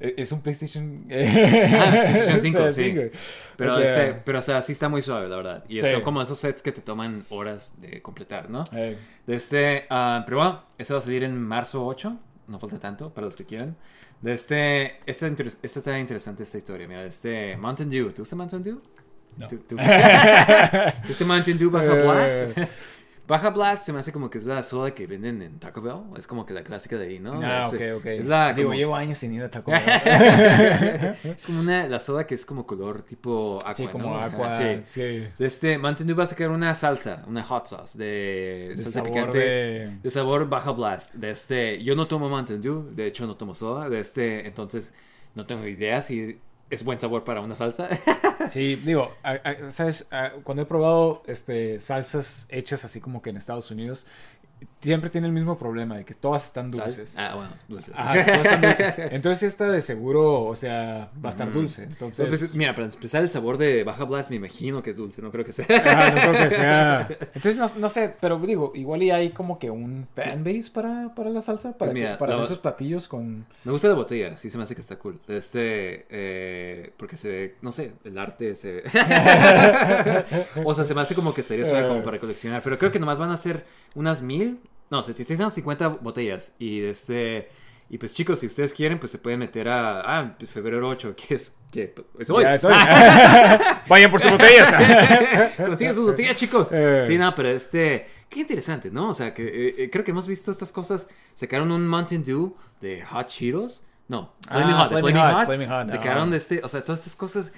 es 0.00 0.32
un 0.32 0.40
PlayStation. 0.42 1.04
Ah, 1.10 1.10
PlayStation 2.04 2.40
5, 2.40 2.58
O 2.58 2.62
sea, 2.62 2.72
sí. 2.72 2.92
güey. 2.94 3.10
Pero, 3.56 3.74
O 3.74 3.76
sea, 3.76 3.84
este, 3.84 4.20
pero, 4.24 4.38
o 4.38 4.42
sea, 4.42 4.62
sí 4.62 4.72
está 4.72 4.88
muy 4.88 5.02
suave, 5.02 5.28
la 5.28 5.36
verdad. 5.36 5.64
Y 5.68 5.80
Sí. 5.80 5.86
son 5.90 6.00
como 6.02 6.20
esos 6.22 6.38
sets 6.38 6.62
que 6.62 6.72
te 6.72 6.80
toman 6.80 7.24
horas 7.28 7.74
de 7.80 8.00
completar, 8.02 8.48
¿no? 8.50 8.64
eh, 8.72 8.96
De 9.26 9.34
este, 9.36 9.84
ah, 9.90 10.22
pero 10.24 10.38
bueno, 10.38 10.62
este 10.78 10.92
va 10.94 10.98
a 10.98 11.02
salir 11.02 11.22
en 11.24 11.40
marzo 11.40 11.84
8. 11.86 12.18
No 12.48 12.58
falta 12.58 12.78
tanto 12.78 13.12
para 13.14 13.26
los 13.26 13.36
que 13.36 13.44
quieran. 13.44 13.76
De 14.20 14.32
este, 14.32 14.98
esta, 15.06 15.26
esta 15.28 15.78
está 15.78 15.98
interesante 15.98 16.42
esta 16.42 16.58
historia. 16.58 16.88
Mira, 16.88 17.02
de 17.02 17.08
este 17.08 17.56
Mountain 17.56 17.88
Dew. 17.88 18.10
¿Te 18.12 18.22
gusta 18.22 18.34
Mountain 18.36 18.62
Dew? 18.62 18.80
No. 19.36 19.46
¿Te- 19.46 19.56
gusta? 21.06 21.24
Mountain 21.26 21.58
Dew 21.58 21.70
Baja 21.70 21.96
Eh. 21.96 22.02
Blast. 22.02 22.58
Baja 23.30 23.50
Blast 23.50 23.86
se 23.86 23.92
me 23.92 24.00
hace 24.00 24.12
como 24.12 24.28
que 24.28 24.38
es 24.38 24.44
la 24.44 24.62
soda 24.62 24.92
que 24.92 25.06
venden 25.06 25.40
en 25.40 25.58
Taco 25.60 25.80
Bell. 25.80 25.98
Es 26.18 26.26
como 26.26 26.44
que 26.44 26.52
la 26.52 26.62
clásica 26.64 26.98
de 26.98 27.06
ahí, 27.06 27.18
¿no? 27.20 27.40
Ah, 27.42 27.60
Este, 27.62 27.92
ok, 27.92 27.98
ok. 28.00 28.06
Es 28.06 28.26
la 28.26 28.52
Digo, 28.52 28.68
como- 28.70 28.78
llevo 28.78 28.96
años 28.96 29.18
sin 29.18 29.32
ir 29.32 29.42
a 29.44 29.48
Taco 29.50 29.70
Bell. 29.72 29.80
es 31.22 31.46
como 31.46 31.60
una, 31.60 31.86
la 31.86 31.98
soda 32.00 32.26
que 32.26 32.34
es 32.34 32.44
como 32.44 32.66
color 32.66 33.02
tipo 33.02 33.58
agua, 33.62 33.74
sí, 33.74 33.86
como 33.86 34.10
¿no? 34.10 34.16
Ajá, 34.16 34.26
agua. 34.34 34.58
sí. 34.58 34.82
sí. 34.88 35.28
Este 35.38 35.78
Mountain 35.78 36.06
Dew 36.08 36.16
va 36.18 36.24
a 36.24 36.26
sacar 36.26 36.50
una 36.50 36.74
salsa, 36.74 37.24
una 37.28 37.42
hot 37.44 37.66
sauce 37.66 37.96
de, 37.98 38.66
De 38.70 38.76
salsa 38.76 38.90
sabor 38.92 39.08
picante 39.10 39.38
de- 39.38 39.98
de 40.02 40.10
sabor 40.10 40.48
Baja 40.48 40.72
Blast. 40.72 41.14
De 41.14 41.30
este, 41.30 41.82
yo 41.82 41.94
no 41.94 42.06
tomo 42.08 42.28
Mountain 42.28 42.60
Dew, 42.60 42.90
de 42.92 43.06
hecho 43.06 43.26
no 43.26 43.36
tomo 43.36 43.54
soda, 43.54 43.88
de 43.88 44.00
este, 44.00 44.46
entonces 44.46 44.92
no 45.34 45.46
tengo 45.46 45.66
idea 45.66 46.00
si 46.02 46.38
es 46.70 46.84
buen 46.84 46.98
sabor 47.00 47.24
para 47.24 47.40
una 47.40 47.54
salsa. 47.54 47.88
Sí, 48.48 48.74
digo, 48.76 49.14
a- 49.22 49.38
¿sabes? 49.70 50.08
Cuando 50.44 50.62
he 50.62 50.66
probado 50.66 51.22
este, 51.26 51.78
salsas 51.78 52.46
hechas 52.48 52.84
así 52.86 52.98
como 53.00 53.20
que 53.20 53.28
en 53.30 53.36
Estados 53.36 53.70
Unidos, 53.70 54.06
siempre 54.80 55.10
tiene 55.10 55.26
el 55.26 55.32
mismo 55.32 55.58
problema 55.58 55.96
de 55.96 56.04
que 56.04 56.14
todas 56.14 56.46
están 56.46 56.70
dulces. 56.70 57.18
Ah, 57.18 57.34
bueno, 57.34 57.50
dulce. 57.68 57.92
Ajá, 57.94 58.24
todas 58.24 58.38
están 58.44 58.60
dulces. 58.62 58.94
Entonces 59.12 59.42
esta 59.52 59.68
de 59.70 59.80
seguro, 59.80 60.44
o 60.44 60.54
sea, 60.56 61.10
va 61.22 61.28
a 61.28 61.32
estar 61.32 61.52
dulce. 61.52 61.84
Entonces, 61.84 62.20
Entonces, 62.24 62.54
mira, 62.54 62.74
para 62.74 62.86
empezar 62.88 63.22
el 63.22 63.28
sabor 63.30 63.58
de 63.58 63.84
Baja 63.84 64.04
Blast 64.04 64.30
me 64.30 64.36
imagino 64.36 64.82
que 64.82 64.90
es 64.90 64.96
dulce, 64.96 65.20
no 65.22 65.30
creo 65.30 65.44
que 65.44 65.52
sea. 65.52 65.66
ajá, 65.68 66.10
no 66.26 66.32
creo 66.32 66.48
que 66.48 66.54
sea... 66.54 67.08
Entonces, 67.34 67.56
no, 67.56 67.68
no 67.78 67.88
sé, 67.88 68.14
pero 68.20 68.38
digo, 68.38 68.72
igual 68.74 69.02
y 69.02 69.10
hay 69.10 69.30
como 69.30 69.58
que 69.58 69.70
un 69.70 70.06
fanbase 70.14 70.70
para, 70.72 71.14
para 71.14 71.30
la 71.30 71.42
salsa, 71.42 71.76
para, 71.76 71.92
Mira, 71.92 72.12
que- 72.12 72.16
para 72.18 72.30
la- 72.32 72.36
hacer 72.38 72.46
esos 72.46 72.58
platillos 72.58 73.06
con... 73.08 73.44
Me 73.64 73.72
gusta 73.72 73.88
la 73.88 73.94
botella, 73.94 74.36
sí 74.36 74.48
se 74.50 74.56
me 74.56 74.64
hace 74.64 74.74
que 74.74 74.80
está 74.80 74.96
cool. 74.96 75.18
Este, 75.28 76.06
eh, 76.10 76.92
porque 76.96 77.16
se 77.16 77.28
ve, 77.28 77.54
no 77.62 77.70
sé, 77.72 77.92
el 78.04 78.16
arte 78.18 78.54
se 78.54 78.72
ve. 78.72 78.82
o 80.64 80.74
sea, 80.74 80.84
se 80.84 80.94
me 80.94 81.00
hace 81.00 81.14
como 81.14 81.34
que 81.34 81.42
sería 81.42 81.86
como 81.88 82.02
para 82.02 82.18
coleccionar. 82.18 82.62
Pero 82.62 82.78
creo 82.78 82.90
que 82.92 82.98
nomás 82.98 83.18
van 83.18 83.30
a 83.30 83.36
ser 83.36 83.64
unas 83.94 84.22
mil, 84.22 84.49
no, 84.90 85.02
650 85.02 85.88
botellas. 85.88 86.54
Y 86.58 86.82
este, 86.82 87.48
y 87.88 87.98
pues 87.98 88.14
chicos, 88.14 88.38
si 88.38 88.46
ustedes 88.46 88.72
quieren, 88.72 89.00
pues 89.00 89.10
se 89.10 89.18
pueden 89.18 89.40
meter 89.40 89.68
a, 89.68 90.00
ah, 90.00 90.36
febrero 90.46 90.88
8, 90.88 91.14
que 91.28 91.34
es, 91.34 91.56
que 91.72 91.94
es 92.18 92.30
hoy. 92.30 92.44
Ya 92.44 92.54
es 92.54 92.64
hoy. 92.64 92.72
Vayan 93.88 94.10
por 94.10 94.20
sus 94.20 94.30
botellas. 94.30 94.72
Consiguen 95.56 95.94
sus 95.94 96.04
botellas, 96.06 96.36
chicos. 96.36 96.70
Eh. 96.72 97.04
Sí, 97.06 97.18
no, 97.18 97.34
pero 97.34 97.48
este. 97.48 98.06
Qué 98.28 98.40
interesante, 98.40 98.92
¿no? 98.92 99.08
O 99.08 99.14
sea, 99.14 99.34
que 99.34 99.42
eh, 99.44 99.74
eh, 99.76 99.90
creo 99.90 100.04
que 100.04 100.12
hemos 100.12 100.28
visto 100.28 100.52
estas 100.52 100.70
cosas. 100.70 101.08
Sacaron 101.34 101.72
un 101.72 101.88
Mountain 101.88 102.22
Dew 102.22 102.56
de 102.80 103.04
Hot 103.06 103.26
Cheetos. 103.26 103.84
No, 104.06 104.34
Flaming 104.48 104.74
Ah, 104.74 104.84
Hot, 104.84 104.90
Flaming 104.90 105.16
Hot, 105.16 105.32
Hot. 105.32 105.48
Hot, 105.48 105.86
no. 105.86 105.88
Sacaron 105.88 106.30
de 106.30 106.36
este. 106.36 106.60
O 106.62 106.68
sea, 106.68 106.84
todas 106.84 107.00
estas 107.00 107.16
cosas. 107.16 107.52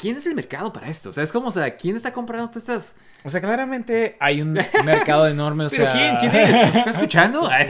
¿Quién 0.00 0.16
es 0.16 0.26
el 0.26 0.34
mercado 0.34 0.72
para 0.72 0.88
esto? 0.88 1.10
O 1.10 1.12
sea, 1.12 1.22
es 1.22 1.30
como, 1.30 1.48
o 1.48 1.50
sea, 1.50 1.76
¿quién 1.76 1.94
está 1.94 2.12
comprando 2.12 2.48
todas 2.48 2.62
estas. 2.68 2.96
O 3.22 3.28
sea, 3.28 3.40
claramente 3.40 4.16
hay 4.18 4.40
un 4.40 4.52
mercado 4.84 5.28
enorme, 5.28 5.66
o 5.66 5.68
¿Pero 5.68 5.90
sea... 5.90 5.92
quién? 5.92 6.16
¿Quién 6.16 6.34
es? 6.34 6.50
¿Nos 6.66 6.74
está 6.74 6.90
escuchando? 6.90 7.48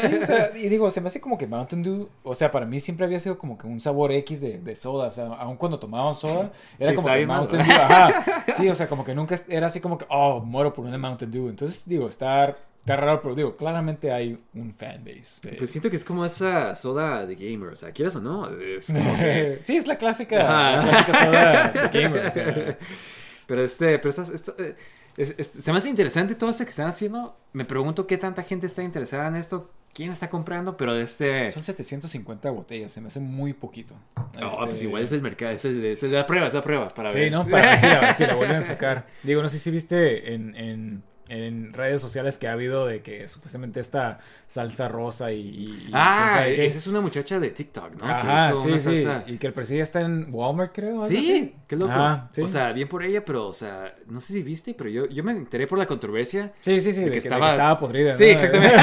Sí, 0.00 0.14
o 0.22 0.26
sea, 0.26 0.50
y 0.56 0.68
digo, 0.68 0.90
se 0.90 1.00
me 1.00 1.08
hace 1.08 1.20
como 1.20 1.36
que 1.36 1.46
Mountain 1.46 1.82
Dew, 1.82 2.08
o 2.22 2.34
sea, 2.34 2.50
para 2.50 2.64
mí 2.64 2.80
siempre 2.80 3.04
había 3.04 3.18
sido 3.18 3.36
como 3.36 3.58
que 3.58 3.66
un 3.66 3.80
sabor 3.80 4.12
X 4.12 4.40
de, 4.40 4.58
de 4.58 4.76
soda, 4.76 5.08
o 5.08 5.12
sea, 5.12 5.26
aun 5.26 5.56
cuando 5.56 5.78
tomábamos 5.78 6.20
soda, 6.20 6.50
era 6.78 6.90
Sí, 6.90 6.96
como 6.96 7.08
que. 7.08 7.26
Mountain 7.26 7.66
Dew, 7.66 7.72
ajá, 7.72 8.44
sí, 8.56 8.68
o 8.68 8.74
sea, 8.74 8.88
como 8.88 9.04
que 9.04 9.14
nunca 9.14 9.34
era 9.48 9.66
así 9.66 9.80
como 9.80 9.98
que, 9.98 10.06
oh, 10.08 10.40
muero 10.40 10.72
por 10.72 10.86
una 10.86 10.96
Mountain 10.96 11.30
Dew, 11.30 11.48
entonces, 11.48 11.86
digo, 11.86 12.08
está, 12.08 12.56
está 12.80 12.96
raro, 12.96 13.20
pero 13.22 13.34
digo, 13.34 13.56
claramente 13.56 14.10
hay 14.12 14.38
un 14.54 14.72
fanbase. 14.72 15.48
de- 15.50 15.56
Pues 15.56 15.70
siento 15.70 15.88
que 15.90 15.96
es 15.96 16.04
como 16.04 16.24
esa 16.24 16.74
soda 16.74 17.24
de 17.26 17.34
gamer. 17.36 17.70
O 17.72 17.76
sea, 17.76 17.92
quieras 17.92 18.16
o 18.16 18.20
no. 18.20 18.48
Es 18.50 18.86
como 18.86 18.98
que. 19.18 19.60
sí, 19.62 19.76
es 19.76 19.86
la 19.86 19.96
clásica, 19.98 20.40
Ajá. 20.42 20.76
la 20.76 20.82
clásica 20.90 21.24
soda 21.24 21.68
de 21.90 22.00
gamer, 22.02 22.26
o 22.26 22.30
sea, 22.30 22.78
Pero 23.46 23.64
este, 23.64 23.98
pero 23.98 24.10
estas- 24.10 24.30
esta- 24.30 24.54
eh, 24.58 24.76
es- 25.16 25.34
es- 25.36 25.48
se 25.48 25.72
me 25.72 25.78
hace 25.78 25.88
interesante 25.88 26.34
todo 26.36 26.50
esto 26.50 26.64
que 26.64 26.70
están 26.70 26.86
haciendo. 26.86 27.36
Me 27.52 27.64
pregunto 27.64 28.06
qué 28.06 28.16
tanta 28.16 28.42
gente 28.44 28.66
está 28.66 28.82
interesada 28.82 29.26
en 29.28 29.34
esto. 29.36 29.70
¿Quién 29.92 30.12
está 30.12 30.30
comprando? 30.30 30.76
Pero 30.76 30.94
este. 30.94 31.50
son 31.50 31.64
750 31.64 32.48
botellas, 32.52 32.92
se 32.92 33.00
me 33.00 33.08
hace 33.08 33.18
muy 33.18 33.52
poquito. 33.52 33.96
No, 34.38 34.46
Este, 34.46 34.66
pues 34.66 34.82
igual 34.82 35.02
es 35.02 35.10
el 35.10 35.20
mercado. 35.20 35.50
Es, 35.50 35.64
el- 35.64 35.84
es 35.84 36.00
la 36.04 36.24
prueba, 36.26 36.46
es 36.46 36.54
la 36.54 36.62
prueba. 36.62 36.86
Para 36.86 37.10
Sí, 37.10 37.18
ver. 37.18 37.32
¿no? 37.32 37.44
Para 37.50 37.72
a 37.72 38.00
ver 38.00 38.14
si 38.14 38.24
la 38.24 38.34
vuelven 38.36 38.58
a 38.58 38.62
sacar. 38.62 39.06
Digo, 39.24 39.42
no 39.42 39.48
sé 39.48 39.58
si 39.58 39.68
viste 39.72 40.32
en, 40.32 40.54
en, 40.54 41.02
en 41.30 41.72
redes 41.72 42.00
sociales 42.00 42.36
que 42.38 42.48
ha 42.48 42.52
habido 42.52 42.86
de 42.86 43.02
que 43.02 43.28
supuestamente 43.28 43.80
esta 43.80 44.18
salsa 44.46 44.88
rosa 44.88 45.32
y... 45.32 45.88
Ah, 45.92 46.44
esa 46.46 46.76
es 46.78 46.86
una 46.86 47.00
muchacha 47.00 47.38
de 47.40 47.50
TikTok, 47.50 47.92
¿no? 47.92 47.98
Que 47.98 48.04
Ajá, 48.06 48.50
hizo 48.52 48.62
sí, 48.64 48.78
sí. 48.80 49.04
salsa- 49.04 49.24
Y 49.26 49.38
que 49.38 49.46
el 49.46 49.54
ya 49.54 49.82
está 49.82 50.00
en 50.00 50.26
Walmart, 50.30 50.72
creo. 50.74 51.04
Sí, 51.04 51.16
así. 51.16 51.54
qué 51.68 51.76
loco. 51.76 51.92
Ah, 51.94 52.28
sí. 52.32 52.42
O 52.42 52.48
sea, 52.48 52.72
bien 52.72 52.88
por 52.88 53.04
ella, 53.04 53.24
pero, 53.24 53.46
o 53.46 53.52
sea, 53.52 53.94
no 54.08 54.20
sé 54.20 54.32
si 54.32 54.42
viste, 54.42 54.74
pero 54.74 54.90
yo, 54.90 55.06
yo 55.08 55.22
me 55.22 55.32
enteré 55.32 55.66
por 55.66 55.78
la 55.78 55.86
controversia. 55.86 56.52
Sí, 56.62 56.80
sí, 56.80 56.92
sí, 56.92 57.00
de 57.00 57.10
de, 57.10 57.12
que 57.12 57.20
que, 57.20 57.28
de 57.28 57.36
que 57.40 57.46
estaba- 57.46 57.78
podrida. 57.78 58.14
Sí, 58.14 58.24
¿no? 58.24 58.30
exactamente. 58.30 58.76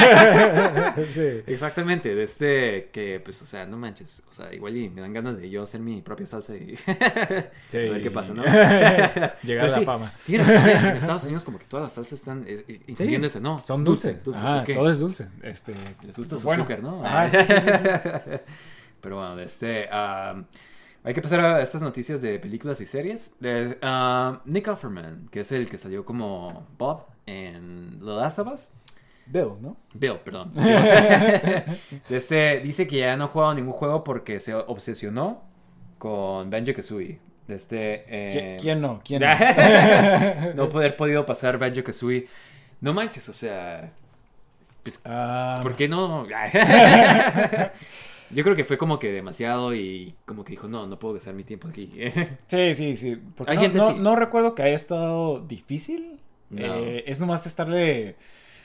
sí. 1.12 1.52
Exactamente, 1.52 2.14
de 2.14 2.22
este 2.22 2.88
que, 2.92 3.20
pues, 3.22 3.42
o 3.42 3.46
sea, 3.46 3.66
no 3.66 3.76
manches. 3.76 4.22
O 4.28 4.32
sea, 4.32 4.52
igual 4.54 4.76
y 4.76 4.88
me 4.88 5.00
dan 5.00 5.12
ganas 5.12 5.36
de 5.38 5.50
yo 5.50 5.62
hacer 5.62 5.80
mi 5.80 6.00
propia 6.02 6.26
salsa 6.26 6.54
y 6.56 6.76
Sí. 6.76 6.84
a 7.78 7.90
ver 7.92 8.02
qué 8.02 8.10
pasa, 8.10 8.32
¿no? 8.34 8.42
Llegar 8.44 9.32
Pero 9.42 9.62
a 9.62 9.66
la 9.68 9.74
sí, 9.78 9.84
fama. 9.84 10.12
razón, 10.38 10.86
en 10.90 10.96
Estados 10.96 11.24
Unidos 11.24 11.44
como 11.44 11.58
que 11.58 11.64
todas 11.66 11.84
las 11.84 11.92
salsas 11.92 12.18
están, 12.18 12.37
es- 12.46 12.64
incluyendo 12.86 13.26
ese, 13.26 13.40
¿no? 13.40 13.58
Son 13.64 13.84
dulce. 13.84 14.14
Todo 14.14 14.88
es 14.90 14.98
dulce. 14.98 15.26
Este, 15.42 15.74
Les 16.04 16.16
gusta 16.16 16.36
su 16.36 16.44
bueno. 16.44 16.62
azúcar, 16.62 16.82
¿no? 16.82 17.04
Ajá, 17.04 17.28
sí, 17.28 17.38
sí, 17.46 17.54
sí, 17.54 17.60
sí. 17.60 18.36
Pero 19.00 19.16
bueno, 19.16 19.38
este, 19.40 19.88
ah, 19.90 20.42
hay 21.04 21.14
que 21.14 21.22
pasar 21.22 21.40
a 21.40 21.62
estas 21.62 21.82
noticias 21.82 22.20
de 22.20 22.38
películas 22.38 22.80
y 22.80 22.86
series. 22.86 23.34
De 23.40 23.78
ah, 23.82 24.40
Nick 24.44 24.68
Offerman, 24.68 25.28
que 25.30 25.40
es 25.40 25.52
el 25.52 25.68
que 25.68 25.78
salió 25.78 26.04
como 26.04 26.66
Bob 26.78 27.06
en 27.26 27.98
The 28.00 28.06
Last 28.06 28.38
of 28.40 28.52
Us. 28.52 28.70
Bill, 29.26 29.52
¿no? 29.60 29.76
Bill, 29.94 30.18
perdón. 30.24 30.52
este, 32.08 32.60
dice 32.60 32.86
que 32.86 32.98
ya 32.98 33.16
no 33.16 33.24
ha 33.24 33.28
jugado 33.28 33.54
ningún 33.54 33.72
juego 33.74 34.02
porque 34.02 34.40
se 34.40 34.54
obsesionó 34.54 35.42
con 35.98 36.50
Banjo 36.50 36.72
Kazooie. 36.74 37.18
De 37.48 37.56
este, 37.56 38.04
eh, 38.06 38.56
¿Qui- 38.58 38.62
¿Quién 38.62 38.80
no? 38.80 39.00
¿Quién 39.04 39.22
no? 39.22 39.28
no 40.54 40.68
poder 40.68 40.94
podido 40.96 41.26
pasar 41.26 41.58
Banjo 41.58 41.82
Kazooie. 41.82 42.28
No 42.80 42.92
manches, 42.92 43.28
o 43.28 43.32
sea, 43.32 43.90
Ah, 45.04 45.60
¿por 45.62 45.74
qué 45.76 45.88
no? 45.88 46.26
Yo 48.30 48.44
creo 48.44 48.54
que 48.56 48.64
fue 48.64 48.76
como 48.76 48.98
que 48.98 49.10
demasiado 49.10 49.74
y 49.74 50.14
como 50.26 50.44
que 50.44 50.50
dijo, 50.52 50.68
no, 50.68 50.86
no 50.86 50.98
puedo 50.98 51.14
gastar 51.14 51.34
mi 51.34 51.44
tiempo 51.44 51.68
aquí. 51.68 51.90
Sí, 52.46 52.74
sí, 52.74 52.96
sí. 52.96 53.16
Porque 53.34 53.52
Hay 53.52 53.56
no, 53.56 53.62
gente 53.62 53.78
no, 53.78 53.90
sí. 53.92 53.96
no 53.98 54.16
recuerdo 54.16 54.54
que 54.54 54.62
haya 54.62 54.74
estado 54.74 55.40
difícil. 55.40 56.20
No. 56.50 56.74
Eh, 56.74 57.04
es 57.06 57.20
nomás 57.20 57.46
estarle 57.46 58.16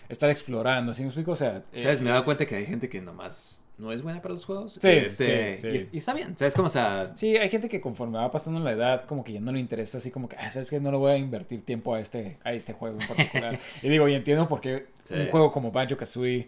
estar 0.10 0.30
explorando, 0.30 0.94
¿sí 0.94 1.02
me 1.02 1.08
explico? 1.08 1.32
O 1.32 1.36
sea, 1.36 1.64
¿Sabes? 1.78 2.00
eh, 2.00 2.04
Me 2.04 2.10
he 2.10 2.14
dado 2.14 2.26
cuenta 2.26 2.46
que 2.46 2.56
hay 2.56 2.66
gente 2.66 2.90
que 2.90 3.02
nomás 3.02 3.63
no 3.78 3.92
es 3.92 4.02
buena 4.02 4.22
para 4.22 4.34
los 4.36 4.46
juegos. 4.46 4.74
Sí, 4.82 4.88
Este, 4.88 5.58
sí, 5.58 5.68
Y, 5.68 5.80
sí. 5.80 5.90
y 5.94 5.98
está 5.98 6.14
bien, 6.14 6.38
¿sabes? 6.38 6.54
Como, 6.54 6.68
o 6.68 6.70
sea, 6.70 7.12
Sí, 7.16 7.36
hay 7.38 7.50
gente 7.50 7.68
que 7.70 7.82
conforme 7.82 8.18
va 8.18 8.30
pasando 8.32 8.60
la 8.60 8.72
edad, 8.72 9.06
como 9.06 9.24
que 9.24 9.34
ya 9.34 9.40
no 9.40 9.52
le 9.52 9.60
interesa, 9.60 9.98
así 9.98 10.12
como 10.12 10.30
que, 10.30 10.36
ah, 10.38 10.50
¿sabes 10.52 10.70
qué? 10.70 10.80
No 10.80 10.92
le 10.92 10.98
voy 10.98 11.12
a 11.12 11.18
invertir 11.18 11.66
tiempo 11.66 11.94
a 11.96 12.00
este, 12.00 12.38
a 12.44 12.54
este 12.54 12.74
juego 12.74 13.00
en 13.02 13.08
particular. 13.08 13.60
y 13.82 13.90
digo, 13.90 14.08
y 14.08 14.14
entiendo 14.16 14.48
por 14.48 14.62
qué 14.62 14.86
Sí. 15.04 15.16
un 15.16 15.28
juego 15.28 15.52
como 15.52 15.72
Banjo 15.72 15.98
Kazooie, 15.98 16.48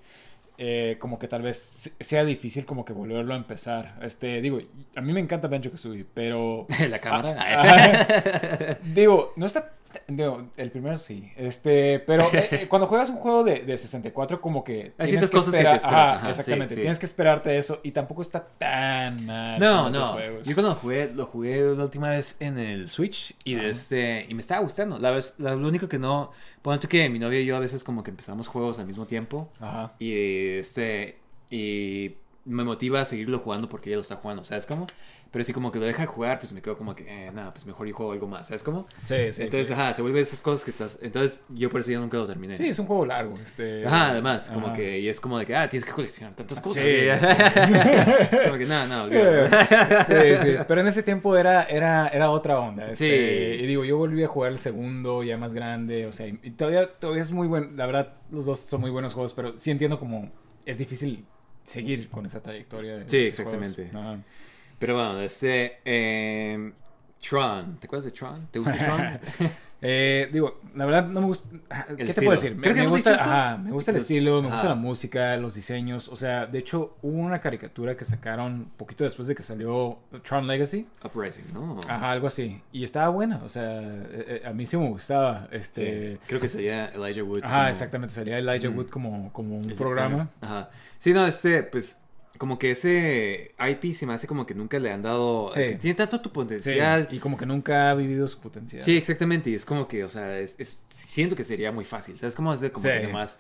eh, 0.58 0.96
como 1.00 1.20
que 1.20 1.28
tal 1.28 1.42
vez 1.42 1.58
se- 1.58 1.92
sea 2.00 2.24
difícil 2.24 2.66
como 2.66 2.86
que 2.86 2.94
volverlo 2.94 3.34
a 3.34 3.38
empezar. 3.38 3.96
Este, 4.02 4.40
digo, 4.42 4.62
a 4.96 5.02
mí 5.02 5.12
me 5.12 5.20
encanta 5.20 5.48
Banjo 5.50 5.72
Kazooie, 5.72 6.06
pero 6.14 6.66
la 6.90 7.00
cámara. 7.00 7.36
Ah, 7.38 8.78
digo, 8.94 9.34
no 9.36 9.46
está. 9.46 9.72
El 10.58 10.72
primero 10.72 10.98
sí. 10.98 11.32
Este, 11.36 12.00
pero 12.00 12.24
eh, 12.34 12.48
eh, 12.52 12.66
cuando 12.70 12.88
juegas 12.88 13.10
un 13.10 13.18
juego 13.18 13.44
de, 13.44 13.60
de 13.60 13.78
64, 13.78 14.42
como 14.42 14.64
que. 14.64 14.94
Hay 14.98 15.08
ciertas 15.08 15.32
cosas 15.32 15.54
que 15.54 15.64
te 15.64 15.76
esperas, 15.76 15.86
ajá, 15.86 16.16
ajá, 16.16 16.30
exactamente. 16.30 16.70
sí, 16.70 16.76
sí. 16.76 16.82
Tienes 16.82 17.00
que 17.00 17.06
esperarte 17.06 17.58
eso. 17.58 17.80
Y 17.84 17.92
tampoco 17.92 18.22
está 18.22 18.46
tan 18.46 19.26
mal. 19.26 19.60
No, 19.60 19.90
no. 19.90 20.08
juegos. 20.14 20.48
Yo 20.48 20.54
cuando 20.56 20.70
lo 20.70 20.76
jugué, 20.76 21.12
lo 21.14 21.26
jugué 21.26 21.62
la 21.76 21.84
última 21.84 22.10
vez 22.10 22.38
en 22.40 22.58
el 22.60 22.88
Switch 22.88 23.36
y 23.44 23.56
de 23.56 23.70
este 23.70 24.26
y 24.30 24.34
me 24.34 24.42
estaba 24.42 24.62
gustando. 24.62 24.98
La 25.00 25.12
vez, 25.12 25.36
la- 25.38 25.56
lo 25.56 25.68
único 25.68 25.88
que 25.88 26.00
no, 26.00 26.32
ponte 26.62 26.88
que 26.88 27.10
mi 27.10 27.20
novia 27.20 27.40
y 27.40 27.46
yo 27.46 27.56
a 27.56 27.60
veces 27.60 27.84
como 27.84 28.04
que 28.04 28.12
empezamos 28.12 28.48
juegos 28.48 28.80
al 28.80 28.86
mismo 28.88 29.06
tiempo 29.06 29.50
Ajá. 29.60 29.94
y 30.00 30.58
este 30.58 31.20
y 31.50 32.16
me 32.46 32.64
motiva 32.64 33.02
a 33.02 33.06
seguirlo 33.06 33.40
jugando 33.40 33.68
porque 33.68 33.90
ya 33.90 33.96
lo 33.96 34.02
está 34.02 34.16
jugando, 34.16 34.44
¿sabes 34.44 34.66
cómo? 34.66 34.88
Pero 35.32 35.44
si 35.44 35.52
como 35.52 35.72
que 35.72 35.80
lo 35.80 35.86
deja 35.86 36.04
de 36.04 36.08
jugar, 36.08 36.40
pues 36.40 36.54
me 36.54 36.62
quedo 36.62 36.78
como 36.78 36.96
que, 36.96 37.04
eh, 37.10 37.32
nada, 37.34 37.52
pues 37.52 37.66
mejor 37.66 37.88
yo 37.88 37.94
juego 37.94 38.14
algo 38.14 38.28
más, 38.28 38.48
¿sabes 38.48 38.64
cómo? 38.64 38.88
Sí, 39.04 39.34
sí. 39.34 39.44
Entonces, 39.44 39.68
sí. 39.68 39.74
ajá, 39.74 39.92
se 39.92 40.02
vuelve 40.02 40.22
esas 40.22 40.42
cosas 40.42 40.64
que 40.64 40.72
estás... 40.72 40.98
Entonces, 41.02 41.44
yo 41.50 41.70
por 41.70 41.82
eso 41.82 41.92
ya 41.92 42.00
nunca 42.00 42.18
lo 42.18 42.26
terminé. 42.26 42.56
Sí, 42.56 42.68
es 42.68 42.80
un 42.80 42.86
juego 42.86 43.06
largo. 43.06 43.34
Este... 43.42 43.86
Ajá, 43.86 44.12
además, 44.12 44.50
como 44.54 44.68
Ajá. 44.68 44.76
que, 44.76 45.00
y 45.00 45.10
es 45.10 45.20
como 45.20 45.38
de 45.38 45.46
que, 45.46 45.56
ah, 45.56 45.68
tienes 45.68 45.84
que 45.84 45.92
coleccionar 45.92 46.36
tantas 46.36 46.62
cosas. 46.62 46.84
Sí. 46.84 46.90
Es 48.36 48.44
como 48.46 48.58
que, 48.58 48.66
no, 48.66 48.88
no, 48.88 49.04
olvídalo. 49.04 49.48
sí, 50.06 50.38
sí. 50.42 50.64
Pero 50.68 50.82
en 50.82 50.88
ese 50.88 51.04
tiempo 51.04 51.36
era, 51.36 51.64
era, 51.64 52.08
era 52.08 52.30
otra 52.30 52.60
onda. 52.60 52.92
este, 52.92 53.58
Sí. 53.58 53.64
Y 53.64 53.68
digo, 53.68 53.84
yo 53.84 53.98
volví 53.98 54.24
a 54.24 54.28
jugar 54.28 54.52
el 54.52 54.60
segundo, 54.60 55.24
ya 55.24 55.38
más 55.38 55.54
grande. 55.54 56.06
O 56.06 56.12
sea, 56.12 56.28
y 56.28 56.52
todavía, 56.52 56.88
todavía 57.00 57.24
es 57.24 57.32
muy 57.32 57.48
bueno. 57.48 57.68
La 57.76 57.86
verdad, 57.88 58.14
los 58.32 58.46
dos 58.46 58.60
son 58.60 58.82
muy 58.82 58.92
buenos 58.92 59.14
juegos, 59.14 59.34
pero 59.34 59.58
sí 59.58 59.72
entiendo 59.72 60.00
como 60.00 60.32
es 60.66 60.78
difícil 60.78 61.26
seguir 61.66 62.10
con 62.10 62.26
esa 62.26 62.42
trayectoria. 62.42 62.98
De 62.98 63.10
Sí, 63.10 63.18
exactamente. 63.18 63.92
Pero 64.80 64.96
bueno, 64.96 65.20
este... 65.22 65.80
eh, 65.86 66.72
Tron, 67.28 67.78
¿te 67.78 67.88
acuerdas 67.88 68.06
de 68.06 68.12
Tron? 68.12 68.48
¿Te 68.52 68.60
gusta 68.60 68.78
Tron? 68.78 69.50
Eh, 69.88 70.30
digo, 70.34 70.62
la 70.76 70.86
verdad 70.86 71.06
no 71.08 71.22
me 71.22 71.28
gusta. 71.28 71.48
¿Qué 71.90 71.96
te 71.96 72.04
estilo. 72.06 72.26
puedo 72.26 72.42
decir? 72.42 72.60
Creo 72.60 72.74
que 72.74 72.82
me 72.82 72.88
gusta, 72.90 73.14
ajá, 73.14 73.58
me 73.58 73.72
gusta 73.72 73.92
el 73.92 73.98
Los- 73.98 74.02
estilo, 74.04 74.42
me 74.42 74.50
gusta 74.50 74.70
la 74.70 74.76
música, 74.76 75.38
los 75.38 75.54
diseños. 75.54 76.08
O 76.08 76.16
sea, 76.16 76.48
de 76.48 76.58
hecho, 76.58 76.98
hubo 77.04 77.20
una 77.20 77.40
caricatura 77.40 77.96
que 77.96 78.04
sacaron 78.04 78.72
poquito 78.78 79.04
después 79.04 79.28
de 79.28 79.36
que 79.36 79.44
salió 79.44 80.00
Tron 80.24 80.48
Legacy. 80.48 80.88
Uprising, 81.04 81.44
¿no? 81.54 81.80
Ajá, 81.88 82.10
algo 82.12 82.26
así. 82.28 82.60
Y 82.72 82.84
estaba 82.84 83.10
buena, 83.10 83.42
o 83.44 83.50
sea, 83.50 83.80
eh, 83.80 84.42
eh, 84.44 84.48
a 84.48 84.54
mí 84.54 84.66
sí 84.66 84.76
me 84.76 84.90
gustaba. 84.90 85.48
Sí, 85.52 85.56
Este. 85.58 86.18
Creo 86.26 86.40
que 86.42 86.50
sería 86.50 86.88
Elijah 86.88 87.24
Wood. 87.24 87.44
Ajá, 87.44 87.58
como 87.58 87.68
exactamente. 87.70 88.16
Sería 88.16 88.40
Elijah 88.40 88.70
Mm. 88.72 88.78
Wood 88.78 88.88
como, 88.90 89.32
como 89.34 89.58
un 89.58 89.66
el 89.70 89.76
programa. 89.76 90.30
Ajá. 90.42 90.70
Sí, 90.98 91.14
no, 91.14 91.28
este, 91.28 91.62
pues, 91.62 92.02
como 92.38 92.60
que 92.60 92.72
ese 92.72 93.54
IP 93.60 93.94
se 93.94 94.06
me 94.06 94.14
hace 94.14 94.28
como 94.28 94.46
que 94.46 94.54
nunca 94.56 94.80
le 94.80 94.92
han 94.92 95.02
dado... 95.02 95.52
Sí. 95.54 95.62
que 95.62 95.76
tiene 95.76 95.96
tanto 95.96 96.22
tu 96.22 96.30
Sí, 96.30 96.34
potencial. 96.34 97.08
y 97.12 97.20
como 97.20 97.38
que 97.38 97.46
nunca 97.46 97.90
ha 97.92 97.96
vivido 97.96 98.28
su 98.28 98.40
potencial. 98.40 98.82
Sí, 98.84 98.96
exactamente. 98.98 99.50
Y 99.50 99.54
es 99.54 99.66
como 99.66 99.88
que, 99.88 100.04
o 100.04 100.10
sea, 100.10 100.40
es, 100.40 100.56
es- 100.60 100.84
siento 100.90 101.36
que 101.36 101.44
sería 101.44 101.72
muy 101.72 101.86
fácil. 101.86 102.18
¿Sabes? 102.18 102.36
Como 102.36 102.54
es 102.54 102.60
de 102.62 102.72
como 102.72 102.84
Sí. 102.84 102.90
que 102.90 103.04
nomás... 103.08 103.40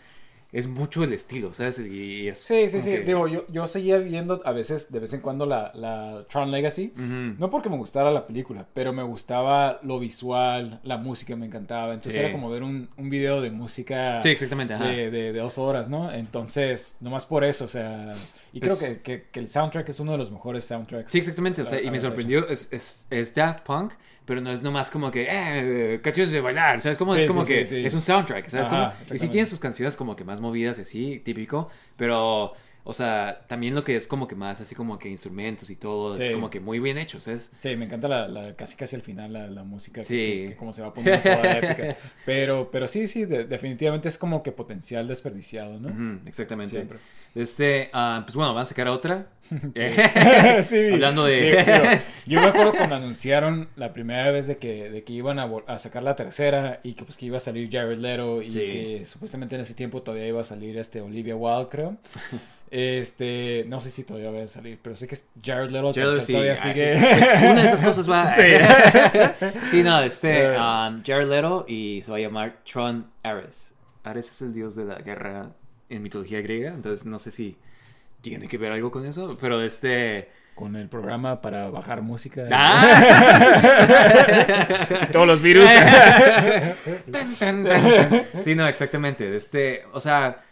Es 0.51 0.67
mucho 0.67 1.03
el 1.03 1.11
estilo, 1.11 1.53
¿sabes? 1.53 1.79
Y 1.79 2.27
es 2.29 2.37
Sí, 2.37 2.69
sí, 2.69 2.79
sí. 2.79 2.89
que- 2.91 2.99
Digo, 3.01 3.27
yo, 3.27 3.45
yo 3.49 3.67
seguía 3.67 3.97
viendo 3.97 4.41
a 4.45 4.51
veces, 4.53 4.89
de 4.91 4.99
vez 4.99 5.11
en 5.13 5.19
cuando, 5.19 5.45
la, 5.45 5.71
la 5.75 6.23
Tron 6.29 6.49
Legacy. 6.49 6.93
No 6.95 7.49
porque 7.49 7.69
me 7.69 7.75
gustara 7.77 8.09
la 8.11 8.25
película, 8.25 8.65
pero 8.73 8.93
me 8.93 9.03
gustaba 9.03 9.79
lo 9.83 9.99
visual, 9.99 10.79
la 10.83 10.97
música 10.97 11.35
me 11.35 11.45
encantaba. 11.47 11.89
Entonces 11.93 12.13
Sí. 12.13 12.19
era 12.19 12.31
como 12.31 12.49
ver 12.49 12.63
un, 12.63 12.87
un 12.97 13.09
video 13.09 13.41
de 13.41 13.51
música 13.51 14.21
Sí, 14.21 14.29
exactamente. 14.29 14.73
Ajá. 14.75 14.85
de, 14.87 15.11
de- 15.11 15.33
de 15.33 15.39
dos 15.39 15.57
horas, 15.57 15.89
¿no? 15.89 16.11
Entonces, 16.11 16.97
nomás 17.01 17.25
por 17.25 17.43
eso, 17.43 17.65
o 17.65 17.67
sea. 17.67 18.13
Y 18.53 18.59
Pues- 18.59 18.77
creo 18.77 18.93
que, 18.95 19.01
que- 19.01 19.23
que 19.31 19.39
el 19.41 19.49
soundtrack 19.49 19.89
es 19.89 19.99
uno 19.99 20.13
de 20.13 20.17
los 20.17 20.31
mejores 20.31 20.63
soundtracks. 20.63 21.11
Sí, 21.11 21.17
exactamente. 21.17 21.61
O 21.61 21.65
sea, 21.65 21.81
y 21.81 21.91
me 21.91 21.99
sorprendió. 21.99 22.47
Es, 22.47 22.71
es, 22.71 23.07
es 23.09 23.35
Daft 23.35 23.65
Punk, 23.65 23.91
pero 24.25 24.41
no 24.41 24.51
es 24.51 24.63
nomás 24.63 24.89
como 24.91 25.11
que, 25.11 25.27
eh, 25.29 25.99
canciones 26.01 26.31
de 26.31 26.41
bailar. 26.41 26.81
¿Sabes? 26.81 26.97
Como 26.97 27.13
Sí, 27.13 27.21
es 27.21 27.25
como 27.27 27.45
sí, 27.45 27.53
que 27.53 27.65
sí, 27.65 27.85
es 27.85 27.93
un 27.93 28.01
soundtrack. 28.01 28.47
¿Sabes? 28.47 28.67
Ajá? 28.67 28.93
Y 28.93 28.95
sí 28.97 29.01
exactamente. 29.01 29.31
tiene 29.31 29.45
sus 29.45 29.59
canciones 29.59 29.95
como 29.95 30.15
que 30.15 30.23
más 30.23 30.41
movidas 30.41 30.79
y 30.79 30.81
así, 30.81 31.21
típico. 31.23 31.69
Pero, 31.97 32.53
o 32.87 32.93
sea, 32.93 33.41
también 33.47 33.75
lo 33.75 33.83
que 33.83 33.95
es 33.97 34.07
como 34.07 34.27
que 34.27 34.35
más 34.35 34.61
así 34.61 34.75
como 34.75 34.97
que 34.97 35.09
instrumentos 35.09 35.69
y 35.69 35.75
todo. 35.75 36.11
Es 36.17 36.25
Sí. 36.27 36.31
como 36.33 36.49
que 36.49 36.59
muy 36.61 36.79
bien 36.79 36.97
hecho, 36.97 37.19
¿sabes? 37.19 37.51
Sí, 37.57 37.75
me 37.75 37.85
encanta 37.85 38.07
la, 38.07 38.27
la- 38.27 38.55
casi 38.55 38.77
casi 38.77 38.95
al 38.95 39.01
final 39.01 39.33
la, 39.33 39.47
la 39.47 39.63
música. 39.63 40.01
Sí. 40.03 40.15
Que, 40.15 40.49
que 40.51 40.55
como 40.55 40.71
se 40.71 40.81
va 40.83 40.93
poniendo 40.93 41.21
toda 41.21 41.41
la 41.43 41.57
épica. 41.57 41.97
Pero, 42.25 42.69
pero 42.71 42.87
sí, 42.87 43.07
sí, 43.07 43.25
de- 43.25 43.45
definitivamente 43.45 44.07
es 44.07 44.17
como 44.17 44.41
que 44.43 44.51
potencial 44.51 45.07
desperdiciado, 45.07 45.79
¿no? 45.79 45.89
Ujú, 45.89 46.27
exactamente. 46.27 46.71
Siempre. 46.75 46.99
Este, 47.35 47.89
ah, 47.91 48.21
pues 48.25 48.35
bueno, 48.35 48.53
van 48.53 48.61
a 48.61 48.65
sacar 48.65 48.87
otra. 48.87 49.27
Sí. 50.63 50.77
Hablando 50.93 51.25
de- 51.25 51.41
Digo, 51.41 51.59
digo, 51.61 52.01
yo 52.27 52.39
me 52.41 52.47
acuerdo 52.47 52.73
cuando 52.75 52.95
anunciaron 52.95 53.67
la 53.75 53.93
primera 53.93 54.31
vez 54.31 54.47
de 54.47 54.57
que, 54.57 54.89
de 54.89 55.03
que 55.03 55.13
iban 55.13 55.39
a, 55.39 55.49
a 55.67 55.77
sacar 55.77 56.03
la 56.03 56.15
tercera 56.15 56.79
y 56.83 56.93
que 56.93 57.03
pues 57.03 57.17
que 57.17 57.25
iba 57.27 57.37
a 57.37 57.39
salir 57.39 57.69
Jared 57.71 57.97
Leto 57.97 58.41
y 58.41 58.51
Sí. 58.51 58.59
que 58.59 59.05
supuestamente 59.05 59.55
en 59.55 59.61
ese 59.61 59.73
tiempo 59.73 60.01
todavía 60.01 60.27
iba 60.27 60.41
a 60.41 60.43
salir 60.43 60.77
este 60.77 61.01
Olivia 61.01 61.35
Wilde, 61.35 61.69
creo. 61.69 61.97
Este, 62.71 63.63
no 63.67 63.79
sé 63.79 63.91
si 63.91 64.03
todavía 64.03 64.31
va 64.31 64.43
a 64.43 64.47
salir, 64.47 64.79
pero 64.81 64.95
sé 64.95 65.07
que 65.07 65.15
Jared 65.43 65.73
al 65.75 65.93
Jared 65.93 65.93
Leto, 65.93 65.93
parecer 65.93 66.21
sí. 66.23 66.33
todavía 66.33 66.51
Ay, 66.53 66.57
sigue. 66.57 66.97
pues, 66.99 67.51
una 67.51 67.61
de 67.61 67.67
esas 67.67 67.81
cosas 67.83 68.09
va. 68.09 68.35
Sí. 68.35 68.41
Sí, 69.69 69.83
no, 69.83 70.01
este, 70.01 70.49
um, 70.57 71.03
Jared 71.05 71.29
Leto 71.29 71.65
y 71.67 72.01
se 72.03 72.11
va 72.11 72.17
a 72.17 72.21
llamar 72.21 72.57
Tron 72.69 73.07
Ares. 73.23 73.75
Ares 74.03 74.29
es 74.29 74.41
el 74.41 74.53
dios 74.53 74.75
de 74.75 74.85
la 74.85 74.95
guerra 74.95 75.51
en 75.89 76.01
mitología 76.01 76.41
griega, 76.41 76.73
entonces 76.73 77.05
no 77.05 77.19
sé 77.19 77.31
si 77.31 77.57
tiene 78.21 78.47
que 78.47 78.57
ver 78.57 78.71
algo 78.71 78.89
con 78.91 79.05
eso, 79.05 79.37
pero 79.39 79.61
este... 79.61 80.29
Con 80.55 80.75
el 80.77 80.87
programa 80.87 81.41
para 81.41 81.69
bajar 81.69 82.01
música. 82.01 82.47
¡Ah! 82.49 83.75
Todos 85.11 85.27
los 85.27 85.41
virus. 85.41 85.69
Tan, 87.11 87.35
tan, 87.35 87.65
tan. 87.65 88.25
Sí, 88.39 88.55
no, 88.55 88.65
exactamente. 88.65 89.35
Este, 89.35 89.83
o 89.91 89.99
sea, 89.99 90.45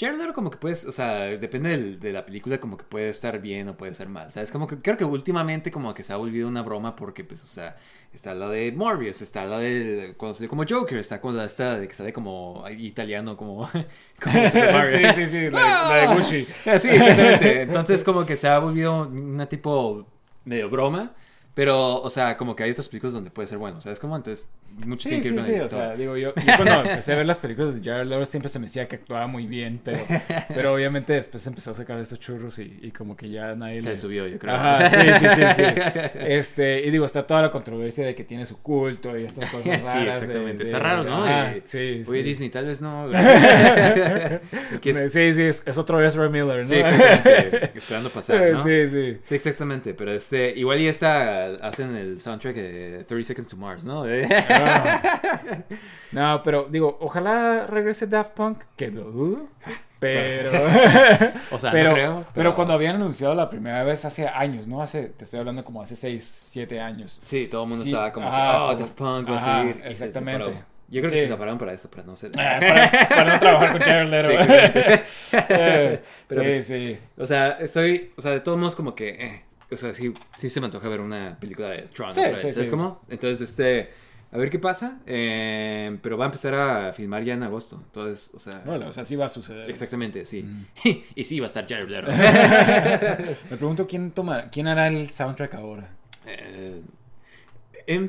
Jared 0.00 0.32
como 0.32 0.50
que 0.50 0.56
puedes, 0.58 0.86
o 0.86 0.92
sea, 0.92 1.24
depende 1.26 1.68
del- 1.70 2.00
de 2.00 2.12
la 2.12 2.24
película 2.24 2.58
como 2.58 2.76
que 2.78 2.84
puede 2.84 3.10
estar 3.10 3.38
bien 3.40 3.68
o 3.68 3.76
puede 3.76 3.92
estar 3.92 4.08
mal, 4.08 4.32
¿sabes? 4.32 4.50
Como 4.50 4.66
que 4.66 4.80
creo 4.80 4.96
que 4.96 5.04
últimamente 5.04 5.70
como 5.70 5.92
que 5.92 6.02
se 6.02 6.12
ha 6.14 6.16
volvido 6.16 6.48
una 6.48 6.62
broma 6.62 6.96
porque 6.96 7.22
pues, 7.24 7.42
o 7.44 7.46
sea, 7.46 7.76
está 8.12 8.34
la 8.34 8.48
de 8.48 8.72
Morbius, 8.72 9.20
está 9.22 9.44
la 9.44 9.58
de 9.58 10.14
cuando 10.16 10.34
salió 10.34 10.48
como 10.48 10.64
Joker, 10.68 10.98
está 10.98 11.20
con 11.20 11.36
la 11.36 11.44
esta 11.44 11.76
de 11.78 11.86
que 11.88 11.94
sale 11.94 12.12
como 12.14 12.64
italiano 12.78 13.36
como, 13.36 13.68
como 14.22 14.46
Super 14.48 14.72
Mario. 14.72 14.98
sí, 14.98 15.04
sí, 15.14 15.26
sí, 15.26 15.50
la, 15.50 15.60
la 15.88 15.94
de 15.96 16.06
Gucci. 16.14 16.44
Sí, 16.78 16.88
exactamente. 16.88 17.62
Entonces 17.62 18.02
como 18.04 18.24
que 18.24 18.36
se 18.36 18.48
ha 18.48 18.58
volvido 18.58 19.02
una 19.08 19.48
tipo 19.48 20.06
medio 20.44 20.70
broma. 20.70 21.12
Pero, 21.54 22.00
o 22.00 22.10
sea, 22.10 22.36
como 22.36 22.54
que 22.54 22.62
hay 22.62 22.70
otras 22.70 22.88
películas 22.88 23.12
donde 23.12 23.30
puede 23.30 23.46
ser 23.48 23.58
bueno, 23.58 23.80
¿sabes 23.80 23.98
cómo? 23.98 24.16
Entonces, 24.16 24.48
mucho 24.86 25.02
Sí, 25.02 25.08
tiene 25.08 25.22
que 25.22 25.28
sí, 25.30 25.34
ver 25.34 25.44
con 25.44 25.44
sí, 25.52 25.54
el 25.58 25.62
o 25.62 25.68
sea, 25.68 25.94
digo, 25.96 26.16
yo, 26.16 26.32
yo 26.36 26.52
cuando 26.56 26.88
empecé 26.90 27.12
a 27.12 27.16
ver 27.16 27.26
las 27.26 27.38
películas 27.38 27.74
de 27.74 27.82
Jared 27.82 28.06
Leto 28.06 28.24
siempre 28.24 28.48
se 28.48 28.58
me 28.60 28.66
decía 28.66 28.86
que 28.86 28.96
actuaba 28.96 29.26
muy 29.26 29.46
bien, 29.46 29.80
pero, 29.84 29.98
pero 30.48 30.72
obviamente 30.74 31.12
después 31.12 31.44
empezó 31.48 31.72
a 31.72 31.74
sacar 31.74 31.98
estos 31.98 32.20
churros 32.20 32.58
y, 32.60 32.78
y 32.82 32.92
como 32.92 33.16
que 33.16 33.28
ya 33.30 33.54
nadie 33.56 33.82
Se 33.82 33.90
le... 33.90 33.96
subió, 33.96 34.28
yo 34.28 34.38
creo. 34.38 34.54
Ajá, 34.54 34.88
sí, 34.90 34.96
sí, 35.18 35.26
sí, 35.28 35.42
sí. 35.56 35.62
Este, 36.20 36.86
y 36.86 36.90
digo, 36.90 37.04
está 37.04 37.26
toda 37.26 37.42
la 37.42 37.50
controversia 37.50 38.06
de 38.06 38.14
que 38.14 38.22
tiene 38.24 38.46
su 38.46 38.62
culto 38.62 39.18
y 39.18 39.24
estas 39.24 39.50
cosas 39.50 39.66
raras. 39.66 39.84
Sí, 39.92 39.98
de- 40.04 40.10
exactamente. 40.12 40.58
de- 40.58 40.64
Está 40.64 40.78
raro, 40.78 41.02
¿no? 41.04 41.24
Ajá, 41.24 41.52
Eh, 41.56 41.60
sí, 41.64 42.02
Oye. 42.08 42.22
Disney, 42.22 42.50
tal 42.50 42.66
vez 42.66 42.80
no. 42.80 43.08
Es- 44.84 45.12
Sí, 45.12 45.32
sí, 45.32 45.42
es, 45.42 45.62
es 45.66 45.78
otro 45.78 46.02
Ezra 46.04 46.28
Miller, 46.28 46.60
¿no? 46.60 46.66
Sí, 46.66 46.76
exactamente. 46.76 47.70
Esperando 47.74 48.10
pasar, 48.10 48.40
¿no? 48.52 48.62
Sí, 48.64 48.88
sí. 48.88 49.18
Sí, 49.22 49.34
exactamente. 49.34 49.94
Pero 49.94 50.12
este, 50.12 50.50
igual 50.56 50.80
y 50.80 50.88
esta 50.88 51.39
hacen 51.62 51.96
el 51.96 52.20
soundtrack 52.20 52.54
de 52.54 53.04
30 53.04 53.26
Seconds 53.26 53.48
to 53.50 53.56
Mars, 53.56 53.84
¿no? 53.84 54.04
Ah. 54.50 55.00
No, 56.12 56.42
pero 56.42 56.66
digo, 56.70 56.96
ojalá 57.00 57.66
regrese 57.66 58.06
Daft 58.06 58.32
Punk, 58.32 58.58
que 58.76 58.88
lo 58.90 59.04
dudo. 59.04 59.46
Pero, 60.00 60.48
o 61.50 61.58
sea, 61.58 61.70
pero, 61.70 61.90
no 61.90 61.94
creo. 61.94 62.26
pero 62.34 62.54
cuando 62.54 62.72
habían 62.72 62.96
anunciado 62.96 63.34
la 63.34 63.50
primera 63.50 63.84
vez 63.84 64.04
hace 64.06 64.26
años, 64.26 64.66
¿no? 64.66 64.82
Hace, 64.82 65.02
te 65.10 65.24
estoy 65.24 65.40
hablando 65.40 65.62
como 65.62 65.82
hace 65.82 65.94
6, 65.94 66.46
7 66.52 66.80
años. 66.80 67.20
Sí, 67.26 67.48
todo 67.48 67.64
el 67.64 67.68
mundo 67.68 67.84
Sí, 67.84 67.90
estaba 67.90 68.10
como, 68.10 68.26
oh, 68.26 68.30
como- 68.30 68.74
Daft 68.76 68.92
Punk 68.94 69.28
va 69.30 69.34
a 69.34 69.36
ajá, 69.36 69.44
salir. 69.46 69.76
y 69.76 69.82
se 69.82 69.88
exactamente. 70.06 70.64
Yo 70.88 71.00
creo 71.02 71.12
que 71.12 71.18
se 71.18 71.28
separaron 71.28 71.58
para 71.58 71.72
eso, 71.74 71.88
para 71.90 72.02
no 72.02 72.16
ser. 72.16 72.30
Ah, 72.38 72.56
para, 72.58 73.08
para 73.08 73.24
no 73.34 73.38
trabajar 73.38 73.72
con 73.72 73.80
Jared 73.80 74.08
Leto. 74.08 74.30
Sí. 74.42 75.36
Eh, 75.50 76.00
sí, 76.28 76.34
pues- 76.34 76.66
sí. 76.66 76.98
O 77.18 77.26
sea, 77.26 77.50
estoy, 77.60 78.10
o 78.16 78.22
sea, 78.22 78.32
de 78.32 78.40
todos 78.40 78.58
modos 78.58 78.74
como 78.74 78.94
que, 78.94 79.08
eh, 79.10 79.42
o 79.70 79.76
sea, 79.76 79.92
sí, 79.92 80.12
sí 80.36 80.50
se 80.50 80.60
me 80.60 80.66
antoja 80.66 80.88
ver 80.88 81.00
una 81.00 81.36
película 81.40 81.68
de 81.68 81.82
Tron. 81.94 82.12
Sí, 82.14 82.20
otra 82.20 82.32
vez, 82.32 82.40
sí, 82.40 82.50
¿sabes 82.50 82.68
sí. 82.68 82.70
cómo? 82.70 83.00
Entonces, 83.08 83.48
este, 83.48 83.90
a 84.32 84.38
ver 84.38 84.50
qué 84.50 84.58
pasa. 84.58 85.00
eh, 85.06 85.96
pero 86.02 86.16
va 86.18 86.24
a 86.24 86.28
empezar 86.28 86.54
a 86.54 86.92
filmar 86.92 87.24
ya 87.24 87.34
en 87.34 87.42
agosto. 87.42 87.80
Entonces, 87.84 88.30
o 88.34 88.38
sea, 88.38 88.62
Bueno, 88.64 88.88
o 88.88 88.92
sea, 88.92 89.04
sí 89.04 89.16
va 89.16 89.26
a 89.26 89.28
suceder. 89.28 89.68
exactamente, 89.70 90.24
sí. 90.24 90.42
Mm. 90.42 90.66
y 91.14 91.24
sí, 91.24 91.40
va 91.40 91.46
a 91.46 91.48
estar 91.48 91.66
Jared 91.68 91.88
Leto. 91.88 92.08
Me 93.50 93.56
pregunto 93.56 93.86
quién 93.86 94.10
toma, 94.12 94.50
quién 94.50 94.66
hará 94.68 94.88
el 94.88 95.10
soundtrack 95.10 95.54
ahora. 95.54 95.90
Eh, 96.26 96.80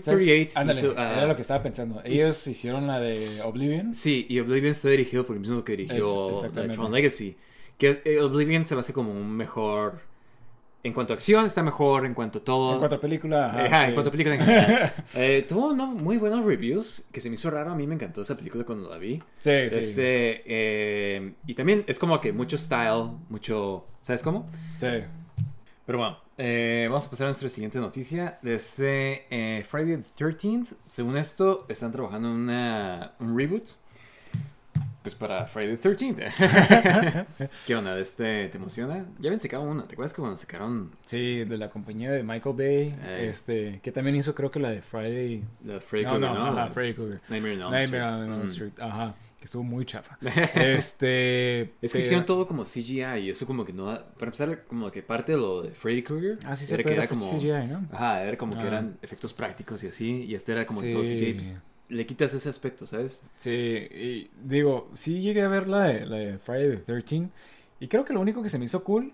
¿Sabes? 0.01 0.21
M38 0.21 0.51
Ándale, 0.55 0.79
hizo, 0.79 0.93
ah, 0.97 1.13
era 1.13 1.25
lo 1.27 1.35
que 1.35 1.41
estaba 1.41 1.63
pensando. 1.63 2.01
Ellos 2.03 2.45
hicieron 2.45 2.85
la 2.87 2.99
de 2.99 3.17
Oblivion. 3.45 3.93
Sí, 3.93 4.27
y 4.29 4.39
Oblivion 4.39 4.71
está 4.71 4.89
dirigido 4.89 5.25
por 5.25 5.35
el 5.35 5.39
mismo 5.39 5.63
que 5.63 5.71
dirigió 5.77 6.31
Es-. 6.33 6.51
Tron 6.73 6.91
Legacy. 6.91 7.35
Que 7.77 8.01
eh, 8.05 8.19
Oblivion 8.19 8.65
se 8.65 8.75
me 8.75 8.81
hace 8.81 8.93
como 8.93 9.11
un 9.11 9.31
mejor. 9.31 9.99
En 10.83 10.93
cuanto 10.93 11.13
a 11.13 11.15
acción, 11.15 11.45
está 11.45 11.61
mejor. 11.61 12.05
En 12.05 12.13
cuanto 12.13 12.39
a 12.39 12.43
todo. 12.43 12.73
En 12.73 12.79
cuanto 12.79 12.95
a 12.95 12.99
película. 13.01 13.49
ajá, 13.49 13.65
Ajá, 13.65 13.81
sí. 13.81 13.87
en 13.87 13.93
cuanto 13.93 14.09
a 14.09 14.11
película 14.11 14.35
en 14.35 14.41
general. 14.41 14.93
Eh, 15.15 15.45
tuvo 15.47 15.73
no, 15.73 15.87
muy 15.87 16.17
buenos 16.17 16.43
reviews. 16.45 17.03
Que 17.11 17.21
se 17.21 17.29
me 17.29 17.35
hizo 17.35 17.49
raro. 17.51 17.71
A 17.71 17.75
mí 17.75 17.85
me 17.85 17.95
encantó 17.95 18.21
esa 18.21 18.35
película 18.35 18.63
cuando 18.63 18.89
la 18.89 18.97
vi. 18.97 19.15
Sí, 19.39 19.69
sí. 19.69 19.79
Este, 19.79 20.43
eh, 20.45 21.33
y 21.45 21.53
también 21.53 21.83
es 21.87 21.99
como 21.99 22.19
que 22.19 22.33
mucho 22.33 22.57
style, 22.57 23.11
mucho. 23.29 23.85
¿Sabes 24.01 24.23
cómo? 24.23 24.49
Sí. 24.77 24.87
Pero 25.85 25.97
bueno, 25.97 26.17
eh, 26.37 26.87
vamos 26.89 27.05
a 27.05 27.09
pasar 27.09 27.25
a 27.25 27.27
nuestra 27.29 27.49
siguiente 27.49 27.77
noticia. 27.79 28.39
Desde 28.41 29.25
eh, 29.29 29.63
Friday 29.63 29.97
the 29.97 30.25
13th, 30.25 30.67
según 30.87 31.17
esto, 31.17 31.65
están 31.69 31.91
trabajando 31.91 32.29
en 32.29 32.49
un 33.19 33.37
reboot. 33.37 33.69
Pues 35.01 35.15
para 35.15 35.45
Friday 35.47 35.77
the 35.77 35.89
13th. 35.89 37.25
¿Qué 37.67 37.75
onda? 37.75 37.97
Este, 37.99 38.47
¿Te 38.49 38.57
emociona? 38.57 39.05
Ya 39.19 39.29
habían 39.29 39.39
sacado 39.39 39.63
una. 39.63 39.87
¿Te 39.87 39.93
acuerdas 39.95 40.13
que 40.13 40.21
cuando 40.21 40.37
sacaron 40.37 40.91
Sí, 41.05 41.43
de 41.43 41.57
la 41.57 41.69
compañía 41.69 42.11
de 42.11 42.23
Michael 42.23 42.55
Bay, 42.55 42.95
Eh. 43.03 43.27
este, 43.29 43.79
que 43.81 43.91
también 43.91 44.15
hizo 44.15 44.35
creo 44.35 44.51
que 44.51 44.59
la 44.59 44.69
de 44.69 44.81
Friday. 44.81 45.43
la 45.65 45.79
Freddy 45.79 46.05
no, 46.05 46.19
no, 46.19 46.33
no? 46.33 46.45
ajá, 46.59 46.67
Freddy 46.67 46.93
Krueger. 46.93 47.21
Nightmare 47.29 47.53
on 47.55 47.61
Elm 47.61 47.71
Nightmare 47.71 48.03
Street. 48.03 48.03
on 48.03 48.33
Elm 48.33 48.41
Mm. 48.41 48.47
Street, 48.51 48.73
ajá, 48.79 49.15
que 49.39 49.45
estuvo 49.45 49.63
muy 49.63 49.85
chafa. 49.85 50.17
este, 50.55 51.61
Es 51.81 51.93
que 51.93 51.99
hicieron 51.99 52.25
todo 52.25 52.47
como 52.47 52.63
CGI 52.63 53.03
y 53.21 53.29
eso 53.31 53.45
como 53.47 53.65
que 53.65 53.73
no... 53.73 53.85
Para 53.85 54.25
empezar, 54.25 54.65
como 54.65 54.91
que 54.91 55.01
parte 55.03 55.31
de 55.31 55.37
lo 55.39 55.63
de 55.63 55.71
Freddy 55.71 56.03
Krueger 56.03 56.37
Ah, 56.45 56.55
sí, 56.55 56.71
era 56.71 56.83
que 56.83 56.89
era 56.93 57.03
era 57.03 57.07
como... 57.09 57.29
CGI, 57.31 57.67
¿no? 57.69 57.87
Ajá, 57.91 58.23
era 58.23 58.37
como 58.37 58.55
que 58.55 58.65
eran 58.67 58.97
efectos 59.01 59.33
prácticos 59.33 59.83
y 59.83 59.87
así. 59.87 60.25
Y 60.25 60.35
este 60.35 60.51
era 60.51 60.65
como 60.65 60.81
Sí. 60.81 60.91
todo 60.91 61.01
CGI. 61.03 61.33
Pues, 61.33 61.55
le 61.91 62.05
quitas 62.05 62.33
ese 62.33 62.49
aspecto, 62.49 62.85
¿sabes? 62.85 63.21
Sí, 63.35 63.51
y 63.51 64.31
digo, 64.41 64.89
sí 64.95 65.21
llegué 65.21 65.41
a 65.41 65.49
ver 65.49 65.67
la 65.67 65.83
de, 65.83 66.05
la 66.05 66.15
de 66.17 66.37
Friday 66.37 66.77
the 66.77 66.77
13 66.77 67.29
y 67.79 67.87
creo 67.87 68.05
que 68.05 68.13
lo 68.13 68.21
único 68.21 68.41
que 68.41 68.49
se 68.49 68.57
me 68.57 68.65
hizo 68.65 68.83
cool 68.83 69.13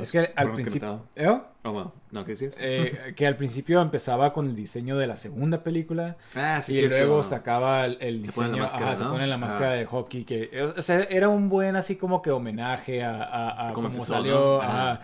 es 0.00 0.10
que 0.10 0.32
al 0.34 0.52
principio... 0.54 1.04
¿Eh? 1.14 1.28
Oh, 1.28 1.72
bueno. 1.72 1.92
¿No? 2.10 2.24
¿Qué 2.24 2.32
decías? 2.32 2.56
Eh, 2.58 3.12
que 3.16 3.26
al 3.26 3.36
principio 3.36 3.82
empezaba 3.82 4.32
con 4.32 4.46
el 4.46 4.56
diseño 4.56 4.96
de 4.96 5.06
la 5.06 5.16
segunda 5.16 5.58
película 5.58 6.16
ah, 6.34 6.60
sí, 6.62 6.72
y 6.72 6.76
cierto. 6.76 6.96
luego 6.96 7.22
sacaba 7.22 7.84
el, 7.84 7.98
el 8.00 8.24
Se 8.24 8.30
diseño, 8.30 8.46
pone 8.46 8.56
la 8.56 8.62
máscara, 8.62 8.86
ajá, 8.92 8.96
se 8.96 9.04
pone 9.04 9.26
la 9.26 9.38
máscara 9.38 9.72
de 9.72 9.84
hockey 9.84 10.24
que 10.24 10.72
o 10.76 10.82
sea, 10.82 11.00
era 11.04 11.28
un 11.28 11.50
buen 11.50 11.76
así 11.76 11.96
como 11.96 12.22
que 12.22 12.30
homenaje 12.30 13.02
a, 13.02 13.22
a, 13.22 13.68
a 13.68 13.72
Cómo 13.74 14.00
salió, 14.00 14.58
¿no? 14.58 14.62
Ajá. 14.62 14.92
ajá. 14.92 15.02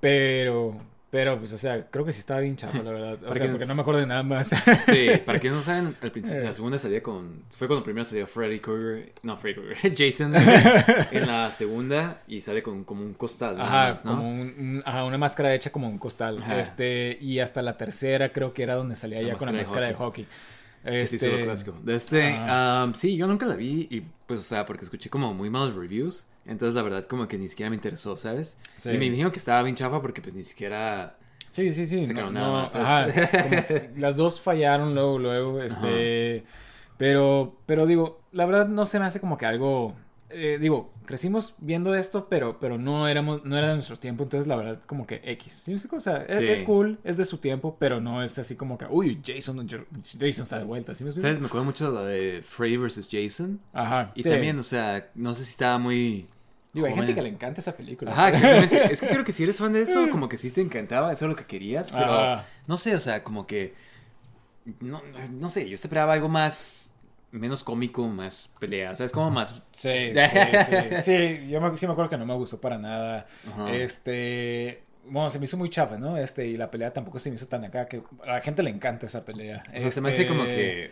pero 0.00 0.76
pero 1.14 1.38
pues 1.38 1.52
o 1.52 1.58
sea, 1.58 1.86
creo 1.92 2.04
que 2.04 2.12
sí 2.12 2.18
estaba 2.18 2.40
bien 2.40 2.56
chafa 2.56 2.82
la 2.82 2.90
verdad, 2.90 3.18
o 3.24 3.32
sea, 3.34 3.48
porque 3.48 3.66
no 3.66 3.74
me 3.76 3.82
acuerdo 3.82 4.00
de 4.00 4.06
nada 4.08 4.24
más. 4.24 4.48
Sí, 4.88 5.06
para 5.24 5.38
quienes 5.38 5.58
no 5.58 5.62
saben, 5.70 5.94
al 6.02 6.10
principio, 6.10 6.42
Eh. 6.42 6.44
la 6.46 6.52
segunda 6.52 6.76
salía 6.76 7.00
con. 7.04 7.44
Fue 7.56 7.68
cuando 7.68 7.84
primero 7.84 8.02
salió 8.02 8.26
Freddy 8.26 8.58
Krueger. 8.58 9.12
No, 9.22 9.36
Freddy 9.36 9.54
Krueger. 9.54 9.94
Jason. 9.96 10.34
en 11.12 11.26
la 11.28 11.50
segunda 11.52 12.20
y 12.26 12.40
sale 12.40 12.64
con 12.64 12.82
como 12.82 13.02
un 13.04 13.14
costal. 13.14 13.60
Ajá, 13.60 13.90
más, 13.90 14.04
¿no? 14.04 14.16
como 14.16 14.28
un- 14.28 14.40
un- 14.58 14.82
ajá, 14.84 15.04
una 15.04 15.16
máscara 15.18 15.54
hecha 15.54 15.70
como 15.70 15.88
un 15.88 15.98
costal. 15.98 16.38
Ajá. 16.42 16.58
Este, 16.58 17.16
y 17.20 17.38
hasta 17.38 17.62
la 17.62 17.76
tercera 17.76 18.32
creo 18.32 18.52
que 18.52 18.64
era 18.64 18.74
donde 18.74 18.96
salía 18.96 19.22
La 19.22 19.28
ya 19.28 19.34
con 19.36 19.46
la 19.46 19.52
máscara 19.52 19.86
de 19.86 19.92
de 19.92 19.98
hockey. 19.98 20.26
Que 20.84 21.06
sí, 21.06 21.14
Este, 21.16 21.28
hizo 21.28 21.38
lo 21.38 21.44
clásico. 21.44 21.78
De 21.82 21.94
este, 21.94 22.24
Ajá. 22.32 22.82
am, 22.82 22.94
sí, 22.94 23.16
yo 23.16 23.26
nunca 23.26 23.46
la 23.46 23.54
vi 23.56 23.86
y 23.90 24.02
pues, 24.26 24.40
o 24.40 24.42
sea, 24.42 24.64
porque 24.66 24.84
escuché 24.84 25.10
como 25.10 25.34
muy 25.34 25.50
malos 25.50 25.74
reviews. 25.74 26.26
Entonces, 26.46 26.74
la 26.74 26.82
verdad, 26.82 27.04
como 27.04 27.26
que 27.26 27.38
ni 27.38 27.48
siquiera 27.48 27.70
me 27.70 27.76
interesó, 27.76 28.16
¿sabes? 28.16 28.58
Sí. 28.76 28.90
Y 28.90 28.98
me 28.98 29.06
imagino 29.06 29.32
que 29.32 29.38
estaba 29.38 29.62
bien 29.62 29.76
chafa 29.76 30.00
porque 30.02 30.20
pues 30.20 30.34
ni 30.34 30.44
siquiera... 30.44 31.16
Sí, 31.50 31.70
sí, 31.70 31.86
sí. 31.86 32.06
Sacaron 32.06 32.34
no- 32.34 32.40
nada 32.40 32.52
no, 32.52 32.62
más, 32.62 32.74
ajá, 32.74 33.10
¿sabes? 33.12 33.30
como 33.30 33.96
las 34.00 34.16
dos 34.16 34.40
fallaron 34.40 34.94
luego, 34.94 35.18
luego, 35.18 35.62
este... 35.62 36.44
Pero, 36.96 37.56
pero 37.66 37.86
digo, 37.86 38.20
la 38.32 38.46
verdad 38.46 38.68
no 38.68 38.86
se 38.86 38.98
me 39.00 39.06
hace 39.06 39.20
como 39.20 39.36
que 39.38 39.46
algo... 39.46 39.94
eh, 40.34 40.58
digo, 40.58 40.92
crecimos 41.06 41.54
viendo 41.58 41.94
esto, 41.94 42.28
pero, 42.28 42.58
pero 42.58 42.76
no 42.78 43.08
éramos, 43.08 43.44
no 43.44 43.56
era 43.56 43.68
de 43.68 43.74
nuestro 43.74 43.96
tiempo, 43.96 44.24
entonces 44.24 44.46
la 44.46 44.56
verdad 44.56 44.80
como 44.86 45.06
que 45.06 45.20
X. 45.24 45.52
¿Sí? 45.64 45.76
O 45.90 46.00
sea, 46.00 46.24
es, 46.28 46.40
Sí. 46.40 46.48
es 46.48 46.62
cool, 46.62 46.98
es 47.04 47.16
de 47.16 47.24
su 47.24 47.38
tiempo, 47.38 47.76
pero 47.78 48.00
no 48.00 48.22
es 48.22 48.38
así 48.38 48.56
como 48.56 48.76
que, 48.76 48.86
uy, 48.88 49.20
Jason, 49.24 49.66
Jason 49.68 50.42
está 50.42 50.58
de 50.58 50.64
vuelta, 50.64 50.94
¿sí 50.94 51.04
me 51.04 51.10
explico? 51.10 51.26
¿Sabes? 51.26 51.40
Me 51.40 51.46
acuerdo 51.46 51.64
mucho 51.64 51.90
de 51.90 51.94
la 51.98 52.04
de 52.04 52.42
Freddy 52.44 52.76
vs. 52.76 53.08
Jason. 53.10 53.60
Ajá. 53.72 54.12
Y 54.14 54.22
sí. 54.22 54.28
también, 54.28 54.58
o 54.58 54.62
sea, 54.62 55.08
no 55.14 55.34
sé 55.34 55.44
si 55.44 55.50
estaba 55.50 55.78
muy... 55.78 56.26
Digo, 56.72 56.86
hay 56.88 56.94
gente 56.94 57.14
que 57.14 57.22
le 57.22 57.28
encanta 57.28 57.60
esa 57.60 57.76
película. 57.76 58.10
Ajá, 58.10 58.30
exactamente. 58.30 58.84
Es 58.92 59.00
que 59.00 59.06
creo 59.06 59.24
que 59.24 59.30
si 59.30 59.44
eres 59.44 59.58
fan 59.58 59.72
de 59.72 59.82
eso, 59.82 60.10
como 60.10 60.28
que 60.28 60.36
sí 60.36 60.50
te 60.50 60.60
encantaba, 60.60 61.12
eso 61.12 61.26
es 61.26 61.28
lo 61.30 61.36
que 61.36 61.44
querías, 61.46 61.92
pero 61.92 62.42
no 62.66 62.76
sé, 62.76 62.96
o 62.96 63.00
sea, 63.00 63.22
como 63.22 63.46
que 63.46 63.74
no, 64.80 65.02
no 65.32 65.50
sé, 65.50 65.68
yo 65.68 65.74
esperaba 65.74 66.14
algo 66.14 66.28
más 66.28 66.93
menos 67.38 67.62
cómico, 67.62 68.06
más 68.08 68.52
pelea, 68.58 68.94
¿sabes? 68.94 69.12
Como 69.12 69.30
más 69.30 69.62
Sí, 69.72 70.12
sí, 70.14 70.38
sí. 70.66 71.02
Sí, 71.02 71.48
yo 71.48 71.60
me, 71.60 71.76
sí 71.76 71.86
me 71.86 71.92
acuerdo 71.92 72.10
que 72.10 72.18
no 72.18 72.26
me 72.26 72.34
gustó 72.34 72.60
para 72.60 72.78
nada. 72.78 73.26
Ajá. 73.52 73.72
Este. 73.74 74.82
Bueno, 75.06 75.28
se 75.28 75.38
me 75.38 75.44
hizo 75.44 75.58
muy 75.58 75.68
chafa, 75.68 75.98
¿no? 75.98 76.16
Este, 76.16 76.46
y 76.46 76.56
la 76.56 76.70
pelea 76.70 76.92
tampoco 76.92 77.18
se 77.18 77.28
me 77.28 77.36
hizo 77.36 77.46
tan 77.46 77.64
acá 77.64 77.86
que 77.86 78.02
a 78.24 78.36
la 78.36 78.40
gente 78.40 78.62
le 78.62 78.70
encanta 78.70 79.04
esa 79.06 79.24
pelea. 79.24 79.62
O 79.76 79.80
sea, 79.80 79.90
se 79.90 80.00
me 80.00 80.08
hace 80.08 80.22
Este, 80.22 80.34
como 80.34 80.44
que 80.44 80.90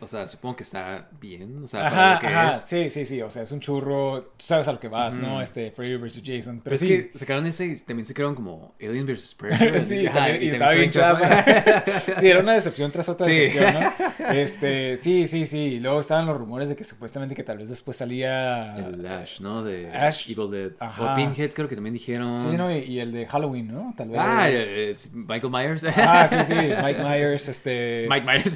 o 0.00 0.06
sea, 0.06 0.26
supongo 0.26 0.56
que 0.56 0.62
está 0.62 1.08
bien, 1.20 1.62
o 1.62 1.66
sea, 1.66 1.82
para 1.88 1.88
Ajá, 1.88 2.14
lo 2.14 2.20
que 2.20 2.26
ajá, 2.26 2.50
es. 2.50 2.62
sí, 2.66 2.90
sí, 2.90 3.04
sí, 3.06 3.22
o 3.22 3.30
sea, 3.30 3.42
es 3.42 3.52
un 3.52 3.60
churro, 3.60 4.32
tú 4.36 4.44
sabes 4.46 4.68
a 4.68 4.72
lo 4.72 4.80
que 4.80 4.88
vas. 4.88 5.16
¿no? 5.16 5.40
Este, 5.42 5.70
Freddy 5.70 5.96
vs. 5.96 6.22
Jason, 6.24 6.60
pero, 6.60 6.64
Pero 6.64 6.74
es 6.74 6.80
sí, 6.80 6.88
que 6.88 7.18
sacaron 7.18 7.46
ese 7.46 7.66
y 7.66 7.76
también 7.80 8.04
sacaron 8.06 8.34
como 8.34 8.74
Alien 8.80 9.06
vs 9.06 9.34
Predator. 9.34 9.80
sí, 9.80 10.06
Ajá, 10.06 10.30
y 10.36 10.48
estaba 10.48 10.72
bien 10.72 10.90
chafa. 10.90 11.44
sí, 12.20 12.26
era 12.28 12.40
una 12.40 12.54
decepción 12.54 12.90
tras 12.92 13.08
otra 13.08 13.26
Sí. 13.26 13.32
decepción, 13.32 13.74
¿no? 13.74 13.92
Este, 14.32 14.96
sí, 14.98 15.26
sí, 15.26 15.46
sí. 15.46 15.58
Y 15.58 15.80
luego 15.80 16.00
estaban 16.00 16.26
los 16.26 16.36
rumores 16.36 16.68
de 16.68 16.76
que 16.76 16.84
supuestamente 16.84 17.34
que 17.34 17.42
tal 17.42 17.56
vez 17.58 17.68
después 17.70 17.96
salía. 17.96 18.76
El 18.76 19.06
Ash, 19.06 19.40
¿no? 19.40 19.62
De 19.62 19.90
Ash. 19.90 20.30
Evil 20.30 20.50
Dead. 20.50 20.70
Ajá. 20.80 21.12
O 21.12 21.16
Pinhead 21.16 21.50
creo 21.52 21.68
que 21.68 21.74
también 21.74 21.94
dijeron. 21.94 22.36
Sí, 22.42 22.56
¿no? 22.56 22.70
Y, 22.74 22.78
y 22.80 23.00
el 23.00 23.10
de 23.12 23.26
Halloween, 23.26 23.68
¿no? 23.72 23.94
Tal 23.96 24.08
vez. 24.10 24.18
Ah, 24.22 24.50
es 24.50 25.12
Michael 25.14 25.50
Myers. 25.50 25.84
Ah, 25.96 26.26
sí, 26.28 26.36
sí. 26.44 26.54
Mike 26.54 27.02
Myers, 27.02 27.48
este. 27.48 28.06
Mike 28.10 28.26
Myers. 28.26 28.54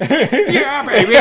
yeah, 0.51 0.83
baby. 0.83 1.15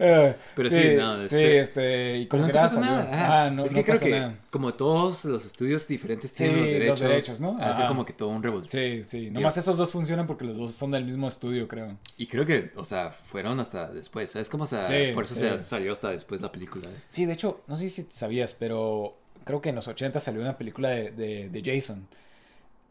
Eh, 0.00 0.34
Pero 0.54 0.70
sí, 0.70 0.94
no, 0.96 1.26
Sí, 1.28 1.36
este-. 1.42 2.18
Y 2.18 2.26
como 2.26 2.42
no 2.42 2.48
que 2.48 2.54
pasa 2.54 2.80
nada. 2.80 3.50
no, 3.50 3.64
es 3.64 3.72
no 3.72 3.78
que 3.78 3.84
creo 3.84 3.98
que 4.00 4.10
nada. 4.10 4.34
como 4.50 4.72
todos 4.72 5.24
los 5.24 5.44
estudios 5.46 5.86
diferentes 5.88 6.32
tienen 6.34 6.66
Sí, 6.66 6.78
los 6.78 6.88
los 6.88 7.00
derechos, 7.00 7.40
¿no? 7.40 7.56
hace 7.60 7.86
como 7.86 8.04
que 8.04 8.12
todo 8.12 8.28
un 8.30 8.42
revolto. 8.42 8.68
Sí, 8.70 9.02
sí. 9.04 9.30
Nomás 9.30 9.56
esos 9.56 9.76
dos 9.76 9.90
funcionan 9.90 10.26
porque 10.26 10.44
los 10.44 10.56
dos 10.56 10.72
son 10.72 10.90
del 10.90 11.04
mismo 11.04 11.28
estudio, 11.28 11.68
creo. 11.68 11.96
Y 12.16 12.26
creo 12.26 12.44
que, 12.46 12.70
o 12.76 12.84
sea, 12.84 13.10
fueron 13.10 13.60
hasta 13.60 13.88
después, 13.88 14.30
¿sabes 14.30 14.48
cómo? 14.48 14.64
O 14.64 14.66
sea, 14.66 14.86
Sí, 14.88 15.12
por 15.14 15.24
eso 15.24 15.34
sí. 15.34 15.40
se 15.40 15.58
salió 15.58 15.92
hasta 15.92 16.10
después 16.10 16.40
la 16.40 16.50
película. 16.52 16.88
Sí, 17.10 17.24
de 17.26 17.32
hecho, 17.34 17.60
no 17.66 17.76
sé 17.76 17.88
si 17.88 18.06
sabías, 18.10 18.54
pero 18.54 19.16
creo 19.44 19.60
que 19.60 19.70
en 19.70 19.74
los 19.76 19.88
80 19.88 20.20
salió 20.20 20.40
una 20.40 20.56
película 20.58 20.90
de, 20.90 21.10
de, 21.10 21.48
de 21.48 21.62
Jason. 21.64 22.06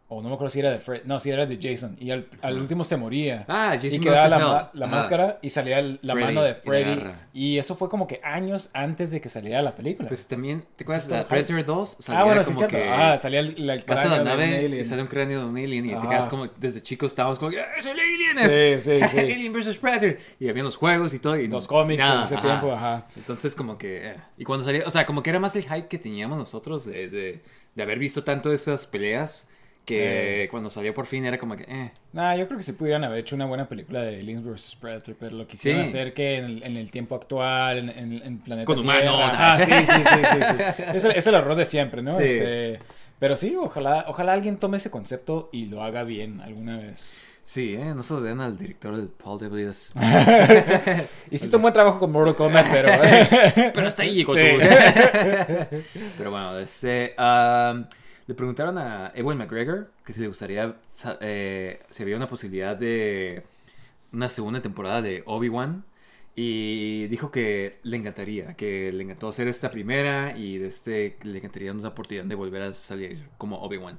O 0.09 0.21
no 0.21 0.29
me 0.29 0.35
acuerdo 0.35 0.51
si 0.51 0.59
era 0.61 0.71
de 0.71 0.79
Fred. 0.79 1.01
No, 1.03 1.19
si 1.19 1.29
era 1.31 1.45
de 1.45 1.59
Jason. 1.61 1.97
Y 1.99 2.11
al, 2.11 2.27
al 2.41 2.57
último 2.59 2.85
se 2.85 2.95
moría. 2.95 3.43
Ah, 3.49 3.75
y 3.75 3.81
Jason 3.83 3.99
quedaba 4.01 4.29
la, 4.29 4.39
ma- 4.39 4.69
la 4.73 4.87
máscara 4.87 5.37
y 5.41 5.49
salía 5.49 5.79
el- 5.79 5.99
la 6.01 6.13
Freddy, 6.13 6.25
mano 6.27 6.43
de 6.43 6.51
y 6.51 6.53
Freddy. 6.53 7.03
Y 7.33 7.57
eso 7.57 7.75
fue 7.75 7.89
como 7.89 8.07
que 8.07 8.21
años 8.23 8.69
antes 8.73 9.11
de 9.11 9.19
que 9.19 9.27
saliera 9.27 9.61
la 9.61 9.75
película. 9.75 10.07
Pues 10.07 10.25
también, 10.29 10.63
¿te 10.77 10.85
acuerdas? 10.85 11.09
La 11.09 11.27
Predator 11.27 11.65
2 11.65 11.97
salía 11.99 12.21
ah, 12.21 12.23
bueno, 12.23 12.41
sí, 12.45 12.53
como 12.53 12.59
cierto. 12.59 12.77
que... 12.77 12.89
Ah, 12.89 13.17
salía 13.17 13.41
el, 13.41 13.55
el 13.57 13.69
a 13.69 13.75
la 13.75 13.83
cráneo 13.83 14.13
de 14.13 14.17
un 14.19 14.23
nave 14.25 14.47
y 14.61 14.65
alien. 14.65 14.85
sale 14.85 15.01
un 15.01 15.07
cráneo 15.09 15.39
de 15.41 15.45
un 15.45 15.57
alien 15.57 15.85
y 15.85 15.89
te 15.89 15.95
Ajá. 15.95 16.07
quedas 16.09 16.29
como, 16.29 16.47
desde 16.47 16.79
chicos 16.81 17.11
estábamos 17.11 17.37
como, 17.37 17.51
¡Ah, 17.51 17.77
¡es 17.77 17.85
el 17.85 17.99
alien! 17.99 18.49
Sí, 18.49 18.89
sí, 18.89 19.07
sí. 19.09 19.19
Alien 19.19 19.51
vs 19.51 19.75
Predator. 19.75 20.17
Y 20.39 20.47
habían 20.47 20.65
los 20.67 20.77
juegos 20.77 21.13
y 21.13 21.19
todo. 21.19 21.35
Y 21.37 21.49
Los 21.49 21.67
cómics 21.67 21.99
nada, 21.99 22.19
en 22.19 22.23
ese 22.23 22.35
ajá. 22.35 22.47
tiempo, 22.47 22.71
ajá. 22.73 23.07
Entonces 23.17 23.53
como 23.55 23.77
que... 23.77 24.11
eh, 24.11 24.15
Y 24.37 24.45
cuando 24.45 24.63
salió, 24.63 24.83
o 24.87 24.89
sea, 24.89 25.05
como 25.05 25.21
que 25.21 25.31
era 25.31 25.39
más 25.39 25.53
el 25.57 25.63
hype 25.63 25.89
que 25.89 25.97
teníamos 25.97 26.37
nosotros 26.37 26.85
de, 26.85 27.09
de, 27.09 27.43
de 27.75 27.83
haber 27.83 27.99
visto 27.99 28.23
tanto 28.23 28.53
esas 28.53 28.87
peleas 28.87 29.49
que 29.87 30.43
Eh. 30.43 30.47
cuando 30.49 30.69
salió 30.69 30.93
por 30.93 31.05
fin 31.05 31.25
era 31.25 31.37
como 31.37 31.55
que... 31.55 31.63
Eh. 31.63 31.91
Nah, 32.11 32.35
yo 32.35 32.45
creo 32.47 32.57
que 32.57 32.63
sí 32.63 32.73
pudieran 32.73 33.03
haber 33.05 33.19
hecho 33.19 33.35
una 33.35 33.45
buena 33.45 33.67
película 33.69 34.01
de 34.01 34.19
Aliens 34.19 34.43
vs. 34.45 34.77
Predator, 34.81 35.15
pero 35.19 35.35
lo 35.37 35.47
quisieron 35.47 35.83
Sí. 35.85 35.89
hacer 35.89 36.13
que 36.13 36.35
en 36.37 36.43
el, 36.45 36.63
en 36.63 36.77
el 36.77 36.91
tiempo 36.91 37.15
actual, 37.15 37.77
en, 37.77 37.89
en, 37.89 38.21
en 38.23 38.37
planeta 38.39 38.65
Con 38.65 38.79
humanos. 38.79 39.33
Ajá, 39.33 39.59
sí, 39.65 39.71
sí, 39.71 39.85
sí, 39.85 40.01
sí, 40.03 40.37
sí. 40.75 40.83
Es, 40.93 41.03
el, 41.05 41.11
es 41.11 41.25
el 41.27 41.35
error 41.35 41.55
de 41.55 41.63
siempre, 41.65 42.01
¿no? 42.01 42.13
Sí. 42.15 42.23
Este, 42.23 42.79
pero 43.17 43.35
sí, 43.37 43.55
ojalá, 43.57 44.05
ojalá 44.09 44.33
alguien 44.33 44.57
tome 44.57 44.75
ese 44.77 44.91
concepto 44.91 45.49
y 45.53 45.65
lo 45.67 45.81
haga 45.83 46.03
bien 46.03 46.41
alguna 46.41 46.77
vez. 46.77 47.17
Sí, 47.43 47.75
eh, 47.75 47.93
no 47.95 48.03
se 48.03 48.13
lo 48.15 48.19
den 48.21 48.41
al 48.41 48.57
director 48.57 48.93
del 48.97 49.07
Paul 49.07 49.39
W.S. 49.39 49.93
Hiciste 51.31 51.55
un 51.55 51.61
buen 51.61 51.73
trabajo 51.73 51.97
con 51.97 52.11
Mortal 52.11 52.35
Kombat, 52.35 52.67
pero... 52.69 52.91
Pero 53.73 53.87
hasta 53.87 54.03
ahí 54.03 54.15
llegó 54.15 54.33
Sí. 54.33 54.41
tú. 54.41 54.57
Pero 56.17 56.31
bueno, 56.31 56.59
este. 56.59 57.15
um, 57.17 57.85
le 58.27 58.35
preguntaron 58.35 58.77
a 58.77 59.11
Ewan 59.15 59.37
McGregor 59.37 59.89
que 60.05 60.13
si 60.13 60.21
le 60.21 60.27
gustaría. 60.27 60.75
eh, 61.21 61.79
si 61.89 62.03
había 62.03 62.17
una 62.17 62.27
posibilidad 62.27 62.75
de. 62.75 63.43
Una 64.11 64.29
segunda 64.29 64.61
temporada 64.61 65.01
de 65.01 65.23
Obi-Wan. 65.25 65.83
Y 66.35 67.07
dijo 67.07 67.31
que 67.31 67.79
le 67.81 67.97
encantaría, 67.97 68.53
que 68.53 68.91
le 68.91 69.03
encantó 69.03 69.27
hacer 69.27 69.47
esta 69.47 69.71
primera 69.71 70.37
y 70.37 70.59
de 70.59 70.67
este 70.67 71.17
le 71.23 71.39
encantaría 71.39 71.71
una 71.71 71.87
oportunidad 71.87 72.25
de 72.25 72.35
volver 72.35 72.61
a 72.61 72.73
salir 72.73 73.27
como 73.39 73.59
Obi-Wan. 73.61 73.97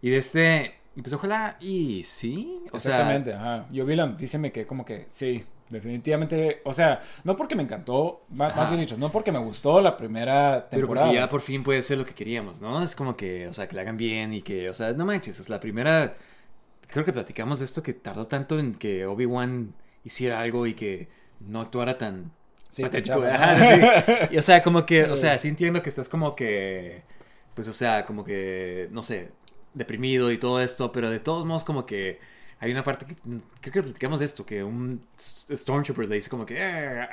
Y 0.00 0.10
de 0.10 0.18
este, 0.18 0.74
pues 0.94 1.12
ojalá, 1.14 1.56
y 1.60 2.04
sí, 2.04 2.62
Exactamente, 2.72 3.32
ajá. 3.32 3.66
Yo 3.72 3.84
vi 3.86 3.96
la 3.96 4.06
noticia 4.06 4.38
y 4.38 4.64
como 4.66 4.84
que 4.84 5.06
sí, 5.08 5.42
definitivamente. 5.70 6.60
O 6.64 6.72
sea, 6.72 7.00
no 7.24 7.36
porque 7.36 7.56
me 7.56 7.62
encantó, 7.62 8.24
más, 8.30 8.54
bien 8.68 8.80
dicho, 8.80 8.96
no 8.96 9.10
porque 9.10 9.32
me 9.32 9.38
gustó 9.38 9.80
la 9.80 9.96
primera 9.96 10.68
Pero 10.70 10.82
temporada. 10.82 11.06
porque 11.06 11.20
ya 11.20 11.28
por 11.28 11.40
fin 11.40 11.62
puede 11.62 11.82
ser 11.82 11.98
lo 11.98 12.06
que 12.06 12.14
queríamos, 12.14 12.60
¿no? 12.60 12.82
Es 12.82 12.94
como 12.94 13.16
que, 13.16 13.48
o 13.48 13.52
sea, 13.52 13.68
que 13.68 13.76
la 13.76 13.82
hagan 13.82 13.96
bien 13.96 14.32
y 14.32 14.42
que, 14.42 14.68
o 14.70 14.74
sea, 14.74 14.92
no 14.92 15.04
manches, 15.04 15.40
es 15.40 15.48
la 15.48 15.60
primera... 15.60 16.16
Creo 16.88 17.04
que 17.04 17.12
platicamos 17.12 17.58
de 17.58 17.64
esto 17.64 17.82
que 17.82 17.94
tardó 17.94 18.26
tanto 18.26 18.58
en 18.58 18.74
que 18.74 19.06
Obi-Wan 19.06 19.74
hiciera 20.04 20.40
algo 20.40 20.66
y 20.66 20.74
que 20.74 21.08
no 21.40 21.60
actuara 21.60 21.96
tan 21.98 22.30
Sí, 22.74 22.82
patético. 22.82 23.22
Ajá, 23.22 23.56
sí. 23.56 23.82
Y, 24.32 24.36
o 24.38 24.42
sea, 24.42 24.62
como 24.62 24.84
que, 24.84 25.04
o 25.04 25.16
sea, 25.16 25.38
sí 25.38 25.48
entiendo 25.48 25.80
que 25.82 25.88
estás 25.88 26.08
como 26.08 26.34
que, 26.34 27.02
pues, 27.54 27.68
o 27.68 27.72
sea, 27.72 28.04
como 28.04 28.24
que, 28.24 28.88
no 28.90 29.02
sé, 29.04 29.30
deprimido 29.74 30.32
y 30.32 30.38
todo 30.38 30.60
esto, 30.60 30.90
pero 30.92 31.08
de 31.10 31.20
todos 31.20 31.46
modos 31.46 31.64
como 31.64 31.86
que 31.86 32.18
hay 32.60 32.72
una 32.72 32.82
parte 32.82 33.04
que 33.06 33.14
creo 33.60 33.72
que 33.72 33.82
platicamos 33.82 34.20
de 34.20 34.24
esto, 34.26 34.46
que 34.46 34.62
un 34.64 35.02
Stormtrooper 35.18 36.08
le 36.08 36.14
dice 36.14 36.30
como 36.30 36.46
que, 36.46 36.56
eh, 36.58 37.06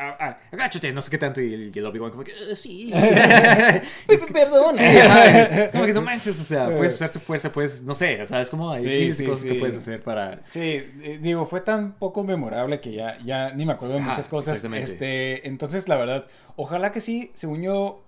agáchate, 0.51 0.91
no 0.93 1.01
sé 1.01 1.11
qué 1.11 1.17
tanto, 1.17 1.41
y 1.41 1.53
el, 1.53 1.71
el 1.75 1.85
Obi-Wan 1.85 2.11
como 2.11 2.23
que, 2.23 2.31
"Eh, 2.31 2.55
sí. 2.55 2.91
Pues 4.07 4.23
perdón. 4.31 4.75
Sí, 4.75 4.83
ajá, 4.85 5.63
es 5.65 5.71
como 5.71 5.85
que 5.85 5.93
no 5.93 6.01
manches, 6.01 6.39
o 6.39 6.43
sea, 6.43 6.65
puedes 6.75 6.93
usar 6.93 7.09
tu 7.11 7.19
fuerza, 7.19 7.51
puedes, 7.51 7.83
no 7.83 7.95
sé, 7.95 8.21
o 8.21 8.25
sea, 8.25 8.41
es 8.41 8.49
como 8.49 8.71
hay 8.71 8.83
Sí, 8.83 9.13
sí, 9.13 9.25
cosas 9.25 9.43
que 9.45 9.51
sí. 9.53 9.59
puedes 9.59 9.77
hacer 9.77 10.01
para... 10.03 10.41
Sí, 10.43 10.83
digo, 11.21 11.45
fue 11.45 11.61
tan 11.61 11.93
poco 11.93 12.23
memorable 12.23 12.79
que 12.79 12.93
ya, 12.93 13.17
ya 13.25 13.51
ni 13.51 13.65
me 13.65 13.73
acuerdo 13.73 13.95
de 13.95 14.01
Ajá, 14.01 14.09
muchas 14.11 14.27
cosas. 14.29 14.53
exactamente. 14.53 14.91
Este, 14.91 15.47
entonces, 15.47 15.87
la 15.87 15.97
verdad, 15.97 16.25
ojalá 16.55 16.91
que 16.91 17.01
sí, 17.01 17.31
según 17.33 17.61
yo, 17.61 18.03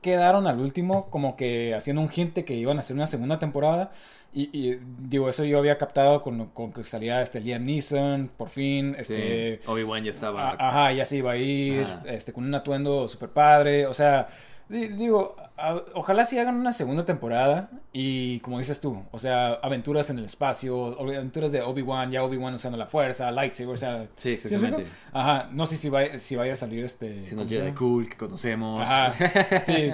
quedaron 0.00 0.46
al 0.46 0.60
último 0.60 1.10
como 1.10 1.36
que 1.36 1.74
haciendo 1.74 2.02
un 2.02 2.10
hint 2.14 2.34
de 2.34 2.44
que 2.44 2.54
iban 2.54 2.76
a 2.78 2.80
hacer 2.80 2.96
una 2.96 3.06
segunda 3.06 3.38
temporada. 3.38 3.92
Y, 4.32 4.48
y, 4.56 4.78
digo, 5.00 5.28
eso 5.28 5.44
yo 5.44 5.58
había 5.58 5.76
captado 5.76 6.22
con, 6.22 6.46
con 6.50 6.72
que 6.72 6.84
salía 6.84 7.20
este 7.20 7.40
Liam 7.40 7.64
Neeson, 7.64 8.30
por 8.36 8.48
fin, 8.48 8.94
este... 8.96 9.58
Sí, 9.60 9.68
Obi-Wan 9.68 10.04
ya 10.04 10.10
estaba... 10.12 10.50
a- 10.50 10.68
Ajá, 10.68 10.92
ya 10.92 11.04
se 11.04 11.16
iba 11.16 11.32
a 11.32 11.36
ir, 11.36 11.82
Ajá. 11.82 12.02
este, 12.06 12.32
con 12.32 12.44
un 12.44 12.54
atuendo 12.54 13.08
super 13.08 13.30
padre, 13.30 13.86
o 13.86 13.92
sea, 13.94 14.28
digo, 14.70 15.36
a- 15.56 15.82
ojalá 15.94 16.24
sí 16.24 16.38
hagan 16.38 16.54
una 16.56 16.72
segunda 16.72 17.04
temporada 17.04 17.70
y 17.92 18.38
como 18.40 18.58
dices 18.58 18.80
tú, 18.80 19.02
o 19.10 19.18
sea, 19.18 19.54
aventuras 19.54 20.08
en 20.10 20.18
el 20.18 20.24
espacio, 20.24 20.96
aventuras 21.00 21.50
de 21.52 21.60
Obi-Wan, 21.60 22.10
ya 22.12 22.22
Obi-Wan 22.22 22.54
usando 22.54 22.78
la 22.78 22.86
fuerza, 22.86 23.30
lightsaber, 23.32 23.74
o 23.74 23.76
sea... 23.76 24.06
Sí, 24.16 24.30
exactamente. 24.30 24.84
Ajá, 25.12 25.48
no 25.52 25.66
sé 25.66 25.76
si 25.76 25.88
vaya, 25.90 26.18
si 26.18 26.36
vaya 26.36 26.52
a 26.52 26.56
salir 26.56 26.84
este... 26.84 27.20
Siendo 27.20 27.42
el 27.42 27.48
¿cómo 27.48 27.58
se 27.58 27.64
Jedi 27.64 27.72
cool 27.76 28.08
que 28.08 28.16
conocemos. 28.16 28.88
Ajá, 28.88 29.62
sí, 29.66 29.90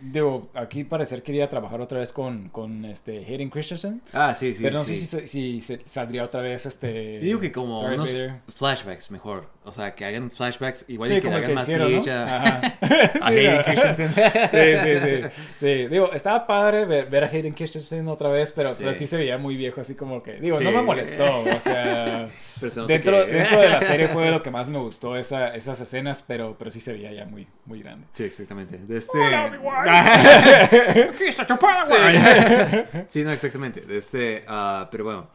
digo, 0.00 0.48
aquí 0.54 0.84
parecer 0.84 1.22
quería 1.24 1.48
trabajar 1.48 1.80
otra 1.80 1.98
vez 1.98 2.12
con, 2.12 2.48
con 2.50 2.84
este 2.84 3.18
Hayden 3.26 3.50
Christensen, 3.50 4.00
Ah, 4.12 4.34
sí, 4.34 4.54
sí, 4.54 4.62
pero 4.62 4.78
no 4.78 4.84
sí. 4.84 4.96
sé 4.96 5.26
si, 5.26 5.60
si 5.60 5.78
saldría 5.84 6.24
otra 6.24 6.40
vez 6.40 6.66
este... 6.66 7.14
Yo 7.16 7.20
digo 7.24 7.40
que 7.40 7.50
como 7.52 7.82
Darth 7.82 7.94
unos 7.94 8.12
Vader. 8.12 8.34
flashbacks 8.48 9.10
mejor. 9.10 9.48
O 9.64 9.72
sea, 9.72 9.94
que 9.94 10.04
hagan 10.04 10.30
flashbacks 10.30 10.86
igual 10.88 11.10
y 11.10 11.14
que 11.16 11.22
como 11.22 11.36
hagan 11.36 11.48
que 11.48 11.54
más 11.54 11.64
hicieron, 11.64 11.92
¿no? 11.92 12.02
a, 12.12 13.26
Hayden. 13.26 13.62
Christensen. 13.64 14.19
Sí, 14.50 14.78
sí, 14.78 14.98
sí. 14.98 15.28
Sí, 15.56 15.86
digo, 15.88 16.12
estaba 16.12 16.46
padre 16.46 16.84
ver, 16.84 17.08
ver 17.10 17.24
a 17.24 17.26
Hayden 17.28 17.52
Christensen 17.52 18.06
otra 18.08 18.28
vez, 18.28 18.52
pero 18.52 18.74
Sí. 18.74 18.82
pero 18.82 18.94
sí 18.94 19.06
se 19.06 19.16
veía 19.16 19.38
muy 19.38 19.56
viejo, 19.56 19.80
así 19.80 19.94
como 19.94 20.22
que, 20.22 20.34
digo, 20.40 20.56
Sí. 20.56 20.64
no 20.64 20.72
me 20.72 20.82
molestó, 20.82 21.24
o 21.24 21.60
sea, 21.60 22.28
dentro, 22.86 23.26
que- 23.26 23.32
dentro 23.32 23.60
de 23.60 23.68
la 23.68 23.80
serie 23.80 24.08
fue 24.08 24.30
lo 24.30 24.42
que 24.42 24.50
más 24.50 24.68
me 24.68 24.78
gustó, 24.78 25.16
esa, 25.16 25.54
esas 25.54 25.80
escenas, 25.80 26.22
pero, 26.26 26.56
pero 26.58 26.70
sí 26.70 26.80
se 26.80 26.92
veía 26.92 27.12
ya 27.12 27.24
muy, 27.26 27.46
muy 27.66 27.82
grande. 27.82 28.06
Sí, 28.12 28.24
exactamente. 28.24 28.78
De 28.78 28.98
este... 28.98 29.18
Sí. 31.18 33.04
Sí, 33.06 33.24
no, 33.24 33.32
exactamente. 33.32 33.80
De 33.80 33.96
este, 33.96 34.44
ah, 34.46 34.88
pero 34.90 35.04
bueno. 35.04 35.30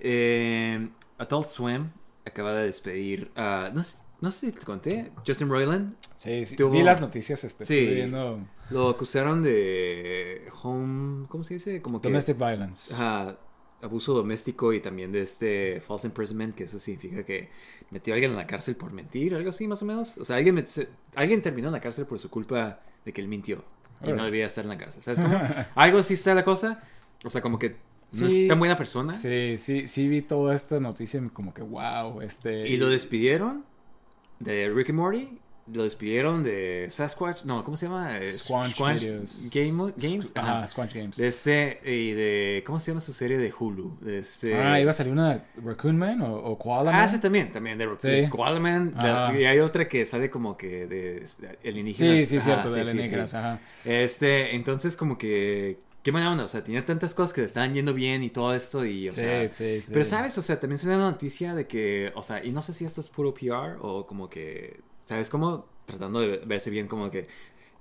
Eh, 0.00 0.88
Adult 1.18 1.46
Swim 1.48 1.90
acaba 2.24 2.52
de 2.54 2.66
despedir. 2.66 3.30
ah, 3.36 3.70
no, 3.72 3.82
sé, 3.82 3.98
no 4.20 4.30
sé 4.30 4.46
si 4.46 4.52
te 4.52 4.64
conté. 4.66 5.12
Justin 5.26 5.48
Roiland 5.48 5.94
Sí, 6.16 6.44
sí. 6.46 6.56
Tuvo- 6.56 6.70
Vi 6.72 6.82
las 6.82 7.00
noticias, 7.00 7.42
este, 7.44 7.64
Sí. 7.64 7.86
viendo 7.86 8.40
lo 8.70 8.90
acusaron 8.90 9.42
de 9.42 10.46
home. 10.62 11.26
¿Cómo 11.28 11.44
se 11.44 11.54
dice? 11.54 11.80
Como 11.82 12.00
que. 12.00 12.08
Domestic 12.08 12.36
Violence. 12.36 12.92
Ajá, 12.94 13.38
abuso 13.82 14.12
doméstico 14.12 14.72
y 14.74 14.80
también 14.80 15.10
de 15.12 15.22
este 15.22 15.80
false 15.80 16.06
imprisonment, 16.06 16.54
que 16.54 16.64
eso 16.64 16.78
significa 16.78 17.24
que 17.24 17.48
metió 17.90 18.12
a 18.12 18.16
alguien 18.16 18.32
en 18.32 18.36
la 18.36 18.46
cárcel 18.46 18.76
por 18.76 18.92
mentir, 18.92 19.34
algo 19.34 19.48
así 19.50 19.66
más 19.66 19.82
o 19.82 19.86
menos. 19.86 20.18
O 20.18 20.24
sea, 20.24 20.36
alguien, 20.36 20.56
met- 20.56 20.88
alguien 21.14 21.40
terminó 21.40 21.68
en 21.68 21.72
la 21.72 21.80
cárcel 21.80 22.04
por 22.06 22.18
su 22.18 22.28
culpa 22.28 22.80
de 23.04 23.12
que 23.12 23.20
él 23.22 23.28
mintió 23.28 23.64
y 24.04 24.12
no 24.12 24.24
debía 24.24 24.46
estar 24.46 24.64
en 24.64 24.68
la 24.70 24.78
cárcel. 24.78 25.02
¿Sabes 25.02 25.20
cómo? 25.20 25.32
algo 25.74 25.98
así 25.98 26.14
está 26.14 26.34
la 26.34 26.44
cosa. 26.44 26.82
O 27.24 27.30
sea, 27.30 27.40
como 27.40 27.58
que 27.58 27.76
no 28.12 28.28
Sí. 28.28 28.42
es 28.42 28.48
tan 28.48 28.58
buena 28.58 28.76
persona. 28.76 29.12
Sí, 29.14 29.56
sí, 29.56 29.86
sí 29.88 30.08
vi 30.08 30.20
toda 30.22 30.54
esta 30.54 30.78
noticia 30.80 31.20
y 31.24 31.28
como 31.30 31.54
que 31.54 31.62
wow, 31.62 32.20
este... 32.22 32.68
Y 32.68 32.76
lo 32.76 32.88
despidieron 32.90 33.64
de 34.40 34.68
Rick 34.74 34.90
and 34.90 34.98
Morty. 34.98 35.38
Lo 35.72 35.84
despidieron 35.84 36.42
de 36.42 36.86
Sasquatch. 36.90 37.44
No, 37.44 37.62
¿cómo 37.62 37.76
se 37.76 37.86
llama? 37.86 38.18
Eh, 38.18 38.28
Squanch. 38.32 38.76
Game- 39.52 39.92
Games. 39.96 40.32
Ajá. 40.34 40.66
Squanch 40.66 40.92
Games. 40.94 41.16
De 41.16 41.28
este 41.28 41.80
y 41.84 42.10
de 42.10 42.64
¿cómo 42.66 42.80
se 42.80 42.90
llama 42.90 43.00
su 43.00 43.12
serie 43.12 43.38
de 43.38 43.52
Hulu? 43.56 43.98
De 44.00 44.18
este 44.18 44.56
Ah, 44.56 44.80
¿iba 44.80 44.90
a 44.90 44.94
salir 44.94 45.12
una 45.12 45.44
Raccoon 45.62 45.96
Man 45.96 46.22
o, 46.22 46.34
o 46.34 46.58
Koala 46.58 46.90
Ah, 46.90 46.94
Man? 46.94 47.04
ese 47.04 47.20
también, 47.20 47.52
también 47.52 47.78
de 47.78 47.86
Rock 47.86 48.00
Sí. 48.00 48.28
Koala 48.30 48.58
Man, 48.58 48.94
y 49.38 49.44
hay 49.44 49.60
otra 49.60 49.86
que 49.86 50.04
sale 50.06 50.28
como 50.28 50.56
que 50.56 50.88
de, 50.88 51.24
de 51.38 51.68
alienígenas. 51.68 52.18
Sí, 52.18 52.26
sí, 52.26 52.36
Ajá, 52.38 52.44
cierto, 52.46 52.70
sí, 52.70 52.78
de 52.80 52.84
sí, 52.86 52.90
alienígenas, 52.90 53.30
sí. 53.30 53.36
ajá. 53.36 53.60
Este, 53.84 54.56
entonces 54.56 54.96
como 54.96 55.18
que 55.18 55.78
qué 56.02 56.12
mala 56.12 56.30
onda, 56.30 56.44
o 56.44 56.48
sea, 56.48 56.64
tenía 56.64 56.84
tantas 56.84 57.14
cosas 57.14 57.32
que 57.34 57.40
le 57.42 57.46
estaban 57.46 57.74
yendo 57.74 57.94
bien 57.94 58.22
y 58.22 58.30
todo 58.30 58.54
esto 58.54 58.84
y 58.84 59.08
o 59.08 59.12
Sí, 59.12 59.20
sea, 59.20 59.48
sí, 59.48 59.82
sí. 59.82 59.92
pero 59.92 60.04
sabes, 60.04 60.36
o 60.38 60.42
sea, 60.42 60.58
también 60.60 60.78
salió 60.78 60.96
una 60.96 61.10
noticia 61.10 61.54
de 61.54 61.66
que, 61.66 62.12
o 62.14 62.22
sea, 62.22 62.44
y 62.44 62.52
no 62.52 62.62
sé 62.62 62.72
si 62.74 62.84
esto 62.84 63.00
es 63.00 63.08
puro 63.08 63.34
PR 63.34 63.76
o 63.80 64.06
como 64.06 64.28
que, 64.30 64.80
¿sabes 65.04 65.30
cómo? 65.30 65.66
Tratando 65.86 66.20
de 66.20 66.38
verse 66.38 66.70
bien 66.70 66.86
como 66.88 67.10
que 67.10 67.26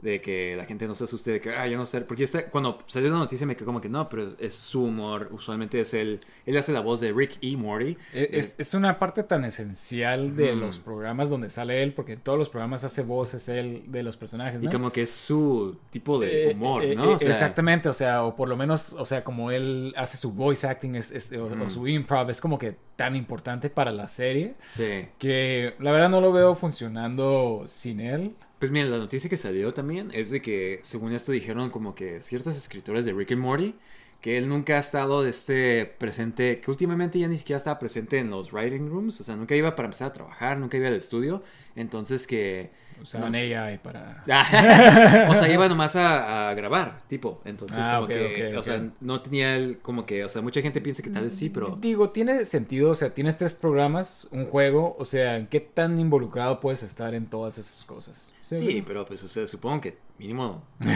de 0.02 0.22
que 0.22 0.56
la 0.56 0.64
gente 0.66 0.88
no 0.88 0.96
se 0.96 1.04
asuste 1.04 1.32
de 1.32 1.40
que, 1.42 1.50
ah, 1.52 1.68
yo 1.68 1.78
no 1.78 1.86
sé, 1.86 2.00
porque 2.02 2.26
cuando 2.52 2.80
salió 2.88 3.10
la 3.10 3.18
noticia 3.18 3.46
me 3.46 3.56
quedó 3.56 3.66
como 3.66 3.82
que 3.82 3.90
no, 3.90 4.08
pero 4.08 4.34
es 4.40 4.56
su 4.56 4.84
humor, 4.86 5.28
usualmente 5.32 5.80
es 5.82 5.94
él, 5.94 6.22
él 6.46 6.58
hace 6.58 6.72
la 6.72 6.80
voz 6.80 7.02
de 7.02 7.12
Rick 7.12 7.38
y 7.42 7.58
Morty. 7.58 7.98
E- 8.14 8.30
Es, 8.32 8.56
es 8.58 8.74
una 8.74 8.98
parte 8.98 9.24
tan 9.24 9.44
esencial 9.44 10.36
de 10.38 10.56
los 10.56 10.80
programas 10.80 11.30
donde 11.30 11.50
sale 11.50 11.84
él, 11.84 11.94
porque 11.94 12.14
en 12.14 12.20
todos 12.22 12.40
los 12.40 12.48
programas 12.50 12.84
hace 12.86 13.02
voces 13.02 13.50
él 13.50 13.84
de 13.88 14.04
los 14.04 14.16
personajes, 14.16 14.64
Y 14.64 14.68
como 14.70 14.92
que 14.92 15.02
es 15.02 15.12
su 15.12 15.76
tipo 15.90 16.18
de 16.18 16.50
Eh, 16.50 16.54
humor, 16.54 16.84
eh, 16.84 16.96
¿no? 16.96 17.12
eh, 17.12 17.16
O 17.16 17.20
sea, 17.20 17.30
exactamente, 17.32 17.90
o 17.90 17.94
sea, 17.94 18.24
o 18.24 18.36
por 18.36 18.48
lo 18.48 18.56
menos, 18.56 18.94
o 18.94 19.06
sea, 19.06 19.24
como 19.26 19.52
él 19.52 19.94
hace 19.98 20.18
su 20.18 20.32
voice 20.32 20.66
acting 20.66 20.96
es, 20.96 21.12
es- 21.12 21.32
o, 21.34 21.46
o 21.46 21.70
su 21.70 21.88
improv, 21.88 22.30
es 22.30 22.40
como 22.40 22.58
que 22.58 22.76
tan 22.96 23.16
importante 23.16 23.70
para 23.70 23.92
la 23.92 24.08
serie 24.08 24.54
Sí. 24.72 25.08
que 25.18 25.74
la 25.80 25.92
verdad 25.92 26.10
no 26.10 26.22
lo 26.22 26.32
veo 26.32 26.56
funcionando 26.56 27.64
sin 27.68 28.00
él. 28.00 28.36
Pues 28.60 28.72
mira, 28.72 28.88
la 28.90 28.98
noticia 28.98 29.30
que 29.30 29.38
salió 29.38 29.74
también 29.74 30.12
es 30.14 30.32
de 30.32 30.42
que, 30.42 30.80
según 30.84 31.14
esto, 31.14 31.32
dijeron 31.32 31.70
como 31.70 31.96
que 31.96 32.20
ciertos 32.20 32.58
escritores 32.58 33.06
de 33.06 33.14
Rick 33.14 33.32
and 33.32 33.42
Morty, 33.42 33.76
que 34.20 34.38
él 34.38 34.50
nunca 34.50 34.76
ha 34.76 34.80
estado 34.80 35.26
este 35.26 35.86
presente, 35.86 36.60
que 36.60 36.70
últimamente 36.70 37.20
ya 37.20 37.30
ni 37.30 37.38
siquiera 37.38 37.58
estaba 37.58 37.80
presente 37.80 38.18
en 38.18 38.30
los 38.30 38.52
writing 38.52 38.90
rooms, 38.90 39.22
o 39.22 39.24
sea, 39.24 39.38
nunca 39.38 39.56
iba 39.56 39.76
para 39.76 39.88
empezar 39.88 40.10
a 40.10 40.14
trabajar, 40.14 40.58
nunca 40.58 40.76
iba 40.78 40.88
al 40.90 40.96
estudio, 40.96 41.42
entonces 41.76 42.28
que... 42.28 42.72
Usaban 43.02 43.34
AI 43.36 43.78
para... 43.80 44.24
o 45.30 45.36
sea, 45.36 45.52
iba 45.52 45.68
nomás 45.68 45.96
a, 45.96 46.50
a 46.50 46.54
grabar, 46.54 47.02
tipo, 47.08 47.42
entonces 47.46 47.78
Ah, 47.82 47.96
como 47.98 48.08
que, 48.08 48.56
o 48.58 48.64
sea, 48.64 48.84
no 49.00 49.22
tenía 49.22 49.56
el, 49.56 49.78
como 49.80 50.06
que, 50.06 50.24
o 50.26 50.30
sea, 50.30 50.42
mucha 50.42 50.62
gente 50.62 50.82
piensa 50.82 51.02
que 51.04 51.10
tal 51.10 51.24
vez 51.24 51.34
sí, 51.34 51.50
pero... 51.50 51.78
Digo, 51.80 52.10
tiene 52.10 52.46
sentido, 52.46 52.92
o 52.92 52.96
sea, 52.96 53.14
tienes 53.14 53.38
tres 53.38 53.54
programas, 53.54 54.28
un 54.32 54.46
juego, 54.46 54.96
o 55.00 55.06
sea, 55.06 55.38
¿en 55.38 55.48
qué 55.48 55.60
tan 55.60 56.00
involucrado 56.00 56.60
puedes 56.60 56.84
estar 56.84 57.14
en 57.14 57.26
todas 57.28 57.58
esas 57.58 57.84
cosas? 57.86 58.34
Sí, 58.44 58.84
pero 58.86 59.06
pues, 59.06 59.24
o 59.24 59.28
sea, 59.28 59.46
supongo 59.46 59.80
que 59.82 59.98
mínimo 60.18 60.64
sí, 60.80 60.88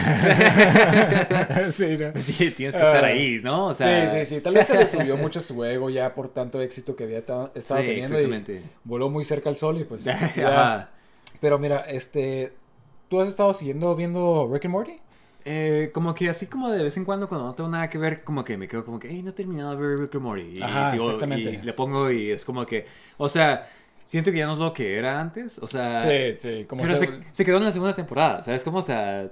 ¿no? 1.96 2.12
tienes 2.38 2.54
que 2.56 2.66
estar 2.66 3.04
Ah. 3.04 3.08
ahí, 3.08 3.40
¿no? 3.42 3.66
O 3.66 3.74
sea, 3.74 4.08
sí, 4.10 4.18
sí, 4.18 4.24
sí. 4.36 4.40
Tal 4.40 4.54
vez 4.54 4.66
se 4.66 4.74
le 4.76 4.86
subió 4.86 5.16
mucho 5.16 5.40
su 5.40 5.64
ego 5.64 5.88
ya 5.90 6.14
por 6.14 6.28
tanto 6.28 6.60
éxito 6.60 6.96
que 6.96 7.04
había 7.04 7.24
ta- 7.24 7.50
estado 7.54 7.80
Sí, 7.80 7.86
teniendo. 7.86 8.08
exactamente. 8.16 8.54
Y 8.56 8.62
voló 8.84 9.08
muy 9.08 9.24
cerca 9.24 9.48
al 9.50 9.56
sol 9.56 9.80
y 9.80 9.84
pues. 9.84 10.04
ya. 10.04 10.90
Pero 11.44 11.58
mira, 11.58 11.80
este. 11.80 12.54
¿Tú 13.10 13.20
has 13.20 13.28
estado 13.28 13.52
siguiendo 13.52 13.94
viendo 13.94 14.48
Rick 14.50 14.64
and 14.64 14.72
Morty? 14.72 14.96
Eh, 15.44 15.90
como 15.92 16.14
que 16.14 16.30
así 16.30 16.46
como 16.46 16.70
de 16.70 16.82
vez 16.82 16.96
en 16.96 17.04
cuando 17.04 17.28
cuando 17.28 17.46
no 17.48 17.54
tengo 17.54 17.68
nada 17.68 17.90
que 17.90 17.98
ver, 17.98 18.24
como 18.24 18.42
que 18.44 18.56
me 18.56 18.66
quedo 18.66 18.82
como 18.82 18.98
que, 18.98 19.08
hey, 19.10 19.22
no 19.22 19.28
he 19.28 19.32
terminado 19.34 19.76
de 19.76 19.86
ver 19.86 19.98
Rick 19.98 20.14
and 20.14 20.24
Morty. 20.24 20.42
Y, 20.58 20.62
Ajá, 20.62 20.86
sigo- 20.90 21.04
exactamente. 21.04 21.50
y 21.50 21.56
le 21.58 21.72
pongo 21.74 22.10
y 22.10 22.30
es 22.30 22.46
como 22.46 22.64
que, 22.64 22.86
o 23.18 23.28
sea, 23.28 23.68
siento 24.06 24.32
que 24.32 24.38
ya 24.38 24.46
no 24.46 24.52
es 24.52 24.58
lo 24.58 24.72
que 24.72 24.96
era 24.96 25.20
antes, 25.20 25.58
o 25.58 25.68
sea... 25.68 26.00
sí, 26.00 26.32
sí. 26.38 26.64
Como 26.66 26.82
Pero 26.82 26.96
se- 26.96 27.06
se, 27.08 27.12
se 27.30 27.44
quedó 27.44 27.58
en 27.58 27.64
la 27.64 27.72
segunda 27.72 27.94
temporada, 27.94 28.40
¿sabes? 28.40 28.64
Como, 28.64 28.78
o 28.78 28.82
sea, 28.82 29.30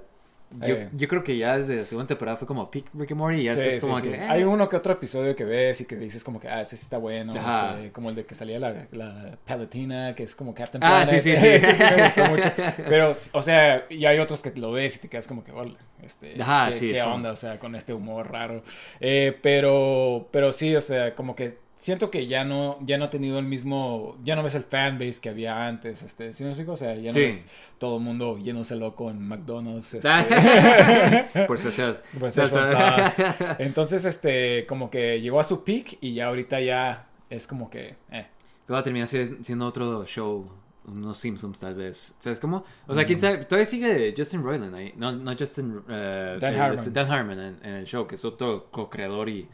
yo, 0.61 0.75
Eh. 0.75 0.89
yo 0.93 1.07
creo 1.07 1.23
que 1.23 1.37
ya 1.37 1.57
desde 1.57 1.77
la 1.77 1.85
segunda 1.85 2.07
temporada 2.07 2.37
fue 2.37 2.47
como 2.47 2.69
peak 2.69 2.85
Rick 2.93 3.11
and 3.11 3.19
Morty 3.19 3.39
y 3.39 3.43
ya 3.45 3.53
Sí, 3.53 3.57
después 3.59 3.75
sí, 3.75 3.79
como 3.81 3.97
sí. 3.99 4.07
que... 4.09 4.15
eh. 4.15 4.27
Hay 4.29 4.43
uno 4.43 4.69
que 4.69 4.75
otro 4.75 4.93
episodio 4.93 5.35
que 5.35 5.43
ves 5.45 5.81
y 5.81 5.85
que 5.85 5.95
dices 5.95 6.23
como 6.23 6.39
que, 6.39 6.47
ah, 6.47 6.61
ese 6.61 6.75
sí 6.77 6.83
está 6.83 6.97
bueno. 6.97 7.33
Este, 7.35 7.91
como 7.91 8.09
el 8.09 8.15
de 8.15 8.25
que 8.25 8.35
salía 8.35 8.59
la, 8.59 8.87
la 8.91 9.37
Palatina, 9.45 10.15
que 10.15 10.23
es 10.23 10.35
como 10.35 10.53
Captain 10.53 10.83
Ah, 10.83 11.03
Planet. 11.03 11.21
sí, 11.21 11.35
sí, 11.35 11.57
sí. 11.59 11.83
Me 11.95 12.03
gustó 12.03 12.25
mucho. 12.25 12.51
Pero, 12.87 13.11
o 13.31 13.41
sea, 13.41 13.85
y 13.89 14.05
hay 14.05 14.19
otros 14.19 14.41
que 14.41 14.51
lo 14.51 14.71
ves 14.71 14.95
y 14.97 14.99
te 14.99 15.09
quedas 15.09 15.27
como 15.27 15.43
que, 15.43 15.51
hola, 15.51 15.75
este, 16.03 16.41
Ajá, 16.41 16.67
¿qué, 16.67 16.73
sí, 16.73 16.91
qué 16.93 16.99
como- 17.01 17.15
onda? 17.15 17.31
O 17.31 17.35
sea, 17.35 17.59
con 17.59 17.75
este 17.75 17.93
humor 17.93 18.31
raro. 18.31 18.61
Eh, 18.99 19.37
pero, 19.41 20.27
pero 20.31 20.51
sí, 20.51 20.75
o 20.75 20.81
sea, 20.81 21.15
como 21.15 21.35
que 21.35 21.57
siento 21.83 22.09
que 22.09 22.27
ya 22.27 22.45
no, 22.45 22.77
ya 22.81 22.97
no 22.97 23.05
ha 23.05 23.09
tenido 23.09 23.37
el 23.39 23.45
mismo, 23.45 24.17
ya 24.23 24.35
no 24.35 24.43
ves 24.43 24.55
el 24.55 24.63
fanbase 24.63 25.19
que 25.21 25.29
había 25.29 25.67
antes, 25.67 26.01
este, 26.01 26.33
¿sí 26.33 26.45
explico? 26.45 26.71
O 26.71 26.77
sea, 26.77 26.95
ya 26.95 27.07
no 27.09 27.13
Sí. 27.13 27.19
ves 27.19 27.47
todo 27.77 27.97
el 27.97 28.03
mundo 28.03 28.37
yéndose 28.37 28.75
loco 28.77 29.09
en 29.11 29.21
McDonald's, 29.27 29.93
este, 29.95 30.09
Por. 31.47 31.59
Szechuan 31.59 31.93
sauce. 32.31 33.23
Entonces, 33.59 34.05
este, 34.05 34.65
como 34.65 34.89
que 34.89 35.19
llegó 35.21 35.39
a 35.39 35.43
su 35.43 35.63
peak 35.63 35.97
y 36.01 36.13
ya 36.13 36.27
ahorita 36.27 36.61
ya 36.61 37.07
es 37.29 37.47
como 37.47 37.69
que, 37.69 37.95
eh. 38.11 38.27
Va 38.71 38.79
a 38.79 38.83
terminar 38.83 39.07
si- 39.09 39.43
siendo 39.43 39.67
otro 39.67 40.05
show, 40.05 40.49
unos 40.85 41.17
Simpsons 41.17 41.59
tal 41.59 41.75
vez. 41.75 42.15
¿Sabes 42.19 42.39
cómo? 42.39 42.63
O 42.87 42.95
sea, 42.95 43.05
quién 43.05 43.19
sabe, 43.19 43.43
todavía 43.45 43.65
sigue 43.65 44.13
Justin 44.15 44.41
Roiland 44.41 44.75
ahí. 44.75 44.93
No, 44.95 45.11
no 45.11 45.35
Justin... 45.37 45.81
eh, 45.89 46.37
Dan 46.39 46.55
Harmon. 46.55 46.93
Dan 46.93 47.11
Harmon 47.11 47.39
en, 47.39 47.55
en 47.63 47.73
el 47.73 47.85
show, 47.85 48.07
que 48.07 48.15
es 48.15 48.23
otro 48.25 48.67
co-creador 48.71 49.27
y, 49.29 49.47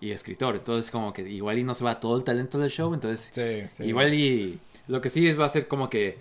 y 0.00 0.10
escritor. 0.12 0.56
Entonces, 0.56 0.90
como 0.90 1.12
que 1.12 1.22
igual 1.22 1.58
y 1.58 1.64
no 1.64 1.74
se 1.74 1.84
va 1.84 1.98
todo 2.00 2.16
el 2.16 2.24
talento 2.24 2.58
del 2.58 2.70
show. 2.70 2.92
Entonces, 2.94 3.30
Sí, 3.32 3.68
sí. 3.72 3.84
igual 3.88 4.14
y 4.14 4.58
lo 4.86 5.00
que 5.00 5.10
sí 5.10 5.26
es 5.28 5.38
va 5.38 5.44
a 5.46 5.48
ser 5.48 5.66
como 5.68 5.90
que 5.90 6.18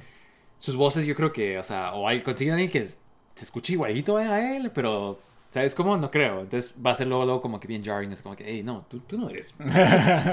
sus 0.57 0.75
voces, 0.75 1.05
yo 1.05 1.15
creo 1.15 1.31
que, 1.31 1.57
o 1.59 1.63
sea, 1.63 1.93
o 1.93 2.07
hay, 2.07 2.21
consiguen 2.21 2.53
a 2.53 2.57
alguien 2.57 2.71
que 2.71 2.85
se 2.85 2.97
escuche 3.35 3.73
igualito 3.73 4.17
a 4.17 4.55
él, 4.55 4.71
pero, 4.73 5.19
¿sabes 5.51 5.75
cómo? 5.75 5.95
No 5.97 6.09
creo. 6.09 6.41
Entonces 6.41 6.73
va 6.83 6.91
a 6.91 6.95
ser 6.95 7.05
luego, 7.07 7.25
luego 7.25 7.41
como 7.41 7.59
que 7.59 7.67
bien 7.67 7.83
jarring. 7.85 8.11
Es 8.11 8.23
como 8.23 8.35
que, 8.35 8.43
hey, 8.47 8.63
no, 8.63 8.83
tú, 8.89 8.99
tú 9.01 9.17
no 9.19 9.29
eres. 9.29 9.53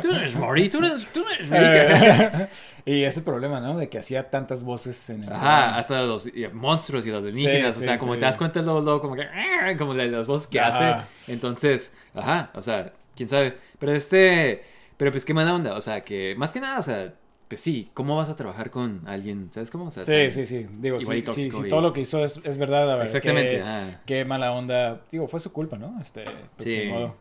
Tú 0.00 0.08
no 0.08 0.16
eres 0.16 0.34
Marty, 0.34 0.68
tú 0.70 0.80
no 0.80 0.86
eres, 0.86 1.06
tú 1.12 1.20
no 1.22 1.30
eres 1.30 1.50
Rick. 1.50 2.48
y 2.86 3.02
ese 3.04 3.20
problema, 3.20 3.60
¿no? 3.60 3.76
De 3.76 3.88
que 3.90 3.98
hacía 3.98 4.30
tantas 4.30 4.62
voces 4.62 5.10
en 5.10 5.24
el. 5.24 5.32
Ajá, 5.32 5.76
hasta 5.76 6.02
los 6.02 6.30
monstruos 6.54 7.04
y 7.06 7.10
los 7.10 7.18
alienígenas, 7.22 7.76
Sí, 7.76 7.82
o 7.82 7.84
sea, 7.84 7.98
como 7.98 8.14
te 8.14 8.20
das 8.20 8.38
cuenta 8.38 8.62
luego, 8.62 8.80
luego 8.80 9.00
como 9.00 9.14
que, 9.16 9.22
"Ah", 9.24 9.74
como 9.78 9.92
la- 9.94 10.06
las 10.06 10.26
voces 10.26 10.46
que 10.46 10.58
Ajá. 10.60 11.00
hace. 11.26 11.32
Entonces, 11.32 11.92
ajá, 12.14 12.50
o 12.54 12.62
sea, 12.62 12.92
quién 13.16 13.28
sabe. 13.28 13.56
Pero 13.78 13.92
este, 13.92 14.62
pero 14.96 15.10
pues 15.10 15.24
qué 15.24 15.34
mala 15.34 15.54
onda, 15.54 15.74
o 15.76 15.80
sea, 15.80 16.02
que 16.04 16.34
más 16.36 16.52
que 16.52 16.60
nada, 16.60 16.78
o 16.78 16.82
sea, 16.82 17.14
pues 17.48 17.60
sí, 17.60 17.90
¿cómo 17.94 18.16
vas 18.16 18.28
a 18.30 18.36
trabajar 18.36 18.70
con 18.70 19.02
alguien? 19.06 19.48
¿Sabes 19.52 19.70
cómo? 19.70 19.86
O 19.86 19.90
sea, 19.90 20.04
Sí, 20.04 20.30
sí, 20.30 20.46
sí. 20.46 20.66
Digo, 20.78 21.00
si, 21.00 21.22
tóxico 21.22 21.60
si 21.60 21.66
y- 21.66 21.70
todo 21.70 21.80
lo 21.82 21.92
que 21.92 22.00
hizo 22.00 22.24
es, 22.24 22.40
es 22.42 22.56
verdad, 22.56 22.90
a 22.90 22.96
ver, 22.96 23.06
Exactamente, 23.06 23.62
Qué, 24.06 24.24
mala 24.24 24.52
onda. 24.52 25.02
Digo, 25.10 25.26
fue 25.26 25.40
su 25.40 25.52
culpa, 25.52 25.76
¿no? 25.76 26.00
Este, 26.00 26.24
pues, 26.24 26.68
Sí. 26.68 26.88
modo. 26.88 27.16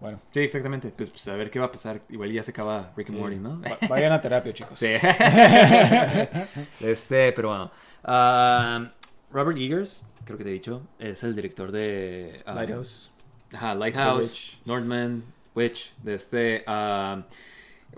Bueno. 0.00 0.20
Sí, 0.32 0.40
exactamente. 0.40 0.88
Pues, 0.88 1.10
pues 1.10 1.28
a 1.28 1.36
ver 1.36 1.48
qué 1.48 1.60
va 1.60 1.66
a 1.66 1.70
pasar. 1.70 2.00
Igual 2.08 2.32
ya 2.32 2.42
se 2.42 2.50
acaba 2.50 2.92
Rick 2.96 3.10
and 3.10 3.18
sí. 3.18 3.22
Morty, 3.22 3.36
¿no? 3.36 3.60
Va- 3.60 3.78
Vayan 3.88 4.10
a 4.10 4.20
terapia, 4.20 4.52
chicos. 4.52 4.76
Sí. 4.76 4.88
este, 6.80 7.32
pero 7.32 7.48
bueno. 7.50 7.70
Ah, 8.02 8.90
Robert 9.30 9.56
Eagers, 9.58 10.04
creo 10.24 10.36
que 10.38 10.42
te 10.44 10.50
he 10.50 10.54
dicho, 10.54 10.82
es 10.98 11.22
el 11.22 11.36
director 11.36 11.70
de 11.70 12.42
ah, 12.46 12.54
Lighthouse. 12.54 13.11
Ajá, 13.52 13.74
Lighthouse, 13.74 14.32
Witch. 14.32 14.58
Northman, 14.64 15.22
Witch, 15.54 15.92
de 16.02 16.14
este... 16.14 16.64
ah, 16.66 17.22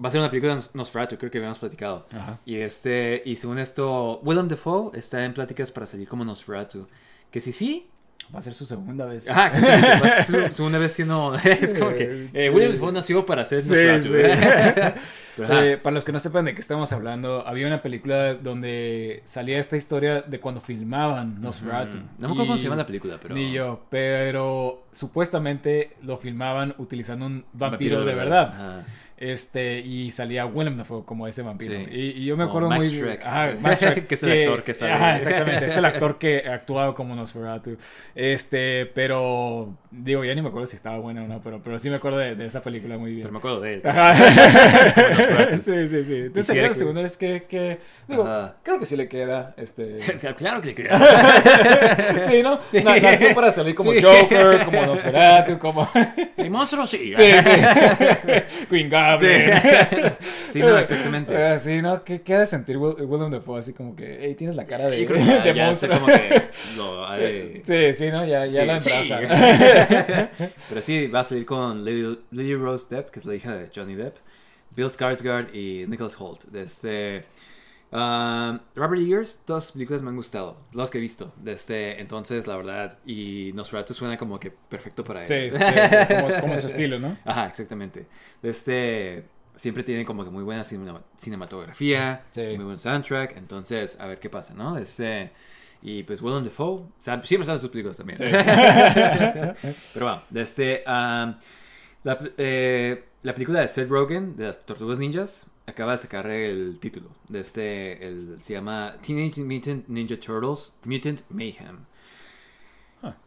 va 0.03 0.09
a 0.09 0.11
ser 0.11 0.21
una 0.21 0.29
película 0.31 0.53
de 0.53 0.57
Nos- 0.57 0.75
Nosferatu, 0.75 1.17
creo 1.17 1.31
que 1.31 1.39
habíamos 1.39 1.59
platicado. 1.59 2.07
Ajá. 2.13 2.39
Y 2.45 2.57
este, 2.57 3.23
y 3.25 3.37
según 3.37 3.59
esto, 3.59 4.21
Willem 4.25 4.49
Dafoe 4.49 4.97
está 4.99 5.25
en 5.25 5.33
pláticas 5.35 5.71
para 5.71 5.87
salir 5.87 6.09
como 6.09 6.25
Nosferatu. 6.25 6.89
Que 7.31 7.41
si 7.41 7.53
sí, 7.53 7.89
Va 8.35 8.39
a 8.39 8.43
ser 8.43 8.55
su 8.55 8.67
segunda 8.67 9.07
vez. 9.07 9.29
Ajá. 9.29 9.51
Va 9.61 10.07
a 10.07 10.09
ser 10.23 10.49
su 10.49 10.55
segunda 10.55 10.79
vez 10.79 10.93
siendo. 10.93 11.35
Es 11.45 11.75
como 11.75 11.95
que. 11.95 12.29
eh. 12.33 12.51
William 12.51 12.73
Dafoe 12.73 12.93
nació 12.93 13.27
para 13.27 13.43
ser 13.45 13.63
Sí, 13.63 13.71
Nosferatu. 13.71 14.05
sí. 14.05 15.01
Pero, 15.37 15.49
ajá. 15.49 15.67
Eh, 15.67 15.77
para 15.79 15.95
los 15.95 16.05
que 16.05 16.13
no 16.13 16.21
sepan 16.21 16.45
de 16.45 16.55
qué 16.55 16.61
estamos 16.61 16.93
hablando, 16.93 17.45
había 17.47 17.67
una 17.67 17.83
película 17.83 18.35
donde 18.35 19.23
salía 19.25 19.59
esta 19.59 19.77
historia 19.77 20.23
de 20.23 20.39
cuando 20.39 20.61
filmaban 20.61 21.41
Nosferatu. 21.41 21.97
Mm, 21.97 22.01
No 22.19 22.29
me 22.29 22.35
acuerdo 22.35 22.47
cómo 22.47 22.57
se 22.57 22.65
llama 22.65 22.77
la 22.77 22.87
película, 22.87 23.19
pero. 23.21 23.35
Ni 23.35 23.53
yo, 23.53 23.83
pero 23.91 24.85
supuestamente 24.93 25.97
lo 26.03 26.17
filmaban 26.17 26.75
utilizando 26.79 27.27
un 27.27 27.45
vampiro, 27.53 27.71
Vampiro 27.99 28.05
de 28.05 28.15
verdad. 28.15 28.49
Ajá. 28.49 28.85
Este, 29.33 29.79
y 29.81 30.11
salía 30.11 30.45
Willem 30.45 30.77
Dafoe 30.77 31.05
como 31.05 31.27
ese 31.27 31.43
vampiro. 31.43 31.73
Sí. 31.73 31.87
Y, 31.91 32.01
y 32.23 32.25
yo 32.27 32.37
me 32.37 32.45
acuerdo 32.45 32.69
Max 32.69 32.93
muy. 32.93 33.11
Ajá, 33.25 33.55
Max 33.63 33.79
Schreck, 33.79 34.07
Que 34.07 34.15
es 34.15 34.23
el 34.23 34.41
actor 34.43 34.63
que 34.65 34.75
sale. 34.75 34.93
Ajá, 34.93 35.17
exactamente. 35.17 35.65
Es 35.67 35.77
el 35.77 35.85
actor 35.85 36.19
que 36.19 36.47
actuaba 36.49 36.95
como 36.95 37.15
Nosferatu. 37.15 37.77
Este, 38.15 38.87
pero 38.87 39.75
digo, 39.91 40.25
ya 40.25 40.35
ni 40.35 40.43
me 40.43 40.49
acuerdo 40.49 40.67
si 40.67 40.77
estaba 40.77 40.99
buena 40.99 41.25
o 41.25 41.29
no, 41.29 41.41
pero, 41.43 41.63
pero 41.63 41.79
sí 41.79 41.89
me 41.89 41.97
acuerdo 41.97 42.19
de, 42.19 42.35
de 42.35 42.47
esa 42.47 42.63
película 42.63 42.99
muy 42.99 43.13
bien. 43.13 43.23
Pero 43.23 43.33
me 43.33 43.39
acuerdo 43.39 43.61
de 43.61 43.75
él. 43.75 43.83
Ajá. 43.85 44.15
Sí, 45.65 45.89
sí, 45.89 46.05
sí. 46.05 46.15
Entonces 46.17 46.51
era 46.55 46.63
la 46.63 46.69
que- 46.69 46.75
segunda 46.75 47.01
vez 47.03 47.17
que, 47.17 47.45
que 47.49 47.79
digo, 48.09 48.25
Ajá. 48.25 48.57
creo 48.63 48.79
que 48.79 48.87
sí 48.87 48.97
le 48.97 49.09
queda 49.09 49.55
este 49.57 49.99
claro 50.37 50.61
que 50.61 50.69
le 50.69 50.75
queda. 50.75 52.27
Sí, 52.29 52.43
¿no? 52.43 52.61
Sí. 52.65 52.83
Na- 52.83 52.97
Nació 52.99 53.35
para 53.35 53.51
salir 53.51 53.75
como 53.75 53.93
Sí. 53.93 54.01
Joker, 54.03 54.65
como 54.65 54.83
Nosferatu, 54.87 55.59
como 55.59 55.89
El 56.37 56.51
monstruo 56.51 56.87
sí. 56.87 57.13
Sí, 57.15 57.23
sí. 57.43 57.51
Queen 58.69 58.89
Goblin. 59.15 60.13
Sí, 60.51 60.61
no, 60.61 60.79
exactamente. 60.79 61.33
Eh, 61.35 61.59
sí, 61.59 61.83
¿no? 61.83 62.05
¿Qué, 62.05 62.23
qué 62.23 62.35
ha 62.35 62.39
de 62.41 62.47
sentir 62.47 62.77
Will- 62.77 62.97
Willem 63.07 63.31
Dafoe? 63.31 63.59
Así 63.59 63.73
como 63.73 63.97
que, 63.97 64.19
hey, 64.21 64.35
tienes 64.37 64.55
la 64.55 64.65
cara 64.67 64.87
de, 64.87 65.01
Yo 65.01 65.07
creo 65.09 65.19
que 65.21 65.27
ya, 65.27 65.41
de 65.43 65.55
ya 65.55 65.75
sé 65.75 65.89
monstruo. 65.89 66.01
como 66.01 66.07
que 66.07 66.43
lo 66.77 67.65
Sí, 67.65 67.93
sí, 67.95 68.11
¿no? 68.11 68.25
Ya, 68.25 68.47
ya 68.47 68.61
Sí, 68.61 68.67
la 68.67 69.03
sí. 69.03 69.13
embraza. 69.13 70.31
Pero 70.69 70.83
sí, 70.83 71.07
va 71.09 71.21
a 71.21 71.25
salir 71.25 71.45
con 71.47 71.85
Lily, 71.85 72.19
Lily 72.31 72.55
Rose 72.57 72.87
Depp, 72.95 73.11
que 73.11 73.19
es 73.19 73.25
la 73.27 73.35
hija 73.35 73.55
de 73.57 73.69
Johnny 73.75 73.95
Depp, 73.95 74.17
Bill 74.71 74.87
Skarsgård 74.89 75.53
y 75.55 75.87
Nicholas 75.89 76.17
Holt. 76.21 76.55
Este, 76.55 77.25
ah, 77.95 78.61
Robert 78.75 79.01
Eagers, 79.01 79.41
todas 79.47 79.65
sus 79.65 79.73
películas 79.73 80.03
me 80.03 80.11
han 80.11 80.17
gustado, 80.17 80.59
las 80.73 80.91
que 80.91 80.99
he 80.99 81.01
visto. 81.01 81.33
De 81.37 81.53
este, 81.53 82.01
entonces, 82.01 82.47
la 82.47 82.57
verdad, 82.57 82.99
y 83.07 83.53
Nosferatu 83.55 83.95
suena 83.95 84.17
como 84.19 84.39
que 84.39 84.51
perfecto 84.51 85.03
para 85.05 85.23
él. 85.23 85.27
Sí, 85.27 85.51
sí, 85.51 85.59
sí, 85.59 86.15
como, 86.15 86.41
como 86.41 86.59
su 86.59 86.67
estilo, 86.67 86.99
¿no? 86.99 87.17
Ajá, 87.25 87.47
exactamente. 87.47 88.07
De 88.43 88.51
este, 88.51 89.25
siempre 89.55 89.83
tiene 89.83 90.05
como 90.05 90.25
que 90.25 90.31
muy 90.31 90.43
buena 90.45 90.63
cinema- 90.65 91.03
cinematografía, 91.17 92.25
Sí. 92.33 92.43
muy 92.57 92.65
buen 92.67 92.79
soundtrack. 92.79 93.37
Entonces, 93.37 93.99
a 94.01 94.07
ver 94.07 94.19
qué 94.19 94.29
pasa, 94.29 94.53
¿no? 94.55 94.75
De 94.75 94.83
este, 94.83 95.31
y 95.83 96.03
pues 96.03 96.21
Willem 96.23 96.43
Dafoe, 96.45 96.87
siempre 96.99 97.45
salen 97.45 97.59
sus 97.59 97.71
películas 97.71 97.97
también. 97.97 98.19
Sí. 98.19 98.25
Pero 99.95 100.07
bueno, 100.07 100.23
de 100.31 100.43
este, 100.43 100.83
am, 100.87 101.39
la, 102.03 102.19
eh, 102.39 103.05
la 103.23 103.33
película 103.35 103.61
de 103.61 103.69
Seth 103.69 103.89
Rogen, 103.89 104.37
de 104.37 104.45
las 104.47 104.65
Tortugas 104.67 104.99
Ninjas, 104.99 105.47
acaba 105.67 105.93
de 105.93 105.99
sacar 105.99 106.27
el 106.29 106.79
título. 106.79 107.09
De 107.29 107.41
este, 107.41 108.07
el, 108.07 108.41
se 108.43 108.53
llama 108.55 108.97
Teenage 109.05 109.43
Mutant 109.43 109.89
Ninja 109.89 110.17
Turtles 110.17 110.73
Mutant 110.85 111.23
Mayhem. 111.31 111.79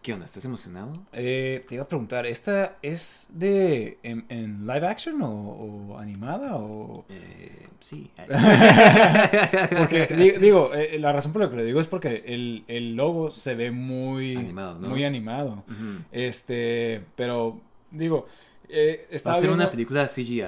¿Qué 0.01 0.11
onda? 0.11 0.25
¿Estás 0.25 0.43
emocionado? 0.43 0.91
Eh, 1.13 1.63
te 1.67 1.75
iba 1.75 1.83
a 1.83 1.87
preguntar, 1.87 2.25
¿esta 2.25 2.77
es 2.81 3.27
de 3.29 3.99
en, 4.01 4.25
en 4.29 4.65
live 4.65 4.87
action 4.87 5.21
o, 5.21 5.29
o 5.29 5.99
animada 5.99 6.55
o...? 6.55 7.05
Eh, 7.09 7.67
sí. 7.79 8.09
Porque, 9.77 10.07
di- 10.17 10.31
digo, 10.39 10.73
eh, 10.73 10.97
la 10.99 11.11
razón 11.13 11.31
por 11.31 11.43
la 11.43 11.49
que 11.51 11.57
lo 11.57 11.63
digo 11.63 11.79
es 11.79 11.85
porque 11.85 12.23
el, 12.25 12.63
el 12.67 12.95
logo 12.95 13.29
se 13.29 13.53
ve 13.53 13.69
muy 13.69 14.35
Animado, 14.35 14.79
¿no? 14.79 14.89
Muy 14.89 15.03
animado. 15.03 15.63
Este, 16.11 17.03
pero, 17.15 17.59
digo, 17.91 18.25
eh, 18.69 19.07
Va 19.27 19.31
a 19.33 19.35
ser 19.35 19.43
viendo- 19.43 19.53
una 19.63 19.69
película 19.69 20.07
CGI. 20.07 20.43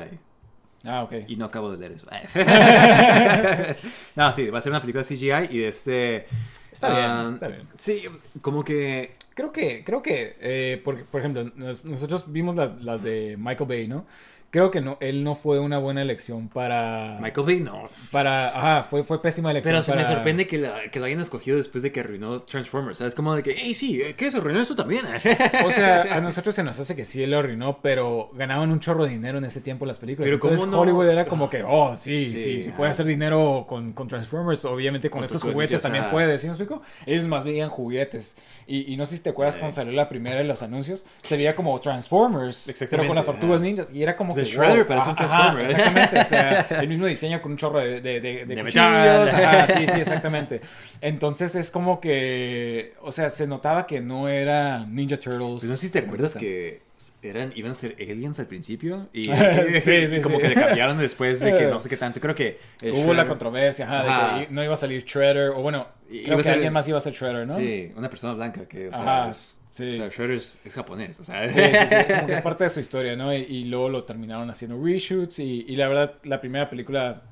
Ah, 0.83 1.03
ok. 1.03 1.13
Y 1.27 1.35
no 1.35 1.45
acabo 1.45 1.71
de 1.71 1.77
leer 1.77 1.91
eso. 1.93 2.07
no, 4.15 4.31
sí, 4.31 4.49
va 4.49 4.59
a 4.59 4.61
ser 4.61 4.71
una 4.71 4.81
película 4.81 5.03
CGI 5.03 5.55
y 5.55 5.59
de 5.59 5.67
este... 5.67 6.25
Está 6.71 6.89
bien, 6.89 7.05
ah, 7.09 7.29
está 7.33 7.47
bien. 7.47 7.67
Sí, 7.77 8.03
como 8.41 8.63
que... 8.63 9.13
Creo 9.33 9.51
que, 9.51 9.83
creo 9.85 10.01
que, 10.01 10.35
eh, 10.41 10.81
porque, 10.83 11.03
por 11.05 11.21
ejemplo, 11.21 11.49
nos- 11.55 11.85
nosotros 11.85 12.31
vimos 12.31 12.55
las, 12.55 12.81
las 12.83 13.01
de 13.01 13.35
Michael 13.39 13.67
Bay, 13.69 13.87
¿no? 13.87 14.05
Creo 14.51 14.71
que 14.71 14.81
no, 14.81 14.97
él 14.99 15.23
no 15.23 15.35
fue 15.35 15.59
una 15.59 15.77
buena 15.77 16.01
elección 16.01 16.47
para... 16.49 17.19
Michael 17.21 17.45
Bay 17.45 17.59
no. 17.59 17.83
Para, 18.11 18.49
ajá, 18.57 18.83
fue, 18.83 19.03
fue 19.03 19.21
pésima 19.21 19.51
elección 19.51 19.73
Pero 19.73 19.83
se 19.83 19.91
me 19.91 20.01
para- 20.01 20.15
sorprende 20.15 20.47
que, 20.47 20.57
la- 20.57 20.89
que 20.91 20.99
lo 20.99 21.05
hayan 21.05 21.19
escogido 21.19 21.57
después 21.57 21.83
de 21.83 21.91
que 21.91 21.99
arruinó 21.99 22.41
Transformers. 22.41 22.97
¿Sabes? 22.97 23.13
Como 23.13 23.35
de 23.35 23.43
que, 23.43 23.55
hey, 23.55 23.75
sí, 23.75 24.01
¿qué? 24.17 24.31
¿Se 24.31 24.37
arruinó 24.37 24.59
eso 24.61 24.75
también? 24.75 25.01
O 25.65 25.71
sea, 25.71 26.15
a 26.15 26.19
nosotros 26.21 26.55
se 26.55 26.63
nos 26.63 26.79
hace 26.79 26.95
que 26.95 27.05
sí 27.05 27.21
él 27.21 27.29
lo 27.31 27.39
arruinó, 27.39 27.79
pero 27.83 28.31
ganaban 28.33 28.71
un 28.71 28.79
chorro 28.79 29.03
de 29.03 29.11
dinero 29.11 29.37
en 29.37 29.45
ese 29.45 29.61
tiempo 29.61 29.85
las 29.85 29.99
películas. 29.99 30.25
Pero 30.25 30.35
Entonces 30.37 30.59
¿cómo 30.61 30.71
no? 30.71 30.81
Hollywood 30.81 31.09
era 31.09 31.25
como 31.25 31.47
que, 31.49 31.61
oh, 31.63 31.95
sí, 31.95 32.27
sí, 32.27 32.37
Sí, 32.43 32.63
sí, 32.63 32.71
puede 32.71 32.89
hacer 32.89 33.05
dinero 33.05 33.65
con, 33.69 33.93
con 33.93 34.07
Transformers, 34.07 34.65
obviamente 34.65 35.09
con, 35.11 35.19
Con 35.19 35.25
estos 35.25 35.43
juguetes 35.43 35.81
también 35.81 36.09
puede, 36.09 36.39
¿sí 36.39 36.47
me 36.47 36.53
explico? 36.53 36.81
Ellos 37.05 37.25
más 37.27 37.43
veían 37.43 37.69
juguetes. 37.69 38.37
Y, 38.65 38.91
y 38.91 38.97
no 38.97 39.05
sé 39.05 39.17
si 39.17 39.23
te 39.23 39.29
acuerdas 39.29 39.53
Sí. 39.53 39.59
cuando 39.59 39.75
salió 39.75 39.93
la 39.93 40.09
primera 40.09 40.37
de 40.37 40.43
los 40.45 40.63
anuncios, 40.63 41.05
se 41.21 41.37
veía 41.37 41.53
como 41.55 41.79
Transformers, 41.79 42.71
pero 42.89 43.05
con 43.05 43.15
las 43.15 43.25
tortugas 43.27 43.61
ninjas, 43.61 43.91
y 43.93 44.01
era 44.01 44.15
como 44.15 44.33
De 44.39 44.45
Shredder, 44.45 44.77
wow, 44.77 44.85
pero 44.87 44.99
es 44.99 45.05
un 45.05 45.11
ajá, 45.11 45.25
Transformer. 45.27 45.65
exactamente, 45.65 46.19
o 46.19 46.25
sea, 46.25 46.67
el 46.81 46.87
mismo 46.87 47.05
diseño 47.05 47.41
con 47.41 47.51
un 47.53 47.57
chorro 47.57 47.79
de, 47.79 48.01
de, 48.01 48.19
de, 48.21 48.45
de 48.45 48.55
De 48.55 48.61
cuchillos, 48.63 49.33
ajá, 49.33 49.67
sí, 49.77 49.85
sí, 49.87 49.99
exactamente. 50.01 50.61
Entonces 51.01 51.55
es 51.55 51.71
como 51.71 51.99
que, 52.01 52.93
o 53.01 53.11
sea, 53.11 53.29
se 53.29 53.47
notaba 53.47 53.87
que 53.87 54.01
no 54.01 54.27
era 54.27 54.85
Ninja 54.85 55.17
Turtles. 55.17 55.59
Pues 55.59 55.65
no 55.69 55.75
sé 55.77 55.87
si 55.87 55.93
te 55.93 55.99
acuerdas 55.99 56.35
que 56.35 56.81
eran, 57.21 57.53
iban 57.55 57.71
a 57.71 57.73
ser 57.73 57.95
aliens 57.99 58.39
al 58.39 58.47
principio 58.47 59.07
y 59.13 59.25
Sí, 59.81 60.07
sí, 60.07 60.19
como 60.21 60.35
sí. 60.37 60.41
que 60.41 60.49
le 60.49 60.55
cambiaron 60.55 60.97
después 60.97 61.39
de 61.39 61.53
que 61.55 61.67
no 61.67 61.79
sé 61.79 61.87
qué 61.89 61.95
tanto. 61.97 62.19
Creo 62.19 62.35
que 62.35 62.57
el 62.81 62.91
Hubo 62.93 63.13
la 63.13 63.23
Shredder- 63.23 63.27
controversia, 63.27 63.85
ajá, 63.85 63.99
Ajá. 64.01 64.37
de 64.39 64.47
que 64.47 64.53
no 64.53 64.63
iba 64.63 64.73
a 64.73 64.77
salir 64.77 65.03
Shredder, 65.05 65.49
o 65.51 65.61
bueno, 65.61 65.87
creo 66.09 66.21
iba 66.27 66.37
que 66.37 66.43
ser- 66.43 66.53
alguien 66.55 66.73
más 66.73 66.87
iba 66.87 66.97
a 66.97 67.01
ser 67.01 67.13
Shredder, 67.13 67.47
¿no? 67.47 67.55
Sí, 67.55 67.91
una 67.95 68.09
persona 68.09 68.33
blanca 68.33 68.67
que, 68.67 68.89
o 68.89 68.93
sea, 68.93 69.27
es, 69.29 69.58
sí. 69.69 69.89
o 69.89 69.93
sea, 69.93 70.09
Shredder 70.09 70.31
es, 70.37 70.59
es 70.63 70.73
japonés, 70.75 71.19
o 71.19 71.23
sea, 71.23 71.51
Sí, 71.51 71.59
sí, 71.61 71.85
sí, 71.89 72.13
como 72.13 72.27
que 72.27 72.33
es 72.33 72.41
parte 72.41 72.63
de 72.65 72.69
su 72.69 72.79
historia, 72.79 73.15
¿no? 73.15 73.33
Y, 73.33 73.37
y 73.43 73.65
luego 73.65 73.89
lo 73.89 74.03
terminaron 74.03 74.49
haciendo 74.49 74.81
reshoots 74.83 75.39
y, 75.39 75.65
y 75.67 75.75
la 75.75 75.87
verdad, 75.87 76.15
la 76.23 76.39
primera 76.41 76.69
película 76.69 77.23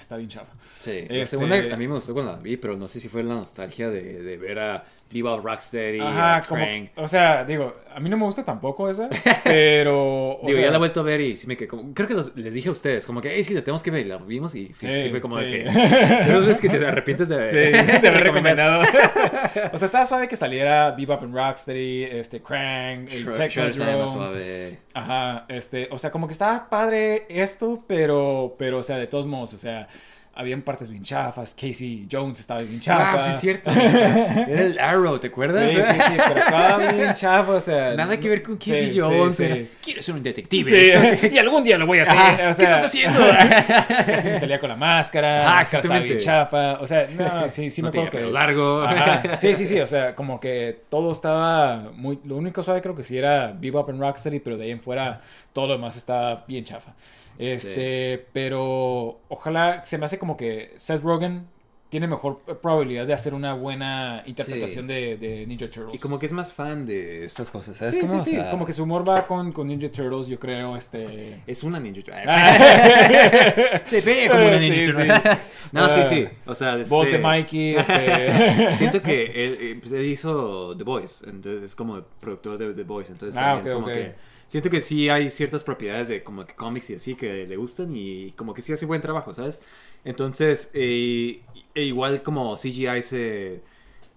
está 0.00 0.16
bien 0.16 0.28
chafa. 0.28 0.52
Sí, 0.80 0.92
la 1.08 1.14
Este- 1.16 1.26
segunda 1.26 1.56
a 1.56 1.76
mí 1.76 1.86
me 1.88 1.94
gustó 1.94 2.12
cuando 2.12 2.32
la 2.32 2.38
vi, 2.38 2.56
pero 2.56 2.76
no 2.76 2.88
sé 2.88 3.00
si 3.00 3.08
fue 3.08 3.22
la 3.22 3.34
nostalgia 3.34 3.88
de, 3.90 4.22
de 4.22 4.36
ver 4.36 4.58
a 4.58 4.84
Bebop 5.12 5.44
Rocksteady, 5.44 5.98
Ajá, 6.00 6.36
a 6.36 6.42
como, 6.46 6.62
Krang. 6.64 6.88
o 6.96 7.08
sea, 7.08 7.44
digo, 7.44 7.74
a 7.92 7.98
mí 7.98 8.08
no 8.08 8.16
me 8.16 8.24
gusta 8.24 8.44
tampoco 8.44 8.88
esa, 8.88 9.08
pero, 9.44 10.38
Digo, 10.42 10.54
sea, 10.54 10.64
ya 10.66 10.70
la 10.70 10.76
he 10.76 10.78
vuelto 10.78 11.00
a 11.00 11.02
ver 11.02 11.20
y 11.20 11.34
sí 11.36 11.46
me 11.46 11.56
quedé 11.56 11.66
como... 11.68 11.92
Creo 11.94 12.06
que 12.06 12.14
los- 12.14 12.36
les 12.36 12.54
dije 12.54 12.68
a 12.68 12.72
ustedes, 12.72 13.06
como 13.06 13.20
que, 13.20 13.30
hey, 13.34 13.42
sí, 13.42 13.52
la 13.54 13.60
tenemos 13.62 13.82
que 13.82 13.90
ver. 13.90 14.06
Y 14.06 14.08
la 14.08 14.16
vimos 14.18 14.54
y 14.54 14.68
sí, 14.78 14.92
Sí, 14.92 15.08
fue 15.10 15.20
como 15.20 15.36
sí. 15.38 15.44
de 15.44 15.50
que... 15.64 15.70
De 15.70 16.32
dos 16.32 16.46
veces 16.46 16.60
que 16.60 16.68
te 16.68 16.86
arrepientes 16.86 17.28
de... 17.28 17.46
Sí, 17.48 18.00
te 18.00 18.08
haber 18.08 18.22
recomendado. 18.24 18.82
o 19.72 19.78
sea, 19.78 19.86
estaba 19.86 20.06
suave 20.06 20.28
que 20.28 20.36
saliera 20.36 20.92
Bebop 20.92 21.22
and 21.22 21.34
Rocksteady, 21.34 22.04
este, 22.04 22.40
Krang, 22.40 23.08
el 23.10 23.24
más 23.26 24.12
suave. 24.12 24.78
Ajá, 24.94 25.44
este, 25.48 25.88
o 25.90 25.98
sea, 25.98 26.10
como 26.10 26.26
que 26.26 26.32
estaba 26.32 26.68
padre 26.68 27.26
esto, 27.28 27.82
pero, 27.86 28.54
pero, 28.58 28.78
o 28.78 28.82
sea, 28.82 28.96
de 28.98 29.06
todos 29.06 29.26
modos, 29.26 29.54
o 29.54 29.58
sea, 29.58 29.88
habían 30.32 30.62
partes 30.62 30.88
bien 30.88 31.02
chafas, 31.02 31.54
Casey 31.54 32.06
Jones 32.10 32.40
estaba 32.40 32.62
bien 32.62 32.80
chafa. 32.80 33.14
Ah, 33.14 33.20
sí 33.20 33.30
es 33.30 33.40
cierto. 33.40 33.70
Era 33.70 34.62
el 34.62 34.78
Arrow, 34.78 35.18
¿te 35.18 35.26
acuerdas? 35.26 35.70
Sí, 35.70 35.76
sí, 35.82 35.92
sí, 35.92 36.16
pero 36.16 36.40
estaba 36.40 36.78
bien 36.92 37.14
chafa, 37.14 37.52
o 37.52 37.60
sea. 37.60 37.94
Nada 37.94 38.18
que 38.18 38.28
ver 38.28 38.42
con 38.42 38.56
Casey 38.56 38.92
sí, 38.92 38.98
Jones. 39.00 39.36
sí. 39.36 39.68
Quiero 39.82 40.00
ser 40.00 40.14
un 40.14 40.22
detective. 40.22 41.28
Y 41.32 41.36
algún 41.36 41.62
día 41.62 41.76
lo 41.76 41.86
voy 41.86 41.98
a 41.98 42.02
hacer. 42.02 42.16
Ajá, 42.16 42.48
o 42.48 42.54
sea- 42.54 42.66
¿Qué 42.66 42.72
estás 42.72 42.84
haciendo? 42.84 43.20
Casi 44.06 44.36
salía 44.38 44.58
con 44.58 44.70
la 44.70 44.76
máscara, 44.76 45.44
máscara 45.44 45.82
estaba 45.82 46.00
bien 46.00 46.18
chafa, 46.18 46.72
o 46.80 46.86
sea, 46.86 47.06
no, 47.18 47.48
sí, 47.48 47.68
sí 47.68 47.82
no 47.82 47.90
me 47.90 48.00
acuerdo 48.00 48.26
que... 48.28 48.32
largo. 48.32 48.82
Ajá, 48.82 49.36
Sí, 49.36 49.54
sí, 49.54 49.66
sí, 49.66 49.78
o 49.80 49.86
sea, 49.86 50.14
como 50.14 50.40
que 50.40 50.80
todo 50.88 51.10
estaba 51.10 51.90
muy... 51.94 52.18
Lo 52.24 52.36
único 52.36 52.62
suave 52.62 52.80
creo 52.80 52.94
que 52.94 53.02
sí 53.02 53.18
era 53.18 53.52
Bebop 53.58 53.90
and 53.90 54.00
Rocksteady, 54.00 54.38
pero 54.40 54.56
de 54.56 54.64
ahí 54.64 54.70
en 54.70 54.80
fuera 54.80 55.20
todo 55.52 55.66
lo 55.66 55.72
demás 55.74 55.96
estaba 55.96 56.44
bien 56.46 56.64
chafa. 56.64 56.92
Este, 57.40 58.26
pero 58.32 59.18
ojalá 59.28 59.84
se 59.84 59.98
me 59.98 60.04
hace 60.04 60.18
como 60.18 60.36
que 60.36 60.72
Seth 60.76 61.02
Rogen 61.02 61.46
tiene 61.88 62.06
mejor 62.06 62.38
probabilidad 62.62 63.04
de 63.04 63.12
hacer 63.12 63.34
una 63.34 63.52
buena 63.52 64.22
interpretación 64.24 64.86
de, 64.86 65.16
de 65.16 65.44
Ninja 65.44 65.68
Turtles. 65.68 65.92
Y 65.96 65.98
como 65.98 66.20
que 66.20 66.26
es 66.26 66.32
más 66.32 66.52
fan 66.52 66.86
de 66.86 67.24
estas 67.24 67.50
cosas, 67.50 67.76
¿sabes? 67.76 67.94
Sí, 67.94 68.00
cómo? 68.00 68.20
sí, 68.20 68.30
sí, 68.30 68.36
O 68.38 68.42
sea, 68.42 68.50
como 68.52 68.64
que 68.64 68.72
su 68.72 68.84
humor 68.84 69.08
va 69.08 69.26
con, 69.26 69.50
con 69.50 69.66
Ninja 69.66 69.90
Turtles, 69.90 70.28
yo 70.28 70.38
creo, 70.38 70.76
este... 70.76 71.40
Es 71.48 71.64
una 71.64 71.80
Ninja 71.80 72.00
Turtle. 72.02 72.22
Ah. 72.28 73.80
Se 73.84 74.00
ve 74.02 74.28
como 74.30 74.46
una 74.46 74.58
Ninja 74.58 74.78
sí. 74.78 74.84
Turtle. 74.92 75.08
no, 75.72 75.88
sí, 75.88 76.00
Ah, 76.00 76.04
sí. 76.04 76.28
O 76.46 76.54
sea, 76.54 76.76
Voz 76.88 77.06
este- 77.08 77.16
de 77.16 77.18
Mikey, 77.18 77.76
este... 77.76 78.74
Siento 78.76 79.02
que 79.02 79.22
él, 79.24 79.58
eh, 79.60 79.78
pues, 79.80 79.90
él 79.90 80.04
hizo 80.06 80.76
The 80.76 80.84
Voice, 80.84 81.28
entonces 81.28 81.62
es 81.64 81.74
como 81.74 82.00
productor 82.20 82.56
de 82.56 82.72
The 82.72 82.84
Voice, 82.84 83.10
entonces 83.10 83.36
Ah, 83.36 83.54
también 83.56 83.74
como 83.74 83.86
que 83.88 84.14
siento 84.50 84.68
que 84.68 84.80
sí 84.80 85.08
hay 85.08 85.30
ciertas 85.30 85.62
propiedades 85.62 86.08
de 86.08 86.24
como 86.24 86.44
que 86.44 86.54
cómics 86.56 86.90
y 86.90 86.94
así 86.96 87.14
que 87.14 87.46
le 87.46 87.56
gustan 87.56 87.94
y 87.94 88.32
como 88.32 88.52
que 88.52 88.62
sí 88.62 88.72
hace 88.72 88.84
buen 88.84 89.00
trabajo, 89.00 89.32
¿sabes? 89.32 89.62
Entonces, 90.04 90.72
eh, 90.74 91.42
e 91.72 91.82
igual 91.84 92.24
como 92.24 92.56
CGI 92.56 93.00
se 93.02 93.62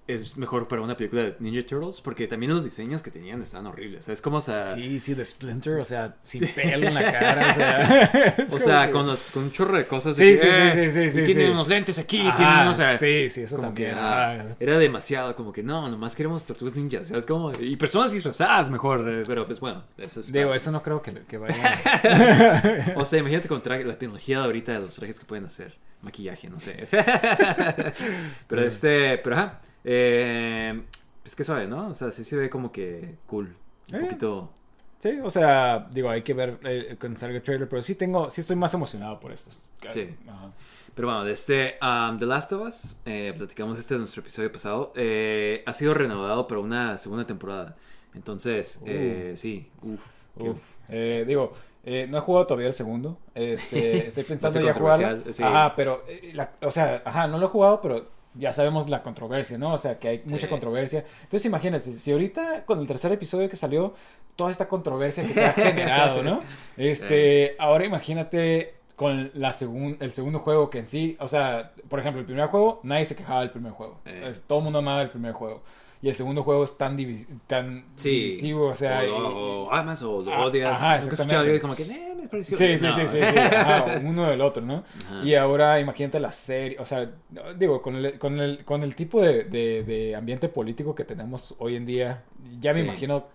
es 0.06 0.36
mejor 0.36 0.68
para 0.68 0.82
una 0.82 0.98
película 0.98 1.22
de 1.24 1.36
Ninja 1.40 1.66
Turtles 1.66 2.02
porque 2.02 2.28
también 2.28 2.52
los 2.52 2.64
diseños 2.66 3.02
que 3.02 3.10
tenían 3.10 3.42
estaban 3.42 3.68
horribles, 3.68 4.06
¿sabes? 4.06 4.22
Como, 4.22 4.38
o 4.38 4.42
sea, 4.42 4.76
Sí, 4.76 5.00
sí, 5.00 5.14
de 5.14 5.24
Splinter, 5.24 5.80
o 5.80 5.86
sea, 5.86 6.16
sin 6.24 6.46
pelo 6.48 6.88
en 6.90 6.94
la 6.94 7.12
cara, 7.12 7.50
o 7.50 7.54
sea... 7.54 8.04
es 8.38 8.54
o 8.54 8.60
sea 8.60 8.88
que- 8.88 8.92
con, 8.92 9.08
los- 9.08 9.32
con 9.32 9.44
un 9.44 9.52
chorro 9.52 9.78
de 9.78 9.88
cosas. 9.88 10.18
Sí, 10.18 10.26
de 10.26 10.32
que, 10.34 10.38
sí, 10.40 10.44
sí, 10.46 10.50
eh, 10.50 10.92
sí, 10.92 11.10
sí, 11.12 11.20
sí, 11.20 11.24
tienen 11.24 11.46
sí. 11.48 11.52
unos 11.52 11.68
lentes 11.70 11.98
aquí, 12.00 12.20
Ajá, 12.28 12.36
tienen 12.36 12.56
unos... 12.60 12.76
o 12.76 12.78
sea, 12.82 12.98
sí, 12.98 13.30
sí, 13.30 13.44
eso 13.44 13.56
como 13.56 13.70
también. 13.70 13.92
que, 13.92 13.96
ah, 13.98 14.46
ah. 14.50 14.56
era 14.60 14.78
demasiado, 14.78 15.36
como 15.36 15.54
que 15.54 15.64
no, 15.64 15.88
nomás 15.90 16.16
queremos 16.16 16.44
tortugas 16.44 16.76
ninjas, 16.76 17.08
¿sabes? 17.08 17.26
Como, 17.26 17.54
y 17.60 17.76
personas 17.78 18.12
disfrazadas 18.12 18.70
mejor, 18.70 19.08
eh, 19.08 19.24
pero 19.26 19.46
pues 19.46 19.60
bueno, 19.62 19.84
eso 19.98 20.20
es... 20.20 20.32
Digo, 20.34 20.48
para- 20.48 20.58
eso 20.58 20.72
no 20.72 20.84
creo 20.84 21.02
que, 21.02 21.14
que 21.28 21.38
vaya... 21.38 22.94
O 22.98 23.06
sea, 23.06 23.20
imagínate 23.20 23.48
con 23.48 23.62
la 23.66 23.98
tecnología 23.98 24.40
de 24.40 24.46
ahorita 24.46 24.74
de 24.74 24.80
los 24.80 24.96
trajes 24.96 25.20
que 25.20 25.26
pueden 25.26 25.46
hacer, 25.46 25.78
maquillaje, 26.02 26.50
no 26.50 26.60
sé. 26.60 26.88
pero 28.48 28.66
este, 28.66 29.18
pero 29.20 29.36
ajá, 29.36 29.62
eh, 29.84 30.82
pues 31.22 31.36
que 31.36 31.44
suave, 31.44 31.68
¿no? 31.68 31.90
O 31.90 31.96
sea, 31.96 32.12
sí 32.12 32.24
se 32.24 32.36
ve 32.38 32.50
como 32.50 32.72
que 32.72 33.16
cool, 33.28 33.56
un 33.90 33.96
Eh. 33.96 34.00
poquito... 34.02 34.52
Sí, 35.00 35.20
o 35.22 35.30
sea, 35.30 35.90
digo, 35.92 36.10
hay 36.10 36.22
que 36.22 36.34
ver 36.34 36.60
eh, 36.64 36.96
cuando 36.98 37.20
salga 37.20 37.36
el 37.36 37.44
trailer, 37.44 37.68
pero 37.68 37.84
sí 37.84 37.94
tengo, 37.96 38.30
sí 38.30 38.40
estoy 38.40 38.56
más 38.56 38.74
emocionado 38.74 39.20
por 39.20 39.34
esto. 39.34 39.52
Sí. 39.90 40.16
Ajá. 40.30 40.52
Pero 40.96 41.10
bueno, 41.10 41.26
de 41.26 41.34
este 41.34 41.76
um, 41.82 42.18
The 42.18 42.26
Last 42.26 42.54
of 42.54 42.66
Us, 42.68 42.96
eh, 43.06 43.34
platicamos 43.36 43.78
este 43.80 43.96
en 43.96 44.00
nuestro 44.02 44.22
episodio 44.22 44.50
pasado, 44.50 44.94
eh, 44.96 45.62
ha 45.66 45.74
sido 45.74 45.94
renovado 45.94 46.48
para 46.48 46.62
una 46.62 46.98
segunda 46.98 47.26
temporada. 47.28 47.76
Entonces, 48.16 48.82
eh, 48.86 49.34
sí, 49.36 49.70
uf, 49.82 50.00
qué- 50.38 50.50
Uf, 50.52 50.70
eh, 50.88 51.26
digo, 51.28 51.52
eh, 51.84 52.08
no 52.10 52.20
he 52.20 52.22
jugado 52.22 52.48
todavía 52.48 52.68
el 52.68 52.74
segundo. 52.74 53.18
Este, 53.36 54.08
estoy 54.08 54.24
pensando 54.24 54.62
ya 54.62 54.74
jugarlo. 54.74 55.34
sí. 55.34 55.44
Ajá, 55.44 55.76
pero, 55.76 56.06
eh, 56.08 56.32
la- 56.34 56.54
o 56.62 56.72
sea, 56.72 57.02
ajá, 57.04 57.28
no 57.28 57.40
lo 57.40 57.48
he 57.48 57.50
jugado, 57.50 57.82
pero 57.82 58.08
ya 58.36 58.52
sabemos 58.54 58.90
la 58.90 59.04
controversia, 59.04 59.58
¿no? 59.58 59.74
O 59.74 59.78
sea, 59.78 60.00
que 60.00 60.08
hay 60.08 60.24
mucha 60.26 60.46
Sí. 60.46 60.48
controversia. 60.48 61.06
Entonces, 61.24 61.46
imagínate, 61.46 61.92
si 61.94 62.12
ahorita 62.12 62.66
con 62.66 62.80
el 62.80 62.88
tercer 62.88 63.12
episodio 63.12 63.50
que 63.50 63.56
salió, 63.56 63.94
toda 64.36 64.50
esta 64.52 64.68
controversia 64.68 65.24
que 65.28 65.34
se 65.34 65.46
ha 65.46 65.54
generado, 65.54 66.24
¿no? 66.24 66.40
Este, 66.78 67.56
ahora 67.60 67.86
imagínate 67.86 68.76
con 68.96 69.32
la 69.34 69.52
segun- 69.52 69.98
el 70.00 70.12
segundo 70.12 70.40
juego 70.40 70.70
que 70.70 70.80
en 70.80 70.88
sí, 70.88 71.18
o 71.20 71.28
sea, 71.28 71.72
por 71.90 72.00
ejemplo, 72.00 72.20
el 72.20 72.26
primer 72.26 72.48
juego, 72.48 72.80
nadie 72.84 73.06
se 73.06 73.16
quejaba 73.16 73.42
del 73.42 73.52
primer 73.52 73.72
juego. 73.72 74.00
Es- 74.06 74.44
todo 74.44 74.60
el 74.60 74.64
mundo 74.66 74.80
amaba 74.80 75.02
el 75.02 75.10
primer 75.10 75.34
juego. 75.34 75.64
Y 76.04 76.10
el 76.10 76.16
segundo 76.16 76.44
juego 76.44 76.66
es 76.66 76.78
tan, 76.78 76.98
divis- 76.98 77.26
tan 77.48 77.86
Sí. 77.96 78.10
divisivo, 78.10 78.68
o 78.68 78.76
sea... 78.76 79.04
o, 79.04 79.20
lo- 79.20 79.64
o 79.68 79.72
amas 79.74 80.02
o 80.04 80.22
lo 80.22 80.34
Ah, 80.34 80.46
odias. 80.46 80.78
ajá, 80.78 80.98
exactamente. 80.98 81.62
como 81.62 81.76
que, 81.76 81.84
eh, 81.84 82.14
me 82.22 82.28
pareció 82.28 82.58
Sí, 82.58 82.66
bien". 82.68 82.78
sí, 82.80 82.86
No. 82.88 82.92
sí, 82.92 83.08
sí, 83.08 83.18
sí. 83.20 83.24
Ajá, 83.40 84.02
uno 84.04 84.30
del 84.30 84.42
otro, 84.42 84.62
¿no? 84.66 84.84
Ajá. 85.06 85.24
Y 85.24 85.34
ahora 85.36 85.80
imagínate 85.80 86.20
la 86.20 86.34
serie, 86.34 86.78
o 86.78 86.86
sea, 86.86 87.10
digo, 87.58 87.82
con 87.82 87.96
el, 87.96 88.20
con 88.20 88.38
el, 88.40 88.66
con 88.66 88.84
el 88.84 88.96
tipo 88.96 89.22
de, 89.22 89.46
de- 89.46 89.84
de 89.86 90.14
ambiente 90.16 90.50
político 90.50 90.94
que 90.94 91.06
tenemos 91.06 91.56
hoy 91.60 91.78
en 91.78 91.86
día, 91.86 92.24
ya 92.60 92.72
me 92.72 92.82
Sí. 92.82 92.86
imagino 92.86 93.26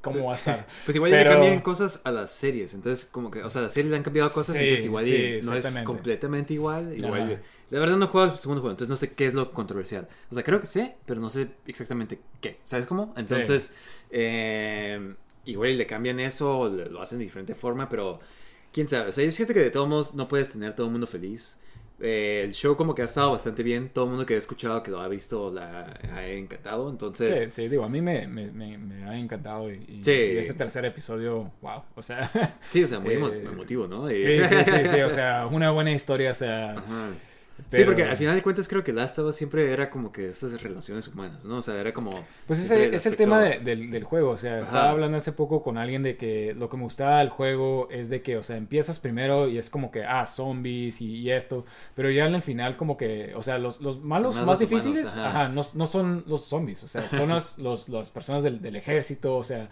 cómo 0.00 0.26
va 0.26 0.34
a 0.34 0.36
estar. 0.36 0.64
Pues 0.84 0.94
igual 0.94 1.10
ya 1.10 1.16
le 1.18 1.24
cambian 1.24 1.60
cosas 1.60 2.02
a 2.04 2.12
las 2.12 2.30
series, 2.30 2.72
entonces 2.74 3.04
como 3.06 3.32
que, 3.32 3.42
o 3.42 3.50
sea, 3.50 3.62
a 3.62 3.64
las 3.64 3.72
series 3.72 3.90
le 3.90 3.96
han 3.96 4.04
cambiado 4.04 4.30
cosas, 4.30 4.54
Sí, 4.54 4.62
entonces 4.62 4.86
igual 4.86 5.04
sí, 5.04 5.40
no 5.42 5.54
es 5.56 5.66
completamente 5.80 6.54
igual, 6.54 6.94
igual. 6.96 7.42
La 7.70 7.80
verdad 7.80 7.96
no 7.96 8.04
he 8.04 8.08
jugado 8.08 8.32
el 8.32 8.38
segundo 8.38 8.60
juego, 8.62 8.72
entonces 8.72 8.88
no 8.88 8.96
sé 8.96 9.12
qué 9.14 9.26
es 9.26 9.34
lo 9.34 9.50
controversial. 9.52 10.06
O 10.30 10.34
sea, 10.34 10.44
creo 10.44 10.60
que 10.60 10.66
sé, 10.68 10.94
pero 11.04 11.20
no 11.20 11.28
sé 11.30 11.48
exactamente 11.66 12.20
qué. 12.40 12.58
¿Sabes 12.64 12.86
cómo? 12.86 13.12
Entonces, 13.16 13.74
eh, 14.10 15.14
igual 15.44 15.70
y 15.70 15.74
le 15.76 15.86
cambian 15.86 16.20
eso, 16.20 16.58
o 16.60 16.68
le- 16.68 16.86
lo 16.90 17.00
hacen 17.02 17.18
de 17.18 17.24
diferente 17.24 17.54
forma, 17.54 17.88
pero 17.88 18.20
quién 18.72 18.88
sabe. 18.88 19.08
O 19.08 19.12
sea, 19.12 19.24
yo 19.24 19.30
siento 19.30 19.54
que 19.54 19.60
de 19.60 19.70
todos 19.70 19.88
modos 19.88 20.14
no 20.14 20.28
puedes 20.28 20.52
tener 20.52 20.74
todo 20.74 20.86
el 20.86 20.92
mundo 20.92 21.06
feliz. 21.06 21.58
Eh, 21.98 22.42
el 22.44 22.52
show 22.52 22.76
como 22.76 22.94
que 22.94 23.00
ha 23.00 23.06
estado 23.06 23.30
bastante 23.32 23.62
bien, 23.62 23.88
todo 23.88 24.04
el 24.04 24.10
mundo 24.10 24.26
que 24.26 24.34
ha 24.34 24.36
escuchado 24.36 24.82
que 24.82 24.90
lo 24.90 25.00
ha 25.00 25.08
visto 25.08 25.50
la 25.50 25.98
ha 26.12 26.26
encantado, 26.28 26.90
entonces... 26.90 27.44
Sí, 27.44 27.50
sí, 27.50 27.68
digo, 27.68 27.84
a 27.84 27.88
mí 27.88 28.02
me, 28.02 28.26
me, 28.28 28.50
me, 28.50 28.76
me 28.76 29.04
ha 29.08 29.16
encantado 29.16 29.72
y, 29.72 29.76
y- 29.88 30.04
Sí. 30.04 30.10
y 30.12 30.36
ese 30.36 30.52
tercer 30.52 30.84
episodio, 30.84 31.52
wow, 31.62 31.84
o 31.94 32.02
sea... 32.02 32.30
Sí, 32.68 32.84
o 32.84 32.86
sea, 32.86 33.00
muy 33.00 33.14
Eh, 33.14 33.18
emo- 33.18 33.32
emotivo, 33.32 33.86
¿no? 33.86 34.10
Y- 34.10 34.20
Sí, 34.20 34.46
sí, 34.46 34.56
sí, 34.66 34.72
sí, 34.88 35.00
o 35.00 35.10
sea, 35.10 35.46
una 35.50 35.70
buena 35.70 35.90
historia, 35.90 36.32
o 36.32 36.34
sea... 36.34 36.72
Ajá. 36.72 37.08
Sí, 37.72 37.82
porque 37.84 38.04
al 38.04 38.16
final 38.16 38.34
de 38.36 38.42
cuentas 38.42 38.68
creo 38.68 38.84
que 38.84 38.92
Last 38.92 39.18
of 39.18 39.26
Us 39.28 39.36
siempre 39.36 39.72
era 39.72 39.90
como 39.90 40.12
que 40.12 40.28
esas 40.28 40.60
relaciones 40.62 41.08
humanas, 41.08 41.44
¿no? 41.44 41.56
O 41.56 41.62
sea, 41.62 41.80
era 41.80 41.92
como... 41.92 42.10
Pues 42.46 42.60
ese 42.60 42.94
es 42.94 43.06
el 43.06 43.16
tema 43.16 43.40
de- 43.40 43.58
del, 43.60 43.90
del 43.90 44.04
juego, 44.04 44.30
o 44.30 44.36
sea, 44.36 44.60
estaba 44.60 44.90
hablando 44.90 45.16
hace 45.16 45.32
poco 45.32 45.62
con 45.62 45.78
alguien 45.78 46.02
de 46.02 46.16
que 46.16 46.54
lo 46.54 46.68
que 46.68 46.76
me 46.76 46.82
gustaba 46.84 47.18
del 47.20 47.30
juego 47.30 47.88
es 47.90 48.08
de 48.10 48.22
que, 48.22 48.36
o 48.36 48.42
sea, 48.42 48.56
empiezas 48.56 48.98
primero 49.00 49.48
y 49.48 49.58
es 49.58 49.70
como 49.70 49.90
que, 49.90 50.04
ah, 50.04 50.26
zombies 50.26 51.00
y, 51.00 51.16
y 51.16 51.30
esto, 51.30 51.64
pero 51.94 52.10
ya 52.10 52.26
en 52.26 52.34
el 52.34 52.42
final 52.42 52.76
como 52.76 52.96
que, 52.96 53.34
o 53.34 53.42
sea, 53.42 53.58
los, 53.58 53.80
los 53.80 54.00
malos 54.02 54.36
más 54.36 54.46
más, 54.46 54.60
los 54.60 54.70
humanos, 54.70 54.84
difíciles, 54.84 55.06
ajá. 55.16 55.28
ajá, 55.30 55.48
no, 55.48 55.62
no 55.74 55.86
son 55.86 56.24
los 56.26 56.44
zombies, 56.46 56.84
o 56.84 56.88
sea, 56.88 57.08
son 57.08 57.30
los, 57.30 57.58
los- 57.58 57.88
las 57.88 58.10
personas 58.10 58.44
del, 58.44 58.60
del 58.60 58.76
ejército, 58.76 59.36
o 59.36 59.42
sea, 59.42 59.68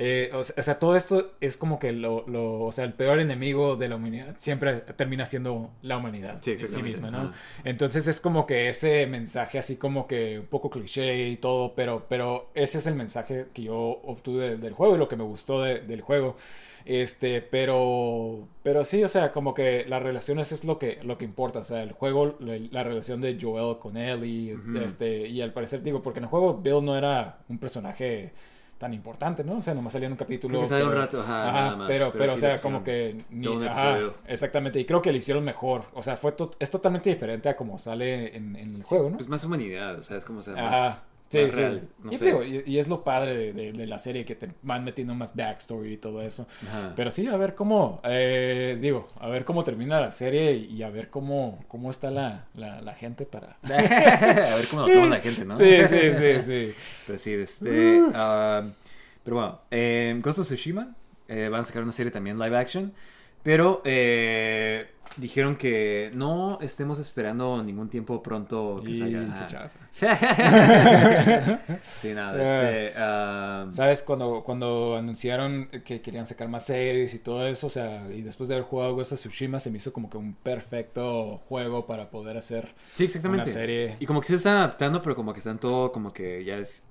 eh, 0.00 0.30
o, 0.32 0.44
sea, 0.44 0.54
o 0.58 0.62
sea, 0.62 0.78
todo 0.78 0.94
esto 0.96 1.32
es 1.40 1.56
como 1.56 1.78
que 1.78 1.92
lo, 1.92 2.24
lo- 2.28 2.60
o 2.62 2.72
sea, 2.72 2.84
el 2.84 2.92
peor 2.92 3.18
enemigo 3.20 3.74
de 3.76 3.88
la 3.88 3.96
humanidad 3.96 4.36
siempre 4.38 4.76
termina 4.96 5.26
siendo 5.26 5.70
la 5.82 5.96
humanidad 5.98 6.38
Sí, 6.40 6.52
en 6.52 6.68
sí 6.68 6.82
misma, 6.82 7.10
¿no? 7.10 7.32
Entonces 7.64 8.06
es 8.06 8.20
como 8.20 8.46
que 8.46 8.68
ese 8.68 9.06
mensaje 9.06 9.58
así 9.58 9.76
como 9.76 10.06
que 10.06 10.38
un 10.38 10.46
poco 10.46 10.70
cliché 10.70 11.28
y 11.28 11.36
todo, 11.36 11.74
pero, 11.74 12.06
pero 12.08 12.48
ese 12.54 12.78
es 12.78 12.86
el 12.86 12.94
mensaje 12.94 13.46
que 13.52 13.62
yo 13.64 13.76
obtuve 13.76 14.56
del 14.56 14.72
juego 14.72 14.94
y 14.94 14.98
lo 14.98 15.08
que 15.08 15.16
me 15.16 15.24
gustó 15.24 15.62
de- 15.62 15.80
del 15.80 16.00
juego. 16.00 16.36
Este, 16.84 17.42
pero, 17.42 18.48
pero 18.62 18.84
sí, 18.84 19.02
o 19.04 19.08
sea, 19.08 19.30
como 19.32 19.52
que 19.52 19.84
las 19.88 20.02
relaciones 20.02 20.52
es 20.52 20.64
lo 20.64 20.78
que, 20.78 20.98
lo 21.02 21.18
que 21.18 21.24
importa, 21.24 21.58
o 21.58 21.64
sea, 21.64 21.82
el 21.82 21.92
juego, 21.92 22.36
la, 22.40 22.56
la 22.70 22.82
relación 22.82 23.20
de 23.20 23.36
Joel 23.40 23.78
con 23.78 23.96
Ellie, 23.96 24.54
Ujú. 24.54 24.78
este, 24.78 25.28
y 25.28 25.42
al 25.42 25.52
parecer, 25.52 25.82
digo, 25.82 26.02
porque 26.02 26.20
en 26.20 26.24
el 26.24 26.30
juego 26.30 26.58
Bill 26.62 26.82
no 26.84 26.96
era 26.96 27.40
un 27.48 27.58
personaje 27.58 28.32
tan 28.78 28.94
importante, 28.94 29.42
¿no? 29.44 29.56
O 29.58 29.62
sea, 29.62 29.74
nomás 29.74 29.92
salía 29.92 30.06
en 30.06 30.12
un 30.12 30.18
capítulo. 30.18 30.52
Creo 30.52 30.62
que 30.62 30.68
sale 30.68 30.84
un 30.84 30.90
pero- 30.90 31.00
rato, 31.00 31.20
ajá, 31.20 31.48
Ajá, 31.48 31.60
nada 31.62 31.76
más, 31.76 31.88
pero, 31.88 32.06
pero 32.12 32.18
pero, 32.18 32.34
o 32.34 32.38
sea, 32.38 32.58
como 32.58 32.84
que 32.84 33.24
ni, 33.30 33.42
todo 33.42 33.54
un 33.56 33.64
ajá, 33.68 33.98
exactamente, 34.26 34.78
y 34.80 34.84
creo 34.84 35.02
que 35.02 35.10
le 35.12 35.18
hicieron 35.18 35.44
mejor, 35.44 35.82
o 35.94 36.02
sea, 36.02 36.16
fue 36.16 36.32
to- 36.32 36.52
es 36.58 36.70
totalmente 36.70 37.10
diferente 37.10 37.48
a 37.48 37.56
como 37.56 37.78
sale 37.78 38.36
en, 38.36 38.54
en 38.56 38.76
el 38.76 38.82
juego, 38.84 39.10
¿no? 39.10 39.16
Pues 39.16 39.28
más 39.28 39.42
humanidad, 39.44 39.96
o 39.98 40.02
sea, 40.02 40.16
es 40.16 40.24
como, 40.24 40.40
o 40.40 40.42
sea, 40.42 40.54
más... 40.54 41.06
Sí, 41.30 41.38
sí. 41.50 41.50
real. 41.60 41.88
No 42.02 42.12
sé. 42.12 42.24
digo, 42.26 42.42
y, 42.42 42.62
y 42.66 42.78
es 42.78 42.88
lo 42.88 43.04
padre 43.04 43.36
de, 43.36 43.52
de- 43.52 43.72
de 43.72 43.86
la 43.86 43.98
serie 43.98 44.24
que 44.24 44.34
te 44.34 44.48
van 44.62 44.82
metiendo 44.84 45.14
más 45.14 45.36
backstory 45.36 45.92
y 45.92 45.96
todo 45.98 46.22
eso. 46.22 46.46
Ajá. 46.66 46.92
Pero 46.96 47.10
sí, 47.10 47.26
a 47.26 47.36
ver 47.36 47.54
cómo, 47.54 48.00
eh, 48.04 48.78
digo, 48.80 49.06
a 49.20 49.28
ver 49.28 49.44
cómo 49.44 49.62
termina 49.64 50.00
la 50.00 50.10
serie 50.10 50.54
y 50.54 50.82
a 50.82 50.88
ver 50.90 51.10
cómo, 51.10 51.62
cómo 51.68 51.90
está 51.90 52.10
la, 52.10 52.46
la, 52.54 52.80
la 52.80 52.94
gente 52.94 53.26
para... 53.26 53.56
a 53.62 54.56
ver 54.56 54.66
cómo 54.70 54.86
lo 54.86 54.92
toma 54.94 55.06
la 55.06 55.20
gente, 55.20 55.44
¿no? 55.44 55.58
Sí, 55.58 55.70
sí, 55.88 56.12
sí, 56.18 56.42
sí. 56.42 56.74
Pero 57.06 57.18
sí, 57.18 57.32
este. 57.34 58.02
ah, 58.14 58.62
pero 59.22 59.36
bueno, 59.36 59.60
eh, 59.70 60.18
Ghost 60.22 60.38
of 60.38 60.46
Tsushima 60.46 60.94
eh, 61.28 61.48
van 61.50 61.60
a 61.60 61.64
sacar 61.64 61.82
una 61.82 61.92
serie 61.92 62.10
también 62.10 62.38
live 62.38 62.56
action. 62.56 62.92
Pero 63.42 63.82
eh, 63.84 64.88
dijeron 65.18 65.56
que 65.56 66.10
no 66.14 66.58
estemos 66.60 66.98
esperando 66.98 67.62
ningún 67.62 67.88
tiempo 67.88 68.22
pronto 68.22 68.80
que 68.84 68.90
Y 68.90 68.94
salga. 68.94 69.70
Sí, 71.96 72.12
nada, 72.14 72.40
este. 72.40 72.94
ah, 72.98 73.66
¿Sabes? 73.72 74.02
Cuando, 74.02 74.42
cuando 74.44 74.96
anunciaron 74.96 75.68
que 75.84 76.00
querían 76.00 76.26
sacar 76.26 76.48
más 76.48 76.66
series 76.66 77.14
y 77.14 77.18
todo 77.18 77.46
eso, 77.46 77.66
o 77.66 77.70
sea, 77.70 78.06
y 78.10 78.22
después 78.22 78.48
de 78.48 78.54
haber 78.56 78.66
jugado 78.66 78.94
Ghost 78.94 79.12
of 79.12 79.18
Tsushima, 79.18 79.58
se 79.58 79.70
me 79.70 79.78
hizo 79.78 79.92
como 79.92 80.08
que 80.08 80.18
un 80.18 80.34
perfecto 80.34 81.38
juego 81.48 81.86
para 81.86 82.10
poder 82.10 82.36
hacer 82.36 82.74
sí, 82.92 83.04
exactamente. 83.04 83.44
una 83.44 83.52
serie. 83.52 83.96
Y 83.98 84.06
como 84.06 84.20
que 84.20 84.28
se 84.28 84.36
están 84.36 84.56
adaptando, 84.56 85.02
pero 85.02 85.16
como 85.16 85.32
que 85.32 85.38
están 85.38 85.58
todo 85.58 85.90
como 85.90 86.12
que 86.12 86.44
ya 86.44 86.58
es. 86.58 86.84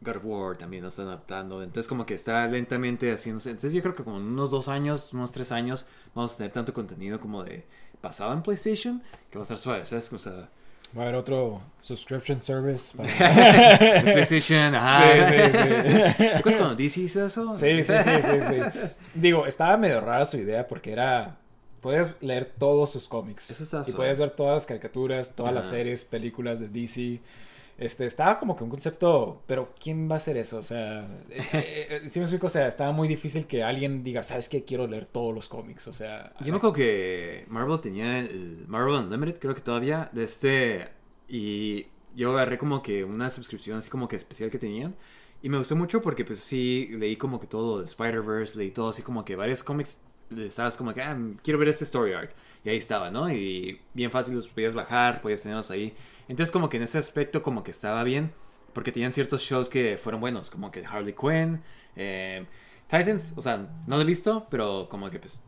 God 0.00 0.16
of 0.16 0.22
War 0.24 0.56
también 0.56 0.82
lo 0.82 0.88
están 0.88 1.06
adaptando. 1.08 1.62
Entonces, 1.62 1.88
como 1.88 2.06
que 2.06 2.14
está 2.14 2.46
lentamente 2.46 3.10
haciéndose. 3.12 3.50
Entonces, 3.50 3.72
yo 3.72 3.82
creo 3.82 3.94
que 3.94 4.04
como 4.04 4.18
en 4.18 4.24
unos 4.24 4.50
dos 4.50 4.68
años, 4.68 5.12
unos 5.12 5.32
tres 5.32 5.50
años, 5.52 5.86
vamos 6.14 6.34
a 6.34 6.36
tener 6.38 6.52
tanto 6.52 6.72
contenido 6.72 7.18
como 7.20 7.42
de 7.44 7.64
pasado 8.00 8.32
en 8.32 8.42
PlayStation 8.42 9.02
que 9.30 9.38
va 9.38 9.42
a 9.42 9.44
estar 9.44 9.58
suave, 9.58 9.84
¿sabes? 9.84 10.12
O 10.12 10.18
sea, 10.18 10.48
Va 10.96 11.02
a 11.02 11.04
haber 11.04 11.16
otro 11.16 11.60
subscription 11.80 12.40
service. 12.40 12.96
para- 12.96 14.02
PlayStation, 14.02 14.74
ajá. 14.74 15.02
Sí, 15.28 15.34
sí, 15.34 15.58
sí. 15.58 16.14
¿Te 16.16 16.34
acuerdas 16.36 16.56
cuando 16.56 16.74
DC 16.76 17.00
hizo 17.00 17.26
eso? 17.26 17.52
Sí, 17.52 17.84
sí, 17.84 17.92
sí, 18.02 18.10
sí, 18.22 18.38
sí. 18.48 18.80
Digo, 19.14 19.44
estaba 19.46 19.76
medio 19.76 20.00
rara 20.00 20.24
su 20.24 20.36
idea 20.38 20.66
porque 20.66 20.92
era... 20.92 21.36
Puedes 21.82 22.16
leer 22.20 22.52
todos 22.58 22.90
sus 22.90 23.06
cómics. 23.06 23.50
Eso 23.50 23.62
está 23.64 23.80
Y 23.82 23.84
suave. 23.84 23.96
puedes 23.96 24.18
ver 24.18 24.30
todas 24.30 24.54
las 24.54 24.66
caricaturas, 24.66 25.36
todas 25.36 25.52
las 25.54 25.66
series, 25.68 26.04
películas 26.04 26.58
de 26.58 26.68
DC. 26.68 27.20
Este, 27.78 28.06
estaba 28.06 28.40
como 28.40 28.56
que 28.56 28.64
un 28.64 28.70
concepto, 28.70 29.40
pero 29.46 29.72
¿quién 29.80 30.10
va 30.10 30.14
a 30.14 30.16
hacer 30.16 30.36
eso? 30.36 30.58
O 30.58 30.62
sea, 30.64 31.02
eh, 31.30 31.46
eh, 31.52 31.86
eh, 31.90 32.08
sí 32.08 32.18
me 32.18 32.24
explico, 32.24 32.48
o 32.48 32.50
sea, 32.50 32.66
estaba 32.66 32.90
muy 32.90 33.06
difícil 33.06 33.46
que 33.46 33.62
alguien 33.62 34.02
diga, 34.02 34.24
¿sabes 34.24 34.48
qué? 34.48 34.64
Quiero 34.64 34.88
leer 34.88 35.06
todos 35.06 35.32
los 35.32 35.48
cómics, 35.48 35.86
o 35.86 35.92
sea... 35.92 36.28
Yo 36.40 36.50
me 36.52 36.56
acuerdo 36.56 36.74
que 36.74 37.44
Marvel 37.48 37.80
tenía 37.80 38.18
el 38.18 38.64
Marvel 38.66 38.96
Unlimited, 38.96 39.38
creo 39.38 39.54
que 39.54 39.60
todavía, 39.60 40.10
de 40.12 40.24
este. 40.24 40.88
Y 41.28 41.86
yo 42.16 42.32
agarré 42.32 42.58
como 42.58 42.82
que 42.82 43.04
una 43.04 43.30
suscripción 43.30 43.78
así 43.78 43.88
como 43.90 44.08
que 44.08 44.16
especial 44.16 44.50
que 44.50 44.58
tenían. 44.58 44.96
Y 45.40 45.48
me 45.48 45.58
gustó 45.58 45.76
mucho 45.76 46.00
porque 46.00 46.24
pues 46.24 46.40
sí, 46.40 46.88
leí 46.98 47.16
como 47.16 47.38
que 47.38 47.46
todo 47.46 47.78
de 47.78 47.84
Spider-Verse, 47.84 48.58
leí 48.58 48.72
todo 48.72 48.88
así 48.88 49.02
como 49.02 49.24
que 49.24 49.36
varios 49.36 49.62
cómics. 49.62 50.02
Estabas 50.36 50.76
como 50.76 50.92
que, 50.92 51.00
ah, 51.00 51.16
quiero 51.42 51.58
ver 51.60 51.68
este 51.68 51.84
story 51.84 52.12
arc. 52.12 52.34
Y 52.64 52.70
ahí 52.70 52.76
estaba, 52.76 53.10
¿no? 53.10 53.30
Y 53.32 53.80
bien 53.94 54.10
fácil 54.10 54.34
los 54.34 54.48
podías 54.48 54.74
bajar, 54.74 55.22
podías 55.22 55.42
tenerlos 55.42 55.70
ahí. 55.70 55.94
Entonces 56.28 56.50
como 56.52 56.68
que 56.68 56.76
en 56.76 56.84
ese 56.84 56.98
aspecto 56.98 57.42
como 57.42 57.64
que 57.64 57.70
estaba 57.70 58.02
bien. 58.04 58.32
Porque 58.72 58.92
tenían 58.92 59.12
ciertos 59.12 59.42
shows 59.42 59.68
que 59.68 59.98
fueron 59.98 60.20
buenos, 60.20 60.50
como 60.50 60.70
que 60.70 60.84
Harley 60.84 61.14
Quinn, 61.14 61.62
eh, 61.96 62.46
Titans, 62.86 63.34
o 63.36 63.42
sea, 63.42 63.56
no 63.86 63.96
lo 63.96 64.02
he 64.02 64.04
visto, 64.04 64.46
pero 64.50 64.88
como 64.88 65.10
que 65.10 65.18
pues 65.18 65.40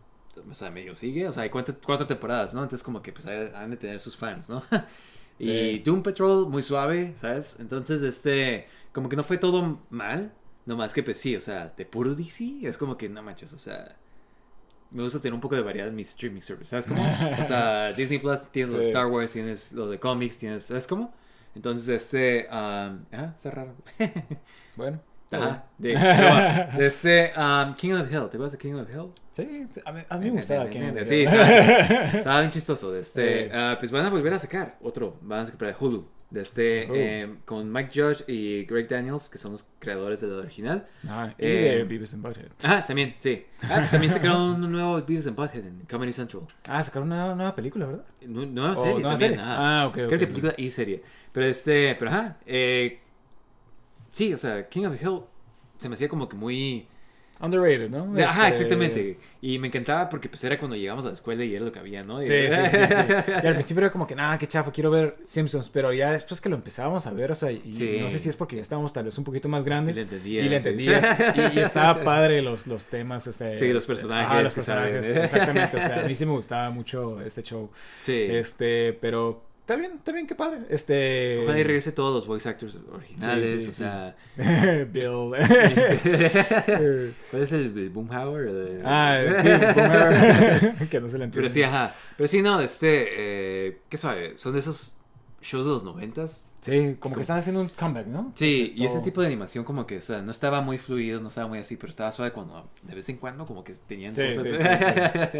o 0.48 0.54
sea, 0.54 0.70
medio 0.70 0.94
sigue, 0.94 1.28
o 1.28 1.32
sea, 1.32 1.42
hay 1.42 1.50
cuatro, 1.50 1.74
cuatro 1.84 2.06
temporadas, 2.06 2.54
¿no? 2.54 2.62
Entonces 2.62 2.82
como 2.82 3.02
que 3.02 3.12
pues 3.12 3.26
han 3.26 3.70
de 3.70 3.76
tener 3.76 3.98
sus 4.00 4.16
fans, 4.16 4.48
¿no? 4.48 4.62
y 5.38 5.44
Sí. 5.44 5.78
Doom 5.84 6.02
Patrol, 6.02 6.48
muy 6.48 6.62
suave, 6.62 7.12
¿sabes? 7.16 7.56
Entonces, 7.60 8.02
este, 8.02 8.66
como 8.92 9.08
que 9.08 9.16
no 9.16 9.24
fue 9.24 9.38
todo 9.38 9.80
mal, 9.90 10.32
nomás 10.66 10.92
que 10.94 11.02
pues 11.02 11.18
sí, 11.18 11.36
o 11.36 11.40
sea, 11.40 11.72
de 11.76 11.86
puro 11.86 12.14
DC, 12.14 12.60
es 12.62 12.78
como 12.78 12.96
que 12.96 13.08
no 13.08 13.22
manches, 13.22 13.52
o 13.52 13.58
sea, 13.58 13.96
me 14.90 15.02
gusta 15.02 15.20
tener 15.20 15.34
un 15.34 15.40
poco 15.40 15.54
de 15.56 15.62
variedad 15.62 15.88
en 15.88 15.94
mi 15.94 16.02
streaming 16.02 16.40
service, 16.40 16.70
¿sabes 16.70 16.86
cómo? 16.86 17.02
O 17.38 17.44
sea, 17.44 17.92
Disney 17.96 18.18
Plus, 18.18 18.42
tienes 18.50 18.70
lo 18.72 18.78
de 18.78 18.84
Sí. 18.84 18.90
Star 18.90 19.06
Wars, 19.06 19.32
tienes 19.32 19.72
lo 19.72 19.88
de 19.88 19.98
cómics, 19.98 20.38
tienes, 20.38 20.64
¿sabes 20.64 20.86
cómo? 20.86 21.12
Entonces, 21.54 21.88
este, 21.88 22.46
um, 22.50 23.04
ajá, 23.12 23.32
está 23.36 23.50
raro. 23.50 23.74
Bueno. 24.76 25.00
Ajá, 25.32 25.64
de, 25.78 25.92
pero 25.92 26.28
bueno, 26.34 26.78
de 26.78 26.86
este, 26.86 27.32
um, 27.36 27.74
King 27.76 27.92
of 27.92 28.06
Hill, 28.10 28.28
¿te 28.28 28.36
acuerdas 28.36 28.52
de 28.52 28.58
King 28.58 28.74
of 28.74 28.90
Hill? 28.90 29.10
Sí, 29.30 29.64
sí, 29.70 29.80
a 29.84 29.92
mí, 29.92 30.00
a 30.08 30.16
mí 30.18 30.24
me 30.30 30.38
gustaba. 30.38 30.68
King 30.68 30.88
of 30.88 30.94
the 30.94 31.06
Sí, 31.06 31.14
Hill. 31.22 31.28
estaba, 32.18 32.40
bien 32.40 32.50
chistoso. 32.50 32.90
De 32.90 33.00
este, 33.00 33.44
Sí. 33.44 33.50
ah, 33.54 33.76
pues 33.78 33.92
van 33.92 34.04
a 34.06 34.10
volver 34.10 34.34
a 34.34 34.38
sacar 34.40 34.76
otro. 34.82 35.18
Van 35.22 35.40
a 35.40 35.46
sacar 35.46 35.58
para 35.58 35.76
Hulu. 35.78 36.04
De 36.30 36.42
este, 36.42 36.86
Oh. 36.88 36.94
eh, 36.94 37.34
con 37.44 37.72
Mike 37.72 37.90
Judge 37.92 38.24
y 38.28 38.64
Greg 38.64 38.86
Daniels, 38.86 39.28
que 39.28 39.36
son 39.36 39.50
los 39.52 39.66
creadores 39.80 40.20
de 40.20 40.28
la 40.28 40.36
original. 40.36 40.86
Ah, 41.08 41.34
y 41.36 41.44
Eh, 41.44 41.76
de 41.78 41.84
Beavis 41.84 42.14
and 42.14 42.22
Butthead. 42.22 42.46
Ah, 42.62 42.84
también, 42.86 43.16
sí. 43.18 43.44
Ah, 43.64 43.76
pues 43.78 43.90
también 43.90 44.12
sacaron 44.12 44.62
un 44.62 44.70
nuevo 44.70 44.94
Beavis 45.02 45.26
and 45.26 45.34
Butthead 45.36 45.66
en 45.66 45.86
Comedy 45.90 46.12
Central. 46.12 46.42
Ah, 46.68 46.84
sacaron 46.84 47.10
una 47.10 47.34
nueva 47.34 47.54
película, 47.56 47.86
¿verdad? 47.86 48.04
Nu- 48.28 48.46
Nueva 48.46 48.72
Oh, 48.72 48.76
serie 48.76 48.92
nueva 48.94 49.10
también. 49.10 49.30
serie. 49.32 49.44
Ah, 49.44 49.86
ok, 49.88 49.94
Creo 49.94 50.08
que 50.08 50.26
película 50.28 50.54
y 50.56 50.68
serie. 50.70 51.02
Pero 51.32 51.46
este, 51.46 51.96
pero 51.98 52.10
ajá. 52.12 52.36
eh, 52.46 53.00
sí, 54.12 54.32
o 54.32 54.38
sea, 54.38 54.68
King 54.68 54.84
of 54.86 54.96
the 54.98 55.04
Hill 55.04 55.20
se 55.78 55.88
me 55.88 55.94
hacía 55.94 56.08
como 56.08 56.28
que 56.28 56.36
muy. 56.36 56.86
Underrated, 57.42 57.88
¿no? 57.88 58.12
Ajá, 58.22 58.48
Este, 58.48 58.64
exactamente. 58.64 59.18
Y 59.40 59.58
me 59.58 59.68
encantaba 59.68 60.08
porque 60.08 60.28
pues 60.28 60.44
era 60.44 60.58
cuando 60.58 60.76
llegamos 60.76 61.04
a 61.06 61.08
la 61.08 61.14
escuela 61.14 61.42
y 61.42 61.54
era 61.54 61.64
lo 61.64 61.72
que 61.72 61.78
había, 61.78 62.02
¿no? 62.02 62.20
Y- 62.20 62.24
Sí, 62.24 62.34
sí, 62.50 62.56
sí, 62.70 62.76
sí. 62.76 63.32
Y 63.42 63.46
al 63.46 63.54
principio 63.54 63.80
era 63.82 63.90
como 63.90 64.06
que, 64.06 64.14
nada, 64.14 64.38
qué 64.38 64.46
chafa, 64.46 64.70
quiero 64.70 64.90
ver 64.90 65.16
Simpsons. 65.22 65.70
Pero 65.70 65.92
ya 65.92 66.12
después 66.12 66.40
que 66.40 66.48
lo 66.50 66.56
empezábamos 66.56 67.06
a 67.06 67.12
ver, 67.12 67.32
o 67.32 67.34
sea, 67.34 67.50
y 67.50 67.72
Sí. 67.72 67.98
no 68.00 68.08
sé 68.10 68.18
si 68.18 68.28
es 68.28 68.36
porque 68.36 68.56
ya 68.56 68.62
estábamos 68.62 68.92
tal 68.92 69.04
vez 69.04 69.16
un 69.16 69.24
poquito 69.24 69.48
más 69.48 69.64
grandes. 69.64 69.96
Y 69.96 70.00
le 70.00 70.02
entendías, 70.02 70.44
Y 70.44 70.48
le 70.48 70.60
sí. 70.60 70.68
entendías. 70.68 71.06
Y, 71.54 71.58
y 71.58 71.60
estaba 71.62 72.02
padre 72.04 72.42
los, 72.42 72.66
los 72.66 72.84
temas. 72.86 73.26
Este, 73.26 73.56
Sí, 73.56 73.72
los 73.72 73.86
personajes 73.86 74.26
Ajá, 74.30 74.42
los 74.42 74.54
personajes. 74.54 75.16
Exactamente. 75.16 75.76
O 75.76 75.80
sea, 75.80 76.00
a 76.04 76.06
mí 76.08 76.14
sí 76.14 76.26
me 76.26 76.32
gustaba 76.40 76.70
mucho 76.70 77.20
este 77.22 77.42
show. 77.42 77.70
Sí. 78.00 78.26
Este, 78.30 78.92
pero 79.00 79.42
está 79.70 79.76
bien, 79.76 79.92
está 79.98 80.12
bien, 80.12 80.26
qué 80.26 80.34
padre. 80.34 80.60
Este. 80.68 81.38
Ojalá 81.44 81.58
y 81.58 81.62
regrese 81.62 81.92
todos 81.92 82.12
los 82.14 82.26
voice 82.26 82.48
actors 82.48 82.78
originales. 82.92 83.50
Sí, 83.50 83.60
sí, 83.60 83.68
o 83.68 83.72
sí. 83.72 83.78
sea. 83.78 84.16
Bill. 84.92 85.30
¿Cuál 87.30 87.42
es 87.42 87.52
el, 87.52 87.78
el 87.78 87.90
Boomhauer? 87.90 88.48
El- 88.48 88.82
ah, 88.84 89.18
sí, 89.40 89.48
boomer. 89.48 90.88
que 90.90 91.00
no 91.00 91.08
se 91.08 91.18
le 91.18 91.24
entiende. 91.24 91.36
Pero 91.36 91.48
sí, 91.48 91.62
ajá. 91.62 91.94
Pero 92.16 92.26
sí, 92.26 92.42
no, 92.42 92.60
este. 92.60 93.06
Eh, 93.68 93.80
¿Qué 93.88 93.96
suave? 93.96 94.36
Son 94.36 94.52
de 94.52 94.58
esos 94.58 94.96
shows 95.40 95.66
de 95.66 95.72
los 95.72 95.84
noventas. 95.84 96.46
Sí, 96.60 96.96
como 96.98 97.14
que 97.14 97.22
están 97.22 97.38
haciendo 97.38 97.62
un 97.62 97.68
comeback, 97.70 98.06
¿no? 98.06 98.32
Sí, 98.34 98.64
Este, 98.72 98.82
y 98.82 98.84
ese 98.84 99.00
tipo 99.00 99.22
de 99.22 99.28
animación 99.28 99.64
como 99.64 99.86
que, 99.86 99.96
o 99.96 100.00
sea, 100.02 100.20
no 100.20 100.30
estaba 100.30 100.60
muy 100.60 100.76
fluido, 100.76 101.18
no 101.18 101.28
estaba 101.28 101.48
muy 101.48 101.58
así, 101.58 101.76
pero 101.78 101.88
estaba 101.88 102.12
suave 102.12 102.32
cuando 102.32 102.68
de 102.82 102.94
vez 102.94 103.08
en 103.08 103.16
cuando 103.16 103.46
como 103.46 103.64
que 103.64 103.72
tenían 103.72 104.14
Sí, 104.14 104.24
cosas. 104.26 104.42
sí, 104.44 104.58
sí, 104.58 105.38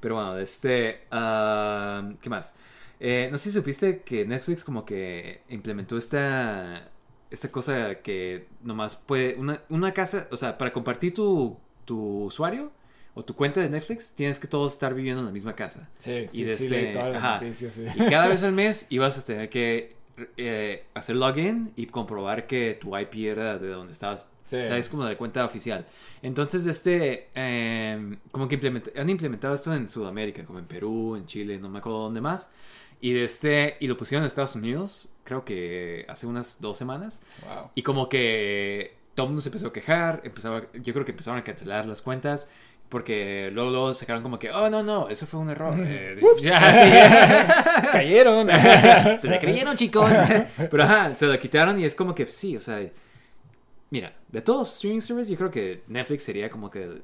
pero 0.00 0.14
bueno, 0.14 0.38
este, 0.38 1.02
ah, 1.10 2.10
¿qué 2.22 2.30
más? 2.30 2.54
Eh, 3.00 3.28
no 3.30 3.38
sé 3.38 3.44
si 3.50 3.58
supiste 3.58 4.02
que 4.02 4.24
Netflix 4.24 4.64
como 4.64 4.84
que 4.84 5.42
implementó 5.48 5.96
esta, 5.96 6.90
esta 7.30 7.50
cosa 7.50 7.96
que 8.02 8.48
nomás 8.62 8.96
puede, 8.96 9.34
una, 9.36 9.62
una 9.68 9.92
casa, 9.92 10.28
o 10.30 10.36
sea, 10.36 10.56
para 10.58 10.72
compartir 10.72 11.12
tu, 11.14 11.58
tu 11.84 12.24
usuario 12.24 12.72
o 13.14 13.24
tu 13.24 13.34
cuenta 13.34 13.60
de 13.60 13.68
Netflix, 13.70 14.14
tienes 14.14 14.38
que 14.38 14.48
todos 14.48 14.72
estar 14.72 14.94
viviendo 14.94 15.20
en 15.20 15.26
la 15.26 15.32
misma 15.32 15.54
casa. 15.54 15.88
Sí, 15.98 16.26
sí, 16.30 16.44
y 16.44 16.46
sí, 16.56 16.68
desde- 16.68 16.68
leí 16.68 16.92
todas 16.92 17.12
las 17.12 17.24
ajá. 17.24 17.34
noticias, 17.34 17.74
sí. 17.74 17.84
Y 17.94 18.06
cada 18.06 18.28
vez 18.28 18.42
al 18.44 18.52
mes 18.52 18.86
ibas 18.90 19.18
a 19.18 19.24
tener 19.24 19.48
que 19.50 19.96
eh, 20.36 20.84
hacer 20.94 21.16
login 21.16 21.72
y 21.76 21.86
comprobar 21.86 22.46
que 22.46 22.74
tu 22.80 22.96
IP 22.96 23.14
era 23.30 23.58
de 23.58 23.68
donde 23.68 23.92
estabas. 23.92 24.30
Sí. 24.46 24.58
¿Sabes? 24.66 24.88
Como 24.88 25.04
de 25.06 25.16
cuenta 25.16 25.44
oficial. 25.44 25.86
Entonces, 26.22 26.66
este, 26.66 27.28
eh, 27.34 28.16
como 28.30 28.46
que 28.46 28.56
implementa- 28.60 28.90
han 29.00 29.08
implementado 29.08 29.54
esto 29.54 29.72
en 29.74 29.88
Sudamérica, 29.88 30.44
como 30.44 30.58
en 30.58 30.66
Perú, 30.66 31.16
en 31.16 31.26
Chile, 31.26 31.58
no 31.58 31.68
me 31.68 31.78
acuerdo 31.78 32.00
dónde 32.00 32.20
más. 32.20 32.52
Y, 33.00 33.12
de 33.12 33.24
este, 33.24 33.76
y 33.80 33.86
lo 33.86 33.96
pusieron 33.96 34.22
en 34.22 34.26
Estados 34.26 34.54
Unidos, 34.54 35.08
creo 35.24 35.44
que 35.44 36.04
hace 36.08 36.26
unas 36.26 36.60
dos 36.60 36.76
semanas. 36.76 37.20
Wow. 37.46 37.70
Y 37.74 37.82
como 37.82 38.08
que 38.08 38.96
todo 39.14 39.26
el 39.26 39.30
mundo 39.30 39.42
se 39.42 39.48
empezó 39.48 39.68
a 39.68 39.72
quejar, 39.72 40.20
empezaba, 40.24 40.62
yo 40.74 40.92
creo 40.92 41.04
que 41.04 41.12
empezaron 41.12 41.38
a 41.40 41.44
cancelar 41.44 41.86
las 41.86 42.02
cuentas, 42.02 42.50
porque 42.88 43.50
luego, 43.52 43.70
luego 43.70 43.94
sacaron 43.94 44.22
como 44.22 44.38
que, 44.38 44.50
oh, 44.50 44.68
no, 44.70 44.82
no, 44.82 45.08
eso 45.08 45.26
fue 45.26 45.40
un 45.40 45.50
error. 45.50 45.74
Eh, 45.78 46.16
ya, 46.42 47.80
sí. 47.82 47.88
Cayeron. 47.92 48.48
se 49.18 49.28
la 49.28 49.38
creyeron, 49.38 49.76
chicos. 49.76 50.10
Pero 50.70 50.82
ajá, 50.82 51.14
se 51.14 51.26
la 51.26 51.38
quitaron 51.38 51.78
y 51.80 51.84
es 51.84 51.94
como 51.94 52.14
que 52.14 52.26
sí, 52.26 52.56
o 52.56 52.60
sea, 52.60 52.80
mira, 53.94 54.12
de 54.28 54.42
todos 54.42 54.58
los 54.66 54.74
streaming 54.74 55.00
services, 55.00 55.30
yo 55.30 55.36
creo 55.36 55.50
que 55.52 55.82
Netflix 55.86 56.24
sería 56.24 56.50
como 56.50 56.68
que... 56.68 57.00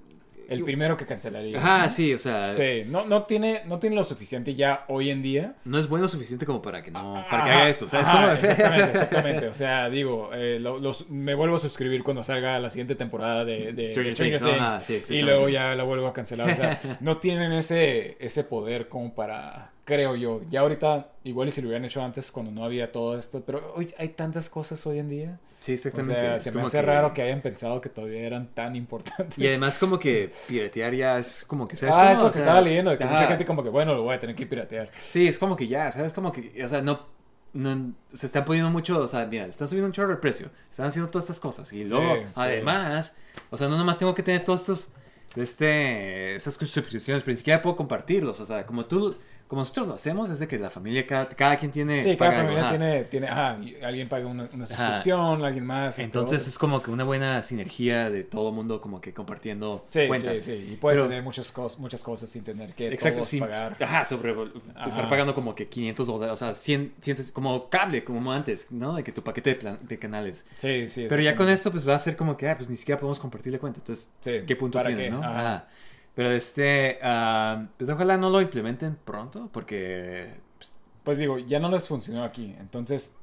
El 0.49 0.65
primero 0.65 0.97
que 0.97 1.07
cancelaría. 1.07 1.57
Ajá, 1.59 1.89
sí, 1.89 2.13
o 2.13 2.19
sea, 2.19 2.53
Sí, 2.53 2.83
no, 2.89 3.07
no, 3.07 3.23
tiene, 3.23 3.63
no 3.67 3.79
tiene 3.79 3.95
lo 3.95 4.03
suficiente 4.03 4.53
ya 4.53 4.85
hoy 4.89 5.09
en 5.11 5.23
día. 5.23 5.55
no 5.65 5.79
es 5.79 5.89
bueno 5.89 6.09
suficiente 6.09 6.45
como 6.45 6.61
para 6.61 6.83
que 6.83 6.91
no, 6.91 7.25
para 7.31 7.45
que 7.45 7.51
Ajá, 7.51 7.59
haga 7.61 7.69
esto, 7.69 7.89
¿sabes? 7.89 8.09
ajá, 8.09 8.21
cómo? 8.21 8.33
Exactamente, 8.33 8.91
exactamente. 8.91 9.47
O 9.49 9.55
sea, 9.55 9.89
digo, 9.89 10.31
eh, 10.35 10.59
lo- 10.59 10.81
los, 10.81 11.09
me 11.09 11.37
vuelvo 11.37 11.55
a 11.55 11.59
suscribir 11.61 12.03
cuando 12.03 12.25
salga 12.25 12.59
la 12.59 12.69
siguiente 12.69 12.97
temporada 12.97 13.45
de, 13.45 13.73
de 13.73 13.87
Stranger 13.87 14.13
Stranger 14.13 14.41
Things, 14.41 14.51
Things. 14.57 14.61
ajá, 14.61 14.81
sí, 14.83 15.15
y 15.15 15.23
luego 15.23 15.49
ya 15.49 15.73
la 15.77 15.85
vuelvo 15.85 16.09
a 16.09 16.13
cancelar. 16.13 16.51
O 16.51 16.55
sea, 16.57 16.81
no 17.01 17.19
tienen 17.19 17.53
ese, 17.53 18.17
ese 18.19 18.43
poder 18.43 18.89
como 18.89 19.15
para 19.15 19.71
creo 19.91 20.17
yo. 20.17 20.41
Ya 20.49 20.61
ahorita, 20.61 21.13
igual 21.25 21.49
y 21.49 21.51
si 21.51 21.61
lo 21.61 21.69
hubieran 21.69 21.85
hecho 21.85 22.03
antes 22.03 22.31
cuando 22.31 22.51
no 22.53 22.65
había 22.65 22.93
todo 22.93 23.19
esto, 23.19 23.43
pero 23.45 23.73
hoy 23.77 23.93
hay 23.99 24.11
tantas 24.11 24.49
cosas 24.49 24.87
hoy 24.87 24.99
en 25.01 25.09
día. 25.09 25.39
Sí, 25.59 25.73
O 25.73 25.75
exactamente. 25.75 26.21
sea, 26.23 26.39
se 26.41 26.53
me 26.53 26.63
hace 26.63 26.81
raro 26.81 27.13
que 27.13 27.21
hayan 27.21 27.43
pensado 27.43 27.83
que 27.83 27.91
todavía 27.91 28.21
eran 28.21 28.49
tan 28.55 28.77
importantes. 28.77 29.37
Y 29.39 29.47
además 29.47 29.79
como 29.79 29.99
que 29.99 30.33
piratear 30.47 30.95
ya 30.95 31.19
es 31.19 31.45
como 31.45 31.69
que, 31.69 31.77
¿sabes? 31.77 31.95
ah, 31.99 31.99
cómo? 31.99 32.13
eso 32.13 32.23
O 32.25 32.27
que 32.29 32.33
sea, 32.35 32.43
estaba 32.43 32.61
leyendo, 32.63 32.91
de 32.93 32.97
que 32.99 33.05
ajá. 33.05 33.13
mucha 33.15 33.27
gente 33.29 33.45
como 33.45 33.63
que, 33.63 33.69
bueno, 33.69 33.95
lo 33.95 34.03
voy 34.05 34.15
a 34.15 34.19
tener 34.19 34.35
que 34.35 34.47
piratear. 34.47 34.89
Sí, 35.09 35.29
es 35.29 35.39
como 35.39 35.57
que 35.57 35.69
ya, 35.69 35.91
¿sabes? 35.91 36.15
Como 36.15 36.33
que, 36.33 36.65
o 36.65 36.69
sea, 36.69 36.81
no, 36.81 37.07
no 37.53 37.93
se 38.13 38.25
están 38.27 38.45
poniendo 38.47 38.71
mucho, 38.71 39.01
o 39.01 39.07
sea, 39.09 39.27
mira, 39.27 39.45
están 39.47 39.69
subiendo 39.69 39.87
un 39.89 39.93
chorro 39.93 40.13
el 40.13 40.19
precio, 40.19 40.49
están 40.71 40.87
haciendo 40.87 41.11
todas 41.11 41.25
estas 41.25 41.41
cosas 41.41 41.71
y 41.75 41.87
luego, 41.87 42.15
Sí, 42.15 42.21
sí. 42.23 42.29
además, 42.37 43.17
o 43.51 43.57
sea, 43.59 43.69
no 43.69 43.77
nomás 43.77 43.99
tengo 43.99 44.15
que 44.15 44.23
tener 44.23 44.45
todos 44.45 44.61
estos, 44.63 44.95
este, 45.37 46.37
esas 46.37 46.55
suscripciones, 46.55 47.23
pero 47.23 47.33
ni 47.33 47.37
siquiera 47.37 47.61
puedo 47.63 47.77
compartirlos, 47.77 48.41
o 48.41 48.47
sea, 48.47 48.65
como 48.67 48.87
tú, 48.87 49.17
como 49.51 49.63
nosotros 49.63 49.89
lo 49.89 49.95
hacemos, 49.95 50.31
es 50.31 50.39
de 50.39 50.47
que 50.47 50.61
la 50.61 50.71
familia, 50.71 51.05
cada, 51.05 51.29
cada 51.29 51.57
quien 51.59 51.73
tiene... 51.73 52.05
Sí, 52.05 52.17
cada 52.17 52.31
algo, 52.31 52.43
familia 52.53 52.69
tiene, 52.71 53.03
tiene, 53.07 53.27
ajá, 53.27 53.59
alguien 53.83 54.09
paga 54.09 54.29
una, 54.29 54.49
una 54.55 54.65
suscripción, 54.65 55.45
alguien 55.45 55.67
más. 55.67 55.99
Entonces 55.99 56.47
es 56.47 56.57
como 56.57 56.81
que 56.81 56.93
una 56.93 57.03
buena 57.03 57.43
sinergia 57.43 58.11
de 58.11 58.23
todo 58.23 58.51
el 58.51 58.55
mundo 58.55 58.81
como 58.81 59.01
que 59.01 59.13
compartiendo 59.13 59.87
sí, 59.91 60.07
cuentas. 60.07 60.39
sí, 60.39 60.45
sí, 60.57 60.69
y 60.75 60.77
puedes 60.77 60.99
Pero- 61.01 61.09
tener 61.09 61.25
muchas, 61.25 61.51
cos 61.51 61.81
muchas 61.81 62.05
cosas 62.05 62.31
sin 62.31 62.45
tener 62.45 62.75
que 62.75 62.93
Exacto, 62.93 63.17
todos 63.17 63.29
sin 63.29 63.41
pagar. 63.41 63.77
Ajá, 63.81 64.05
sobre 64.05 64.31
Ajá. 64.77 64.87
estar 64.87 65.09
pagando 65.09 65.35
como 65.35 65.53
que 65.57 65.67
500 65.69 66.07
dólares, 66.07 66.33
o 66.35 66.37
sea, 66.37 66.55
100, 66.55 66.95
100, 67.01 67.17
como 67.33 67.69
cable, 67.69 68.05
como 68.05 68.31
antes, 68.31 68.71
¿no? 68.71 68.95
De 68.95 69.03
que 69.03 69.11
tu 69.11 69.23
paquete 69.23 69.51
de, 69.51 69.57
plan- 69.57 69.79
de 69.83 69.99
canales. 69.99 70.47
Sí, 70.59 70.89
sí. 70.89 71.07
Pero 71.09 71.23
ya 71.23 71.35
con 71.35 71.49
esto, 71.49 71.73
pues 71.73 71.89
va 71.89 71.97
a 71.97 71.99
ser 71.99 72.17
como 72.17 72.37
que, 72.37 72.49
ah, 72.49 72.57
pues 72.57 72.71
ni 72.71 72.77
siquiera 72.77 73.01
podemos 73.01 73.19
compartir 73.19 73.53
la 73.53 73.59
cuenta. 73.59 73.81
Entonces, 73.81 74.13
¿qué 74.23 74.55
punto 74.55 74.79
¿para 74.79 74.87
tiene, 74.91 75.07
qué? 75.07 75.11
no? 75.11 75.25
Ajá. 75.25 75.67
Pero 76.15 76.31
este, 76.33 76.99
ah, 77.03 77.67
pues 77.79 77.89
ojalá 77.91 78.17
no 78.17 78.31
lo 78.31 78.41
implementen 78.41 78.97
pronto, 79.05 79.49
porque. 79.53 80.35
pues, 80.59 80.75
Pues 81.05 81.19
digo, 81.19 81.39
ya 81.39 81.59
no 81.61 81.71
les 81.71 81.87
funcionó 81.89 82.25
aquí. 82.25 82.55
Entonces, 82.61 83.17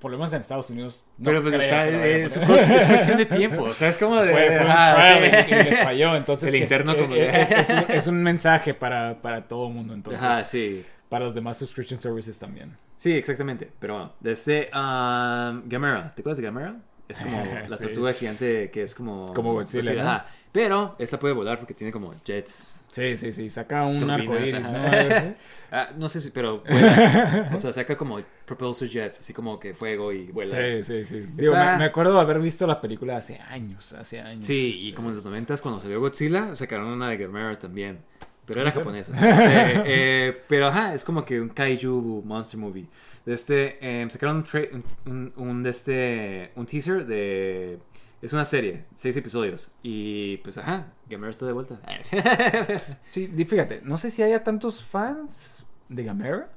por 0.00 0.10
lo 0.10 0.18
menos 0.18 0.32
en 0.34 0.40
Estados 0.42 0.70
Unidos. 0.70 1.06
No 1.18 1.26
pero 1.30 1.42
pues 1.42 1.54
está, 1.54 1.88
es, 1.88 2.36
es 2.36 2.86
cuestión 2.86 3.16
de 3.18 3.26
tiempo, 3.40 3.62
o 3.64 3.70
sea, 3.74 3.88
es 3.88 3.98
como 3.98 4.20
de. 4.20 4.30
Fue, 4.32 4.46
fue 4.48 4.64
un 4.64 4.70
ajá, 4.70 4.94
trial 5.18 5.44
sí. 5.44 5.50
y, 5.50 5.54
y 5.54 5.62
les 5.64 5.78
falló. 5.80 6.16
Entonces, 6.16 6.48
El 6.48 6.52
que 6.52 6.64
es- 6.64 6.70
interno 6.70 6.96
como 6.96 7.14
es, 7.14 7.20
de- 7.32 7.40
es- 7.42 7.50
es 7.50 7.70
un, 7.70 7.90
es 7.96 8.06
un 8.06 8.22
mensaje 8.22 8.74
para, 8.74 9.20
para 9.22 9.48
todo 9.48 9.68
el 9.68 9.74
mundo. 9.74 9.94
Entonces, 9.94 10.22
Ajá, 10.22 10.44
sí. 10.44 10.84
para 11.08 11.24
los 11.24 11.34
demás 11.34 11.56
subscription 11.58 11.98
services 11.98 12.38
también. 12.38 12.76
Sí, 12.98 13.12
exactamente. 13.12 13.70
Pero 13.80 13.94
bueno, 13.94 14.12
desde 14.20 14.70
um, 14.74 15.62
Gamera. 15.68 16.12
¿Te 16.14 16.22
acuerdas 16.22 16.38
de 16.38 16.44
Gamera? 16.44 16.76
Es 17.08 17.20
como 17.20 17.42
la 17.68 17.76
Sí. 17.76 17.84
tortuga 17.84 18.12
gigante 18.14 18.70
que 18.70 18.82
es 18.84 18.94
como... 18.94 19.32
Como 19.34 19.52
Godzilla, 19.52 19.92
¿no? 19.94 20.00
Ajá. 20.00 20.26
Pero 20.54 20.94
esta 21.00 21.18
puede 21.18 21.34
volar 21.34 21.58
porque 21.58 21.74
tiene 21.74 21.92
como 21.92 22.14
jets. 22.24 22.80
Sí, 22.92 23.16
sí, 23.16 23.32
sí. 23.32 23.50
Saca 23.50 23.84
un 23.84 24.08
arco. 24.08 24.34
Ah, 25.72 25.88
no 25.98 26.06
sé 26.06 26.20
si, 26.20 26.30
pero 26.30 26.60
vuela. 26.60 27.50
o 27.52 27.58
sea, 27.58 27.72
saca 27.72 27.96
como 27.96 28.20
propulsor 28.46 28.86
jets, 28.88 29.18
así 29.18 29.32
como 29.34 29.58
que 29.58 29.74
fuego 29.74 30.12
y 30.12 30.26
vuela. 30.30 30.52
Sí, 30.52 30.84
sí, 30.84 31.04
sí. 31.04 31.24
Digo, 31.34 31.52
Está- 31.52 31.72
me, 31.72 31.78
me 31.78 31.84
acuerdo 31.86 32.20
haber 32.20 32.38
visto 32.38 32.64
la 32.68 32.80
película 32.80 33.16
hace 33.16 33.40
años, 33.40 33.92
hace 33.94 34.20
años. 34.20 34.46
Sí, 34.46 34.70
este. 34.70 34.82
y 34.84 34.92
como 34.92 35.08
en 35.08 35.16
los 35.16 35.24
noventas 35.24 35.60
cuando 35.60 35.80
salió 35.80 35.98
Godzilla, 35.98 36.54
sacaron 36.54 36.86
una 36.86 37.10
de 37.10 37.16
Gamera 37.16 37.58
también. 37.58 37.98
Pero 38.46 38.60
era 38.60 38.70
japonesa. 38.70 39.12
Este, 39.14 39.82
eh, 39.86 40.42
pero 40.46 40.68
ajá, 40.68 40.94
es 40.94 41.04
como 41.04 41.24
que 41.24 41.40
un 41.40 41.48
kaiju 41.48 42.22
monster 42.24 42.60
movie. 42.60 42.86
De 43.26 43.34
este, 43.34 43.78
eh, 43.80 44.06
sacaron 44.08 44.44
un, 44.54 44.84
un, 45.06 45.12
un- 45.12 45.32
un 45.48 45.62
de 45.64 45.70
este, 45.70 46.52
un 46.54 46.66
teaser 46.66 47.04
de... 47.04 47.78
Es 48.24 48.32
una 48.32 48.44
serie, 48.46 48.84
seis 48.94 49.14
episodios. 49.16 49.70
Y 49.82 50.38
pues 50.38 50.56
ajá, 50.58 50.86
Gamera 51.10 51.30
está 51.30 51.44
de 51.46 51.52
vuelta. 51.52 51.78
Sí, 53.06 53.28
fíjate, 53.44 53.80
no 53.84 53.96
sé 53.96 54.10
si 54.10 54.22
haya 54.22 54.42
tantos 54.42 54.82
fans 54.82 55.64
de 55.88 56.04
Gamera, 56.04 56.48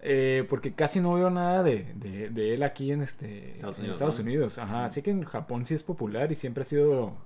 eh, 0.00 0.46
porque 0.48 0.72
casi 0.74 1.00
no 1.00 1.14
veo 1.14 1.28
nada 1.30 1.62
de, 1.64 1.92
de- 1.96 2.30
de 2.30 2.54
él 2.54 2.62
aquí 2.62 2.92
en, 2.92 3.02
este, 3.02 3.50
Estados 3.50 3.78
en 3.78 3.82
Unidos, 3.84 3.96
Estados 3.96 4.18
¿no? 4.20 4.24
Unidos. 4.24 4.58
Ajá, 4.58 4.84
así 4.84 5.02
que 5.02 5.10
en 5.10 5.24
Japón 5.24 5.64
sí 5.66 5.74
es 5.74 5.82
popular 5.82 6.30
y 6.30 6.36
siempre 6.36 6.60
ha 6.62 6.64
sido, 6.64 7.16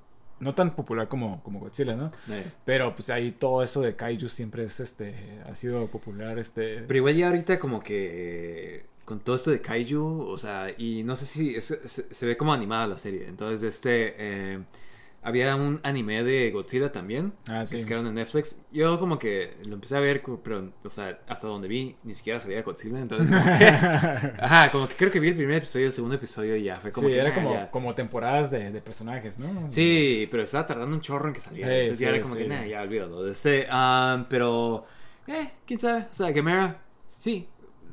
no 0.41 0.55
tan 0.55 0.75
popular 0.75 1.09
como, 1.09 1.43
como 1.43 1.61
Godzilla, 1.61 1.95
¿no? 1.95 2.13
Eh, 2.31 2.45
Pero 2.65 2.95
pues 2.95 3.11
ahí 3.11 3.33
todo 3.33 3.63
eso 3.63 3.83
de 3.83 3.95
kaiju 3.95 4.29
siempre 4.31 4.65
es, 4.65 4.81
este, 4.81 5.15
ha 5.47 5.55
sido 5.55 5.87
popular, 5.89 6.39
este... 6.39 6.79
Pero 6.87 6.97
igual 6.97 7.15
ya 7.15 7.27
ahorita 7.29 7.59
como 7.59 7.83
que 7.83 8.87
con 9.05 9.21
todo 9.21 9.37
esto 9.37 9.51
de 9.51 9.61
kaiju, 9.61 10.23
o 10.29 10.39
sea, 10.39 10.69
y 10.79 11.03
no 11.05 11.17
sé 11.17 11.27
si 11.27 11.55
es- 11.57 11.67
se, 11.85 12.15
se 12.15 12.27
ve 12.27 12.37
como 12.37 12.53
animada 12.53 12.87
la 12.87 12.99
serie. 12.99 13.27
Entonces, 13.29 13.63
este, 13.63 14.15
eh, 14.19 14.61
había 15.25 15.55
un 15.55 15.79
anime 15.85 16.25
de 16.25 16.51
Godzilla 16.51 16.91
también, 16.91 17.33
Ah, 17.49 17.61
que 17.61 17.79
sí. 17.79 17.79
sacaron 17.79 18.07
en 18.09 18.15
Netflix. 18.15 18.61
Yo 18.73 18.99
como 18.99 19.19
que 19.21 19.57
lo 19.69 19.75
empecé 19.75 19.97
a 19.97 20.01
ver, 20.01 20.21
pero, 20.43 20.73
o 20.85 20.91
sea, 20.91 21.21
hasta 21.29 21.47
donde 21.47 21.69
vi, 21.69 21.95
ni 22.03 22.13
siquiera 22.15 22.41
salía 22.41 22.63
Godzilla. 22.63 22.99
Entonces, 22.99 23.31
como 23.31 23.45
que, 23.57 23.65
ajá, 24.41 24.71
como 24.73 24.89
que 24.89 24.95
creo 24.95 25.13
que 25.13 25.21
vi 25.21 25.29
el 25.29 25.37
primer 25.37 25.59
episodio, 25.59 25.87
el 25.87 25.93
segundo 25.93 26.17
episodio 26.17 26.57
y 26.57 26.65
ya 26.65 26.75
fue 26.75 26.91
como 26.91 27.07
sí, 27.07 27.13
que... 27.15 27.21
era 27.21 27.29
nah, 27.29 27.35
como, 27.37 27.55
ya. 27.55 27.71
como 27.71 27.95
temporadas 27.95 28.51
de, 28.51 28.73
de 28.73 28.81
personajes, 28.81 29.39
¿no? 29.39 29.69
Sí, 29.71 30.27
pero 30.31 30.43
estaba 30.43 30.67
tardando 30.67 30.95
un 30.97 31.01
chorro 31.01 31.29
en 31.29 31.35
que 31.35 31.41
saliera. 31.41 31.69
Sí, 31.69 31.75
entonces 31.81 31.99
ya 32.01 32.09
era 32.09 32.21
como 32.21 32.35
que, 32.35 32.49
nah, 32.49 32.65
ya 32.65 32.83
olvídalo. 32.83 33.29
Este, 33.29 33.67
ah, 33.71 34.27
pero, 34.29 34.85
eh, 35.29 35.53
quién 35.65 35.79
sabe. 35.79 36.07
O 36.11 36.13
sea, 36.13 36.33
Gamera, 36.33 36.81
sí. 37.07 37.47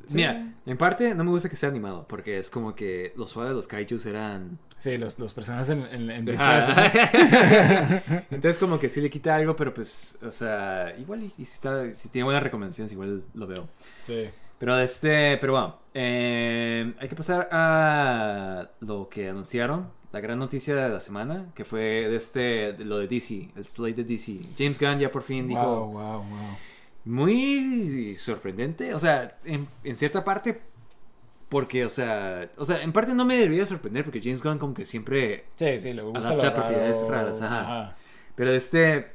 Sí. 0.10 0.16
Mira, 0.16 0.54
en 0.66 0.78
parte 0.78 1.14
no 1.14 1.24
me 1.24 1.30
gusta 1.30 1.50
que 1.50 1.56
sea 1.56 1.70
animado, 1.70 2.06
porque 2.08 2.40
es 2.40 2.50
como 2.50 2.74
que 2.74 3.14
los 3.16 3.30
suaves 3.30 3.52
de 3.52 3.56
los 3.56 3.68
kaijus 3.68 4.06
eran. 4.08 4.58
Sí, 4.80 4.98
los, 4.98 5.20
los 5.20 5.34
personajes 5.34 5.70
en, 5.70 5.86
en, 5.86 6.10
en 6.10 6.26
disfraz, 6.26 6.70
¿no? 6.70 6.76
Entonces, 8.32 8.58
como 8.58 8.80
que 8.80 8.90
sí 8.90 9.02
le 9.02 9.10
quita 9.10 9.36
algo, 9.36 9.56
pero 9.56 9.74
pues, 9.74 10.18
o 10.24 10.32
sea, 10.32 10.96
igual, 10.98 11.24
y, 11.24 11.28
y 11.38 11.46
si, 11.46 11.54
está, 11.54 11.92
si 11.92 12.10
tiene 12.10 12.24
buenas 12.24 12.42
recomendaciones, 12.42 12.92
igual 12.92 13.24
lo 13.34 13.46
veo. 13.46 13.68
Sí. 14.02 14.30
Pero 14.58 14.78
este, 14.78 15.38
pero 15.38 15.54
bueno, 15.54 15.80
eh, 15.94 16.94
hay 17.00 17.08
que 17.08 17.16
pasar 17.16 17.48
a 17.52 18.70
lo 18.82 19.08
que 19.08 19.30
anunciaron, 19.30 19.90
la 20.12 20.20
gran 20.20 20.40
noticia 20.40 20.76
de 20.76 20.90
la 20.90 21.00
semana, 21.00 21.52
que 21.54 21.64
fue 21.66 21.80
de 21.80 22.16
este, 22.16 22.74
de 22.74 22.84
lo 22.84 22.98
de 22.98 23.08
DC, 23.08 23.52
el 23.56 23.66
slate 23.66 23.94
de 23.94 24.04
DC. 24.04 24.40
James 24.58 24.80
Gunn 24.80 25.00
ya 25.00 25.12
por 25.12 25.22
fin 25.22 25.48
dijo, 25.48 25.62
Wow, 25.62 25.92
wow, 25.92 26.24
wow. 26.24 26.58
Muy 27.06 28.16
sorprendente, 28.18 28.94
o 28.94 29.00
sea, 29.00 29.38
en, 29.46 29.68
en 29.84 29.96
cierta 29.96 30.24
parte, 30.24 30.62
porque, 31.50 31.86
o 31.86 31.90
sea, 31.90 32.50
o 32.58 32.66
sea, 32.66 32.82
en 32.84 32.92
parte 32.94 33.14
no 33.14 33.26
me 33.26 33.36
debería 33.36 33.66
sorprender 33.66 34.04
porque 34.06 34.22
James 34.22 34.42
Gunn 34.44 34.60
como 34.60 34.74
que 34.74 34.86
siempre 34.86 35.46
Sí, 35.56 35.80
sí, 35.80 35.94
le 35.94 36.02
gusta 36.04 36.20
Adapta 36.20 36.54
propiedades 36.54 36.98
raro. 37.02 37.10
raras, 37.10 37.42
ajá. 37.42 37.96
Pero 38.36 38.52
este. 38.52 39.12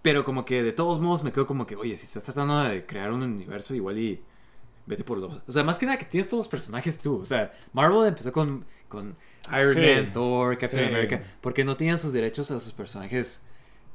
Pero 0.00 0.24
como 0.24 0.44
que 0.44 0.62
de 0.62 0.72
todos 0.72 1.00
modos 1.00 1.22
me 1.24 1.32
quedo 1.32 1.46
como 1.46 1.66
que, 1.66 1.76
oye, 1.76 1.96
si 1.96 2.06
estás 2.06 2.24
tratando 2.24 2.62
de 2.62 2.86
crear 2.86 3.12
un 3.12 3.22
universo, 3.22 3.74
igual 3.74 3.98
y. 3.98 4.22
Vete 4.86 5.04
por 5.04 5.18
los. 5.18 5.42
O 5.46 5.52
sea, 5.52 5.62
más 5.64 5.78
que 5.78 5.84
nada 5.84 5.98
que 5.98 6.06
tienes 6.06 6.30
todos 6.30 6.44
los 6.46 6.48
personajes 6.48 6.98
tú. 6.98 7.20
O 7.20 7.24
sea, 7.26 7.52
Marvel 7.74 8.08
empezó 8.08 8.32
con, 8.32 8.64
con 8.88 9.14
Iron 9.52 9.74
Sí. 9.74 9.80
Man, 9.80 10.12
Thor, 10.12 10.56
Captain. 10.56 10.88
America. 10.88 11.22
Porque 11.42 11.62
no 11.64 11.76
tenían 11.76 11.98
sus 11.98 12.14
derechos 12.14 12.50
a 12.50 12.58
sus 12.58 12.72
personajes, 12.72 13.44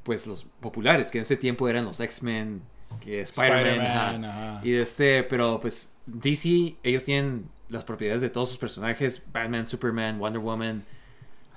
pues 0.04 0.28
los 0.28 0.44
populares, 0.60 1.12
que 1.12 1.18
en 1.18 1.24
ese 1.24 1.38
tiempo 1.38 1.68
eran 1.70 1.86
los 1.86 2.00
X-Men, 2.00 2.62
que 3.02 3.22
Spider-Man. 3.22 4.26
Ajá. 4.26 4.62
Y 4.64 4.72
de 4.72 4.82
este, 4.82 5.24
pero 5.24 5.60
pues 5.62 5.92
DC, 6.06 6.76
ellos 6.84 7.04
tienen 7.06 7.50
las 7.70 7.84
propiedades 7.84 8.22
de 8.22 8.30
todos 8.30 8.50
sus 8.50 8.58
personajes: 8.58 9.24
Batman, 9.32 9.66
Superman, 9.66 10.20
Wonder 10.20 10.42
Woman. 10.42 10.84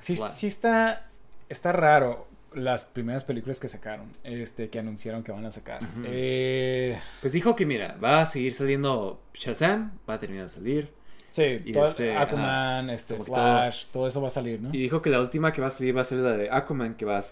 Sí, 0.01 0.16
sí 0.31 0.47
está, 0.47 1.09
está 1.48 1.73
raro 1.73 2.27
las 2.55 2.85
primeras 2.86 3.24
películas 3.24 3.60
que 3.60 3.68
sacaron, 3.68 4.06
este, 4.24 4.70
que 4.70 4.78
anunciaron 4.78 5.23
que 5.23 5.32
van 5.32 5.44
a 5.44 5.51
sacar. 5.51 5.81
Eh, 6.05 6.98
Pues 7.20 7.32
dijo 7.35 7.55
que 7.56 7.66
mira, 7.66 7.97
va 8.02 8.23
a 8.23 8.27
seguir 8.27 8.55
saliendo 8.55 9.20
Shazam, 9.35 9.93
va 10.09 10.14
a 10.14 10.18
terminar 10.18 10.44
de 10.44 10.48
salir. 10.48 10.93
sí, 11.28 11.60
Y 11.66 11.73
todo- 11.73 11.85
este, 11.85 12.16
Aquaman, 12.16 12.89
este, 12.90 13.16
Flash, 13.16 13.86
todo... 13.93 14.06
eso 14.06 14.23
va 14.23 14.28
a 14.28 14.31
salir, 14.31 14.60
¿no? 14.62 14.70
Y 14.73 14.78
dijo 14.78 15.02
que 15.02 15.10
la 15.10 15.20
última 15.20 15.52
que 15.52 15.60
va 15.60 15.66
a 15.66 15.70
salir 15.70 15.94
va 15.94 16.01
a 16.01 16.05
ser 16.05 16.18
la 16.18 16.36
de 16.36 16.51
Aquaman, 16.51 16.94
que 16.94 17.05
va 17.05 17.18
a 17.18 17.23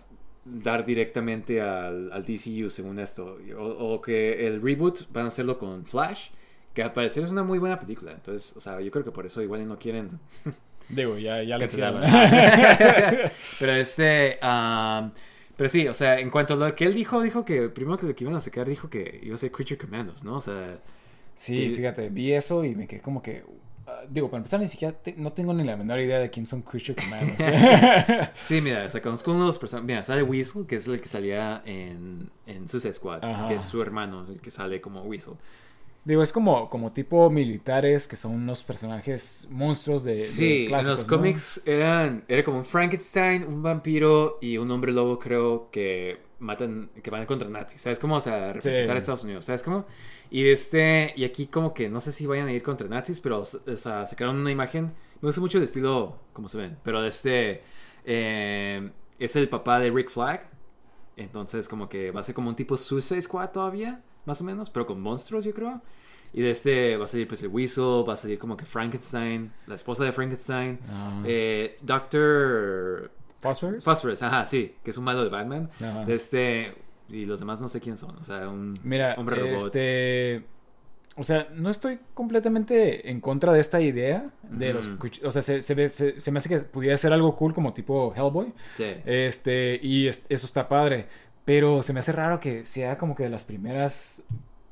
dar 0.45 0.85
directamente 0.85 1.61
al, 1.61 2.13
al 2.13 2.25
DCU, 2.25 2.71
según 2.71 2.99
esto. 2.99 3.39
O, 3.59 3.95
o 3.95 4.01
que 4.01 4.47
el 4.47 4.61
reboot 4.63 5.11
van 5.13 5.25
a 5.27 5.29
hacerlo 5.29 5.59
con 5.59 5.85
Flash, 5.87 6.29
que 6.75 6.83
al 6.83 6.93
parecer 6.93 7.25
es 7.25 7.31
una 7.31 7.43
muy 7.45 7.59
buena 7.59 7.79
película. 7.81 8.13
Entonces, 8.13 8.57
o 8.57 8.61
sea, 8.61 8.81
yo 8.81 8.91
creo 8.91 9.05
que 9.05 9.11
por 9.13 9.27
eso 9.27 9.43
igual 9.43 9.67
no 9.67 9.79
quieren 9.79 10.21
Digo, 10.89 11.17
ya, 11.19 11.43
ya 11.43 11.57
lo 11.59 11.67
pero 13.59 13.73
este... 13.73 14.39
um, 14.43 15.11
pero 15.57 15.69
sí, 15.69 15.87
o 15.89 15.95
sea, 15.95 16.19
en 16.19 16.31
cuanto 16.31 16.55
a 16.55 16.57
lo 16.57 16.75
que 16.75 16.85
él 16.85 16.95
dijo, 16.95 17.23
dijo 17.23 17.45
que 17.45 17.69
primero 17.69 17.97
que 17.97 18.07
lo 18.07 18.15
que 18.15 18.25
iban 18.25 18.37
a 18.37 18.41
sacar, 18.41 18.69
dijo 18.69 18.91
que 18.91 19.21
iba 19.23 19.35
a 19.35 19.39
ser 19.39 19.51
Creature 19.53 19.79
Commandos, 19.79 20.25
¿no? 20.25 20.37
O 20.37 20.41
sea... 20.41 20.79
Sí, 21.37 21.71
Y- 21.71 21.73
fíjate, 21.73 22.11
vi 22.11 22.33
eso 22.33 22.65
y 22.65 22.75
me 22.75 22.87
quedé 22.87 23.01
como 23.01 23.23
que... 23.23 23.45
ah, 23.87 24.03
digo, 24.09 24.29
para 24.31 24.39
empezar, 24.39 24.61
ni 24.61 24.69
siquiera 24.69 24.95
te- 24.97 25.15
no 25.17 25.33
tengo 25.33 25.53
ni 25.55 25.65
la 25.65 25.77
menor 25.77 25.99
idea 26.01 26.19
de 26.19 26.31
quién 26.31 26.47
son 26.47 26.63
Creature 26.63 26.95
Commandos. 27.03 27.37
Sí, 28.47 28.61
mira, 28.61 28.85
o 28.87 28.91
sea, 28.91 29.01
conozco 29.03 29.31
uno 29.31 29.41
de 29.41 29.47
los 29.47 29.59
personajes. 29.59 29.87
Mira, 29.87 30.03
sale 30.05 30.23
Weasel, 30.23 30.67
que 30.67 30.77
es 30.77 30.87
el 30.89 31.01
que 31.01 31.09
salía 31.09 31.63
en, 31.65 32.31
en 32.47 32.69
Suicide 32.69 32.95
Squad, 32.95 33.25
Ajá. 33.25 33.47
que 33.49 33.55
es 33.55 33.63
su 33.63 33.81
hermano, 33.83 34.27
el 34.29 34.41
que 34.41 34.51
sale 34.51 34.81
como 34.81 35.03
Weasel. 35.03 35.35
Digo, 36.05 36.23
es 36.23 36.33
como, 36.33 36.69
como 36.69 36.93
tipo 36.93 37.31
militares 37.31 38.07
que 38.07 38.17
son 38.17 38.33
unos 38.33 38.63
personajes 38.63 39.49
monstruos 39.51 40.05
de, 40.05 40.11
de 40.15 40.23
Sí, 40.23 40.63
en 40.63 40.67
clásicos, 40.67 41.01
los 41.01 41.09
¿no? 41.11 41.17
cómics 41.17 41.63
eran, 41.65 42.25
era 42.29 42.45
como 42.45 42.59
un 42.59 42.65
Frankenstein, 42.67 43.43
un 43.45 43.63
vampiro 43.63 44.37
y 44.43 44.59
un 44.59 44.71
hombre 44.71 44.93
lobo, 44.93 45.19
creo 45.19 45.71
que 45.71 46.19
matan, 46.45 46.91
que 47.03 47.11
van 47.11 47.27
contra 47.27 47.49
nazis, 47.49 47.81
¿sabes 47.83 47.99
cómo? 47.99 48.17
O 48.17 48.21
sea, 48.21 48.53
representar 48.53 48.87
Sí. 48.87 48.93
a 48.93 48.97
Estados 48.99 49.25
Unidos, 49.25 49.45
¿sabes 49.47 49.63
cómo? 49.63 49.87
Y 50.31 50.49
este, 50.49 51.13
y 51.17 51.25
aquí 51.25 51.47
como 51.47 51.75
que 51.75 51.89
no 51.89 52.01
sé 52.01 52.13
si 52.13 52.27
vayan 52.27 52.47
a 52.49 52.53
ir 52.53 52.63
contra 52.63 52.87
nazis, 52.89 53.19
pero 53.21 53.41
o 53.41 53.45
sea, 53.45 54.07
sacaron 54.07 54.37
una 54.37 54.51
imagen, 54.51 54.93
me 55.21 55.27
gusta 55.29 55.41
mucho 55.41 55.59
el 55.59 55.65
estilo, 55.65 56.21
como 56.33 56.49
se 56.49 56.59
ven, 56.59 56.79
pero 56.85 57.05
este, 57.05 57.63
eh, 58.05 58.91
es 59.19 59.37
el 59.37 59.49
papá 59.49 59.79
de 59.81 59.91
Rick 59.91 60.11
Flag, 60.11 60.49
entonces 61.17 61.69
como 61.69 61.89
que 61.89 62.11
va 62.11 62.21
a 62.21 62.23
ser 62.23 62.35
como 62.35 62.49
un 62.49 62.57
tipo 62.57 62.77
Suicide 62.77 63.23
Squad 63.23 63.51
todavía, 63.51 64.03
más 64.27 64.41
o 64.41 64.45
menos, 64.45 64.71
pero 64.71 64.87
con 64.87 65.01
monstruos 65.01 65.45
yo 65.45 65.53
creo. 65.55 65.81
Y 66.33 66.43
de 66.43 66.51
este 66.51 66.97
va 66.97 67.05
a 67.05 67.07
salir 67.07 67.29
pues 67.29 67.41
el 67.45 67.49
Weasel, 67.51 68.05
va 68.09 68.15
a 68.15 68.17
salir 68.17 68.41
como 68.41 68.57
que 68.57 68.65
Frankenstein, 68.67 69.53
la 69.69 69.77
esposa 69.77 70.03
de 70.05 70.11
Frankenstein, 70.11 70.81
Ah. 70.89 71.23
eh, 71.25 71.79
Doctor 71.81 73.11
Phosphorus. 73.45 73.85
Phosphorus, 73.85 74.23
ajá, 74.23 74.45
sí, 74.45 74.75
que 74.83 74.91
es 74.91 74.99
un 74.99 75.05
malo 75.05 75.23
de 75.23 75.31
Batman. 75.31 75.71
Ajá. 75.81 76.05
Este, 76.09 76.75
y 77.09 77.25
los 77.27 77.39
demás 77.41 77.61
no 77.61 77.69
sé 77.69 77.81
quién 77.81 77.97
son, 77.97 78.17
o 78.17 78.25
sea, 78.25 78.49
un 78.49 78.79
Mira, 78.83 79.15
hombre 79.19 79.37
robot. 79.37 79.67
este. 79.67 80.45
O 81.17 81.23
sea, 81.23 81.47
no 81.55 81.71
estoy 81.71 82.01
completamente 82.13 83.09
en 83.09 83.21
contra 83.21 83.53
de 83.53 83.61
esta 83.61 83.81
idea 83.81 84.31
de 84.43 84.73
los 84.73 84.89
Ujú. 84.89 85.07
cuch- 85.07 85.25
O 85.25 85.31
sea, 85.31 85.43
se, 85.43 85.63
se 85.63 85.75
ve- 85.75 85.89
se- 85.89 86.21
se 86.21 86.33
me 86.33 86.39
hace 86.39 86.49
que 86.49 86.59
pudiera 86.59 86.97
ser 86.97 87.13
algo 87.13 87.37
cool 87.37 87.55
como 87.55 87.73
tipo 87.73 88.13
Hellboy. 88.17 88.53
Sí. 88.75 88.87
Este, 89.07 89.79
y 89.81 90.09
es- 90.09 90.27
eso 90.29 90.45
está 90.47 90.69
padre. 90.69 91.07
Pero 91.45 91.85
se 91.85 91.93
me 91.93 92.01
hace 92.01 92.11
raro 92.11 92.41
que 92.41 92.65
sea 92.65 92.99
como 92.99 93.15
que 93.15 93.23
de 93.25 93.29
las 93.29 93.45
primeras 93.45 94.25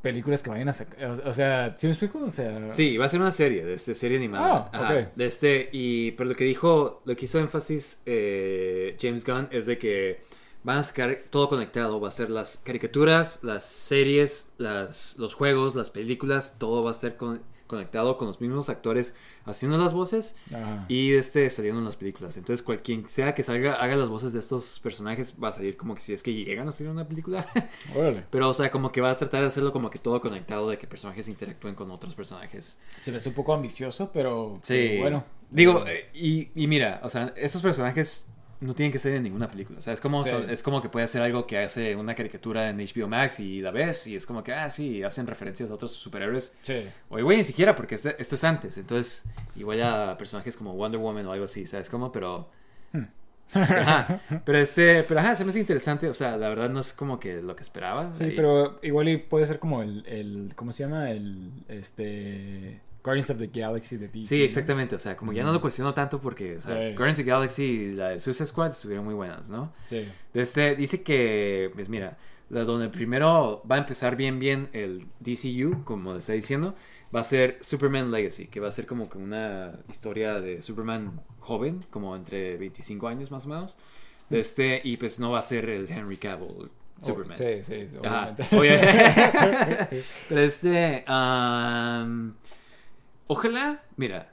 películas 0.03 0.43
que 0.43 0.51
vayan 0.51 0.69
a 0.69 0.73
sacar. 0.73 1.21
O, 1.25 1.33
sea, 1.33 1.75
¿sí 1.77 1.87
me 1.87 1.93
explico? 1.93 2.19
O 2.19 2.31
sea. 2.31 2.75
Sí, 2.75 2.97
va 2.97 3.07
a 3.07 3.09
ser 3.09 3.21
una 3.21 3.31
serie, 3.31 3.65
de 3.65 3.75
este, 3.75 3.95
serie 3.95 4.19
animada. 4.19 4.71
Ah, 4.73 4.85
Ajá, 4.85 4.95
ok. 4.95 5.17
De 5.17 5.27
este, 5.27 5.69
y, 5.73 6.11
pero 6.13 6.31
lo 6.31 6.37
que 6.37 6.45
dijo, 6.45 7.03
lo 7.05 7.17
que 7.17 7.25
hizo 7.25 7.39
énfasis 7.39 8.03
eh, 8.05 8.97
James 9.01 9.25
Gunn 9.25 9.49
es 9.51 9.67
de 9.67 9.79
que 9.79 10.21
van 10.65 10.79
a 10.79 10.85
sacar 10.85 11.25
todo 11.31 11.49
conectado, 11.49 12.01
va 12.01 12.09
a 12.09 12.13
ser 12.13 12.31
las 12.31 12.59
caricaturas, 12.59 13.43
las 13.43 13.65
series, 13.65 14.53
las, 14.59 15.17
los 15.19 15.35
juegos, 15.35 15.75
las 15.75 15.91
películas, 15.91 16.57
todo 16.59 16.85
va 16.85 16.91
a 16.91 16.93
estar 16.93 17.17
con- 17.17 17.43
conectado 17.73 18.19
con 18.19 18.27
los 18.27 18.41
mismos 18.41 18.69
actores 18.69 19.15
haciendo 19.47 19.79
las 19.79 19.95
voces 19.95 20.37
Ajá. 20.55 20.85
y 20.89 21.15
este 21.15 21.49
saliendo 21.49 21.81
en 21.81 21.87
las 21.87 21.97
películas. 21.97 22.37
Entonces, 22.37 22.63
cualquiera 22.63 23.09
sea 23.09 23.35
que 23.35 23.43
salga, 23.43 23.75
haga 23.75 23.97
las 23.97 24.11
voces 24.11 24.35
de 24.35 24.39
estos 24.39 24.79
personajes, 24.81 25.37
va 25.43 25.49
a 25.49 25.53
salir 25.53 25.77
como 25.77 25.95
que 25.95 26.03
si 26.03 26.13
es 26.13 26.23
que 26.23 26.35
llegan 26.35 26.69
a 26.69 26.73
salir 26.73 26.91
en 26.91 26.97
una 26.97 27.09
película. 27.09 27.47
Órale. 27.97 28.25
Pero, 28.31 28.51
o 28.51 28.55
sea, 28.55 28.71
como 28.71 28.93
que 28.93 29.01
va 29.01 29.11
a 29.11 29.17
tratar 29.17 29.41
de 29.41 29.47
hacerlo 29.47 29.73
como 29.73 29.89
que 29.89 29.99
todo 29.99 30.21
conectado, 30.21 30.69
de 30.69 30.77
que 30.77 30.87
personajes 30.87 31.27
interactúen 31.29 31.75
con 31.75 31.91
otros 31.91 32.15
personajes. 32.15 32.79
Se 32.99 33.11
me 33.11 33.17
hace 33.17 33.31
un 33.31 33.35
poco 33.35 33.55
ambicioso, 33.55 34.11
pero. 34.13 34.55
Sí. 34.63 34.75
pero 34.91 35.01
bueno. 35.01 35.25
Digo, 35.51 35.85
eh, 35.87 36.11
y, 36.15 36.51
y 36.55 36.67
mira, 36.67 37.01
o 37.03 37.09
sea, 37.09 37.33
estos 37.37 37.63
personajes 37.63 38.27
no 38.63 38.75
tienen 38.75 38.93
que 38.93 38.99
ser 38.99 39.13
en 39.15 39.25
ninguna 39.25 39.51
película. 39.51 39.79
O 39.79 39.83
sea, 39.83 39.93
es 39.93 40.01
como, 40.01 40.23
Sí. 40.23 40.31
es 40.49 40.63
como 40.63 40.81
que 40.81 40.89
puede 40.89 41.05
hacer 41.05 41.21
algo 41.21 41.47
que 41.47 41.59
hace 41.59 41.95
una 41.97 42.15
caricatura 42.15 42.71
en 42.71 42.79
HBO 42.81 43.09
Max 43.09 43.41
y 43.41 43.61
la 43.61 43.71
ves 43.71 44.07
y 44.07 44.17
es 44.17 44.25
como 44.25 44.43
que, 44.43 44.53
ah, 44.55 44.71
sí, 44.71 45.03
hacen 45.03 45.27
referencias 45.27 45.71
a 45.71 45.75
otros 45.75 45.91
superhéroes. 45.93 46.57
Sí. 46.63 46.85
O 47.11 47.19
igual 47.19 47.37
ni 47.37 47.45
siquiera, 47.45 47.75
porque 47.77 47.97
este- 47.97 48.15
esto 48.21 48.37
es 48.37 48.45
antes. 48.45 48.79
Entonces, 48.79 49.25
igual 49.57 49.83
a 49.83 50.17
personajes 50.17 50.57
como 50.57 50.75
Wonder 50.75 51.01
Woman 51.01 51.27
o 51.27 51.33
algo 51.33 51.45
así, 51.45 51.67
¿sabes 51.67 51.91
cómo? 51.91 52.11
Pero... 52.13 52.49
Hmm. 52.93 53.05
Pero, 53.53 53.81
ajá, 53.83 54.21
pero 54.47 54.59
este, 54.59 55.03
pero 55.03 55.21
ajá, 55.21 55.37
se 55.37 55.45
me 55.45 55.51
hace 55.51 55.61
interesante, 55.61 56.09
o 56.09 56.15
sea, 56.15 56.39
la 56.39 56.49
verdad 56.49 56.71
no 56.71 56.81
es 56.81 56.95
como 56.95 57.21
que 57.21 57.43
lo 57.43 57.55
que 57.55 57.63
esperaba. 57.63 58.11
Sí, 58.15 58.33
pero 58.35 58.79
igual 58.83 59.09
y 59.11 59.19
puede 59.19 59.45
ser 59.45 59.59
como 59.59 59.83
el, 59.83 60.07
el 60.07 60.53
¿cómo 60.57 60.73
se 60.73 60.85
llama? 60.87 61.11
El, 61.11 61.51
este, 61.69 62.81
Guardians 63.05 63.31
of 63.31 63.39
the 63.39 63.49
Galaxy 63.49 63.97
de 63.97 64.09
DC. 64.09 64.29
Sí, 64.29 64.39
¿no? 64.39 64.45
exactamente. 64.45 64.95
O 64.95 64.99
sea, 64.99 65.17
como 65.17 65.33
ya 65.33 65.43
no 65.43 65.53
lo 65.53 65.61
cuestiono 65.61 65.93
tanto 65.93 66.21
porque 66.21 66.57
o 66.57 66.61
sea, 66.61 66.77
Sí. 66.77 66.95
Guardians 66.95 67.19
of 67.19 67.25
the 67.25 67.31
Galaxy 67.31 67.63
y 67.65 67.93
la 67.95 68.09
de 68.11 68.21
Suicide 68.21 68.47
Squad 68.47 68.69
estuvieron 68.69 69.05
muy 69.05 69.15
buenas, 69.15 69.51
¿no? 69.51 69.73
Sí. 69.87 70.07
Este, 70.35 70.77
dice 70.77 71.03
que, 71.03 71.71
pues 71.75 71.89
mira, 71.89 72.17
la 72.51 72.65
donde 72.65 72.89
primero 72.89 73.63
va 73.71 73.77
a 73.77 73.79
empezar 73.79 74.15
bien, 74.17 74.39
bien 74.39 74.69
el 74.73 75.07
DCU, 75.21 75.85
como 75.85 76.15
está 76.17 76.35
diciendo, 76.35 76.75
va 77.15 77.21
a 77.21 77.25
ser 77.25 77.59
Superman 77.61 78.11
Legacy, 78.11 78.47
que 78.47 78.61
va 78.61 78.69
a 78.69 78.71
ser 78.71 78.87
como 78.87 79.09
que 79.09 79.19
una 79.19 79.73
historia 79.91 80.41
de 80.41 80.63
Superman 80.63 81.21
joven, 81.41 81.85
como 81.91 82.15
entre 82.15 82.57
25 82.57 83.09
años 83.09 83.31
más 83.31 83.47
o 83.47 83.49
menos. 83.49 83.79
De 84.31 84.39
este, 84.41 84.81
y 84.85 84.97
pues 84.97 85.19
no 85.19 85.31
va 85.33 85.41
a 85.41 85.43
ser 85.43 85.69
el 85.69 85.91
Henry 85.91 86.17
Cavill 86.17 86.71
Superman. 87.01 87.33
Oh, 87.33 87.37
sí, 87.37 87.65
sí, 87.65 87.89
sí, 87.91 87.97
Ajá, 88.05 88.35
obviamente. 88.57 88.57
obvia- 88.57 89.89
Pero 90.29 90.41
este. 90.41 91.05
am, 91.07 92.35
ojalá, 93.33 93.83
mira. 93.97 94.33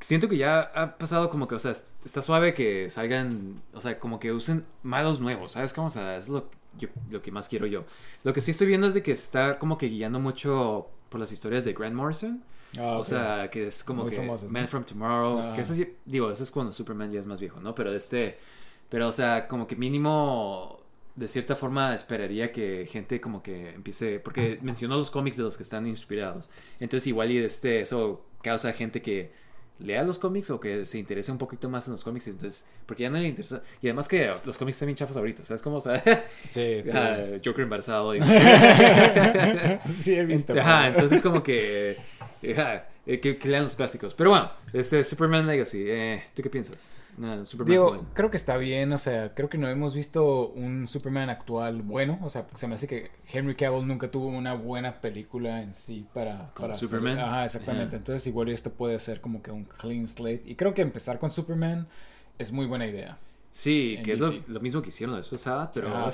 Siento 0.00 0.28
que 0.28 0.36
ya 0.36 0.60
ha 0.60 0.96
pasado 0.96 1.28
como 1.28 1.48
que, 1.48 1.56
o 1.56 1.58
sea, 1.58 1.72
está 1.72 2.22
suave 2.22 2.54
que 2.54 2.88
salgan, 2.88 3.60
o 3.72 3.80
sea, 3.80 3.98
como 3.98 4.20
que 4.20 4.32
usen 4.32 4.64
malos 4.84 5.18
nuevos, 5.20 5.52
¿sabes? 5.52 5.72
cómo? 5.72 5.88
o 5.88 5.90
sea, 5.90 6.16
eso 6.16 6.26
es 6.26 6.32
lo, 6.44 6.50
yo- 6.78 6.88
lo 7.10 7.20
que 7.20 7.32
más 7.32 7.48
quiero 7.48 7.66
yo. 7.66 7.84
Lo 8.22 8.32
que 8.32 8.40
sí 8.40 8.52
estoy 8.52 8.68
viendo 8.68 8.86
es 8.86 8.94
de 8.94 9.02
que 9.02 9.16
se 9.16 9.24
está 9.24 9.58
como 9.58 9.76
que 9.76 9.88
guiando 9.88 10.20
mucho 10.20 10.88
por 11.08 11.18
las 11.18 11.32
historias 11.32 11.64
de 11.64 11.72
Grant 11.72 11.96
Morrison. 11.96 12.42
Ah, 12.78 12.98
O 12.98 13.04
sea, 13.04 13.50
que 13.50 13.66
es 13.66 13.82
como 13.82 14.02
Muy 14.04 14.12
que. 14.12 14.20
Man 14.48 14.68
from 14.68 14.84
Tomorrow. 14.84 15.38
Ah. 15.40 15.52
Que 15.54 15.62
eso 15.62 15.74
sí- 15.74 15.96
digo, 16.04 16.30
eso 16.30 16.42
es 16.44 16.50
cuando 16.50 16.72
Superman 16.72 17.10
ya 17.10 17.18
es 17.18 17.26
más 17.26 17.40
viejo, 17.40 17.60
¿no? 17.60 17.74
Pero 17.74 17.92
este. 17.94 18.38
Pero, 18.90 19.08
o 19.08 19.12
sea, 19.12 19.48
como 19.48 19.66
que 19.66 19.74
mínimo. 19.74 20.78
De 21.16 21.26
cierta 21.26 21.56
forma 21.56 21.92
esperaría 21.94 22.52
que 22.52 22.86
gente 22.86 23.20
como 23.20 23.42
que 23.42 23.70
empiece. 23.70 24.20
Porque 24.20 24.58
mencionó 24.62 24.96
los 24.96 25.10
cómics 25.10 25.36
de 25.38 25.42
los 25.44 25.56
que 25.56 25.62
están 25.64 25.86
inspirados. 25.88 26.48
Entonces, 26.78 27.06
igual 27.08 27.32
y 27.32 27.38
este. 27.38 27.80
Eso 27.80 28.24
causa 28.42 28.72
gente 28.72 29.02
que 29.02 29.32
lea 29.78 30.02
los 30.02 30.18
cómics 30.18 30.50
o 30.50 30.58
que 30.58 30.84
se 30.84 30.98
interese 30.98 31.30
un 31.30 31.38
poquito 31.38 31.68
más 31.68 31.86
en 31.86 31.92
los 31.92 32.02
cómics. 32.02 32.26
Entonces, 32.28 32.66
porque 32.86 33.04
ya 33.04 33.10
no 33.10 33.18
le 33.18 33.28
interesa. 33.28 33.62
Y 33.80 33.86
además 33.86 34.08
que 34.08 34.28
los 34.44 34.56
cómics 34.58 34.76
están 34.76 34.86
bien 34.86 34.96
chafos 34.96 35.16
ahorita, 35.16 35.44
¿sabes 35.44 35.62
cómo? 35.62 35.76
O 35.76 35.80
sea, 35.80 36.02
Sí, 36.50 36.80
sí. 36.82 36.90
ah, 36.94 37.38
Joker 37.44 37.62
embarazado 37.62 38.14
y 38.14 38.20
sí, 39.94 40.14
he 40.14 40.24
visto. 40.24 40.52
ajá, 40.58 40.88
entonces 40.88 41.20
como 41.22 41.42
que, 41.42 41.96
ajá, 42.56 42.86
eh, 43.08 43.20
que, 43.20 43.38
que 43.38 43.48
lean 43.48 43.62
los 43.62 43.74
clásicos. 43.74 44.14
Pero 44.14 44.28
bueno, 44.28 44.50
este 44.74 45.02
Superman 45.02 45.46
Legacy, 45.46 45.82
eh, 45.86 46.24
¿tú 46.34 46.42
qué 46.42 46.50
piensas? 46.50 47.02
No, 47.16 47.46
Superman 47.46 47.70
Digo, 47.70 48.04
creo 48.12 48.30
que 48.30 48.36
está 48.36 48.58
bien, 48.58 48.92
o 48.92 48.98
sea, 48.98 49.34
creo 49.34 49.48
que 49.48 49.56
no 49.56 49.66
hemos 49.66 49.94
visto 49.94 50.48
un 50.48 50.86
Superman 50.86 51.30
actual 51.30 51.80
bueno, 51.80 52.18
o 52.22 52.28
sea, 52.28 52.46
se 52.54 52.68
me 52.68 52.74
hace 52.74 52.86
que 52.86 53.10
Henry 53.32 53.54
Cavill 53.54 53.88
nunca 53.88 54.10
tuvo 54.10 54.26
una 54.28 54.52
buena 54.52 55.00
película 55.00 55.62
en 55.62 55.72
sí 55.72 56.06
para... 56.12 56.52
Hacer- 56.54 56.74
Superman. 56.74 57.18
Ajá, 57.18 57.46
exactamente, 57.46 57.96
entonces 57.96 58.26
igual 58.26 58.50
esto 58.50 58.74
puede 58.74 59.00
ser 59.00 59.22
como 59.22 59.42
que 59.42 59.52
un 59.52 59.64
clean 59.64 60.06
slate, 60.06 60.42
y 60.44 60.54
creo 60.54 60.74
que 60.74 60.82
empezar 60.82 61.18
con 61.18 61.30
Superman 61.30 61.88
es 62.36 62.52
muy 62.52 62.66
buena 62.66 62.86
idea. 62.86 63.16
Sí, 63.50 63.98
que 64.04 64.12
es 64.12 64.20
lo, 64.20 64.60
mismo 64.60 64.82
que 64.82 64.90
hicieron 64.90 65.14
la 65.14 65.20
vez 65.20 65.28
pasada, 65.28 65.70
pero... 65.72 65.88
Ah, 65.96 66.12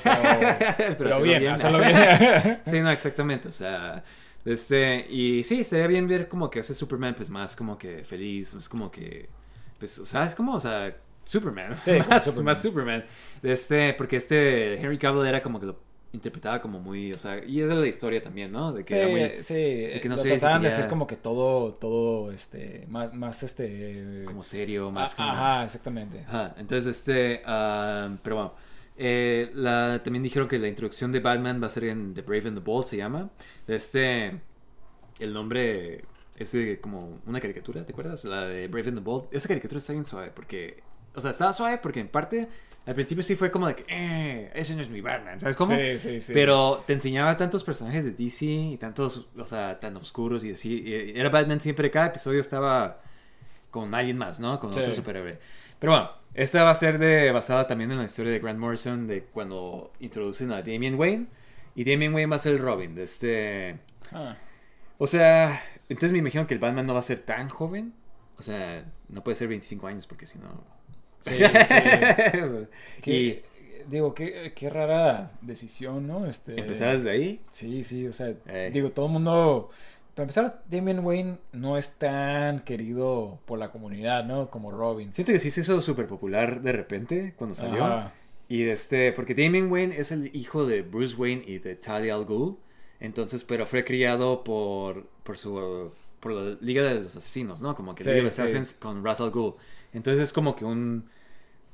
pero, 0.96 1.20
bien, 1.22 1.48
hacerlo 1.48 1.78
bien. 1.84 2.60
sí, 2.64 2.80
no, 2.80 2.92
exactamente, 2.92 3.48
o 3.48 3.52
sea... 3.52 4.04
Este, 4.44 5.06
y 5.10 5.42
sí, 5.44 5.60
estaría 5.60 5.86
bien 5.86 6.06
ver 6.06 6.28
como 6.28 6.50
que 6.50 6.60
ese 6.60 6.74
Superman, 6.74 7.14
pues 7.14 7.30
más 7.30 7.56
como 7.56 7.78
que 7.78 8.04
feliz, 8.04 8.54
más 8.54 8.68
como 8.68 8.90
que, 8.90 9.28
pues, 9.78 9.98
o 9.98 10.06
sea, 10.06 10.24
es 10.26 10.34
como, 10.34 10.54
o 10.54 10.60
sea, 10.60 10.94
Superman, 11.24 11.76
Sí, 11.82 11.92
más, 12.08 12.24
Superman. 12.24 12.44
más 12.44 12.62
Superman. 12.62 13.04
Este, 13.42 13.94
porque 13.94 14.16
este 14.16 14.74
Henry 14.80 14.98
Cavill 14.98 15.26
era 15.26 15.42
como 15.42 15.58
que 15.60 15.66
lo 15.66 15.78
interpretaba 16.12 16.60
como 16.60 16.78
muy, 16.80 17.12
o 17.12 17.18
sea, 17.18 17.42
y 17.44 17.60
esa 17.60 17.72
es 17.74 17.80
la 17.80 17.88
historia 17.88 18.20
también, 18.22 18.52
¿no? 18.52 18.72
De 18.72 18.84
que 18.84 18.94
Sí, 18.94 19.00
era 19.00 19.08
muy, 19.08 19.42
sí, 19.42 19.54
que 20.00 20.06
no 20.08 20.16
lo 20.16 20.22
sé 20.22 20.28
trataban 20.28 20.62
de 20.62 20.68
hacer 20.68 20.86
como 20.88 21.06
que 21.08 21.16
todo, 21.16 21.72
todo, 21.74 22.30
este, 22.30 22.84
más, 22.88 23.12
más, 23.14 23.42
este... 23.42 24.22
como 24.26 24.42
serio, 24.44 24.90
más 24.92 25.14
Ah, 25.14 25.16
como... 25.16 25.28
Ajá, 25.30 25.64
exactamente. 25.64 26.20
Ajá, 26.28 26.54
entonces 26.58 26.96
este, 26.98 27.42
ah, 27.46 28.10
pero 28.22 28.36
bueno, 28.36 28.54
eh, 28.96 29.50
la, 29.54 30.02
también 30.02 30.22
dijeron 30.22 30.48
que 30.48 30.58
la 30.58 30.68
introducción 30.68 31.10
de 31.12 31.20
Batman 31.20 31.60
va 31.62 31.66
a 31.66 31.70
ser 31.70 31.84
en 31.84 32.14
The 32.14 32.22
Brave 32.22 32.48
and 32.48 32.58
the 32.58 32.64
Bold, 32.64 32.86
se 32.86 32.96
llama. 32.96 33.30
Este, 33.66 34.40
el 35.18 35.32
nombre 35.32 36.04
es 36.36 36.52
de 36.52 36.80
como 36.80 37.18
una 37.26 37.40
caricatura, 37.40 37.84
¿te 37.84 37.92
acuerdas? 37.92 38.24
La 38.24 38.46
de 38.46 38.68
Brave 38.68 38.88
and 38.88 38.98
the 38.98 39.04
Bold. 39.04 39.26
Esa 39.32 39.48
caricatura 39.48 39.78
está 39.78 39.92
bien 39.92 40.04
suave 40.04 40.30
porque, 40.34 40.82
o 41.14 41.20
sea, 41.20 41.30
estaba 41.30 41.52
suave 41.52 41.78
porque 41.78 42.00
en 42.00 42.08
parte, 42.08 42.48
al 42.86 42.94
principio 42.94 43.22
sí 43.22 43.34
fue 43.36 43.50
como 43.50 43.66
de 43.66 43.76
que, 43.76 43.84
eh, 43.88 44.50
ese 44.54 44.74
no 44.76 44.82
es 44.82 44.88
mi 44.90 45.00
Batman, 45.00 45.40
¿sabes 45.40 45.56
cómo? 45.56 45.74
Sí, 45.74 45.98
sí, 45.98 46.20
sí. 46.20 46.32
Pero 46.32 46.82
te 46.86 46.92
enseñaba 46.92 47.36
tantos 47.36 47.64
personajes 47.64 48.04
de 48.04 48.12
DC 48.12 48.44
y 48.46 48.76
tantos, 48.78 49.26
o 49.36 49.44
sea, 49.44 49.78
tan 49.80 49.96
oscuros 49.96 50.44
y 50.44 50.52
así. 50.52 50.82
y 50.84 51.18
Era 51.18 51.30
Batman 51.30 51.60
siempre, 51.60 51.90
cada 51.90 52.06
episodio 52.06 52.40
estaba 52.40 53.00
con 53.70 53.92
alguien 53.94 54.18
más, 54.18 54.38
¿no? 54.38 54.60
Con 54.60 54.72
Sí. 54.72 54.80
otro 54.80 54.94
superhéroe. 54.94 55.38
Pero 55.80 55.92
bueno, 55.92 56.10
esta 56.34 56.62
va 56.64 56.70
a 56.70 56.74
ser 56.74 56.98
de, 56.98 57.30
basada 57.30 57.66
también 57.66 57.92
en 57.92 57.98
la 57.98 58.04
historia 58.04 58.32
de 58.32 58.40
Grant 58.40 58.58
Morrison 58.58 59.06
de 59.06 59.22
cuando 59.22 59.92
introducen 60.00 60.52
a 60.52 60.62
Damian 60.62 60.96
Wayne. 60.96 61.26
Y 61.76 61.84
Damian 61.84 62.14
Wayne 62.14 62.30
va 62.30 62.36
a 62.36 62.40
ser 62.40 62.54
el 62.54 62.58
Robin 62.58 62.94
de 62.94 63.04
este... 63.04 63.78
Ah. 64.12 64.36
O 64.98 65.06
sea, 65.06 65.60
entonces 65.88 66.12
me 66.12 66.18
imagino 66.18 66.46
que 66.46 66.54
el 66.54 66.60
Batman 66.60 66.86
no 66.86 66.92
va 66.92 67.00
a 67.00 67.02
ser 67.02 67.20
tan 67.20 67.48
joven. 67.48 67.92
O 68.38 68.42
sea, 68.42 68.84
no 69.08 69.22
puede 69.22 69.36
ser 69.36 69.48
25 69.48 69.86
años 69.86 70.06
porque 70.06 70.26
si 70.26 70.38
no... 70.38 70.48
Sí, 71.20 71.34
sí. 73.04 73.10
y 73.10 73.42
digo, 73.88 74.14
qué, 74.14 74.52
qué 74.54 74.68
rara 74.70 75.32
decisión, 75.40 76.06
¿no? 76.06 76.26
Este, 76.26 76.58
empezar 76.58 76.96
desde 76.96 77.10
ahí. 77.10 77.40
Sí, 77.50 77.82
sí, 77.84 78.06
o 78.06 78.12
sea, 78.12 78.34
Eh. 78.46 78.70
digo, 78.72 78.90
todo 78.90 79.06
el 79.06 79.12
mundo... 79.12 79.70
Para 80.14 80.24
empezar, 80.24 80.62
Damian 80.70 81.04
Wayne 81.04 81.38
no 81.52 81.76
es 81.76 81.98
tan 81.98 82.60
querido 82.60 83.40
por 83.46 83.58
la 83.58 83.72
comunidad, 83.72 84.24
¿no? 84.24 84.50
Como 84.50 84.70
Robin. 84.70 85.12
Siento 85.12 85.32
que 85.32 85.38
sí 85.40 85.50
se 85.50 85.62
hizo 85.62 85.82
súper 85.82 86.06
popular 86.06 86.62
de 86.62 86.72
repente 86.72 87.34
cuando 87.36 87.54
salió. 87.54 87.84
Ajá. 87.84 88.12
Y 88.48 88.64
este, 88.64 89.12
porque 89.12 89.34
Damien 89.34 89.70
Wayne 89.70 89.96
es 89.98 90.12
el 90.12 90.30
hijo 90.34 90.66
de 90.66 90.82
Bruce 90.82 91.16
Wayne 91.16 91.42
y 91.46 91.58
de 91.58 91.76
Talia 91.76 92.14
al 92.14 92.24
Ghul. 92.26 92.58
Entonces, 93.00 93.44
pero 93.44 93.66
fue 93.66 93.84
criado 93.84 94.44
por, 94.44 95.06
por 95.22 95.38
su 95.38 95.92
por 96.20 96.32
la 96.32 96.56
Liga 96.60 96.82
de 96.82 96.94
los 97.02 97.16
Asesinos, 97.16 97.60
¿no? 97.60 97.74
Como 97.74 97.94
que 97.94 98.02
Sí, 98.02 98.10
League 98.10 98.26
of 98.26 98.32
sí. 98.32 98.42
Assassins 98.42 98.74
con 98.74 99.04
Russell 99.04 99.30
Gould. 99.30 99.56
Entonces 99.92 100.22
es 100.22 100.32
como 100.32 100.56
que 100.56 100.64
un 100.64 101.08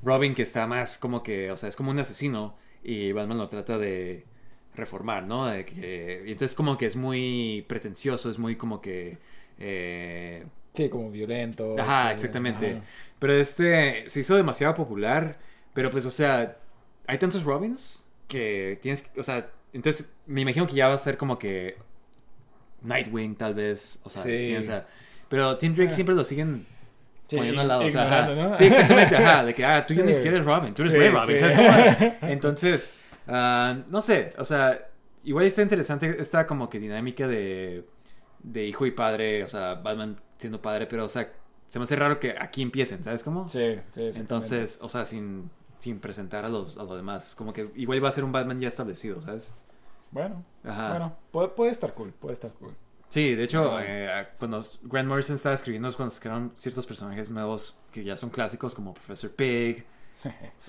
Robin 0.03 0.35
que 0.35 0.43
está 0.43 0.67
más 0.67 0.99
como 0.99 1.23
que, 1.23 1.51
o 1.53 1.57
sea, 1.57 1.69
es 1.69 1.77
como 1.77 1.91
un 1.91 1.99
asesino 2.01 2.57
y 2.83 3.13
Batman 3.13 3.39
lo 3.39 3.49
trata 3.49 3.79
de 3.79 4.27
reformar, 4.75 5.25
¿no? 5.25 5.47
De 5.47 5.65
que, 5.65 6.23
y 6.27 6.33
entonces 6.33 6.55
como 6.55 6.79
que 6.79 6.87
es 6.87 6.97
muy 6.97 7.65
pretencioso, 7.69 8.31
es 8.31 8.39
muy 8.39 8.57
como 8.57 8.81
que... 8.81 9.19
eh, 9.59 10.45
Sí, 10.73 10.89
como 10.89 11.11
violento. 11.11 11.75
Ajá, 11.79 12.13
este, 12.13 12.27
exactamente. 12.27 12.71
ajá. 12.77 12.83
Pero 13.19 13.33
este 13.35 14.09
se 14.09 14.21
hizo 14.21 14.37
demasiado 14.37 14.75
popular. 14.75 15.37
Pero 15.75 15.91
pues, 15.91 16.07
o 16.07 16.11
sea, 16.11 16.57
hay 17.07 17.19
tantos 17.19 17.43
Robins 17.45 18.05
que 18.29 18.79
tienes 18.81 19.03
que, 19.03 19.19
o 19.21 19.23
sea, 19.25 19.51
entonces 19.73 20.15
me 20.27 20.41
imagino 20.43 20.67
que 20.67 20.75
ya 20.75 20.87
va 20.89 20.95
a 20.95 20.99
ser 20.99 21.17
como 21.17 21.39
que 21.39 21.77
Nightwing 22.83 23.37
tal 23.37 23.55
vez, 23.55 24.01
o 24.05 24.11
sea, 24.11 24.23
Sí. 24.23 24.29
tienes 24.47 24.69
a- 24.71 24.87
pero 25.29 25.57
Tim 25.59 25.75
Drake 25.75 25.91
Ah. 25.91 25.95
siempre 25.95 26.15
lo 26.15 26.25
siguen 26.25 26.65
Sí, 27.29 27.37
poniendo 27.37 27.61
al 27.61 27.69
lado, 27.69 27.85
o 27.85 27.91
sea, 27.91 28.27
¿no? 28.35 28.57
sí, 28.57 28.65
exactamente, 28.65 29.17
ajá, 29.17 29.45
de 29.45 29.55
que, 29.55 29.65
ah, 29.65 29.87
tú 29.87 29.95
ya 29.95 30.03
ni 30.03 30.09
Sí. 30.09 30.15
siquiera 30.17 30.37
eres 30.39 30.47
Robin, 30.47 30.75
tú 30.75 30.83
eres 30.83 30.93
Sí, 30.93 30.99
Ray 30.99 31.09
Robin. 31.11 31.39
¿sabes 31.39 31.57
cómo? 31.57 31.69
Entonces, 32.33 33.01
ah, 33.27 33.77
no 33.89 34.01
sé, 34.01 34.35
o 34.39 34.45
sea, 34.45 34.89
igual 35.25 35.45
está 35.45 35.63
interesante 35.63 36.21
esta 36.21 36.47
como 36.47 36.69
que 36.69 36.79
dinámica 36.79 37.27
de, 37.27 37.85
de 38.43 38.67
hijo 38.67 38.87
y 38.87 38.91
padre, 38.91 39.45
o 39.45 39.49
sea, 39.49 39.75
Batman 39.75 40.21
siendo 40.37 40.61
padre, 40.61 40.87
pero, 40.87 41.05
o 41.05 41.09
sea, 41.09 41.33
se 41.69 41.79
me 41.79 41.85
hace 41.85 41.97
raro 41.97 42.19
que 42.19 42.35
aquí 42.39 42.63
empiecen, 42.63 43.05
¿sabes 43.05 43.23
cómo? 43.23 43.49
Sí, 43.49 43.77
sí. 43.93 44.11
Entonces, 44.15 44.79
o 44.83 44.89
sea, 44.89 45.05
sin, 45.05 45.51
sin 45.79 46.01
presentar 46.01 46.45
a 46.45 46.49
los, 46.49 46.77
a 46.77 46.83
los 46.83 46.97
demás, 46.97 47.35
como 47.35 47.53
que 47.53 47.71
igual 47.77 48.03
va 48.05 48.09
a 48.09 48.13
ser 48.13 48.25
un 48.25 48.33
Batman 48.33 48.61
ya 48.61 48.69
establecido, 48.69 49.21
¿sabes? 49.21 49.55
Bueno, 50.11 50.45
Ajá. 50.65 50.91
bueno, 50.91 51.17
puede, 51.31 51.49
puede 51.49 51.71
estar 51.71 51.95
cool, 51.95 52.13
puede 52.13 52.33
estar 52.33 52.53
cool. 52.55 52.75
Sí, 53.11 53.35
de 53.35 53.43
hecho, 53.43 53.79
eh, 53.81 54.29
cuando 54.39 54.63
Grant 54.83 55.09
Morrison 55.09 55.35
estaba 55.35 55.55
escribiendo, 55.55 55.89
es 55.89 55.97
cuando 55.97 56.11
sacaron 56.11 56.53
ciertos 56.55 56.87
personajes 56.87 57.29
nuevos 57.31 57.77
que 57.91 58.05
ya 58.05 58.17
son 58.17 58.31
clásicos, 58.31 58.73
como 58.73 58.95
Professor 58.95 59.33
Pig. 59.33 59.85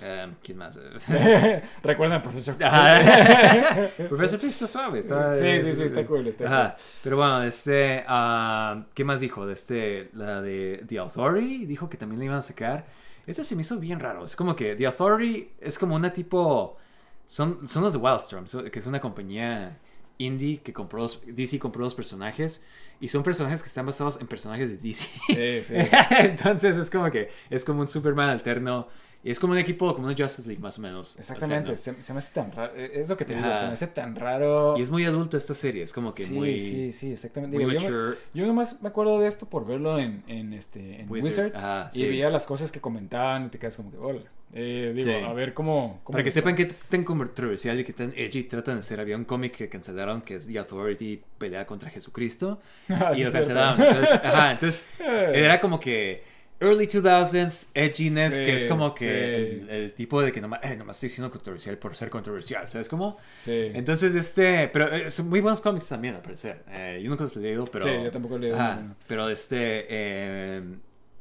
Em, 0.02 0.36
¿Quién 0.44 0.58
más? 0.58 0.78
¿Recuerdan 1.84 2.18
al 2.18 2.22
profesor? 2.22 2.56
Ajá. 2.64 3.90
Professor 4.10 4.40
Pig 4.40 4.50
está 4.50 4.68
suave. 4.68 5.00
Está, 5.00 5.38
Sí, 5.38 5.62
sí, 5.62 5.74
sí, 5.74 5.84
está 5.84 6.06
cool, 6.06 6.28
está 6.28 6.46
Ajá. 6.46 6.78
Pero 7.04 7.18
bueno, 7.18 7.44
este. 7.44 8.04
ah, 8.08 8.86
¿Qué 8.94 9.04
más 9.04 9.20
dijo? 9.20 9.50
Este, 9.50 10.10
la 10.14 10.42
de 10.42 10.84
The 10.88 11.00
Authority. 11.00 11.66
Dijo 11.66 11.90
que 11.90 11.98
también 11.98 12.20
le 12.20 12.26
iban 12.26 12.38
a 12.38 12.42
sacar. 12.42 12.86
Ese 13.26 13.44
se 13.44 13.56
me 13.56 13.62
hizo 13.62 13.80
bien 13.80 14.00
raro. 14.00 14.26
Es 14.26 14.36
como 14.36 14.56
que 14.56 14.76
The 14.76 14.86
Authority 14.88 15.52
es 15.60 15.78
como 15.78 15.96
una 15.96 16.12
tipo. 16.12 16.78
Son, 17.26 17.68
son 17.68 17.84
los 17.84 17.94
de 17.94 18.00
Wildstorm, 18.00 18.46
que 18.70 18.80
es 18.80 18.86
una 18.88 19.00
compañía 19.00 19.78
indie 20.18 20.62
que 20.62 20.74
compró 20.74 21.00
los, 21.00 21.22
DC 21.26 21.60
compró 21.60 21.84
los 21.84 21.96
personajes. 21.96 22.62
Y 23.00 23.08
son 23.08 23.24
personajes 23.24 23.64
que 23.64 23.68
están 23.68 23.88
basados 23.88 24.20
en 24.22 24.28
personajes 24.28 24.70
de 24.70 24.78
DC. 24.78 25.08
Sí, 25.26 25.64
sí. 25.64 25.74
Entonces 26.20 26.78
es 26.78 26.90
como 26.90 27.10
que 27.10 27.30
es 27.50 27.66
como 27.66 27.82
un 27.82 27.88
Superman 27.88 28.30
alterno. 28.30 28.88
Y 29.24 29.30
es 29.30 29.40
como 29.40 29.54
un 29.54 29.60
equipo, 29.60 29.94
como 29.94 30.08
un 30.08 30.16
Justice 30.18 30.48
League 30.48 30.62
más 30.62 30.80
o 30.80 30.82
menos. 30.82 31.16
Exactamente, 31.20 31.78
se, 31.78 32.02
se 32.02 32.14
me 32.14 32.18
hace 32.18 32.34
tan 32.34 32.52
raro, 32.52 32.74
es 32.76 33.08
lo 33.08 33.16
que 33.18 33.24
te 33.26 33.36
digo, 33.36 33.46
Ajá. 33.46 33.56
se 33.60 33.66
me 33.68 33.74
hace 33.74 33.88
tan 33.88 34.16
raro. 34.16 34.76
Y 34.78 34.82
es 34.82 34.90
muy 34.90 35.06
adulto 35.06 35.38
esta 35.38 35.54
serie, 35.54 35.84
es 35.84 35.94
como 35.94 36.12
que 36.14 36.24
sí, 36.24 36.34
muy, 36.34 36.60
sí, 36.60 36.92
sí, 36.92 37.12
exactamente. 37.12 37.56
muy 37.56 37.66
Digo, 37.66 37.80
yo, 37.80 37.90
me- 37.90 37.96
mature. 37.98 38.18
yo 38.34 38.48
nomás 38.48 38.82
me 38.82 38.90
acuerdo 38.90 39.20
de 39.20 39.28
esto 39.28 39.46
por 39.48 39.66
verlo 39.68 40.00
en, 40.00 40.24
en 40.28 40.54
este 40.54 41.02
en 41.02 41.12
Wizard, 41.12 41.46
Wizard, 41.48 41.56
ajá, 41.56 41.90
y 41.94 41.98
sí. 41.98 42.08
veía 42.08 42.30
las 42.32 42.48
cosas 42.48 42.72
que 42.72 42.82
comentaban 42.82 43.46
y 43.46 43.50
te 43.50 43.60
quedas 43.60 43.76
como 43.78 43.92
que, 43.92 43.98
hola. 43.98 44.22
Eh, 44.54 44.92
digo, 44.94 45.06
Sí. 45.10 45.14
a 45.26 45.32
ver 45.32 45.54
cómo, 45.54 46.02
cómo 46.04 46.12
Para 46.14 46.26
que 46.26 46.32
sepan 46.32 46.56
que 46.58 46.66
tan 46.66 47.06
controversial 47.06 47.80
y 47.80 47.86
que 47.86 47.94
tan 47.94 48.12
edgy 48.18 48.44
tratan 48.44 48.76
de 48.78 48.84
ser. 48.84 49.00
Había 49.00 49.16
un 49.16 49.24
cómic 49.24 49.56
que 49.56 49.70
cancelaron 49.70 50.22
que 50.24 50.36
es 50.36 50.46
The 50.48 50.60
Authority 50.60 51.22
pelea 51.38 51.66
contra 51.66 51.90
Jesucristo. 51.90 52.60
Ah, 52.90 53.14
y 53.16 53.24
lo 53.24 53.32
cancelaron. 53.32 53.80
Entonces, 53.82 54.16
ajá, 54.16 54.52
entonces 54.52 54.84
Eh. 55.00 55.32
era 55.36 55.60
como 55.62 55.80
que 55.80 56.24
early 56.62 56.86
2000s 56.86 57.70
edginess, 57.74 58.36
Sí, 58.36 58.46
que 58.46 58.56
es 58.56 58.66
como 58.66 58.94
que 58.96 59.06
sí. 59.06 59.10
el, 59.10 59.70
el 59.70 59.94
tipo 59.94 60.22
de 60.22 60.32
que 60.32 60.40
nomás, 60.40 60.60
eh, 60.64 60.76
nomás 60.78 60.96
estoy 60.98 61.10
siendo 61.10 61.30
controversial 61.32 61.78
por 61.78 61.96
ser 61.96 62.10
controversial, 62.10 62.70
¿sabes 62.70 62.88
cómo? 62.88 63.18
Sí. 63.40 63.72
Entonces, 63.74 64.16
este, 64.16 64.68
pero 64.70 64.94
eh, 64.94 65.10
son 65.10 65.28
muy 65.30 65.42
buenos 65.42 65.60
cómics 65.60 65.90
también, 65.90 66.16
al 66.16 66.22
parecer. 66.22 66.64
Eh, 66.70 67.02
yo 67.04 67.10
nunca 67.10 67.24
los 67.24 67.36
he 67.36 67.40
leído, 67.42 67.66
pero... 67.66 67.84
Sí, 67.86 67.92
yo 68.04 68.12
tampoco 68.12 68.36
he 68.36 68.40
leído 68.40 68.56
Ajá, 68.56 68.96
pero 69.08 69.28
este, 69.30 69.86
eh, 69.90 70.64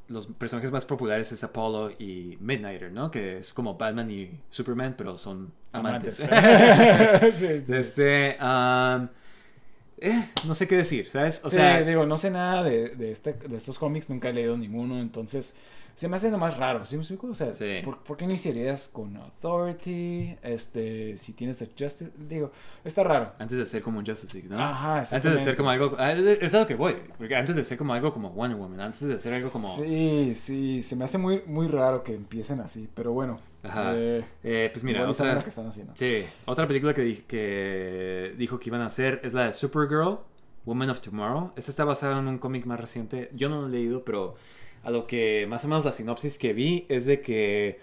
los 0.09 0.27
personajes 0.27 0.71
más 0.71 0.85
populares 0.85 1.31
es 1.33 1.43
Apollo 1.45 1.93
y 1.99 2.37
Midnighter, 2.41 2.93
¿no? 2.93 3.11
Que 3.11 3.39
es 3.39 3.53
como 3.53 3.77
Batman 3.77 4.11
y 4.11 4.31
Superman, 4.51 4.95
pero 4.99 5.17
son 5.17 5.53
amantes. 5.73 6.21
Amantes. 6.31 7.35
sí, 7.37 7.47
sí. 7.67 7.73
este, 7.75 8.37
um, 8.43 9.09
eh, 10.01 10.31
no 10.47 10.55
sé 10.55 10.67
qué 10.67 10.77
decir, 10.77 11.09
¿sabes? 11.11 11.41
O 11.45 11.51
Sí, 11.51 11.57
sea, 11.57 11.83
digo, 11.83 12.07
no 12.07 12.17
sé 12.19 12.31
nada 12.31 12.63
de, 12.63 12.91
de, 12.91 13.13
este, 13.13 13.33
de 13.35 13.57
estos 13.57 13.79
cómics, 13.79 14.09
nunca 14.11 14.29
he 14.29 14.33
leído 14.33 14.57
ninguno, 14.57 15.01
entonces 15.01 15.57
se 15.95 16.09
me 16.09 16.17
hace 16.17 16.31
nomás 16.31 16.57
raro, 16.57 16.87
¿sí? 16.87 16.97
O 16.97 17.35
sea, 17.35 17.53
Sí. 17.53 17.81
¿por, 17.85 17.99
por 17.99 18.17
qué 18.17 18.25
iniciarías 18.25 18.89
con 18.89 19.15
Authority? 19.17 20.37
Este, 20.43 21.19
si 21.19 21.33
tienes 21.35 21.59
The 21.59 21.67
Justice, 21.79 22.11
digo, 22.17 22.53
está 22.85 23.05
raro. 23.05 23.33
antes 23.39 23.59
de 23.59 23.67
ser 23.67 23.83
como 23.83 23.99
un 23.99 24.07
Justice 24.07 24.35
League, 24.39 24.49
¿no? 24.49 24.59
Ajá, 24.63 24.99
Antes 25.15 25.33
de 25.33 25.39
ser 25.41 25.57
como 25.57 25.69
algo, 25.71 25.97
ah, 25.99 26.13
es 26.13 26.55
a 26.55 26.61
lo 26.61 26.67
que 26.67 26.75
voy, 26.75 26.97
porque 27.19 27.37
antes 27.37 27.57
de 27.57 27.65
ser 27.65 27.77
como 27.77 27.93
algo 27.93 28.13
como 28.15 28.31
Wonder 28.31 28.57
Woman, 28.57 28.81
antes 28.81 29.01
de 29.07 29.19
ser 29.19 29.35
algo 29.35 29.51
como... 29.51 29.77
Sí, 29.77 30.33
sí, 30.35 30.83
se 30.83 30.97
me 30.97 31.05
hace 31.05 31.19
muy, 31.19 31.43
muy 31.47 31.69
raro 31.69 32.03
que 32.03 32.15
empiecen 32.15 32.61
así, 32.61 32.89
pero 32.95 33.13
bueno. 33.13 33.39
Ajá. 33.63 33.93
eh, 33.95 34.25
Eh, 34.43 34.71
pues 34.73 34.85
mira, 34.85 35.09
otra, 35.09 35.35
lo 35.35 35.43
que 35.43 35.49
están 35.51 35.67
haciendo. 35.67 35.93
Sí, 35.97 36.25
otra 36.47 36.67
película 36.67 36.95
que, 36.95 37.03
di- 37.03 37.23
que 37.27 38.35
dijo 38.39 38.59
que 38.59 38.69
iban 38.71 38.81
a 38.81 38.87
hacer 38.87 39.21
es 39.23 39.33
la 39.35 39.45
de 39.47 39.53
Supergirl, 39.53 40.19
Woman 40.65 40.91
of 40.91 41.01
Tomorrow. 41.01 41.53
Esta 41.57 41.71
está 41.71 41.85
basada 41.85 42.19
en 42.19 42.29
un 42.29 42.39
cómic 42.39 42.65
más 42.67 42.81
reciente. 42.81 43.31
Yo 43.35 43.49
no 43.49 43.63
lo 43.63 43.69
he 43.69 43.71
leído, 43.71 44.05
pero 44.05 44.37
a 44.83 44.91
lo 44.91 45.07
que 45.07 45.47
más 45.49 45.65
o 45.65 45.69
menos 45.69 45.85
la 45.85 45.93
sinopsis 45.93 46.39
que 46.39 46.53
vi 46.55 46.87
es 46.89 47.05
de 47.07 47.21
que 47.21 47.81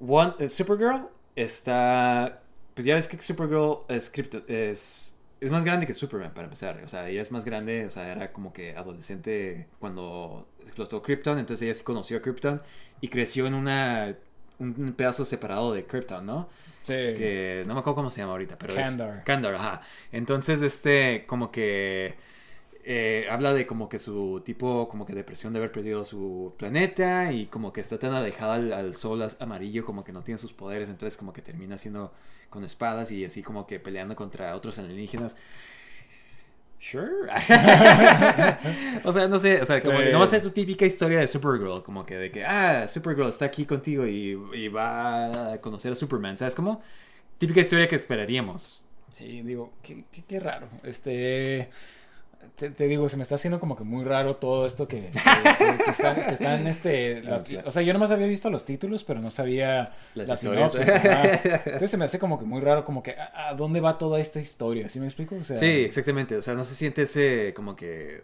One, 0.00 0.34
eh, 0.38 0.48
Supergirl 0.48 1.08
está... 1.36 2.42
Pues 2.74 2.84
ya 2.84 2.94
ves 2.94 3.08
que 3.08 3.20
Supergirl 3.22 3.84
es, 3.88 4.12
cripto- 4.12 4.44
es, 4.48 5.16
es 5.40 5.50
más 5.50 5.64
grande 5.64 5.86
que 5.86 5.94
Superman, 5.94 6.32
para 6.34 6.44
empezar. 6.44 6.80
O 6.84 6.88
sea, 6.88 7.08
ella 7.08 7.22
es 7.22 7.32
más 7.32 7.44
grande, 7.44 7.86
o 7.86 7.90
sea, 7.90 8.12
era 8.12 8.32
como 8.32 8.52
que 8.52 8.76
adolescente 8.76 9.68
cuando 9.78 10.48
explotó 10.62 11.00
Krypton. 11.02 11.38
Entonces 11.38 11.64
ella 11.64 11.74
sí 11.74 11.84
conoció 11.84 12.18
a 12.18 12.22
Krypton 12.22 12.60
y 13.00 13.08
creció 13.08 13.46
en 13.46 13.54
una, 13.54 14.14
un 14.58 14.94
pedazo 14.96 15.24
separado 15.24 15.72
de 15.72 15.84
Krypton, 15.84 16.24
¿no? 16.26 16.48
Sí. 16.82 16.92
que 16.94 17.64
no 17.66 17.74
me 17.74 17.80
acuerdo 17.80 17.96
cómo 17.96 18.10
se 18.12 18.20
llama 18.20 18.32
ahorita, 18.32 18.56
pero 18.58 18.74
Kandar. 18.74 19.18
es 19.18 19.24
Kandar, 19.24 19.54
ajá. 19.56 19.82
Entonces, 20.12 20.62
este, 20.62 21.26
como 21.26 21.50
que 21.50 22.14
eh, 22.84 23.26
habla 23.28 23.52
de 23.52 23.66
como 23.66 23.88
que 23.88 23.98
su 23.98 24.40
tipo, 24.44 24.88
como 24.88 25.04
que 25.04 25.12
depresión 25.12 25.52
de 25.52 25.58
haber 25.58 25.72
perdido 25.72 26.04
su 26.04 26.54
planeta 26.56 27.32
y 27.32 27.46
como 27.46 27.72
que 27.72 27.80
está 27.80 27.98
tan 27.98 28.12
alejada 28.14 28.54
al, 28.54 28.72
al 28.72 28.94
sol 28.94 29.26
amarillo, 29.40 29.84
como 29.84 30.04
que 30.04 30.12
no 30.12 30.22
tiene 30.22 30.38
sus 30.38 30.52
poderes, 30.52 30.88
entonces 30.88 31.16
como 31.16 31.32
que 31.32 31.42
termina 31.42 31.76
siendo 31.76 32.12
con 32.50 32.64
espadas 32.64 33.10
y 33.10 33.24
así 33.24 33.42
como 33.42 33.66
que 33.66 33.80
peleando 33.80 34.14
contra 34.14 34.54
otros 34.54 34.78
alienígenas. 34.78 35.36
Sure. 36.78 37.30
o 39.04 39.12
sea, 39.12 39.28
no 39.28 39.38
sé, 39.38 39.60
o 39.62 39.64
sea, 39.64 39.80
como 39.80 39.98
que 39.98 40.12
no 40.12 40.18
va 40.18 40.24
a 40.24 40.28
ser 40.28 40.42
tu 40.42 40.50
típica 40.50 40.84
historia 40.84 41.20
de 41.20 41.26
Supergirl, 41.26 41.82
como 41.82 42.04
que 42.04 42.16
de 42.16 42.30
que, 42.30 42.44
ah, 42.44 42.86
Supergirl 42.86 43.28
está 43.28 43.46
aquí 43.46 43.64
contigo 43.64 44.06
y, 44.06 44.38
y 44.54 44.68
va 44.68 45.52
a 45.54 45.60
conocer 45.60 45.92
a 45.92 45.94
Superman, 45.94 46.36
¿sabes? 46.38 46.54
Como 46.54 46.82
típica 47.38 47.60
historia 47.60 47.88
que 47.88 47.96
esperaríamos. 47.96 48.82
Sí, 49.10 49.40
digo, 49.42 49.72
qué, 49.82 50.04
qué, 50.12 50.24
qué 50.24 50.40
raro. 50.40 50.68
Este. 50.82 51.70
Te, 52.54 52.70
te 52.70 52.86
digo, 52.86 53.08
se 53.08 53.16
me 53.16 53.22
está 53.22 53.34
haciendo 53.34 53.58
como 53.60 53.76
que 53.76 53.84
muy 53.84 54.04
raro 54.04 54.36
todo 54.36 54.64
esto 54.66 54.86
que, 54.88 55.10
que, 55.10 55.84
que- 55.84 55.90
están, 55.90 56.14
que 56.16 56.30
están, 56.32 56.66
este, 56.66 57.22
las- 57.24 57.52
o 57.64 57.70
sea, 57.70 57.82
yo 57.82 57.92
nomás 57.92 58.10
había 58.10 58.26
visto 58.26 58.48
los 58.50 58.64
títulos, 58.64 59.04
pero 59.04 59.20
no 59.20 59.30
sabía 59.30 59.92
Las 60.14 60.28
las, 60.28 60.40
sinopsis. 60.40 60.88
ajá. 60.88 61.32
Entonces 61.64 61.90
se 61.90 61.96
me 61.96 62.04
hace 62.04 62.18
como 62.18 62.38
que 62.38 62.44
muy 62.44 62.60
raro, 62.60 62.84
como 62.84 63.02
que 63.02 63.12
¿a, 63.12 63.48
a 63.50 63.54
dónde 63.54 63.80
va 63.80 63.98
toda 63.98 64.20
esta 64.20 64.40
historia? 64.40 64.88
¿Sí 64.88 65.00
me 65.00 65.06
explico? 65.06 65.34
O 65.36 65.42
sea, 65.44 65.56
Sí, 65.56 65.66
exactamente, 65.84 66.36
o 66.36 66.42
sea, 66.42 66.54
no 66.54 66.64
se 66.64 66.74
siente 66.74 67.02
ese 67.02 67.52
como 67.54 67.74
que 67.76 68.22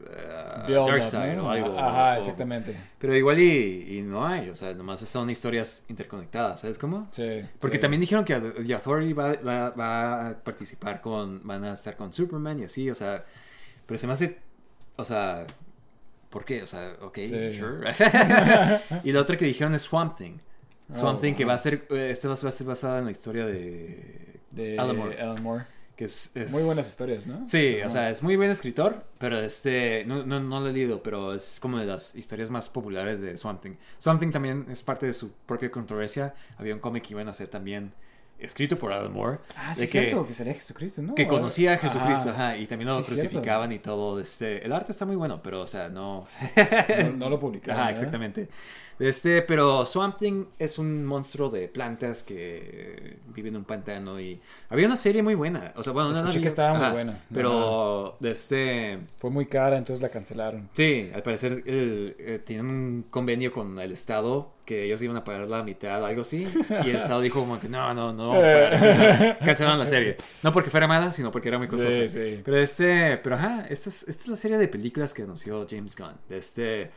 uh, 0.68 0.72
Darkseid 0.86 1.34
¿no? 1.36 1.46
o 1.46 1.50
algo. 1.50 1.78
Ajá, 1.78 2.14
o- 2.14 2.18
exactamente. 2.18 2.76
Pero 2.98 3.16
igual 3.16 3.38
y, 3.40 3.98
y 3.98 4.02
no 4.02 4.26
hay, 4.26 4.48
o 4.48 4.54
sea, 4.54 4.72
nomás 4.74 5.00
son 5.00 5.28
historias 5.30 5.82
interconectadas, 5.88 6.60
¿sabes 6.60 6.78
cómo? 6.78 7.08
Sí. 7.10 7.40
Porque 7.58 7.76
sí. 7.76 7.80
también 7.80 8.00
dijeron 8.00 8.24
que 8.24 8.34
The 8.40 8.74
Authority 8.74 9.12
va, 9.12 9.32
va- 9.34 9.70
va 9.70 10.28
a 10.28 10.34
participar 10.34 11.00
con, 11.00 11.40
van 11.46 11.64
a 11.64 11.72
estar 11.74 11.96
con 11.96 12.12
Superman 12.12 12.60
y 12.60 12.64
así, 12.64 12.88
o 12.90 12.94
sea, 12.94 13.24
pero 13.92 13.98
se 13.98 14.06
me 14.06 14.14
hace, 14.14 14.38
o 14.96 15.04
sea, 15.04 15.46
¿por 16.30 16.46
qué? 16.46 16.62
O 16.62 16.66
sea, 16.66 16.96
ok, 17.02 17.18
Sí. 17.24 17.52
sure. 17.52 17.92
y 19.04 19.12
la 19.12 19.20
otra 19.20 19.36
que 19.36 19.44
dijeron 19.44 19.74
es 19.74 19.82
Swamp 19.82 20.16
Thing. 20.16 20.38
Swamp 20.90 21.18
Oh, 21.18 21.20
Thing 21.20 21.34
que 21.34 21.44
va 21.44 21.52
a 21.52 21.58
ser, 21.58 21.84
eh, 21.90 22.08
esto 22.10 22.28
va 22.28 22.32
a 22.32 22.50
ser 22.50 22.66
basada 22.66 23.00
en 23.00 23.04
la 23.04 23.10
historia 23.10 23.44
de, 23.44 24.40
De 24.50 24.78
Alan 24.78 24.96
Moore. 24.96 25.20
Alan 25.20 25.42
Moore. 25.42 25.64
Que 25.94 26.04
es, 26.04 26.34
es- 26.34 26.50
Muy 26.50 26.62
buenas 26.62 26.88
historias, 26.88 27.26
¿no? 27.26 27.46
Sí, 27.46 27.76
o 27.84 27.90
sea, 27.90 28.08
es 28.08 28.22
muy 28.22 28.36
buen 28.36 28.50
escritor, 28.50 29.04
pero 29.18 29.38
este, 29.40 30.04
no, 30.06 30.24
no, 30.24 30.40
no 30.40 30.60
lo 30.60 30.68
he 30.68 30.72
leído, 30.72 31.02
pero 31.02 31.34
es 31.34 31.58
como 31.60 31.78
de 31.78 31.84
las 31.84 32.14
historias 32.14 32.48
más 32.48 32.70
populares 32.70 33.20
de 33.20 33.36
Swamp 33.36 33.60
Thing. 33.60 33.74
Swamp 33.98 34.20
Thing 34.20 34.30
también 34.30 34.64
es 34.70 34.82
parte 34.82 35.04
de 35.04 35.12
su 35.12 35.32
propia 35.44 35.70
controversia. 35.70 36.32
Había 36.56 36.72
un 36.72 36.80
cómic 36.80 37.04
que 37.04 37.12
iban 37.12 37.28
a 37.28 37.32
hacer 37.32 37.48
también 37.48 37.92
escrito 38.44 38.76
por 38.78 38.92
Alan 38.92 39.12
Moore. 39.12 39.38
Ah, 39.56 39.74
sí, 39.74 39.80
de 39.80 39.84
es 39.86 39.90
que, 39.92 40.00
cierto, 40.02 40.26
que 40.26 40.34
sería 40.34 40.54
Jesucristo, 40.54 41.02
¿no? 41.02 41.14
que 41.14 41.26
conocía 41.26 41.72
a 41.72 41.74
Ajá. 41.74 41.88
Jesucristo, 41.88 42.30
ajá, 42.30 42.56
y 42.56 42.66
también 42.66 42.88
lo 42.88 42.96
Sí, 43.02 43.02
cierto. 43.02 43.22
crucificaban 43.22 43.72
y 43.72 43.78
todo. 43.78 44.20
Este, 44.20 44.64
el 44.64 44.72
arte 44.72 44.92
está 44.92 45.06
muy 45.06 45.16
bueno, 45.16 45.42
pero, 45.42 45.60
o 45.62 45.66
sea, 45.66 45.88
no... 45.88 46.26
No, 47.04 47.10
no 47.16 47.30
lo 47.30 47.40
publicaron. 47.40 47.80
Ajá, 47.80 47.88
¿verdad? 47.88 47.90
exactamente. 48.02 48.48
Este, 49.02 49.42
pero 49.42 49.84
Swamp 49.84 50.16
Thing 50.18 50.44
es 50.60 50.78
un 50.78 51.04
monstruo 51.04 51.50
de 51.50 51.66
plantas 51.66 52.22
que 52.22 53.16
vive 53.34 53.48
en 53.48 53.56
un 53.56 53.64
pantano 53.64 54.20
y 54.20 54.40
había 54.68 54.86
una 54.86 54.94
serie 54.96 55.22
muy 55.24 55.34
buena. 55.34 55.72
O 55.76 55.82
sea, 55.82 55.92
bueno, 55.92 56.10
no 56.10 56.14
Escuché 56.18 56.38
vi- 56.38 56.42
que 56.42 56.48
estaba 56.48 56.74
muy 56.74 56.82
ajá, 56.84 56.92
buena. 56.92 57.18
Pero 57.34 58.16
de 58.20 58.30
este, 58.30 58.98
Fue 59.18 59.30
muy 59.30 59.46
cara, 59.46 59.76
entonces 59.76 60.00
la 60.02 60.08
cancelaron. 60.08 60.68
sí, 60.72 61.10
al 61.12 61.22
parecer 61.22 61.64
el, 61.66 62.14
eh, 62.18 62.40
tienen 62.44 62.66
un 62.66 63.04
convenio 63.10 63.52
con 63.52 63.78
el 63.80 63.90
estado 63.90 64.52
que 64.64 64.84
ellos 64.84 65.02
iban 65.02 65.16
a 65.16 65.24
pagar 65.24 65.48
la 65.48 65.64
mitad, 65.64 66.04
algo 66.06 66.22
así, 66.22 66.46
y 66.84 66.90
el 66.90 66.96
estado 66.96 67.20
dijo 67.20 67.40
como 67.40 67.58
que 67.58 67.68
no, 67.68 67.92
no, 67.94 68.12
no 68.12 68.28
vamos 68.28 68.44
a 68.44 68.48
pagar. 68.48 68.74
Entonces, 68.74 69.36
cancelaron 69.44 69.78
la 69.80 69.86
serie. 69.86 70.16
No 70.44 70.52
porque 70.52 70.70
fuera 70.70 70.86
mala, 70.86 71.10
sino 71.10 71.32
porque 71.32 71.48
era 71.48 71.58
muy 71.58 71.66
costosa. 71.66 71.92
Sí, 71.92 72.08
sí. 72.08 72.40
Pero 72.44 72.56
este, 72.58 73.16
pero 73.16 73.34
ajá, 73.34 73.66
esta 73.68 73.88
es, 73.88 74.06
esta 74.08 74.22
es 74.22 74.28
la 74.28 74.36
serie 74.36 74.58
de 74.58 74.68
películas 74.68 75.12
que 75.12 75.22
anunció 75.22 75.66
James 75.68 75.96
Gunn. 75.96 76.14
De 76.28 76.38
este, 76.38 76.90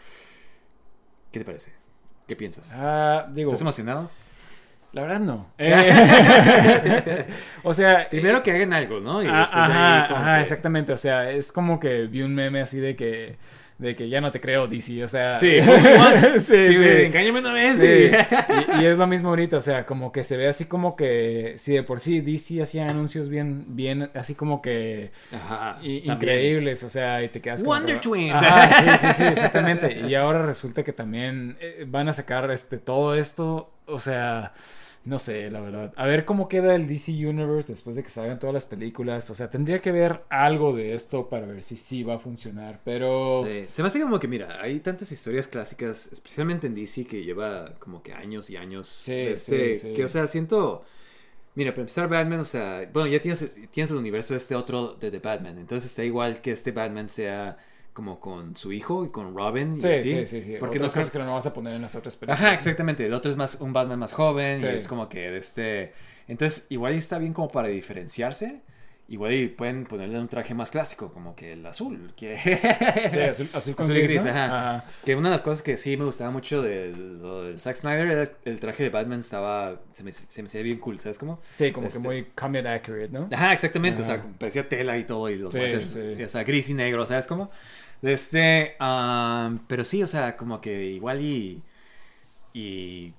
¿qué 1.32 1.40
te 1.40 1.46
parece? 1.46 1.72
¿Qué 2.28 2.36
piensas? 2.36 2.74
Ah, 2.76 3.28
digo, 3.32 3.50
¿Estás 3.50 3.62
emocionado? 3.62 4.10
la 4.94 5.02
verdad 5.02 5.20
no. 5.20 5.48
Eh, 5.58 7.26
o 7.64 7.74
sea, 7.74 8.10
Primero 8.10 8.42
que 8.44 8.52
hagan 8.52 8.74
algo, 8.74 9.00
¿no? 9.00 9.22
Y 9.22 9.28
Ah, 9.28 9.40
después 9.42 9.68
de 9.68 9.74
ajá, 9.74 10.02
ahí 10.04 10.08
como 10.10 10.22
ajá, 10.22 10.36
que- 10.36 10.42
exactamente. 10.42 10.94
O 10.94 10.98
sea, 10.98 11.30
es 11.32 11.52
como 11.52 11.80
que 11.80 12.04
vi 12.08 12.22
un 12.22 12.34
meme 12.34 12.62
así 12.62 12.80
de 12.80 12.96
que, 12.96 13.36
de 13.78 13.96
que 13.96 14.08
ya 14.08 14.22
no 14.22 14.32
te 14.32 14.40
creo, 14.40 14.68
DC. 14.68 15.04
O 15.04 15.08
sea, 15.08 15.38
Sí, 15.38 15.60
sí, 16.18 16.40
Sí, 16.40 16.74
sí. 16.74 16.84
engáñame 17.06 17.40
una 17.40 17.52
vez. 17.54 17.78
Sí, 17.78 17.86
y- 18.78 18.82
y, 18.82 18.86
es 18.86 18.98
lo 18.98 19.06
mismo 19.08 19.30
ahorita, 19.30 19.58
o 19.58 19.60
sea, 19.62 19.86
como 19.86 20.12
que 20.12 20.24
se 20.24 20.38
ve 20.38 20.48
así 20.48 20.66
como 20.66 20.96
que, 20.96 21.56
si 21.58 21.74
de 21.74 21.84
por 21.84 22.00
sí 22.00 22.22
DC 22.22 22.62
hacía 22.62 22.88
anuncios 22.88 23.28
bien, 23.30 23.66
bien, 23.76 24.10
así 24.14 24.34
como 24.36 24.62
que 24.62 25.12
Ajá, 25.34 25.78
increíbles, 25.84 26.84
o 26.84 26.90
sea, 26.90 27.22
y 27.24 27.30
te 27.30 27.42
quedas 27.42 27.62
como 27.64 27.74
Wonder 27.76 27.96
que- 27.96 28.02
Twins. 28.02 28.42
Ajá, 28.42 28.98
sí, 28.98 29.08
sí, 29.08 29.14
sí, 29.14 29.24
exactamente. 29.24 30.00
Y 30.08 30.16
ahora 30.16 30.46
resulta 30.46 30.84
que 30.84 30.94
también 30.94 31.58
eh, 31.60 31.86
van 31.88 32.08
a 32.10 32.14
sacar 32.14 32.50
este 32.52 32.78
todo 32.78 33.16
esto, 33.16 33.72
o 33.88 34.00
sea, 34.00 34.54
no 35.06 35.20
sé, 35.20 35.52
la 35.52 35.62
verdad. 35.62 35.94
A 35.96 36.08
ver 36.08 36.26
cómo 36.26 36.48
queda 36.48 36.74
el 36.74 36.88
DC 36.88 37.12
Universe 37.12 37.72
después 37.72 37.96
de 37.96 38.04
que 38.04 38.10
salgan 38.10 38.40
todas 38.40 38.54
las 38.56 38.66
películas. 38.66 39.30
O 39.30 39.36
sea, 39.36 39.50
tendría 39.52 39.80
que 39.80 39.92
ver 39.92 40.24
algo 40.30 40.76
de 40.76 40.96
esto 40.96 41.30
para 41.30 41.46
ver 41.46 41.62
si 41.62 41.78
sí 41.78 42.04
va 42.04 42.16
a 42.16 42.20
funcionar. 42.20 42.82
Pero 42.84 43.44
Sí. 43.46 43.68
Se 43.72 43.84
me 43.84 43.88
hace 43.88 44.02
como 44.02 44.20
que, 44.20 44.28
mira, 44.28 44.60
hay 44.62 44.80
tantas 44.80 45.12
historias 45.12 45.48
clásicas, 45.48 46.12
especialmente 46.12 46.66
en 46.68 46.74
DC, 46.74 47.06
que 47.06 47.24
lleva 47.24 47.76
como 47.78 48.02
que 48.02 48.14
años 48.14 48.50
y 48.50 48.58
años. 48.58 48.88
Sí, 48.88 49.14
este, 49.14 49.76
sí, 49.76 49.82
sí. 49.90 49.94
Que, 49.94 50.04
o 50.06 50.10
sea, 50.10 50.26
siento... 50.28 50.84
Mira, 51.54 51.72
para 51.72 51.84
empezar, 51.84 52.10
Batman, 52.10 52.42
o 52.42 52.46
sea, 52.46 52.90
bueno, 52.92 53.08
ya 53.08 53.22
tienes, 53.22 53.50
tienes 53.72 53.90
el 53.92 53.98
universo 53.98 54.34
de 54.34 54.40
este 54.40 54.56
otro 54.56 54.96
de 54.96 55.10
The 55.10 55.20
Batman, 55.20 55.58
entonces 55.58 55.90
está 55.90 56.04
igual 56.04 56.42
que 56.42 56.52
este 56.52 56.72
Batman 56.72 57.08
sea 57.08 57.58
como 57.96 58.20
con 58.20 58.56
su 58.56 58.72
hijo 58.74 59.06
y 59.06 59.10
con 59.10 59.34
Robin 59.36 59.78
y 59.78 59.82
sí, 59.82 59.88
así. 59.88 60.10
sí, 60.12 60.28
sí, 60.28 60.44
sí. 60.44 60.56
Porque 60.60 60.78
no 60.78 60.86
cosas 60.86 61.10
que 61.10 61.18
no 61.18 61.34
vas 61.34 61.48
a 61.48 61.54
poner 61.54 61.74
en 61.74 61.82
las 61.82 61.96
otras 61.96 62.16
películas. 62.16 62.40
Ajá, 62.42 62.54
exactamente. 62.54 63.06
El 63.06 63.14
otro 63.14 63.32
es 63.32 63.38
más 63.38 63.56
un 63.62 63.72
Batman 63.74 63.98
más 63.98 64.12
joven 64.14 64.60
Sí. 64.60 64.68
y 64.68 64.70
es 64.76 64.88
como 64.88 65.08
que 65.10 65.32
de 65.32 65.38
este. 65.38 65.94
Entonces, 66.28 66.68
igual 66.70 66.94
está 66.94 67.18
bien 67.18 67.32
como 67.34 67.48
para 67.48 67.70
diferenciarse. 67.70 68.62
Igual 69.08 69.34
y 69.36 69.48
pueden 69.50 69.86
ponerle 69.86 70.20
un 70.20 70.28
traje 70.28 70.56
más 70.56 70.72
clásico, 70.72 71.14
como 71.14 71.36
que 71.36 71.54
el 71.54 71.64
azul. 71.66 72.12
Que... 72.18 72.38
Sí, 73.12 73.20
azul, 73.20 73.48
azul 73.54 73.76
con 73.76 73.84
Azul 73.86 73.96
gris, 73.98 74.10
gris, 74.10 74.26
¿no? 74.26 74.32
ajá. 74.32 74.46
Ajá. 74.80 74.86
Que 75.06 75.16
una 75.16 75.30
de 75.30 75.34
las 75.34 75.44
cosas 75.44 75.62
que 75.62 75.78
sí 75.78 75.96
me 75.96 76.06
gustaba 76.06 76.32
mucho 76.32 76.64
de 76.64 76.88
lo 76.90 77.56
Zack 77.58 77.76
Snyder 77.76 78.08
era 78.08 78.24
el 78.46 78.60
traje 78.60 78.82
de 78.82 78.90
Batman 78.90 79.20
estaba. 79.20 79.80
Se 79.94 80.04
me, 80.04 80.12
se 80.12 80.42
me 80.42 80.48
hacía 80.48 80.64
bien 80.64 80.80
cool, 80.80 81.00
¿sabes 81.00 81.20
cómo? 81.20 81.40
Sí, 81.56 81.72
como 81.72 81.86
Este- 81.88 82.00
que 82.02 82.04
muy 82.08 82.24
comic 82.36 82.66
accurate, 82.66 83.10
¿no? 83.12 83.30
Ajá, 83.32 83.54
exactamente. 83.54 84.02
O 84.02 84.06
sea, 84.06 84.22
parecía 84.40 84.68
tela 84.68 84.98
y 84.98 85.04
todo 85.06 85.30
y 85.30 85.36
los 85.38 85.54
Sí, 85.54 85.60
guantes. 85.60 85.84
sí. 85.84 86.24
O 86.24 86.28
sea, 86.28 86.44
gris 86.44 86.68
y 86.70 86.74
negro, 86.74 87.06
¿sabes 87.06 87.28
cómo? 87.28 87.52
Este, 88.06 88.76
pero 89.68 89.84
sí, 89.84 90.04
o 90.04 90.08
sea, 90.08 90.36
como 90.38 90.62
que 90.62 90.86
igual 90.86 91.22
y. 91.22 91.62
Y. 92.54 93.14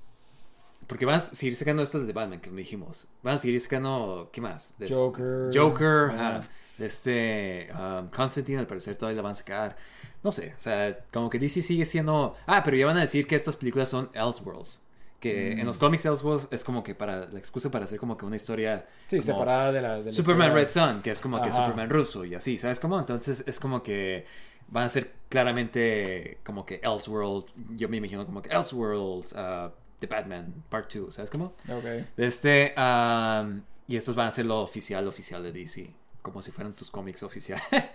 Porque 0.87 1.05
van 1.05 1.17
a 1.17 1.21
seguir 1.21 1.57
sacando 1.57 1.83
estas 1.83 2.07
de 2.07 2.13
Batman, 2.13 2.41
que 2.41 2.51
me 2.51 2.61
dijimos. 2.61 3.09
Van 3.23 3.35
a 3.35 3.39
seguir 3.39 3.61
sacando. 3.61 4.31
¿Qué 4.33 4.41
más? 4.41 4.77
Este- 4.79 4.95
Joker. 4.95 5.51
Joker, 5.53 6.11
Ajá. 6.13 6.41
este. 6.79 7.69
um, 7.75 8.09
Constantine, 8.09 8.59
al 8.61 8.67
parecer, 8.67 8.97
todavía 8.97 9.17
la 9.17 9.23
van 9.23 9.33
a 9.33 9.37
sacar. 9.37 9.77
No 10.23 10.33
sé, 10.33 10.55
o 10.59 10.63
sea, 10.63 10.97
como 11.13 11.29
que 11.31 11.39
DC 11.39 11.63
sigue 11.63 11.85
siendo. 11.85 12.37
Ah, 12.47 12.63
pero 12.65 12.77
ya 12.77 12.87
van 12.87 12.97
a 12.97 13.01
decir 13.01 13.27
que 13.27 13.35
estas 13.35 13.57
películas 13.57 13.89
son 13.89 14.11
Elseworlds. 14.15 14.81
Que 15.21 15.53
en 15.53 15.63
Mm. 15.63 15.67
los 15.67 15.79
cómics 15.79 16.05
Elseworlds 16.05 16.49
es 16.51 16.63
como 16.63 16.83
que 16.85 16.95
para. 16.95 17.27
La 17.27 17.39
excusa 17.39 17.71
para 17.71 17.85
hacer 17.85 17.99
como 17.99 18.17
que 18.17 18.25
una 18.27 18.37
historia. 18.37 18.87
Sí, 19.09 19.21
separada 19.21 19.73
de 19.73 19.83
la... 19.83 19.99
de 19.99 20.05
la 20.05 20.13
Superman 20.13 20.49
historia. 20.57 20.65
Red 20.85 20.93
Sun, 20.95 21.03
que 21.03 21.11
es 21.11 21.21
como 21.21 21.41
que. 21.43 21.51
Superman 21.51 21.91
ruso 21.91 22.25
y 22.25 22.35
así, 22.35 22.59
¿sabes 22.59 22.79
cómo? 22.81 22.99
Entonces 22.99 23.43
es 23.47 23.59
como 23.59 23.83
que 23.83 24.27
van 24.69 24.85
a 24.85 24.89
ser 24.89 25.13
claramente 25.29 26.39
como 26.45 26.65
que 26.65 26.81
Elseworld, 26.83 27.47
yo 27.77 27.89
me 27.89 27.97
imagino 27.97 28.25
como 28.27 28.43
que 28.43 28.51
Elseworlds, 28.51 29.33
uh, 29.33 29.71
The 29.99 30.07
Batman 30.07 30.65
Part 30.69 30.93
2, 30.93 31.15
¿sabes 31.15 31.31
cómo? 31.31 31.55
Ok. 31.69 32.07
Este, 32.17 32.75
um, 32.77 33.63
y 33.89 33.97
estos 33.97 34.15
van 34.15 34.29
a 34.29 34.31
ser 34.31 34.47
lo 34.47 34.61
oficial, 34.61 35.07
oficial 35.07 35.43
de 35.43 35.53
DC, 35.53 35.91
como 36.23 36.43
si 36.43 36.51
fueran 36.51 36.75
tus 36.75 36.91
cómics 36.91 37.23
oficiales. 37.23 37.65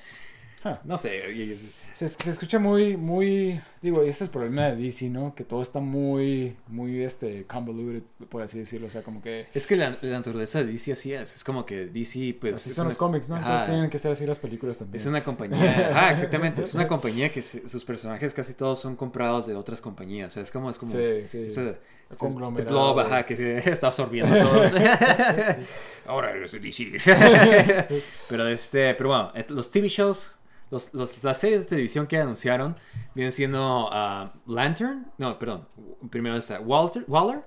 Ah. 0.63 0.79
no 0.83 0.97
sé, 0.97 1.57
Se, 1.93 2.07
se 2.07 2.29
escucha 2.29 2.59
muy, 2.59 2.95
muy, 2.95 3.59
digo, 3.81 4.01
ese 4.01 4.09
es 4.09 4.21
el 4.21 4.29
problema 4.29 4.67
de 4.67 4.75
DC, 4.75 5.09
¿no? 5.09 5.33
Que 5.33 5.43
todo 5.43 5.61
está 5.61 5.79
muy, 5.79 6.55
muy, 6.67 7.01
este, 7.03 7.45
convoluted, 7.45 8.03
por 8.29 8.43
así 8.43 8.59
decirlo, 8.59 8.87
o 8.87 8.89
sea, 8.91 9.01
como 9.01 9.21
que... 9.23 9.47
es 9.53 9.65
que 9.65 9.75
la, 9.75 9.97
la 10.01 10.11
naturaleza 10.19 10.59
de 10.59 10.65
DC 10.71 10.91
así 10.91 11.13
es, 11.13 11.35
es 11.35 11.43
como 11.43 11.65
que 11.65 11.87
DC 11.87 12.37
pues... 12.39 12.55
así 12.55 12.69
es 12.69 12.75
son 12.75 12.85
una- 12.85 12.89
los 12.91 12.97
cómics, 12.97 13.29
¿no? 13.29 13.35
Ajá. 13.37 13.45
Entonces 13.45 13.69
tienen 13.69 13.89
que 13.89 13.97
ser 13.97 14.11
así 14.11 14.25
las 14.27 14.37
películas 14.39 14.77
también. 14.77 15.01
Es 15.01 15.07
una 15.07 15.23
compañía, 15.23 15.91
ah, 15.95 16.11
exactamente, 16.11 16.61
es 16.61 16.73
una 16.75 16.87
compañía 16.87 17.29
que 17.31 17.41
sus 17.41 17.83
personajes 17.83 18.33
casi 18.33 18.53
todos 18.53 18.79
son 18.79 18.95
comprados 18.95 19.47
de 19.47 19.55
otras 19.55 19.81
compañías, 19.81 20.27
o 20.27 20.33
sea, 20.35 20.43
es 20.43 20.51
como, 20.51 20.69
es 20.69 20.77
como, 20.77 20.91
Sí, 20.91 20.99
sí. 21.25 21.43
esto- 21.47 21.61
es- 21.63 21.81
esto 22.11 22.27
es 22.27 22.33
conglomerado. 22.33 22.65
The 22.67 22.69
Blob, 22.71 22.99
ajá, 22.99 23.25
que 23.25 23.35
se 23.37 23.57
está 23.71 23.87
absorbiendo 23.87 24.35
todos. 24.37 24.73
Ahora 26.05 26.33
de 26.33 26.59
DC. 26.59 26.91
pero 28.29 28.47
este, 28.47 28.93
pero 28.95 29.09
bueno, 29.09 29.31
eh, 29.35 29.45
los 29.49 29.69
TV 29.71 29.87
shows, 29.87 30.39
los, 30.71 30.93
los- 30.93 31.23
las 31.23 31.37
series 31.37 31.61
de 31.63 31.67
televisión 31.69 32.07
que 32.07 32.17
anunciaron 32.17 32.75
vienen 33.13 33.31
siendo 33.31 33.89
ah, 33.91 34.33
Lantern, 34.47 35.05
no, 35.17 35.37
perdón, 35.37 35.67
primero 36.09 36.37
está 36.37 36.59
Walter, 36.59 37.03
Waller, 37.07 37.43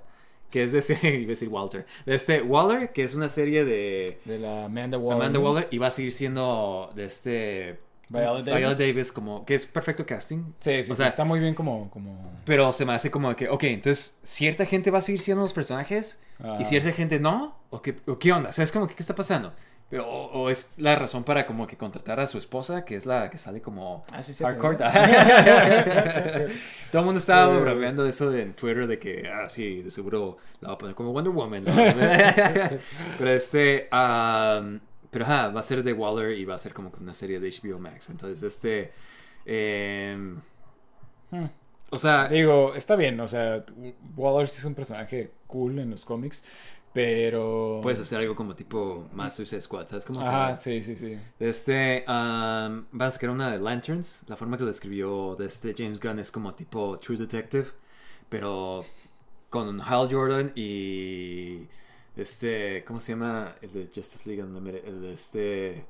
que 0.51 0.63
es 0.63 0.73
de 0.73 0.79
ese, 0.79 0.95
iba 1.03 1.25
a 1.25 1.29
decir 1.29 1.49
Walter, 1.49 1.85
de 2.07 2.15
este 2.15 2.41
Waller, 2.43 2.93
que 2.93 3.03
es 3.03 3.15
una 3.17 3.29
serie 3.29 3.65
de 3.65 4.21
De 4.25 4.39
la 4.39 4.67
Amanda 4.67 4.97
Waller. 4.99 5.23
Amanda. 5.23 5.41
Waller 5.41 5.69
y 5.73 5.79
va 5.79 5.89
a 5.89 5.91
seguir 5.91 6.13
siendo 6.13 6.93
de 6.95 7.05
este 7.07 7.81
Viola 8.11 8.43
Davis. 8.43 8.79
Davis 8.79 9.11
como 9.13 9.45
que 9.47 9.55
es 9.55 9.65
perfecto 9.67 10.05
casting. 10.05 10.53
Sí, 10.61 10.83
sí, 10.85 10.93
O 10.93 10.95
sea, 10.95 11.07
está 11.07 11.25
muy 11.25 11.41
bien 11.41 11.55
como... 11.55 11.91
como... 11.91 12.39
pero 12.45 12.71
se 12.73 12.85
me 12.85 12.93
hace 12.93 13.11
como 13.11 13.35
que, 13.35 13.49
ok, 13.49 13.65
entonces, 13.65 14.19
¿cierta 14.23 14.67
gente 14.67 14.91
va 14.91 14.99
a 14.99 15.01
seguir 15.01 15.23
siendo 15.23 15.43
los 15.43 15.55
personajes? 15.55 16.21
Ah. 16.39 16.59
¿Y 16.61 16.65
cierta 16.65 16.93
gente 16.93 17.19
no? 17.19 17.57
¿O 17.71 17.81
qué, 17.81 17.97
o 18.07 18.19
qué 18.19 18.31
onda? 18.33 18.53
¿Sabes 18.53 18.71
como 18.71 18.87
que 18.87 18.95
qué 18.95 19.03
está 19.03 19.15
pasando? 19.15 19.55
Pero, 19.91 20.09
o, 20.09 20.43
o 20.43 20.51
es 20.51 20.73
la 20.79 20.97
razón 20.97 21.25
para 21.25 21.47
como 21.47 21.67
que 21.67 21.77
contratar 21.77 22.19
a 22.19 22.27
su 22.27 22.39
esposa, 22.39 22.85
que 22.85 22.97
es 22.97 23.07
la 23.07 23.31
que 23.31 23.39
sale 23.39 23.61
como 23.61 24.05
Ah, 24.13 24.23
sí, 24.23 24.33
hardcore. 24.43 24.77
Todo 26.91 27.01
el 27.01 27.05
mundo 27.05 27.19
estaba 27.19 27.55
Eh. 27.55 27.59
bromeando 27.61 28.03
de 28.03 28.11
eso 28.11 28.31
de- 28.31 28.43
en 28.43 28.55
Twitter 28.55 28.87
de 28.87 28.99
que, 28.99 29.29
ah, 29.29 29.49
sí, 29.49 29.83
de 29.83 29.91
seguro 29.91 30.39
la 30.61 30.69
va 30.69 30.75
a 30.75 30.79
poner 30.79 30.95
como 30.95 31.13
Wonder 31.13 31.33
Woman. 31.33 31.65
pero 33.19 33.31
este, 33.31 33.89
am, 33.91 34.81
pero 35.11 35.25
ajá, 35.25 35.49
va 35.49 35.61
a 35.61 35.63
ser 35.63 35.83
de 35.83 35.93
Waller 35.93 36.33
y 36.39 36.45
va 36.45 36.55
a 36.55 36.59
ser 36.59 36.73
como 36.73 36.91
que 36.91 37.03
una 37.03 37.15
serie 37.15 37.39
de 37.39 37.51
HBO 37.51 37.79
Max. 37.79 38.11
Entonces, 38.11 38.43
este, 38.43 38.93
em, 39.47 40.41
Hmm. 41.31 41.47
o 41.91 41.99
sea, 41.99 42.29
Digo, 42.29 42.75
está 42.75 42.97
bien, 42.97 43.19
o 43.21 43.29
sea, 43.29 43.65
Waller 44.17 44.49
sí 44.49 44.59
es 44.59 44.65
un 44.65 44.75
personaje 44.75 45.31
cool 45.47 45.79
en 45.79 45.91
los 45.91 46.05
cómics, 46.05 46.45
pero... 46.95 47.81
Puedes 47.83 47.99
hacer 48.01 48.21
algo 48.21 48.35
como 48.35 48.55
tipo 48.55 49.09
más 49.13 49.35
Suicide 49.37 49.61
Squad, 49.61 49.89
¿sabes 49.89 50.07
cómo? 50.07 50.21
O 50.21 50.23
Ah, 50.23 50.55
sea, 50.55 50.55
sí, 50.55 50.83
sí, 50.83 50.97
sí. 50.97 51.19
Este, 51.39 52.05
um, 52.09 52.85
van 52.93 53.09
a 53.09 53.11
sacar 53.11 53.29
una 53.31 53.51
de 53.53 53.59
Lanterns. 53.59 54.25
La 54.29 54.37
forma 54.37 54.57
que 54.57 54.65
lo 54.65 54.71
escribió 54.71 55.37
de 55.37 55.47
este 55.47 55.75
James 55.77 56.01
Gunn 56.01 56.21
es 56.21 56.31
como 56.31 56.55
tipo 56.55 56.99
True 56.99 57.19
Detective, 57.19 57.67
pero 58.29 58.85
con 59.51 59.81
Hal 59.83 60.09
Jordan 60.11 60.53
y 60.55 61.67
este, 62.17 62.85
¿cómo 62.85 63.01
se 63.01 63.13
llama? 63.13 63.57
El 63.61 63.73
de 63.73 63.87
Justice 63.95 64.29
League 64.31 64.43
Unlimited, 64.43 64.87
el 64.87 65.03
de 65.03 65.13
este 65.13 65.85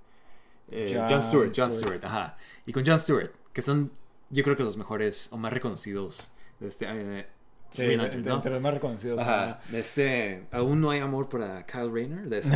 eh, 0.71 0.95
John, 0.97 1.07
John 1.11 1.21
Stewart, 1.21 1.53
John 1.55 1.71
Stewart. 1.71 1.99
Stewart, 1.99 2.05
ajá. 2.07 2.39
Y 2.67 2.73
con 2.73 2.83
John 2.87 2.99
Stewart, 2.99 3.31
que 3.53 3.61
son, 3.63 3.93
yo 4.31 4.43
creo 4.43 4.57
que 4.57 4.63
los 4.65 4.77
mejores 4.79 5.29
o 5.33 5.37
más 5.37 5.53
reconocidos 5.53 6.31
de 6.61 6.69
este, 6.69 6.87
Sí, 7.75 7.87
de- 7.87 7.97
¿no? 7.97 8.35
entre 8.37 8.53
los 8.53 8.61
más 8.61 8.75
reconocidos. 8.75 9.21
Ajá, 9.21 9.59
este, 9.73 10.45
aún 10.53 10.81
no 10.81 10.91
hay 10.93 11.01
amor 11.01 11.29
para 11.29 11.67
Kyle 11.67 11.91
Rayner, 11.93 12.33
este, 12.33 12.55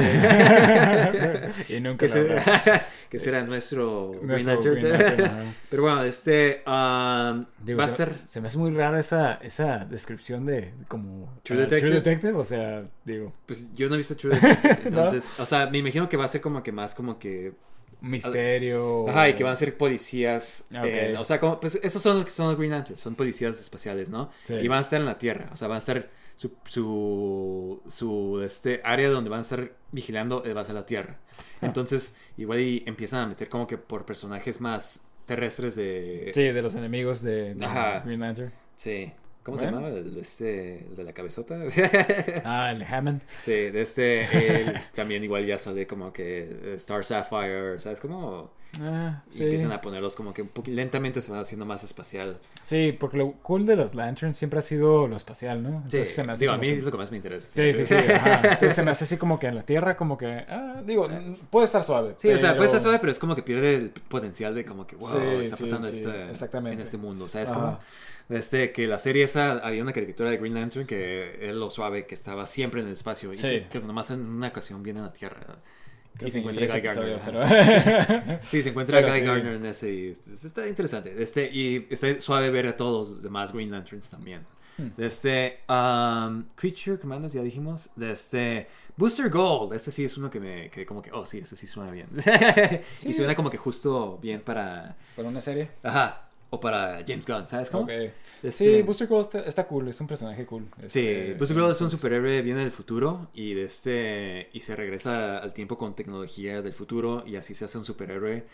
y 1.77 1.81
nunca 1.81 2.07
que, 2.07 2.09
será, 2.09 2.45
que 3.11 3.19
será 3.19 3.43
nuestro, 3.43 4.13
Nuestro. 4.23 4.61
Pero 5.71 5.83
bueno, 5.83 6.05
este, 6.05 6.63
um, 6.69 7.45
Digo, 7.65 7.79
va 7.81 7.87
a 7.87 7.89
se, 7.89 7.97
ser, 7.97 8.15
se 8.23 8.41
me 8.41 8.47
hace 8.47 8.59
muy 8.59 8.71
rara 8.71 9.01
esa, 9.01 9.35
esa 9.43 9.79
descripción 9.79 10.47
de 10.47 10.73
como 10.87 11.41
True 11.43 11.59
ah, 11.59 11.63
Detective. 11.63 11.95
Detective, 11.95 12.35
o 12.35 12.45
sea, 12.45 12.85
digo, 13.05 13.33
pues 13.45 13.75
yo 13.75 13.89
no 13.89 13.97
he 13.97 13.99
visto 13.99 14.17
True 14.17 14.37
Detective, 14.37 14.91
¿No? 14.93 15.01
entonces, 15.01 15.41
o 15.41 15.47
sea, 15.47 15.67
me 15.69 15.79
imagino 15.79 16.09
que 16.09 16.17
va 16.17 16.27
a 16.27 16.29
ser 16.29 16.41
como 16.41 16.63
que 16.63 16.71
más 16.71 16.95
como 16.95 17.19
que 17.19 17.55
misterio. 18.01 19.09
Ajá, 19.09 19.29
y 19.29 19.35
que 19.35 19.45
van 19.45 19.53
a 19.53 19.57
ser 19.57 19.77
policías. 19.77 20.67
Ok. 20.71 20.85
eh, 20.85 21.17
o 21.19 21.25
sea, 21.25 21.41
como, 21.41 21.59
pues 21.61 21.77
esos 21.83 22.03
son 22.03 22.17
los 22.17 22.25
que 22.25 22.31
son 22.31 22.49
los 22.49 22.57
Green 22.57 22.73
Lanterns, 22.73 23.01
son 23.01 23.15
policías 23.15 23.59
espaciales, 23.61 24.11
¿no? 24.11 24.31
Sí. 24.45 24.55
Y 24.55 24.69
van 24.69 24.79
a 24.79 24.81
estar 24.83 25.01
en 25.01 25.07
la 25.07 25.19
Tierra, 25.19 25.49
o 25.53 25.57
sea, 25.57 25.69
van 25.69 25.77
a 25.77 25.79
estar. 25.79 26.11
Su, 26.39 26.53
su, 26.67 27.83
su 27.89 28.41
este 28.45 28.81
área 28.85 29.09
donde 29.11 29.29
van 29.29 29.41
a 29.41 29.43
estar 29.43 29.73
vigilando 29.91 30.45
eh, 30.45 30.53
va 30.53 30.61
a 30.61 30.65
ser 30.65 30.77
la 30.77 30.87
Tierra. 30.87 31.19
Entonces, 31.61 32.17
igual 32.37 32.61
y 32.61 32.85
empiezan 32.87 33.23
a 33.25 33.27
meter 33.27 33.49
como 33.49 33.67
que 33.67 33.77
por 33.77 34.07
personajes 34.07 34.61
más 34.61 35.09
terrestres 35.27 35.75
de. 35.75 36.31
Sí, 36.33 36.43
de 36.45 36.63
los 36.63 36.77
enemigos 36.77 37.23
de, 37.23 37.55
de. 37.55 37.67
Green 38.05 38.21
Lantern. 38.21 38.53
Sí. 38.77 39.13
¿Cómo 39.49 39.57
Bueno. 39.57 39.79
se 39.79 39.83
llamaba? 39.83 39.99
El, 39.99 40.17
este, 40.19 40.87
el 40.91 40.97
de 40.97 41.05
la 41.05 41.13
cabezota. 41.15 41.57
Ah, 42.45 42.71
el 42.71 42.83
Hammond. 42.83 43.23
sí, 43.39 43.53
de 43.53 43.81
este. 43.81 44.23
él 44.63 44.75
también 44.95 45.25
igual 45.25 45.47
ya 45.47 45.57
sale 45.59 45.87
como 45.87 46.13
que 46.13 46.49
eh, 46.51 46.75
Star 46.77 47.05
Sapphire, 47.05 47.81
¿sabes? 47.81 48.01
Como. 48.01 48.51
Ah, 48.83 49.23
y 49.33 49.39
sí. 49.39 49.45
empiezan 49.45 49.73
a 49.73 49.81
ponerlos 49.81 50.15
como 50.15 50.35
que 50.35 50.43
un 50.43 50.51
lentamente 50.67 51.23
se 51.23 51.31
van 51.31 51.41
haciendo 51.41 51.65
más 51.65 51.83
espacial. 51.85 52.39
Sí, 52.63 52.95
porque 53.01 53.17
lo 53.17 53.33
cool 53.43 53.65
de 53.65 53.77
los 53.77 53.95
Lanterns 53.95 54.37
siempre 54.37 54.59
ha 54.59 54.63
sido 54.63 55.09
lo 55.09 55.17
espacial, 55.17 55.63
¿no? 55.63 55.69
Sí, 55.71 55.97
Entonces 55.97 56.15
se 56.15 56.25
me 56.25 56.33
hace 56.33 56.41
digo, 56.41 56.53
a 56.53 56.59
mí 56.59 56.67
que- 56.67 56.73
es 56.77 56.85
lo 56.85 56.91
que 56.91 56.99
más 56.99 57.11
me 57.11 57.17
interesa. 57.17 57.49
Sí, 57.51 57.73
sí, 57.73 57.87
sí. 57.87 57.95
ajá. 58.15 58.37
Entonces 58.43 58.75
se 58.75 58.83
me 58.83 58.91
hace 58.91 59.05
así 59.05 59.17
como 59.17 59.39
que 59.39 59.47
en 59.47 59.55
la 59.55 59.63
Tierra, 59.63 59.97
como 59.97 60.19
que. 60.19 60.27
Ah, 60.27 60.83
digo, 60.85 61.09
puede 61.49 61.65
estar 61.65 61.83
suave. 61.83 62.15
Sí, 62.19 62.29
o 62.31 62.37
sea, 62.37 62.51
puede 62.57 62.67
estar 62.67 62.79
pero- 62.79 62.83
suave, 62.83 62.99
pero 62.99 63.13
es 63.13 63.19
como 63.19 63.35
que 63.35 63.43
pierde 63.43 63.77
el 63.77 63.89
potencial 63.91 64.55
de 64.55 64.67
como 64.67 64.87
que, 64.87 64.97
wow, 64.97 65.09
Sí, 65.09 65.19
está 65.41 65.57
sí, 65.57 65.63
pasando 65.63 65.89
sí, 65.89 66.01
este- 66.05 66.31
exactamente. 66.31 66.75
en 66.75 66.81
este 66.81 66.99
mundo. 66.99 67.25
O 67.25 67.29
sea, 67.29 67.41
es 67.43 67.51
Ajá. 67.51 67.81
Como 68.29 68.39
este, 68.39 68.73
que 68.73 68.87
la 68.87 68.99
serie 68.99 69.25
esa, 69.25 69.53
había 69.59 69.83
una 69.83 69.93
caricatura 69.93 70.31
de 70.31 70.37
Green 70.37 70.55
Lantern 70.55 70.87
que 70.87 71.49
es 71.49 71.55
lo 71.55 71.71
suave, 71.71 72.07
que 72.07 72.15
estaba 72.15 72.47
siempre 72.47 72.81
en 72.81 72.87
el 72.89 72.93
espacio. 72.93 73.33
Y 73.33 73.37
Sí. 73.37 73.49
que, 73.49 73.69
que 73.71 73.81
nomás 73.81 74.11
en 74.11 74.21
una 74.27 74.49
ocasión 74.49 74.83
viene 74.83 75.01
a 75.01 75.05
la 75.05 75.13
Tierra. 75.13 75.41
Creo 76.17 76.29
y 76.29 76.31
se 76.33 76.39
que 76.43 76.49
encuentra 76.51 76.67
Guy 76.67 76.81
Gardner. 76.81 77.09
episodio, 77.13 77.17
ajá. 77.17 78.15
pero- 78.17 78.39
Sí, 78.43 78.63
se 78.63 78.69
encuentra 78.71 78.97
Pero 78.99 79.09
Guy 79.09 79.21
sí. 79.21 79.25
Gardner 79.27 79.53
en 79.55 79.67
ese 79.67 79.95
y 79.95 80.09
este, 80.09 80.33
está 80.35 80.69
interesante. 80.69 81.15
Este, 81.23 81.49
y 81.53 81.87
está 81.91 82.21
suave 82.21 82.51
ver 82.51 82.67
a 82.67 82.77
todos 82.77 83.09
los 83.09 83.23
demás 83.23 83.53
Green 83.53 83.71
Lanterns 83.71 84.11
también. 84.11 84.45
Hmm. 84.79 84.89
De 84.97 85.07
este 85.07 85.61
um, 85.69 86.45
Creature 86.57 86.99
Commandos, 86.99 87.33
ya 87.33 87.43
dijimos. 87.43 87.91
De 87.97 88.11
este 88.11 88.67
Booster 88.97 89.31
Gold. 89.31 89.75
Este 89.75 89.91
sí 89.93 90.05
es 90.05 90.17
uno 90.17 90.29
que 90.29 90.41
me 90.41 90.71
quedé 90.71 90.85
como 90.87 91.03
que, 91.03 91.11
oh, 91.13 91.25
sí, 91.25 91.39
este 91.39 91.55
sí 91.57 91.67
suena 91.69 91.93
bien. 91.93 92.09
y 93.05 93.13
suena 93.13 93.35
como 93.37 93.49
que 93.51 93.57
justo 93.57 94.19
bien 94.21 94.41
para. 94.41 94.97
¿Para 95.17 95.29
una 95.29 95.41
serie? 95.41 95.71
Ajá. 95.85 96.28
O 96.51 96.59
para 96.61 97.05
James 97.07 97.27
Gunn, 97.27 97.47
¿sabes 97.47 97.69
cómo? 97.71 97.89
Este- 97.91 98.13
Sí, 98.53 98.83
Booster 98.83 99.07
Gold 99.09 99.25
está, 99.27 99.41
está 99.41 99.67
cool, 99.67 99.89
es 99.89 100.01
un 100.01 100.07
personaje 100.07 100.47
cool. 100.47 100.65
Sí, 100.87 101.35
Booster 101.37 101.59
Gold 101.59 101.73
es 101.73 101.81
un 101.81 101.91
superhéroe, 101.91 102.41
viene 102.43 102.61
del 102.61 102.71
futuro 102.71 103.29
y 103.35 103.53
de 103.55 103.65
este 103.65 104.49
y 104.53 104.61
se 104.61 104.75
regresa 104.77 105.39
al 105.39 105.53
tiempo 105.53 105.77
con 105.77 105.95
tecnología 105.95 106.63
del 106.63 106.73
futuro 106.73 107.25
y 107.27 107.37
así 107.37 107.55
se 107.55 107.65
hace 107.67 107.77
un 107.77 107.85
superhéroe, 107.85 108.45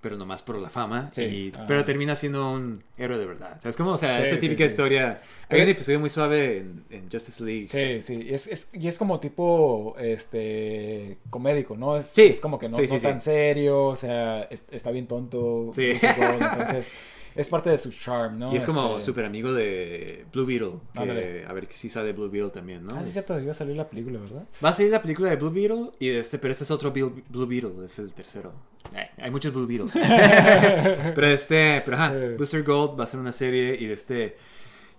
pero 0.00 0.16
nomás 0.16 0.40
por 0.42 0.56
la 0.58 0.70
fama. 0.70 1.08
Sí, 1.12 1.22
y- 1.22 1.52
pero 1.68 1.84
termina 1.84 2.14
siendo 2.14 2.50
un 2.50 2.82
héroe 2.96 3.18
de 3.18 3.26
verdad. 3.26 3.60
¿Sabes 3.60 3.76
cómo? 3.76 3.92
O 3.92 3.96
sea, 3.96 4.12
Sí, 4.16 4.22
esa 4.22 4.38
típica 4.38 4.60
sí. 4.60 4.66
historia. 4.66 5.20
Hay 5.48 5.60
un 5.60 5.68
episodio 5.68 6.00
muy 6.00 6.08
suave 6.08 6.58
en, 6.58 6.84
en 6.90 7.10
Justice 7.12 7.44
League. 7.44 7.66
Sí, 7.68 8.02
sí, 8.02 8.22
y 8.28 8.32
es, 8.34 8.46
es- 8.46 8.70
y 8.72 8.88
es 8.88 8.96
como 8.98 9.20
tipo, 9.20 9.94
este, 9.98 11.18
comédico, 11.30 11.76
¿no? 11.76 11.96
Es, 11.96 12.06
Sí. 12.06 12.22
es 12.22 12.40
como 12.40 12.58
que 12.58 12.68
no, 12.68 12.76
no 12.78 12.98
tan 13.00 13.20
serio, 13.20 13.84
o 13.88 13.96
sea, 13.96 14.42
es- 14.44 14.64
está 14.70 14.90
bien 14.90 15.06
tonto. 15.06 15.70
Sí. 15.74 15.90
Gold, 15.92 16.42
entonces, 16.42 16.92
es 17.36 17.48
parte 17.48 17.70
de 17.70 17.78
su 17.78 17.90
charm, 17.90 18.38
¿no? 18.38 18.52
Y 18.52 18.56
es 18.56 18.64
como 18.66 18.92
Este- 18.98 19.02
súper 19.06 19.24
amigo 19.24 19.52
de 19.52 20.24
Blue 20.32 20.46
Beetle. 20.46 20.72
que- 20.94 21.44
a 21.46 21.52
ver 21.52 21.66
si 21.70 21.88
sale 21.88 22.12
Blue 22.12 22.28
Beetle 22.30 22.50
también, 22.50 22.84
¿no? 22.84 22.94
Ah, 22.96 23.00
Es- 23.00 23.12
cierto, 23.12 23.38
iba 23.40 23.50
a 23.52 23.54
salir 23.54 23.76
la 23.76 23.88
película, 23.88 24.18
¿verdad? 24.20 24.44
Va 24.64 24.70
a 24.70 24.72
salir 24.72 24.90
la 24.92 25.02
película 25.02 25.30
de 25.30 25.36
Blue 25.36 25.50
Beetle, 25.50 25.90
y 25.98 26.08
de 26.08 26.18
este, 26.18 26.38
pero 26.38 26.52
este 26.52 26.64
es 26.64 26.70
otro 26.70 26.92
Bill- 26.92 27.22
Blue 27.28 27.46
Beetle, 27.46 27.84
es 27.84 27.98
el 27.98 28.12
tercero. 28.12 28.52
Eh, 28.94 29.08
hay 29.18 29.30
muchos 29.30 29.52
Blue 29.52 29.66
Beetles. 29.66 29.92
pero 31.14 31.26
este, 31.26 31.82
pero 31.84 31.96
ajá, 31.96 32.12
Eh. 32.16 32.34
Booster 32.36 32.62
Gold 32.62 32.98
va 32.98 33.04
a 33.04 33.06
ser 33.06 33.20
una 33.20 33.32
serie 33.32 33.76
y 33.78 33.86
de 33.86 33.92
este... 33.94 34.36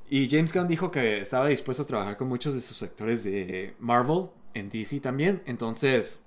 Y 0.10 0.30
James 0.30 0.54
Gunn 0.54 0.68
dijo 0.70 0.90
que 0.90 1.20
estaba 1.20 1.48
dispuesto 1.50 1.84
a 1.84 1.86
trabajar 1.86 2.16
con 2.16 2.30
muchos 2.30 2.54
de 2.54 2.62
sus 2.62 2.82
actores 2.82 3.26
de 3.26 3.74
Marvel 3.80 4.28
en 4.54 4.70
DC 4.70 5.02
también. 5.02 5.42
Entonces, 5.46 6.24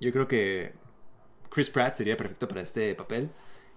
yo 0.00 0.10
creo 0.10 0.26
que 0.26 0.72
Chris 1.48 1.70
Pratt 1.70 1.94
sería 1.94 2.16
perfecto 2.16 2.48
para 2.48 2.60
este 2.62 2.94
papel. 2.96 3.30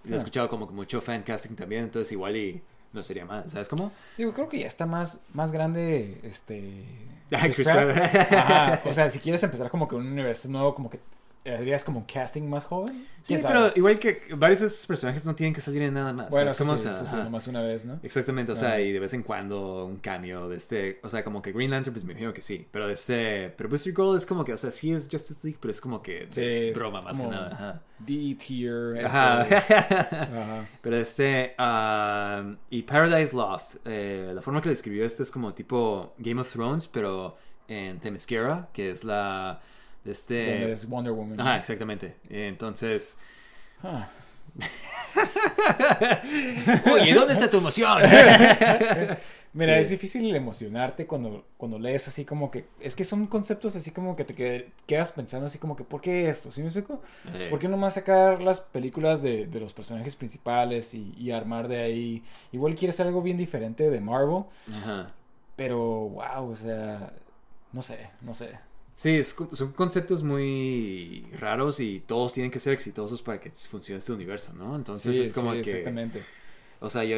He 0.08 0.16
escuchado 0.16 0.48
como 0.48 0.66
que 0.66 0.74
mucho 0.74 1.00
fan 1.00 1.22
casting 1.22 1.54
también, 1.54 1.84
entonces 1.84 2.10
igual 2.12 2.36
y 2.36 2.62
no 2.92 3.02
sería 3.02 3.24
mal, 3.24 3.50
¿sabes 3.50 3.68
cómo? 3.68 3.92
Digo, 4.18 4.32
creo 4.32 4.48
que 4.48 4.58
ya 4.58 4.66
está 4.66 4.86
más, 4.86 5.20
más 5.32 5.52
grande, 5.52 6.18
este... 6.22 6.84
Chris 7.54 7.68
Pratt. 7.68 7.92
Pratt. 7.92 8.32
Ajá, 8.32 8.82
o 8.84 8.92
sea, 8.92 9.08
si 9.08 9.18
quieres 9.18 9.42
empezar 9.42 9.70
como 9.70 9.88
que 9.88 9.94
un 9.94 10.06
universo 10.06 10.48
nuevo, 10.48 10.74
como 10.74 10.90
que 10.90 11.00
harías 11.44 11.82
como 11.84 11.98
un 12.00 12.04
casting 12.04 12.42
más 12.42 12.64
joven. 12.66 13.06
Sí, 13.22 13.34
¿Quién 13.34 13.42
pero 13.42 13.60
sabe? 13.68 13.72
igual 13.76 13.98
que 13.98 14.22
varios 14.36 14.60
de 14.60 14.66
esos 14.66 14.86
personajes 14.86 15.24
no 15.26 15.34
tienen 15.34 15.54
que 15.54 15.60
salir 15.60 15.82
en 15.82 15.94
nada 15.94 16.12
más. 16.12 16.30
Bueno, 16.30 16.50
sí, 16.50 16.62
O 16.64 16.76
sea, 16.78 16.90
eso 16.92 17.00
sí, 17.02 17.06
ajá. 17.14 17.24
nomás 17.24 17.46
una 17.46 17.60
vez, 17.62 17.84
¿no? 17.84 18.00
Exactamente, 18.02 18.52
o 18.52 18.56
sea, 18.56 18.72
Ah. 18.72 18.80
y 18.80 18.92
de 18.92 18.98
vez 19.00 19.12
en 19.14 19.22
cuando 19.22 19.84
un 19.86 19.96
cameo 19.98 20.48
de 20.48 20.56
este, 20.56 20.98
o 21.02 21.08
sea, 21.08 21.22
como 21.24 21.40
que 21.42 21.52
Green 21.52 21.70
Lantern, 21.70 21.94
pues 21.94 22.04
me 22.04 22.12
imagino 22.12 22.32
que 22.32 22.42
sí, 22.42 22.66
pero 22.70 22.86
de 22.86 22.94
este, 22.94 23.50
pero 23.56 23.68
Booster 23.68 23.92
Gold 23.92 24.16
es 24.18 24.26
como 24.26 24.44
que, 24.44 24.52
o 24.52 24.56
sea, 24.56 24.70
sí 24.70 24.92
es 24.92 25.08
Justice 25.10 25.40
League, 25.44 25.58
pero 25.60 25.70
es 25.70 25.80
como 25.80 26.02
que 26.02 26.26
Sí, 26.30 26.40
de 26.40 26.70
es 26.70 26.78
broma 26.78 27.00
más 27.02 27.18
que 27.18 27.26
nada, 27.26 27.48
ajá. 27.52 27.82
D-tier. 28.00 28.96
este, 28.96 29.06
Ajá. 29.06 29.40
Ajá. 29.42 30.66
pero 30.82 30.96
este, 30.96 31.54
um, 31.58 32.56
y 32.70 32.82
Paradise 32.82 33.34
Lost, 33.36 33.76
eh, 33.84 34.32
la 34.34 34.42
forma 34.42 34.60
que 34.60 34.68
lo 34.68 34.72
escribió 34.72 35.04
esto 35.04 35.22
es 35.22 35.30
como 35.30 35.54
tipo 35.54 36.14
Game 36.18 36.40
of 36.40 36.50
Thrones, 36.52 36.86
pero 36.88 37.36
en 37.68 38.00
Themyscira, 38.00 38.68
que 38.72 38.90
es 38.90 39.04
la, 39.04 39.60
este... 40.04 40.50
Donde 40.60 40.72
es 40.72 40.88
Wonder 40.88 41.12
Woman. 41.12 41.40
Ajá, 41.40 41.56
exactamente. 41.58 42.14
Entonces, 42.30 43.18
Ah. 43.82 44.08
oye, 46.92 47.14
¿dónde 47.14 47.32
está 47.34 47.48
tu 47.50 47.58
emoción? 47.58 48.02
Mira, 49.54 49.74
Sí. 49.74 49.80
es 49.80 49.90
difícil 49.90 50.34
emocionarte 50.34 51.06
cuando, 51.06 51.44
cuando 51.58 51.78
lees 51.78 52.08
así 52.08 52.24
como 52.24 52.50
que... 52.50 52.64
Es 52.80 52.96
que 52.96 53.04
son 53.04 53.26
conceptos 53.26 53.76
así 53.76 53.90
como 53.90 54.16
que 54.16 54.24
te 54.24 54.34
qued- 54.34 54.64
quedas 54.86 55.12
pensando 55.12 55.46
así 55.46 55.58
como 55.58 55.76
que 55.76 55.84
¿por 55.84 56.00
qué 56.00 56.26
esto? 56.30 56.50
¿Sí 56.50 56.62
me 56.62 56.68
explico? 56.68 57.02
Eh, 57.34 57.48
¿Por 57.50 57.58
qué 57.58 57.68
no 57.68 57.76
más 57.76 57.92
sacar 57.94 58.40
las 58.40 58.62
películas 58.62 59.20
de, 59.22 59.46
de 59.46 59.60
los 59.60 59.74
personajes 59.74 60.16
principales 60.16 60.94
y, 60.94 61.12
y 61.18 61.32
armar 61.32 61.68
de 61.68 61.82
ahí? 61.82 62.22
Igual 62.52 62.74
quieres 62.76 62.98
algo 63.00 63.20
bien 63.20 63.36
diferente 63.36 63.90
de 63.90 64.00
Marvel, 64.00 64.44
Ajá. 64.72 65.06
pero 65.54 65.78
wow, 66.08 66.50
o 66.50 66.56
sea... 66.56 67.12
No 67.74 67.82
sé, 67.82 68.08
no 68.22 68.32
sé. 68.34 68.58
Sí, 68.94 69.10
es 69.16 69.34
son 69.52 69.72
conceptos 69.72 70.22
muy 70.22 71.26
raros 71.38 71.80
y 71.80 72.00
todos 72.00 72.32
tienen 72.34 72.50
que 72.50 72.60
ser 72.60 72.74
exitosos 72.74 73.22
para 73.22 73.40
que 73.40 73.50
funcione 73.50 73.98
este 73.98 74.12
universo, 74.12 74.52
¿no? 74.54 74.76
Entonces 74.76 75.16
Sí, 75.16 75.22
es 75.22 75.32
como 75.32 75.54
sí, 75.54 75.62
que... 75.62 75.70
exactamente. 75.70 76.26
O 76.80 76.90
sea, 76.90 77.04
yo, 77.04 77.16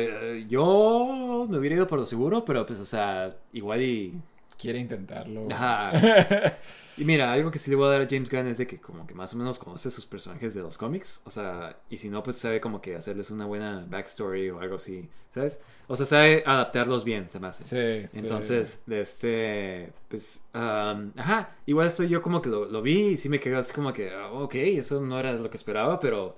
yo 0.48 1.46
me 1.48 1.58
hubiera 1.58 1.76
ido 1.76 1.86
por 1.88 1.98
lo 1.98 2.06
seguro, 2.06 2.44
pero 2.44 2.66
pues, 2.66 2.78
o 2.80 2.84
sea, 2.84 3.36
igual 3.52 3.82
y... 3.82 4.14
Quiere 4.58 4.78
intentarlo. 4.78 5.48
Ajá. 5.50 5.92
Y 6.96 7.04
mira, 7.04 7.32
algo 7.32 7.50
que 7.50 7.58
sí 7.58 7.70
le 7.70 7.76
voy 7.76 7.88
a 7.88 7.90
dar 7.90 8.02
a 8.02 8.06
James 8.08 8.30
Gunn 8.30 8.46
es 8.46 8.58
de 8.58 8.66
que 8.68 8.78
como 8.78 9.04
que 9.06 9.14
más 9.14 9.34
o 9.34 9.36
menos 9.36 9.58
conoce 9.58 9.90
sus 9.90 10.06
personajes 10.06 10.54
de 10.54 10.62
los 10.62 10.78
cómics. 10.78 11.20
O 11.24 11.30
sea, 11.30 11.76
y 11.90 11.96
si 11.96 12.08
no, 12.08 12.22
pues 12.22 12.36
sabe 12.36 12.60
como 12.60 12.80
que 12.80 12.94
hacerles 12.94 13.32
una 13.32 13.46
buena 13.46 13.84
backstory 13.88 14.50
o 14.50 14.60
algo 14.60 14.76
así, 14.76 15.08
¿sabes? 15.28 15.60
O 15.88 15.96
sea, 15.96 16.06
sabe 16.06 16.44
adaptarlos 16.46 17.02
bien, 17.02 17.28
se 17.30 17.40
me 17.40 17.48
hace. 17.48 17.64
Sí, 17.64 18.08
sí. 18.08 18.18
Entonces, 18.22 18.84
de 18.86 19.00
este, 19.00 19.92
pues, 20.08 20.44
am, 20.52 21.12
ajá, 21.16 21.56
igual 21.66 21.88
estoy 21.88 22.08
yo 22.08 22.22
como 22.22 22.40
que 22.40 22.48
lo, 22.48 22.66
lo 22.66 22.80
vi 22.80 23.08
y 23.08 23.16
sí 23.16 23.28
me 23.28 23.40
quedé 23.40 23.56
así 23.56 23.72
como 23.72 23.92
que, 23.92 24.10
ah, 24.10 24.30
ok, 24.30 24.54
eso 24.54 25.00
no 25.00 25.18
era 25.18 25.32
lo 25.32 25.50
que 25.50 25.56
esperaba, 25.56 25.98
pero, 25.98 26.36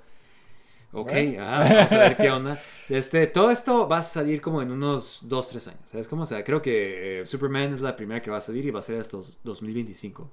ok, 1.01 1.13
Bueno. 1.13 1.43
ajá, 1.45 1.75
vamos 1.75 1.93
a 1.93 1.99
ver 1.99 2.17
qué 2.17 2.31
onda. 2.31 2.59
Este, 2.89 3.27
todo 3.27 3.51
esto 3.51 3.89
va 3.89 3.99
a 3.99 4.03
salir 4.03 4.41
como 4.41 4.63
en 4.63 4.71
unos 4.71 5.21
2, 5.23 5.49
3 5.49 5.69
años, 5.69 5.81
¿sabes 5.85 6.09
cómo? 6.09 6.23
O 6.23 6.27
sea, 6.27 6.43
creo 6.45 6.63
que 6.63 7.21
eh, 7.21 7.27
Superman 7.27 7.73
es 7.73 7.81
la 7.81 7.95
primera 7.97 8.21
que 8.23 8.31
va 8.31 8.37
a 8.39 8.41
salir 8.41 8.65
y 8.67 8.71
va 8.71 8.79
a 8.81 8.83
ser 8.83 9.01
hasta 9.01 9.17
los 9.17 9.39
2025. 9.45 10.31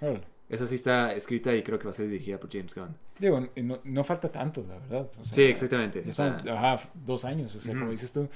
Órale. 0.00 0.20
Esa 0.48 0.66
sí 0.66 0.74
está 0.74 1.14
escrita 1.14 1.54
y 1.54 1.62
creo 1.62 1.78
que 1.78 1.84
va 1.86 1.90
a 1.92 1.94
ser 1.94 2.08
dirigida 2.08 2.38
por 2.38 2.50
James 2.52 2.74
Gunn. 2.74 2.94
Digo, 3.18 3.40
no, 3.56 3.80
no 3.82 4.04
falta 4.04 4.30
tanto, 4.30 4.62
la 4.68 4.78
verdad. 4.78 5.10
o 5.18 5.24
sea, 5.24 5.32
Sí, 5.34 5.42
exactamente. 5.44 6.04
estamos, 6.06 6.34
ajá, 6.46 6.80
dos 6.94 7.24
años, 7.24 7.54
o 7.54 7.60
sea, 7.60 7.70
Ujú. 7.72 7.80
como 7.80 7.90
dices 7.92 8.12
tú. 8.12 8.28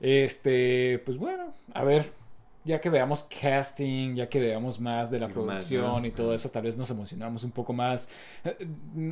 Este, 0.00 1.02
pues 1.04 1.16
bueno, 1.18 1.52
a 1.74 1.84
ver. 1.84 2.12
Ya 2.68 2.80
que 2.80 2.90
veamos 2.90 3.22
casting, 3.24 4.14
ya 4.14 4.28
que 4.28 4.38
veamos 4.38 4.78
más 4.80 5.10
de 5.10 5.18
la 5.18 5.26
Más, 5.26 5.34
producción 5.34 6.02
¿no? 6.02 6.06
y 6.06 6.10
todo 6.12 6.34
eso, 6.34 6.50
tal 6.50 6.62
vez 6.62 6.76
nos 6.76 6.90
emocionamos 6.90 7.42
un 7.42 7.50
poco 7.50 7.72
más. 7.72 8.08
Eh, 8.44 8.68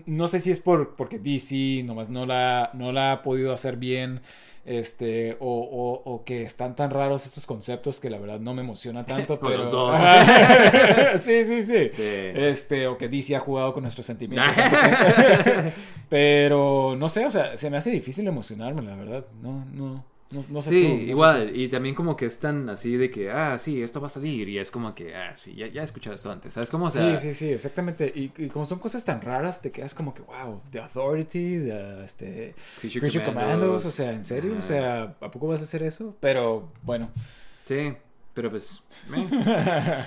No 0.07 0.27
sé 0.29 0.41
si 0.41 0.51
es 0.51 0.61
por 0.61 0.95
porque 0.95 1.19
DC 1.19 1.83
nomás 1.85 2.09
no 2.09 2.27
la, 2.27 2.71
no 2.75 2.93
la 2.93 3.13
ha 3.13 3.23
podido 3.23 3.53
hacer 3.53 3.77
bien. 3.77 4.21
Este, 4.69 5.37
o, 5.39 5.47
o- 5.49 6.13
o 6.13 6.25
que 6.25 6.43
están 6.43 6.75
tan 6.75 6.91
raros 6.91 7.25
estos 7.25 7.47
conceptos 7.47 8.01
que 8.01 8.11
la 8.11 8.19
verdad 8.19 8.41
no 8.41 8.53
me 8.53 8.63
emociona 8.63 9.07
tanto, 9.07 9.39
pero... 9.41 9.59
los 9.59 9.71
dos. 9.71 9.97
sí, 11.21 11.45
sí, 11.45 11.63
sí. 11.63 11.89
Sí. 11.93 12.03
Este, 12.35 12.89
o 12.89 12.99
que 12.99 13.09
DC 13.09 13.37
ha 13.37 13.39
jugado 13.41 13.73
con 13.73 13.85
nuestros 13.85 14.05
sentimientos. 14.07 14.53
pero 16.09 16.95
no 16.99 17.09
sé, 17.09 17.27
o 17.27 17.31
sea, 17.31 17.57
se 17.57 17.71
me 17.71 17.77
hace 17.77 17.91
difícil 17.91 18.27
emocionarme, 18.27 18.83
la 18.83 18.97
verdad. 18.97 19.25
No, 19.43 19.65
no, 19.73 20.05
no, 20.31 20.41
no 20.51 20.63
sé 20.63 20.71
Sí, 20.71 20.83
tú, 20.83 21.07
no 21.07 21.07
sé 21.07 21.11
igual. 21.11 21.57
Y 21.57 21.69
también 21.69 21.95
como 21.95 22.17
que 22.17 22.27
es 22.27 22.39
tan 22.41 22.69
así 22.69 22.97
de 22.97 23.11
que, 23.11 23.31
ah, 23.31 23.59
sí, 23.59 23.83
esto 23.83 24.01
va 24.01 24.09
a 24.09 24.11
salir. 24.11 24.49
Y 24.49 24.59
es 24.59 24.71
como 24.71 24.95
que, 24.95 25.15
ah, 25.15 25.35
sí, 25.37 25.55
ya, 25.55 25.67
ya 25.69 25.83
he 25.83 25.85
escuchado 25.85 26.15
esto 26.15 26.31
antes. 26.31 26.55
¿Sabes 26.55 26.71
cómo? 26.71 26.87
O 26.87 26.91
sea, 26.91 27.19
sí, 27.19 27.29
sí, 27.29 27.35
sí, 27.35 27.53
exactamente. 27.53 28.13
Y, 28.15 28.33
y 28.37 28.49
como 28.49 28.65
son 28.65 28.79
cosas 28.79 29.05
tan 29.05 29.21
raras, 29.21 29.63
te 29.63 29.71
quedas 29.71 29.95
como 29.95 30.15
que, 30.15 30.23
wow, 30.23 30.63
The 30.71 30.81
Authority, 30.81 31.59
the, 31.61 32.05
este, 32.05 32.55
Creature 32.81 33.01
Creature 33.01 33.25
Commandos. 33.25 33.53
Commandos, 33.55 33.87
o 33.87 33.91
sea, 33.91 34.13
¿en 34.13 34.25
serio? 34.25 34.51
Ajá. 34.53 34.59
O 34.59 34.63
sea, 34.63 35.03
¿a 35.21 35.31
poco 35.31 35.47
vas 35.49 35.61
a 35.61 35.65
hacer 35.65 35.83
eso? 35.83 36.17
Pero, 36.21 36.73
bueno. 36.83 37.11
Sí, 37.65 37.95
pero 38.35 38.51
pues... 38.51 38.83
eh. 39.15 40.05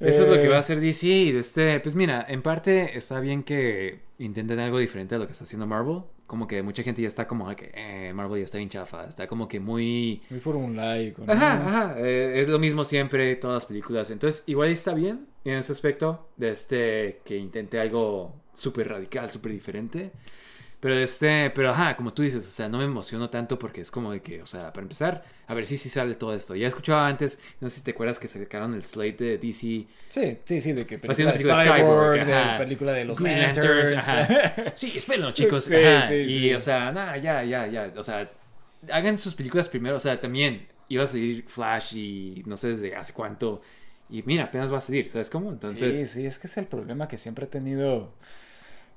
Eso 0.00 0.22
es 0.22 0.28
lo 0.28 0.40
que 0.40 0.48
va 0.48 0.56
a 0.56 0.58
Eh, 0.58 0.58
hacer 0.58 0.80
DC 0.80 1.06
y 1.06 1.32
de 1.32 1.38
este, 1.38 1.78
pues 1.80 1.94
mira, 1.94 2.26
en 2.28 2.42
parte 2.42 2.96
está 2.98 3.20
bien 3.20 3.44
que 3.44 4.00
intenten 4.18 4.58
algo 4.58 4.78
diferente 4.78 5.14
a 5.14 5.18
lo 5.18 5.26
que 5.26 5.32
está 5.32 5.44
haciendo 5.44 5.66
Marvel. 5.66 6.02
Como 6.32 6.46
que 6.46 6.62
mucha 6.62 6.82
gente 6.82 7.02
ya 7.02 7.08
está 7.08 7.28
como 7.28 7.46
ah, 7.46 7.54
que 7.54 7.70
eh, 7.74 8.10
Marvel 8.14 8.38
ya 8.38 8.44
está 8.44 8.56
bien 8.56 8.70
chafa, 8.70 9.04
está 9.04 9.26
como 9.26 9.46
que 9.46 9.60
muy... 9.60 10.22
Muy 10.30 10.40
formulaico, 10.40 11.26
¿no? 11.26 11.30
Ajá, 11.30 11.66
ajá, 11.66 11.94
eh, 11.98 12.40
es 12.40 12.48
lo 12.48 12.58
mismo 12.58 12.84
siempre, 12.84 13.36
todas 13.36 13.56
las 13.56 13.66
películas. 13.66 14.10
Entonces, 14.10 14.42
igual 14.46 14.70
está 14.70 14.94
bien 14.94 15.26
en 15.44 15.58
ese 15.58 15.72
aspecto 15.72 16.30
de 16.38 16.48
este 16.48 17.20
que 17.26 17.36
intente 17.36 17.78
algo 17.78 18.34
súper 18.54 18.88
radical, 18.88 19.30
súper 19.30 19.52
diferente. 19.52 20.10
Pero 20.82 20.96
este, 20.96 21.48
pero 21.50 21.70
ajá, 21.70 21.94
como 21.94 22.12
tú 22.12 22.22
dices, 22.24 22.44
o 22.44 22.50
sea, 22.50 22.68
no 22.68 22.78
me 22.78 22.84
emociono 22.84 23.30
tanto 23.30 23.56
porque 23.56 23.80
es 23.80 23.88
como 23.92 24.10
de 24.10 24.20
que, 24.20 24.42
o 24.42 24.46
sea, 24.46 24.72
para 24.72 24.82
empezar, 24.82 25.22
a 25.46 25.54
ver 25.54 25.64
si 25.64 25.76
sí 25.76 25.88
sale 25.88 26.16
todo 26.16 26.34
esto. 26.34 26.56
Ya 26.56 26.64
he 26.64 26.68
escuchado 26.68 26.98
antes, 26.98 27.38
no 27.60 27.70
sé 27.70 27.76
si 27.76 27.82
te 27.84 27.92
acuerdas 27.92 28.18
que 28.18 28.26
sacaron 28.26 28.74
el 28.74 28.82
slate 28.82 29.16
de 29.16 29.38
DC 29.38 29.86
Sí, 30.08 30.38
sí, 30.42 30.60
sí, 30.60 30.72
de 30.72 30.84
que 30.84 30.98
película 30.98 31.26
una 31.26 31.32
de 31.34 31.38
película 31.38 31.58
de 31.60 31.64
Cyborg, 31.64 31.84
Cyborg, 31.84 32.26
de 32.26 32.34
ajá. 32.34 32.58
película 32.58 32.92
de 32.94 33.04
los 33.04 33.20
Green 33.20 33.42
Lanterns. 33.42 33.92
Lanterns, 33.92 34.08
ajá. 34.08 34.72
Sí, 34.74 34.92
espérenlo, 34.96 35.30
chicos. 35.30 35.62
Sí, 35.62 35.76
ajá. 35.76 36.08
sí, 36.08 36.14
y, 36.14 36.52
o 36.52 36.58
sea, 36.58 36.90
nada, 36.90 37.16
ya, 37.16 37.44
ya, 37.44 37.68
ya. 37.68 37.92
O 37.96 38.02
sea, 38.02 38.28
hagan 38.90 39.20
sus 39.20 39.36
películas 39.36 39.68
primero. 39.68 39.94
O 39.94 40.00
sea, 40.00 40.20
también 40.20 40.66
iba 40.88 41.04
a 41.04 41.06
salir 41.06 41.44
Flash 41.46 41.94
y 41.94 42.42
no 42.44 42.56
sé 42.56 42.70
desde 42.70 42.96
hace 42.96 43.12
cuánto. 43.12 43.62
Y 44.10 44.24
mira, 44.24 44.46
apenas 44.46 44.72
va 44.72 44.78
a 44.78 44.80
salir, 44.80 45.08
¿sabes 45.08 45.30
cómo? 45.30 45.52
Entonces, 45.52 45.96
Sí, 45.96 46.06
sí, 46.08 46.26
es 46.26 46.40
que 46.40 46.48
es 46.48 46.56
el 46.56 46.66
problema 46.66 47.06
que 47.06 47.18
siempre 47.18 47.44
ha 47.44 47.48
tenido 47.48 48.12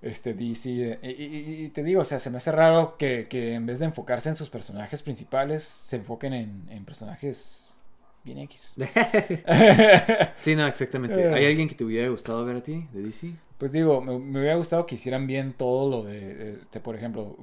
este 0.06 0.34
DC. 0.34 1.00
eh, 1.02 1.16
Y, 1.18 1.24
y- 1.24 1.66
y 1.66 1.70
te 1.70 1.84
digo, 1.84 2.02
o 2.02 2.06
sea, 2.06 2.20
se 2.20 2.30
me 2.30 2.38
hace 2.38 2.52
raro 2.52 2.98
que, 2.98 3.28
que 3.28 3.54
en 3.56 3.66
vez 3.66 3.80
de 3.80 3.86
enfocarse 3.86 4.30
en 4.30 4.36
sus 4.36 4.50
personajes 4.50 5.02
principales, 5.04 5.64
se 5.64 5.98
enfoquen 5.98 6.34
en, 6.34 6.64
en 6.70 6.86
personajes 6.86 7.76
bien 8.24 8.40
X. 8.40 8.76
sí, 10.40 10.56
no, 10.56 10.68
exactamente. 10.68 11.22
Eh. 11.22 11.34
¿Hay 11.34 11.46
alguien 11.46 11.68
que 11.68 11.76
te 11.76 11.84
hubiera 11.84 12.10
gustado 12.10 12.44
ver 12.46 12.58
a 12.58 12.64
ti 12.64 12.88
de 12.94 13.02
DC? 13.04 13.32
Pues 13.58 13.72
digo, 13.72 14.02
me, 14.02 14.20
me 14.20 14.40
hubiera 14.40 14.56
gustado 14.56 14.86
que 14.86 14.96
hicieran 14.96 15.28
bien 15.28 15.54
todo 15.54 15.90
lo 15.90 16.04
de, 16.04 16.52
este, 16.52 16.82
por 16.82 16.96
ejemplo, 16.96 17.38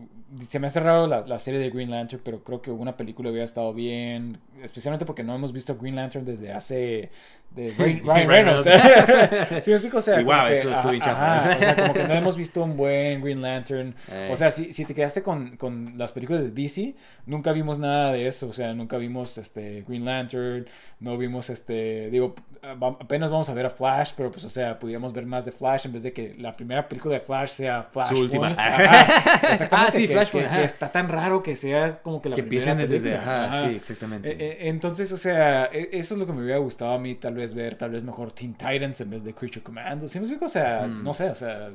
se 0.48 0.58
me 0.58 0.66
hace 0.66 0.80
raro 0.80 1.06
la, 1.06 1.26
la 1.26 1.38
serie 1.38 1.60
de 1.60 1.70
Green 1.70 1.90
Lantern, 1.90 2.22
pero 2.24 2.42
creo 2.42 2.62
que 2.62 2.70
una 2.70 2.96
película 2.96 3.30
hubiera 3.30 3.44
estado 3.44 3.72
bien, 3.74 4.38
especialmente 4.62 5.04
porque 5.04 5.22
no 5.22 5.34
hemos 5.34 5.52
visto 5.52 5.76
Green 5.76 5.96
Lantern 5.96 6.24
desde 6.24 6.52
hace, 6.52 7.10
de 7.50 7.70
Ryan, 7.78 8.04
Ryan 8.04 8.28
Reynolds. 8.28 8.62
¿Sí 9.62 9.70
me 9.70 9.76
explico? 9.76 9.98
O 9.98 10.02
sea, 10.02 10.22
wow, 10.22 10.48
que, 10.48 10.52
eso 10.54 10.90
bien 10.90 11.02
ajá, 11.02 11.50
o 11.50 11.58
sea, 11.58 11.76
como 11.76 11.92
que 11.92 12.04
no 12.04 12.14
hemos 12.14 12.36
visto 12.36 12.62
un 12.62 12.76
buen 12.76 13.22
Green 13.22 13.42
Lantern. 13.42 13.94
O 14.30 14.36
sea, 14.36 14.50
si, 14.50 14.72
si 14.72 14.84
te 14.84 14.94
quedaste 14.94 15.22
con, 15.22 15.56
con 15.56 15.98
las 15.98 16.12
películas 16.12 16.42
de 16.42 16.50
DC, 16.50 16.94
nunca 17.26 17.52
vimos 17.52 17.78
nada 17.78 18.12
de 18.12 18.26
eso, 18.26 18.48
o 18.48 18.52
sea, 18.52 18.72
nunca 18.74 18.96
vimos 18.96 19.36
este 19.36 19.84
Green 19.86 20.04
Lantern, 20.04 20.66
no 21.00 21.18
vimos 21.18 21.50
este, 21.50 22.10
digo, 22.10 22.34
apenas 22.62 23.30
vamos 23.30 23.48
a 23.48 23.54
ver 23.54 23.66
a 23.66 23.70
Flash, 23.70 24.12
pero 24.16 24.30
pues, 24.30 24.44
o 24.44 24.50
sea, 24.50 24.78
pudiéramos 24.78 25.12
ver 25.12 25.26
más 25.26 25.44
de 25.44 25.52
Flash 25.52 25.86
en 25.86 25.92
vez 25.92 26.01
de 26.02 26.12
que 26.12 26.34
la 26.38 26.52
primera 26.52 26.88
película 26.88 27.14
de 27.14 27.20
Flash 27.20 27.48
sea 27.50 27.82
Flash. 27.84 28.08
Su 28.08 28.18
última. 28.18 28.50
Exactamente. 28.52 29.68
Ah, 29.70 29.90
sí, 29.90 30.06
que, 30.06 30.12
Flashpoint, 30.14 30.48
que- 30.50 30.56
que 30.56 30.64
está 30.64 30.90
tan 30.92 31.08
raro 31.08 31.42
que 31.42 31.56
sea 31.56 32.00
como 32.02 32.20
que 32.20 32.28
la 32.28 32.36
que 32.36 32.42
primera 32.42 32.72
empiecen 32.72 32.88
desde... 32.90 33.10
película. 33.10 33.22
Ajá, 33.22 33.44
Ajá. 33.58 33.68
sí, 33.68 33.76
exactamente. 33.76 34.30
Eh, 34.30 34.36
eh, 34.38 34.56
Entonces, 34.68 35.12
o 35.12 35.18
sea, 35.18 35.66
e- 35.66 35.90
eso 35.92 36.14
es 36.14 36.20
lo 36.20 36.26
que 36.26 36.32
me 36.32 36.42
hubiera 36.42 36.58
gustado 36.58 36.92
a 36.92 36.98
mí, 36.98 37.14
tal 37.16 37.34
vez 37.34 37.54
ver, 37.54 37.76
tal 37.76 37.90
vez 37.90 38.02
mejor 38.02 38.32
Teen 38.32 38.54
Titans 38.54 39.00
en 39.00 39.10
vez 39.10 39.24
de 39.24 39.34
Creature 39.34 39.62
Commando. 39.62 40.08
¿Sí 40.08 40.18
me 40.18 40.24
explico? 40.24 40.46
O 40.46 40.48
sea, 40.48 40.86
Mm. 40.86 41.02
no 41.04 41.14
sé, 41.14 41.30
o 41.30 41.34
sea, 41.34 41.70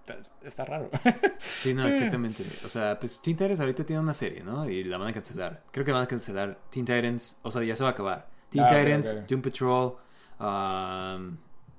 está, 0.00 0.16
está 0.44 0.64
raro. 0.64 0.90
Sí, 1.38 1.74
no, 1.74 1.86
exactamente. 1.88 2.42
O 2.64 2.68
sea, 2.68 2.98
pues 2.98 3.20
Teen 3.22 3.36
Titans 3.36 3.60
ahorita 3.60 3.84
tiene 3.84 4.00
una 4.00 4.14
serie, 4.14 4.42
¿no? 4.42 4.68
Y 4.68 4.84
la 4.84 4.98
van 4.98 5.08
a 5.08 5.12
cancelar. 5.12 5.62
Creo 5.72 5.84
que 5.84 5.92
van 5.92 6.02
a 6.02 6.06
cancelar 6.06 6.58
Teen 6.70 6.84
Titans. 6.84 7.38
O 7.42 7.50
sea, 7.50 7.62
ya 7.62 7.74
se 7.76 7.82
va 7.82 7.90
a 7.90 7.92
acabar. 7.92 8.26
Teen 8.50 8.64
Ah, 8.64 8.68
Titans. 8.68 9.26
Doom 9.26 9.42
Patrol. 9.42 9.96
um, 10.38 11.36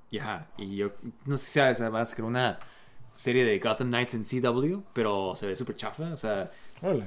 y 0.10 0.20
ajá. 0.20 0.48
Y 0.58 0.76
yo 0.76 0.92
no 1.26 1.38
sé 1.38 1.46
si 1.46 1.52
sabes, 1.54 1.82
va 1.82 2.02
a 2.02 2.06
sacar 2.06 2.26
una 2.26 2.60
serie 3.16 3.44
de 3.44 3.60
Gotham 3.60 3.90
Knights 3.90 4.14
en 4.14 4.24
CW, 4.24 4.82
pero 4.94 5.36
se 5.36 5.48
ve 5.48 5.56
súper 5.56 5.76
chafa. 5.76 6.14
O 6.14 6.18
sea, 6.18 6.52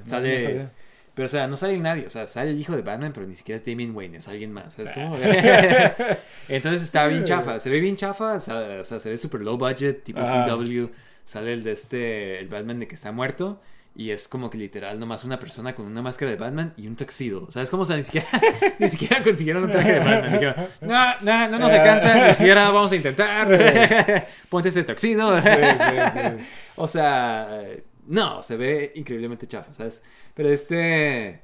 sale. 0.04 0.64
no 0.64 0.70
pero, 1.14 1.26
o 1.26 1.28
sea, 1.28 1.46
no 1.46 1.56
sale 1.56 1.78
nadie. 1.78 2.06
O 2.06 2.10
sea, 2.10 2.26
sale 2.26 2.50
el 2.50 2.60
hijo 2.60 2.74
de 2.76 2.82
Batman, 2.82 3.12
pero 3.12 3.26
ni 3.26 3.34
siquiera 3.34 3.56
es 3.56 3.64
Damian 3.64 3.94
Wayne, 3.94 4.18
es 4.18 4.28
alguien 4.28 4.52
más. 4.52 4.74
¿Sabes 4.74 4.92
cómo? 4.92 5.16
Entonces 6.48 6.82
está 6.82 7.06
bien 7.08 7.24
chafa. 7.24 7.58
Se 7.58 7.68
ve 7.68 7.80
bien 7.80 7.96
chafa. 7.96 8.34
O 8.34 8.40
sea, 8.40 8.84
se 8.84 9.10
ve 9.10 9.16
súper 9.16 9.40
low 9.40 9.58
budget, 9.58 10.02
tipo. 10.04 10.20
CW. 10.22 10.86
Sale 11.24 11.52
el 11.52 11.62
de 11.62 11.72
este, 11.72 12.40
el 12.40 12.48
Batman 12.48 12.80
de 12.80 12.88
que 12.88 12.94
está 12.94 13.12
muerto. 13.12 13.60
Y 13.94 14.12
es 14.12 14.28
como 14.28 14.48
que 14.50 14.56
literal 14.56 14.98
nomás 15.00 15.24
una 15.24 15.38
persona 15.38 15.74
con 15.74 15.84
una 15.84 16.00
máscara 16.00 16.30
de 16.30 16.36
Batman 16.36 16.72
y 16.76 16.86
un 16.86 16.96
tuxedo. 16.96 17.46
O 17.46 17.50
sea, 17.50 17.64
ni 17.96 18.02
siquiera, 18.02 18.28
ni 18.78 18.88
siquiera 18.88 19.22
consiguieron 19.22 19.64
un 19.64 19.70
traje 19.70 19.94
de 19.94 19.98
Batman. 19.98 20.32
Dijeron, 20.32 20.54
no, 20.82 21.14
no, 21.22 21.48
no 21.48 21.58
nos 21.58 21.72
alcanza, 21.72 22.26
ni 22.26 22.34
siquiera 22.34 22.70
vamos 22.70 22.92
a 22.92 22.96
intentar. 22.96 24.26
Ponte 24.48 24.68
ese 24.68 24.84
tuxedo. 24.84 25.40
Sí, 25.40 25.48
sí, 25.48 25.96
sí. 26.12 26.46
O 26.76 26.86
sea, 26.86 27.62
no, 28.06 28.42
se 28.42 28.56
ve 28.56 28.92
increíblemente 28.94 29.46
chafa, 29.46 29.72
¿sabes? 29.72 30.02
Pero 30.34 30.48
este... 30.48 31.42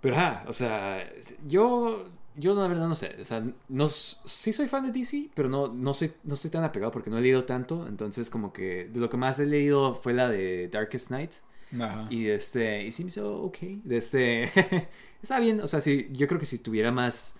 Pero 0.00 0.16
ajá, 0.16 0.44
o 0.46 0.52
sea, 0.52 1.06
yo... 1.46 2.11
Yo 2.34 2.54
la 2.54 2.66
verdad 2.66 2.88
no 2.88 2.94
sé, 2.94 3.16
o 3.20 3.24
sea, 3.24 3.44
no, 3.68 3.88
sí 3.88 4.52
soy 4.52 4.66
fan 4.66 4.84
de 4.84 4.90
DC, 4.90 5.30
pero 5.34 5.48
no, 5.50 5.68
no, 5.68 5.92
soy, 5.92 6.12
no 6.24 6.34
estoy 6.34 6.50
tan 6.50 6.64
apegado 6.64 6.90
porque 6.90 7.10
no 7.10 7.18
he 7.18 7.20
leído 7.20 7.44
tanto, 7.44 7.86
entonces 7.86 8.30
como 8.30 8.52
que 8.52 8.86
de 8.92 9.00
lo 9.00 9.10
que 9.10 9.18
más 9.18 9.38
he 9.38 9.46
leído 9.46 9.94
fue 9.94 10.14
la 10.14 10.28
de 10.28 10.68
Darkest 10.68 11.10
Night 11.10 11.32
Ajá. 11.78 12.06
y 12.10 12.28
este, 12.28 12.84
y 12.84 12.92
sí 12.92 13.04
me 13.04 13.08
hizo 13.08 13.42
ok, 13.42 13.58
de 13.84 13.96
este, 13.98 14.50
está 15.22 15.38
bien, 15.40 15.60
o 15.60 15.66
sea, 15.68 15.80
sí, 15.82 16.08
yo 16.12 16.26
creo 16.26 16.40
que 16.40 16.46
si 16.46 16.58
tuviera 16.58 16.90
más 16.90 17.36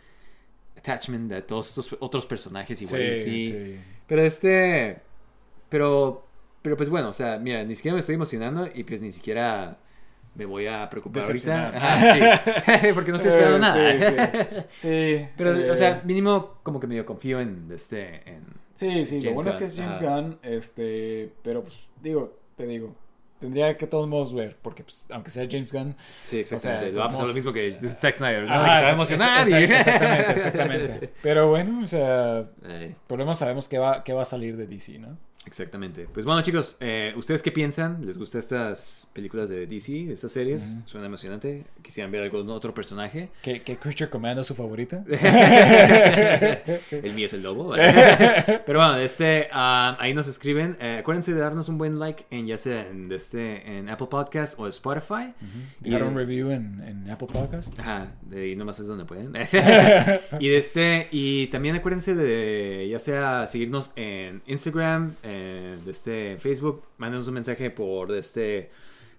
attachment 0.77 1.31
de 1.31 1.43
todos 1.43 1.69
estos 1.69 1.97
otros 2.01 2.27
personajes 2.27 2.81
igual 2.83 3.15
Sí, 3.15 3.23
sí, 3.23 3.47
sí. 3.51 3.81
pero 4.07 4.23
este. 4.23 5.01
Pero. 5.69 6.27
Pero 6.63 6.77
pues 6.77 6.91
bueno, 6.91 7.09
o 7.09 7.13
sea, 7.13 7.39
mira, 7.39 7.65
ni 7.65 7.75
siquiera 7.75 7.95
me 7.95 8.01
estoy 8.01 8.15
emocionando 8.15 8.69
y 8.73 8.85
pues 8.85 9.03
ni 9.03 9.11
siquiera 9.11 9.79
me 10.35 10.45
voy 10.47 10.67
a 10.67 10.89
preocupar 10.89 11.23
ahorita. 11.23 11.71
Decepcionar. 11.73 11.77
Ajá, 11.77 12.79
sí. 12.81 12.87
Porque 12.95 13.11
no 13.11 13.17
estoy 13.17 13.29
esperando 13.31 13.57
Eh, 13.57 13.61
nada. 13.61 13.93
Sí, 13.93 14.05
sí. 14.05 14.63
Sí, 14.79 15.29
Pero, 15.37 15.55
eh, 15.55 15.71
o 15.71 15.77
sea, 15.77 16.01
mínimo 16.05 16.59
como 16.63 16.81
que 16.81 16.87
medio 16.87 17.05
confío 17.05 17.41
en 17.41 17.69
este. 17.75 18.23
En... 18.29 18.45
Sí, 18.75 19.05
sí, 19.07 19.21
lo 19.21 19.33
bueno 19.35 19.51
es 19.51 19.57
que 19.57 19.65
es 19.67 19.77
James 19.77 19.99
ajá. 19.99 20.21
Gunn, 20.21 20.39
este, 20.43 21.31
pero 21.43 21.63
pues 21.63 21.93
digo, 22.03 22.37
te 22.57 22.67
digo, 22.67 22.95
tendría 23.39 23.77
que 23.77 23.87
todos 23.87 24.09
modos 24.09 24.33
ver, 24.33 24.57
porque 24.63 24.83
pues 24.83 25.07
aunque 25.11 25.31
sea 25.31 25.47
James 25.49 25.71
Gunn, 25.71 25.95
Sí, 26.25 26.39
exactamente. 26.41 26.91
O 26.91 26.95
sea, 26.95 27.01
va 27.01 27.07
a 27.07 27.11
pasar 27.11 27.29
lo 27.29 27.35
mismo 27.35 27.53
que 27.53 27.71
Zack 27.93 28.15
Snyder, 28.15 28.45
¿no? 28.45 28.55
Ajá, 28.55 28.65
que 28.65 28.77
se 28.79 28.83
va 28.83 28.87
a 28.87 28.91
ex- 28.91 28.93
emocionar. 28.95 29.41
ex- 29.49 29.51
y- 29.51 29.75
exactamente, 29.75 30.33
exactamente. 30.33 31.11
Pero 31.23 31.49
bueno, 31.49 31.83
o 31.85 31.87
sea, 31.87 32.47
Eh, 32.65 32.95
por 33.07 33.19
lo 33.19 33.25
menos 33.27 33.39
sabemos 33.39 33.69
que 33.69 33.79
va, 33.79 34.03
que 34.05 34.15
va 34.15 34.23
a 34.23 34.25
salir 34.25 34.57
de 34.57 34.67
DC, 34.67 34.99
¿no? 34.99 35.19
Exactamente. 35.45 36.07
Pues 36.13 36.25
bueno, 36.25 36.41
chicos, 36.43 36.77
eh, 36.81 37.13
¿ustedes 37.17 37.43
qué 37.43 37.51
piensan? 37.51 38.07
¿Les 38.07 38.17
gustan 38.17 38.39
estas 38.39 39.09
películas 39.13 39.49
de 39.49 39.67
DC, 39.67 40.13
estas 40.13 40.31
series? 40.33 40.79
¿Suena 40.87 41.07
emocionante? 41.07 41.65
¿Quisieran 41.83 42.13
ver 42.13 42.23
algún 42.23 42.49
otro 42.51 42.73
personaje? 42.73 43.29
¿Qué, 43.43 43.63
qué 43.63 43.77
Creature 43.77 44.09
Commando 44.09 44.43
es 44.43 44.47
su 44.47 44.55
favorita? 44.55 45.05
el 45.09 47.13
mío 47.15 47.27
es 47.27 47.33
el 47.33 47.43
lobo. 47.43 47.73
Pero 47.75 48.79
bueno, 48.79 48.97
este, 48.99 49.49
ah, 49.53 49.97
ahí 50.01 50.15
nos 50.15 50.29
escriben. 50.29 50.77
Eh, 50.81 50.99
acuérdense 51.01 51.35
de 51.35 51.41
darnos 51.41 51.69
un 51.69 51.79
buen 51.79 51.99
like 51.99 52.25
en 52.31 52.47
ya 52.47 52.59
sea 52.59 52.87
en, 52.89 53.11
este, 53.13 53.79
en 53.79 53.89
Apple 53.89 54.09
Podcast 54.09 54.59
o 54.59 54.67
Spotify. 54.69 55.33
Y 55.81 55.85
Dejar 55.91 56.03
de- 56.03 56.09
un 56.09 56.17
review 56.17 56.51
en, 56.51 56.83
en 56.87 57.11
Apple 57.11 57.29
Podcast. 57.33 57.79
Ajá, 57.81 58.13
de 58.23 58.43
ahí 58.43 58.57
nomás 58.57 58.79
es 58.81 58.87
donde 58.87 59.05
pueden. 59.05 59.33
y 60.41 60.49
de 60.49 60.57
este, 60.57 61.09
y 61.11 61.47
también 61.49 61.75
acuérdense 61.77 62.15
de 62.15 62.89
ya 62.91 62.99
sea 62.99 63.47
seguirnos 63.47 63.93
en 63.97 64.43
Instagram, 64.47 65.15
en 65.33 65.85
de 65.85 65.91
este 65.91 66.37
Facebook, 66.39 66.83
mándenos 66.99 67.27
un 67.29 67.35
mensaje 67.35 67.71
por 67.71 68.11
de 68.13 68.19
este 68.19 68.71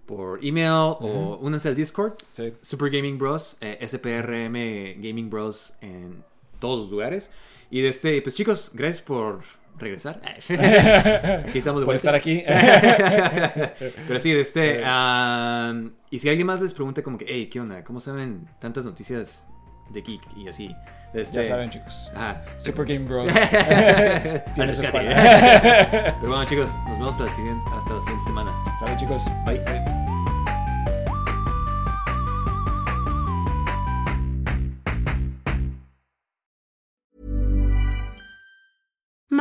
por 0.05 0.43
email 0.43 0.97
o 0.99 1.39
únanse 1.41 1.69
al 1.69 1.75
Discord. 1.75 2.13
Sí. 2.31 2.53
Super 2.61 2.89
Gaming 2.89 3.17
Bros, 3.17 3.57
eh, 3.61 3.79
SPRM 3.87 5.01
Gaming 5.01 5.29
Bros 5.29 5.75
en 5.81 6.23
todos 6.59 6.79
los 6.81 6.89
lugares. 6.91 7.31
Y 7.69 7.81
de 7.81 7.89
este, 7.89 8.21
pues 8.21 8.35
chicos, 8.35 8.71
gracias 8.73 9.01
por 9.01 9.41
regresar. 9.79 10.21
aquí 11.47 11.57
estamos 11.57 11.81
de 11.81 11.85
Por 11.85 11.95
vuelta. 11.95 11.95
estar 11.95 12.15
aquí. 12.15 12.43
Pero 14.07 14.19
sí, 14.19 14.31
de 14.31 14.41
este. 14.41 14.81
y 16.11 16.19
si 16.19 16.29
alguien 16.29 16.47
más 16.47 16.61
les 16.61 16.73
pregunta, 16.73 17.01
como 17.01 17.17
que, 17.17 17.25
hey, 17.27 17.49
¿qué 17.51 17.59
onda? 17.59 17.83
¿Cómo 17.83 17.99
saben 17.99 18.47
tantas 18.59 18.85
noticias 18.85 19.47
de 19.89 20.01
Geek 20.01 20.21
y 20.37 20.47
así? 20.47 20.75
De 21.13 21.21
este, 21.21 21.37
ya 21.37 21.43
saben, 21.43 21.69
chicos. 21.69 22.11
Ajá. 22.15 22.41
Super 22.57 22.85
Game 22.85 23.05
Bros. 23.07 23.29
Al 23.35 24.43
Tiene 24.55 24.73
su 24.73 24.81
rescate. 24.81 25.11
espalda. 25.11 26.17
Pero 26.19 26.27
bueno, 26.29 26.45
chicos, 26.45 26.71
nos 26.87 26.91
vemos 26.97 27.13
hasta 27.13 27.23
la 27.25 27.31
siguiente, 27.31 27.69
hasta 27.77 27.93
la 27.93 28.01
siguiente 28.01 28.25
semana. 28.25 28.51
Salud, 28.79 28.97
chicos. 28.97 29.23
Bye. 29.45 30.12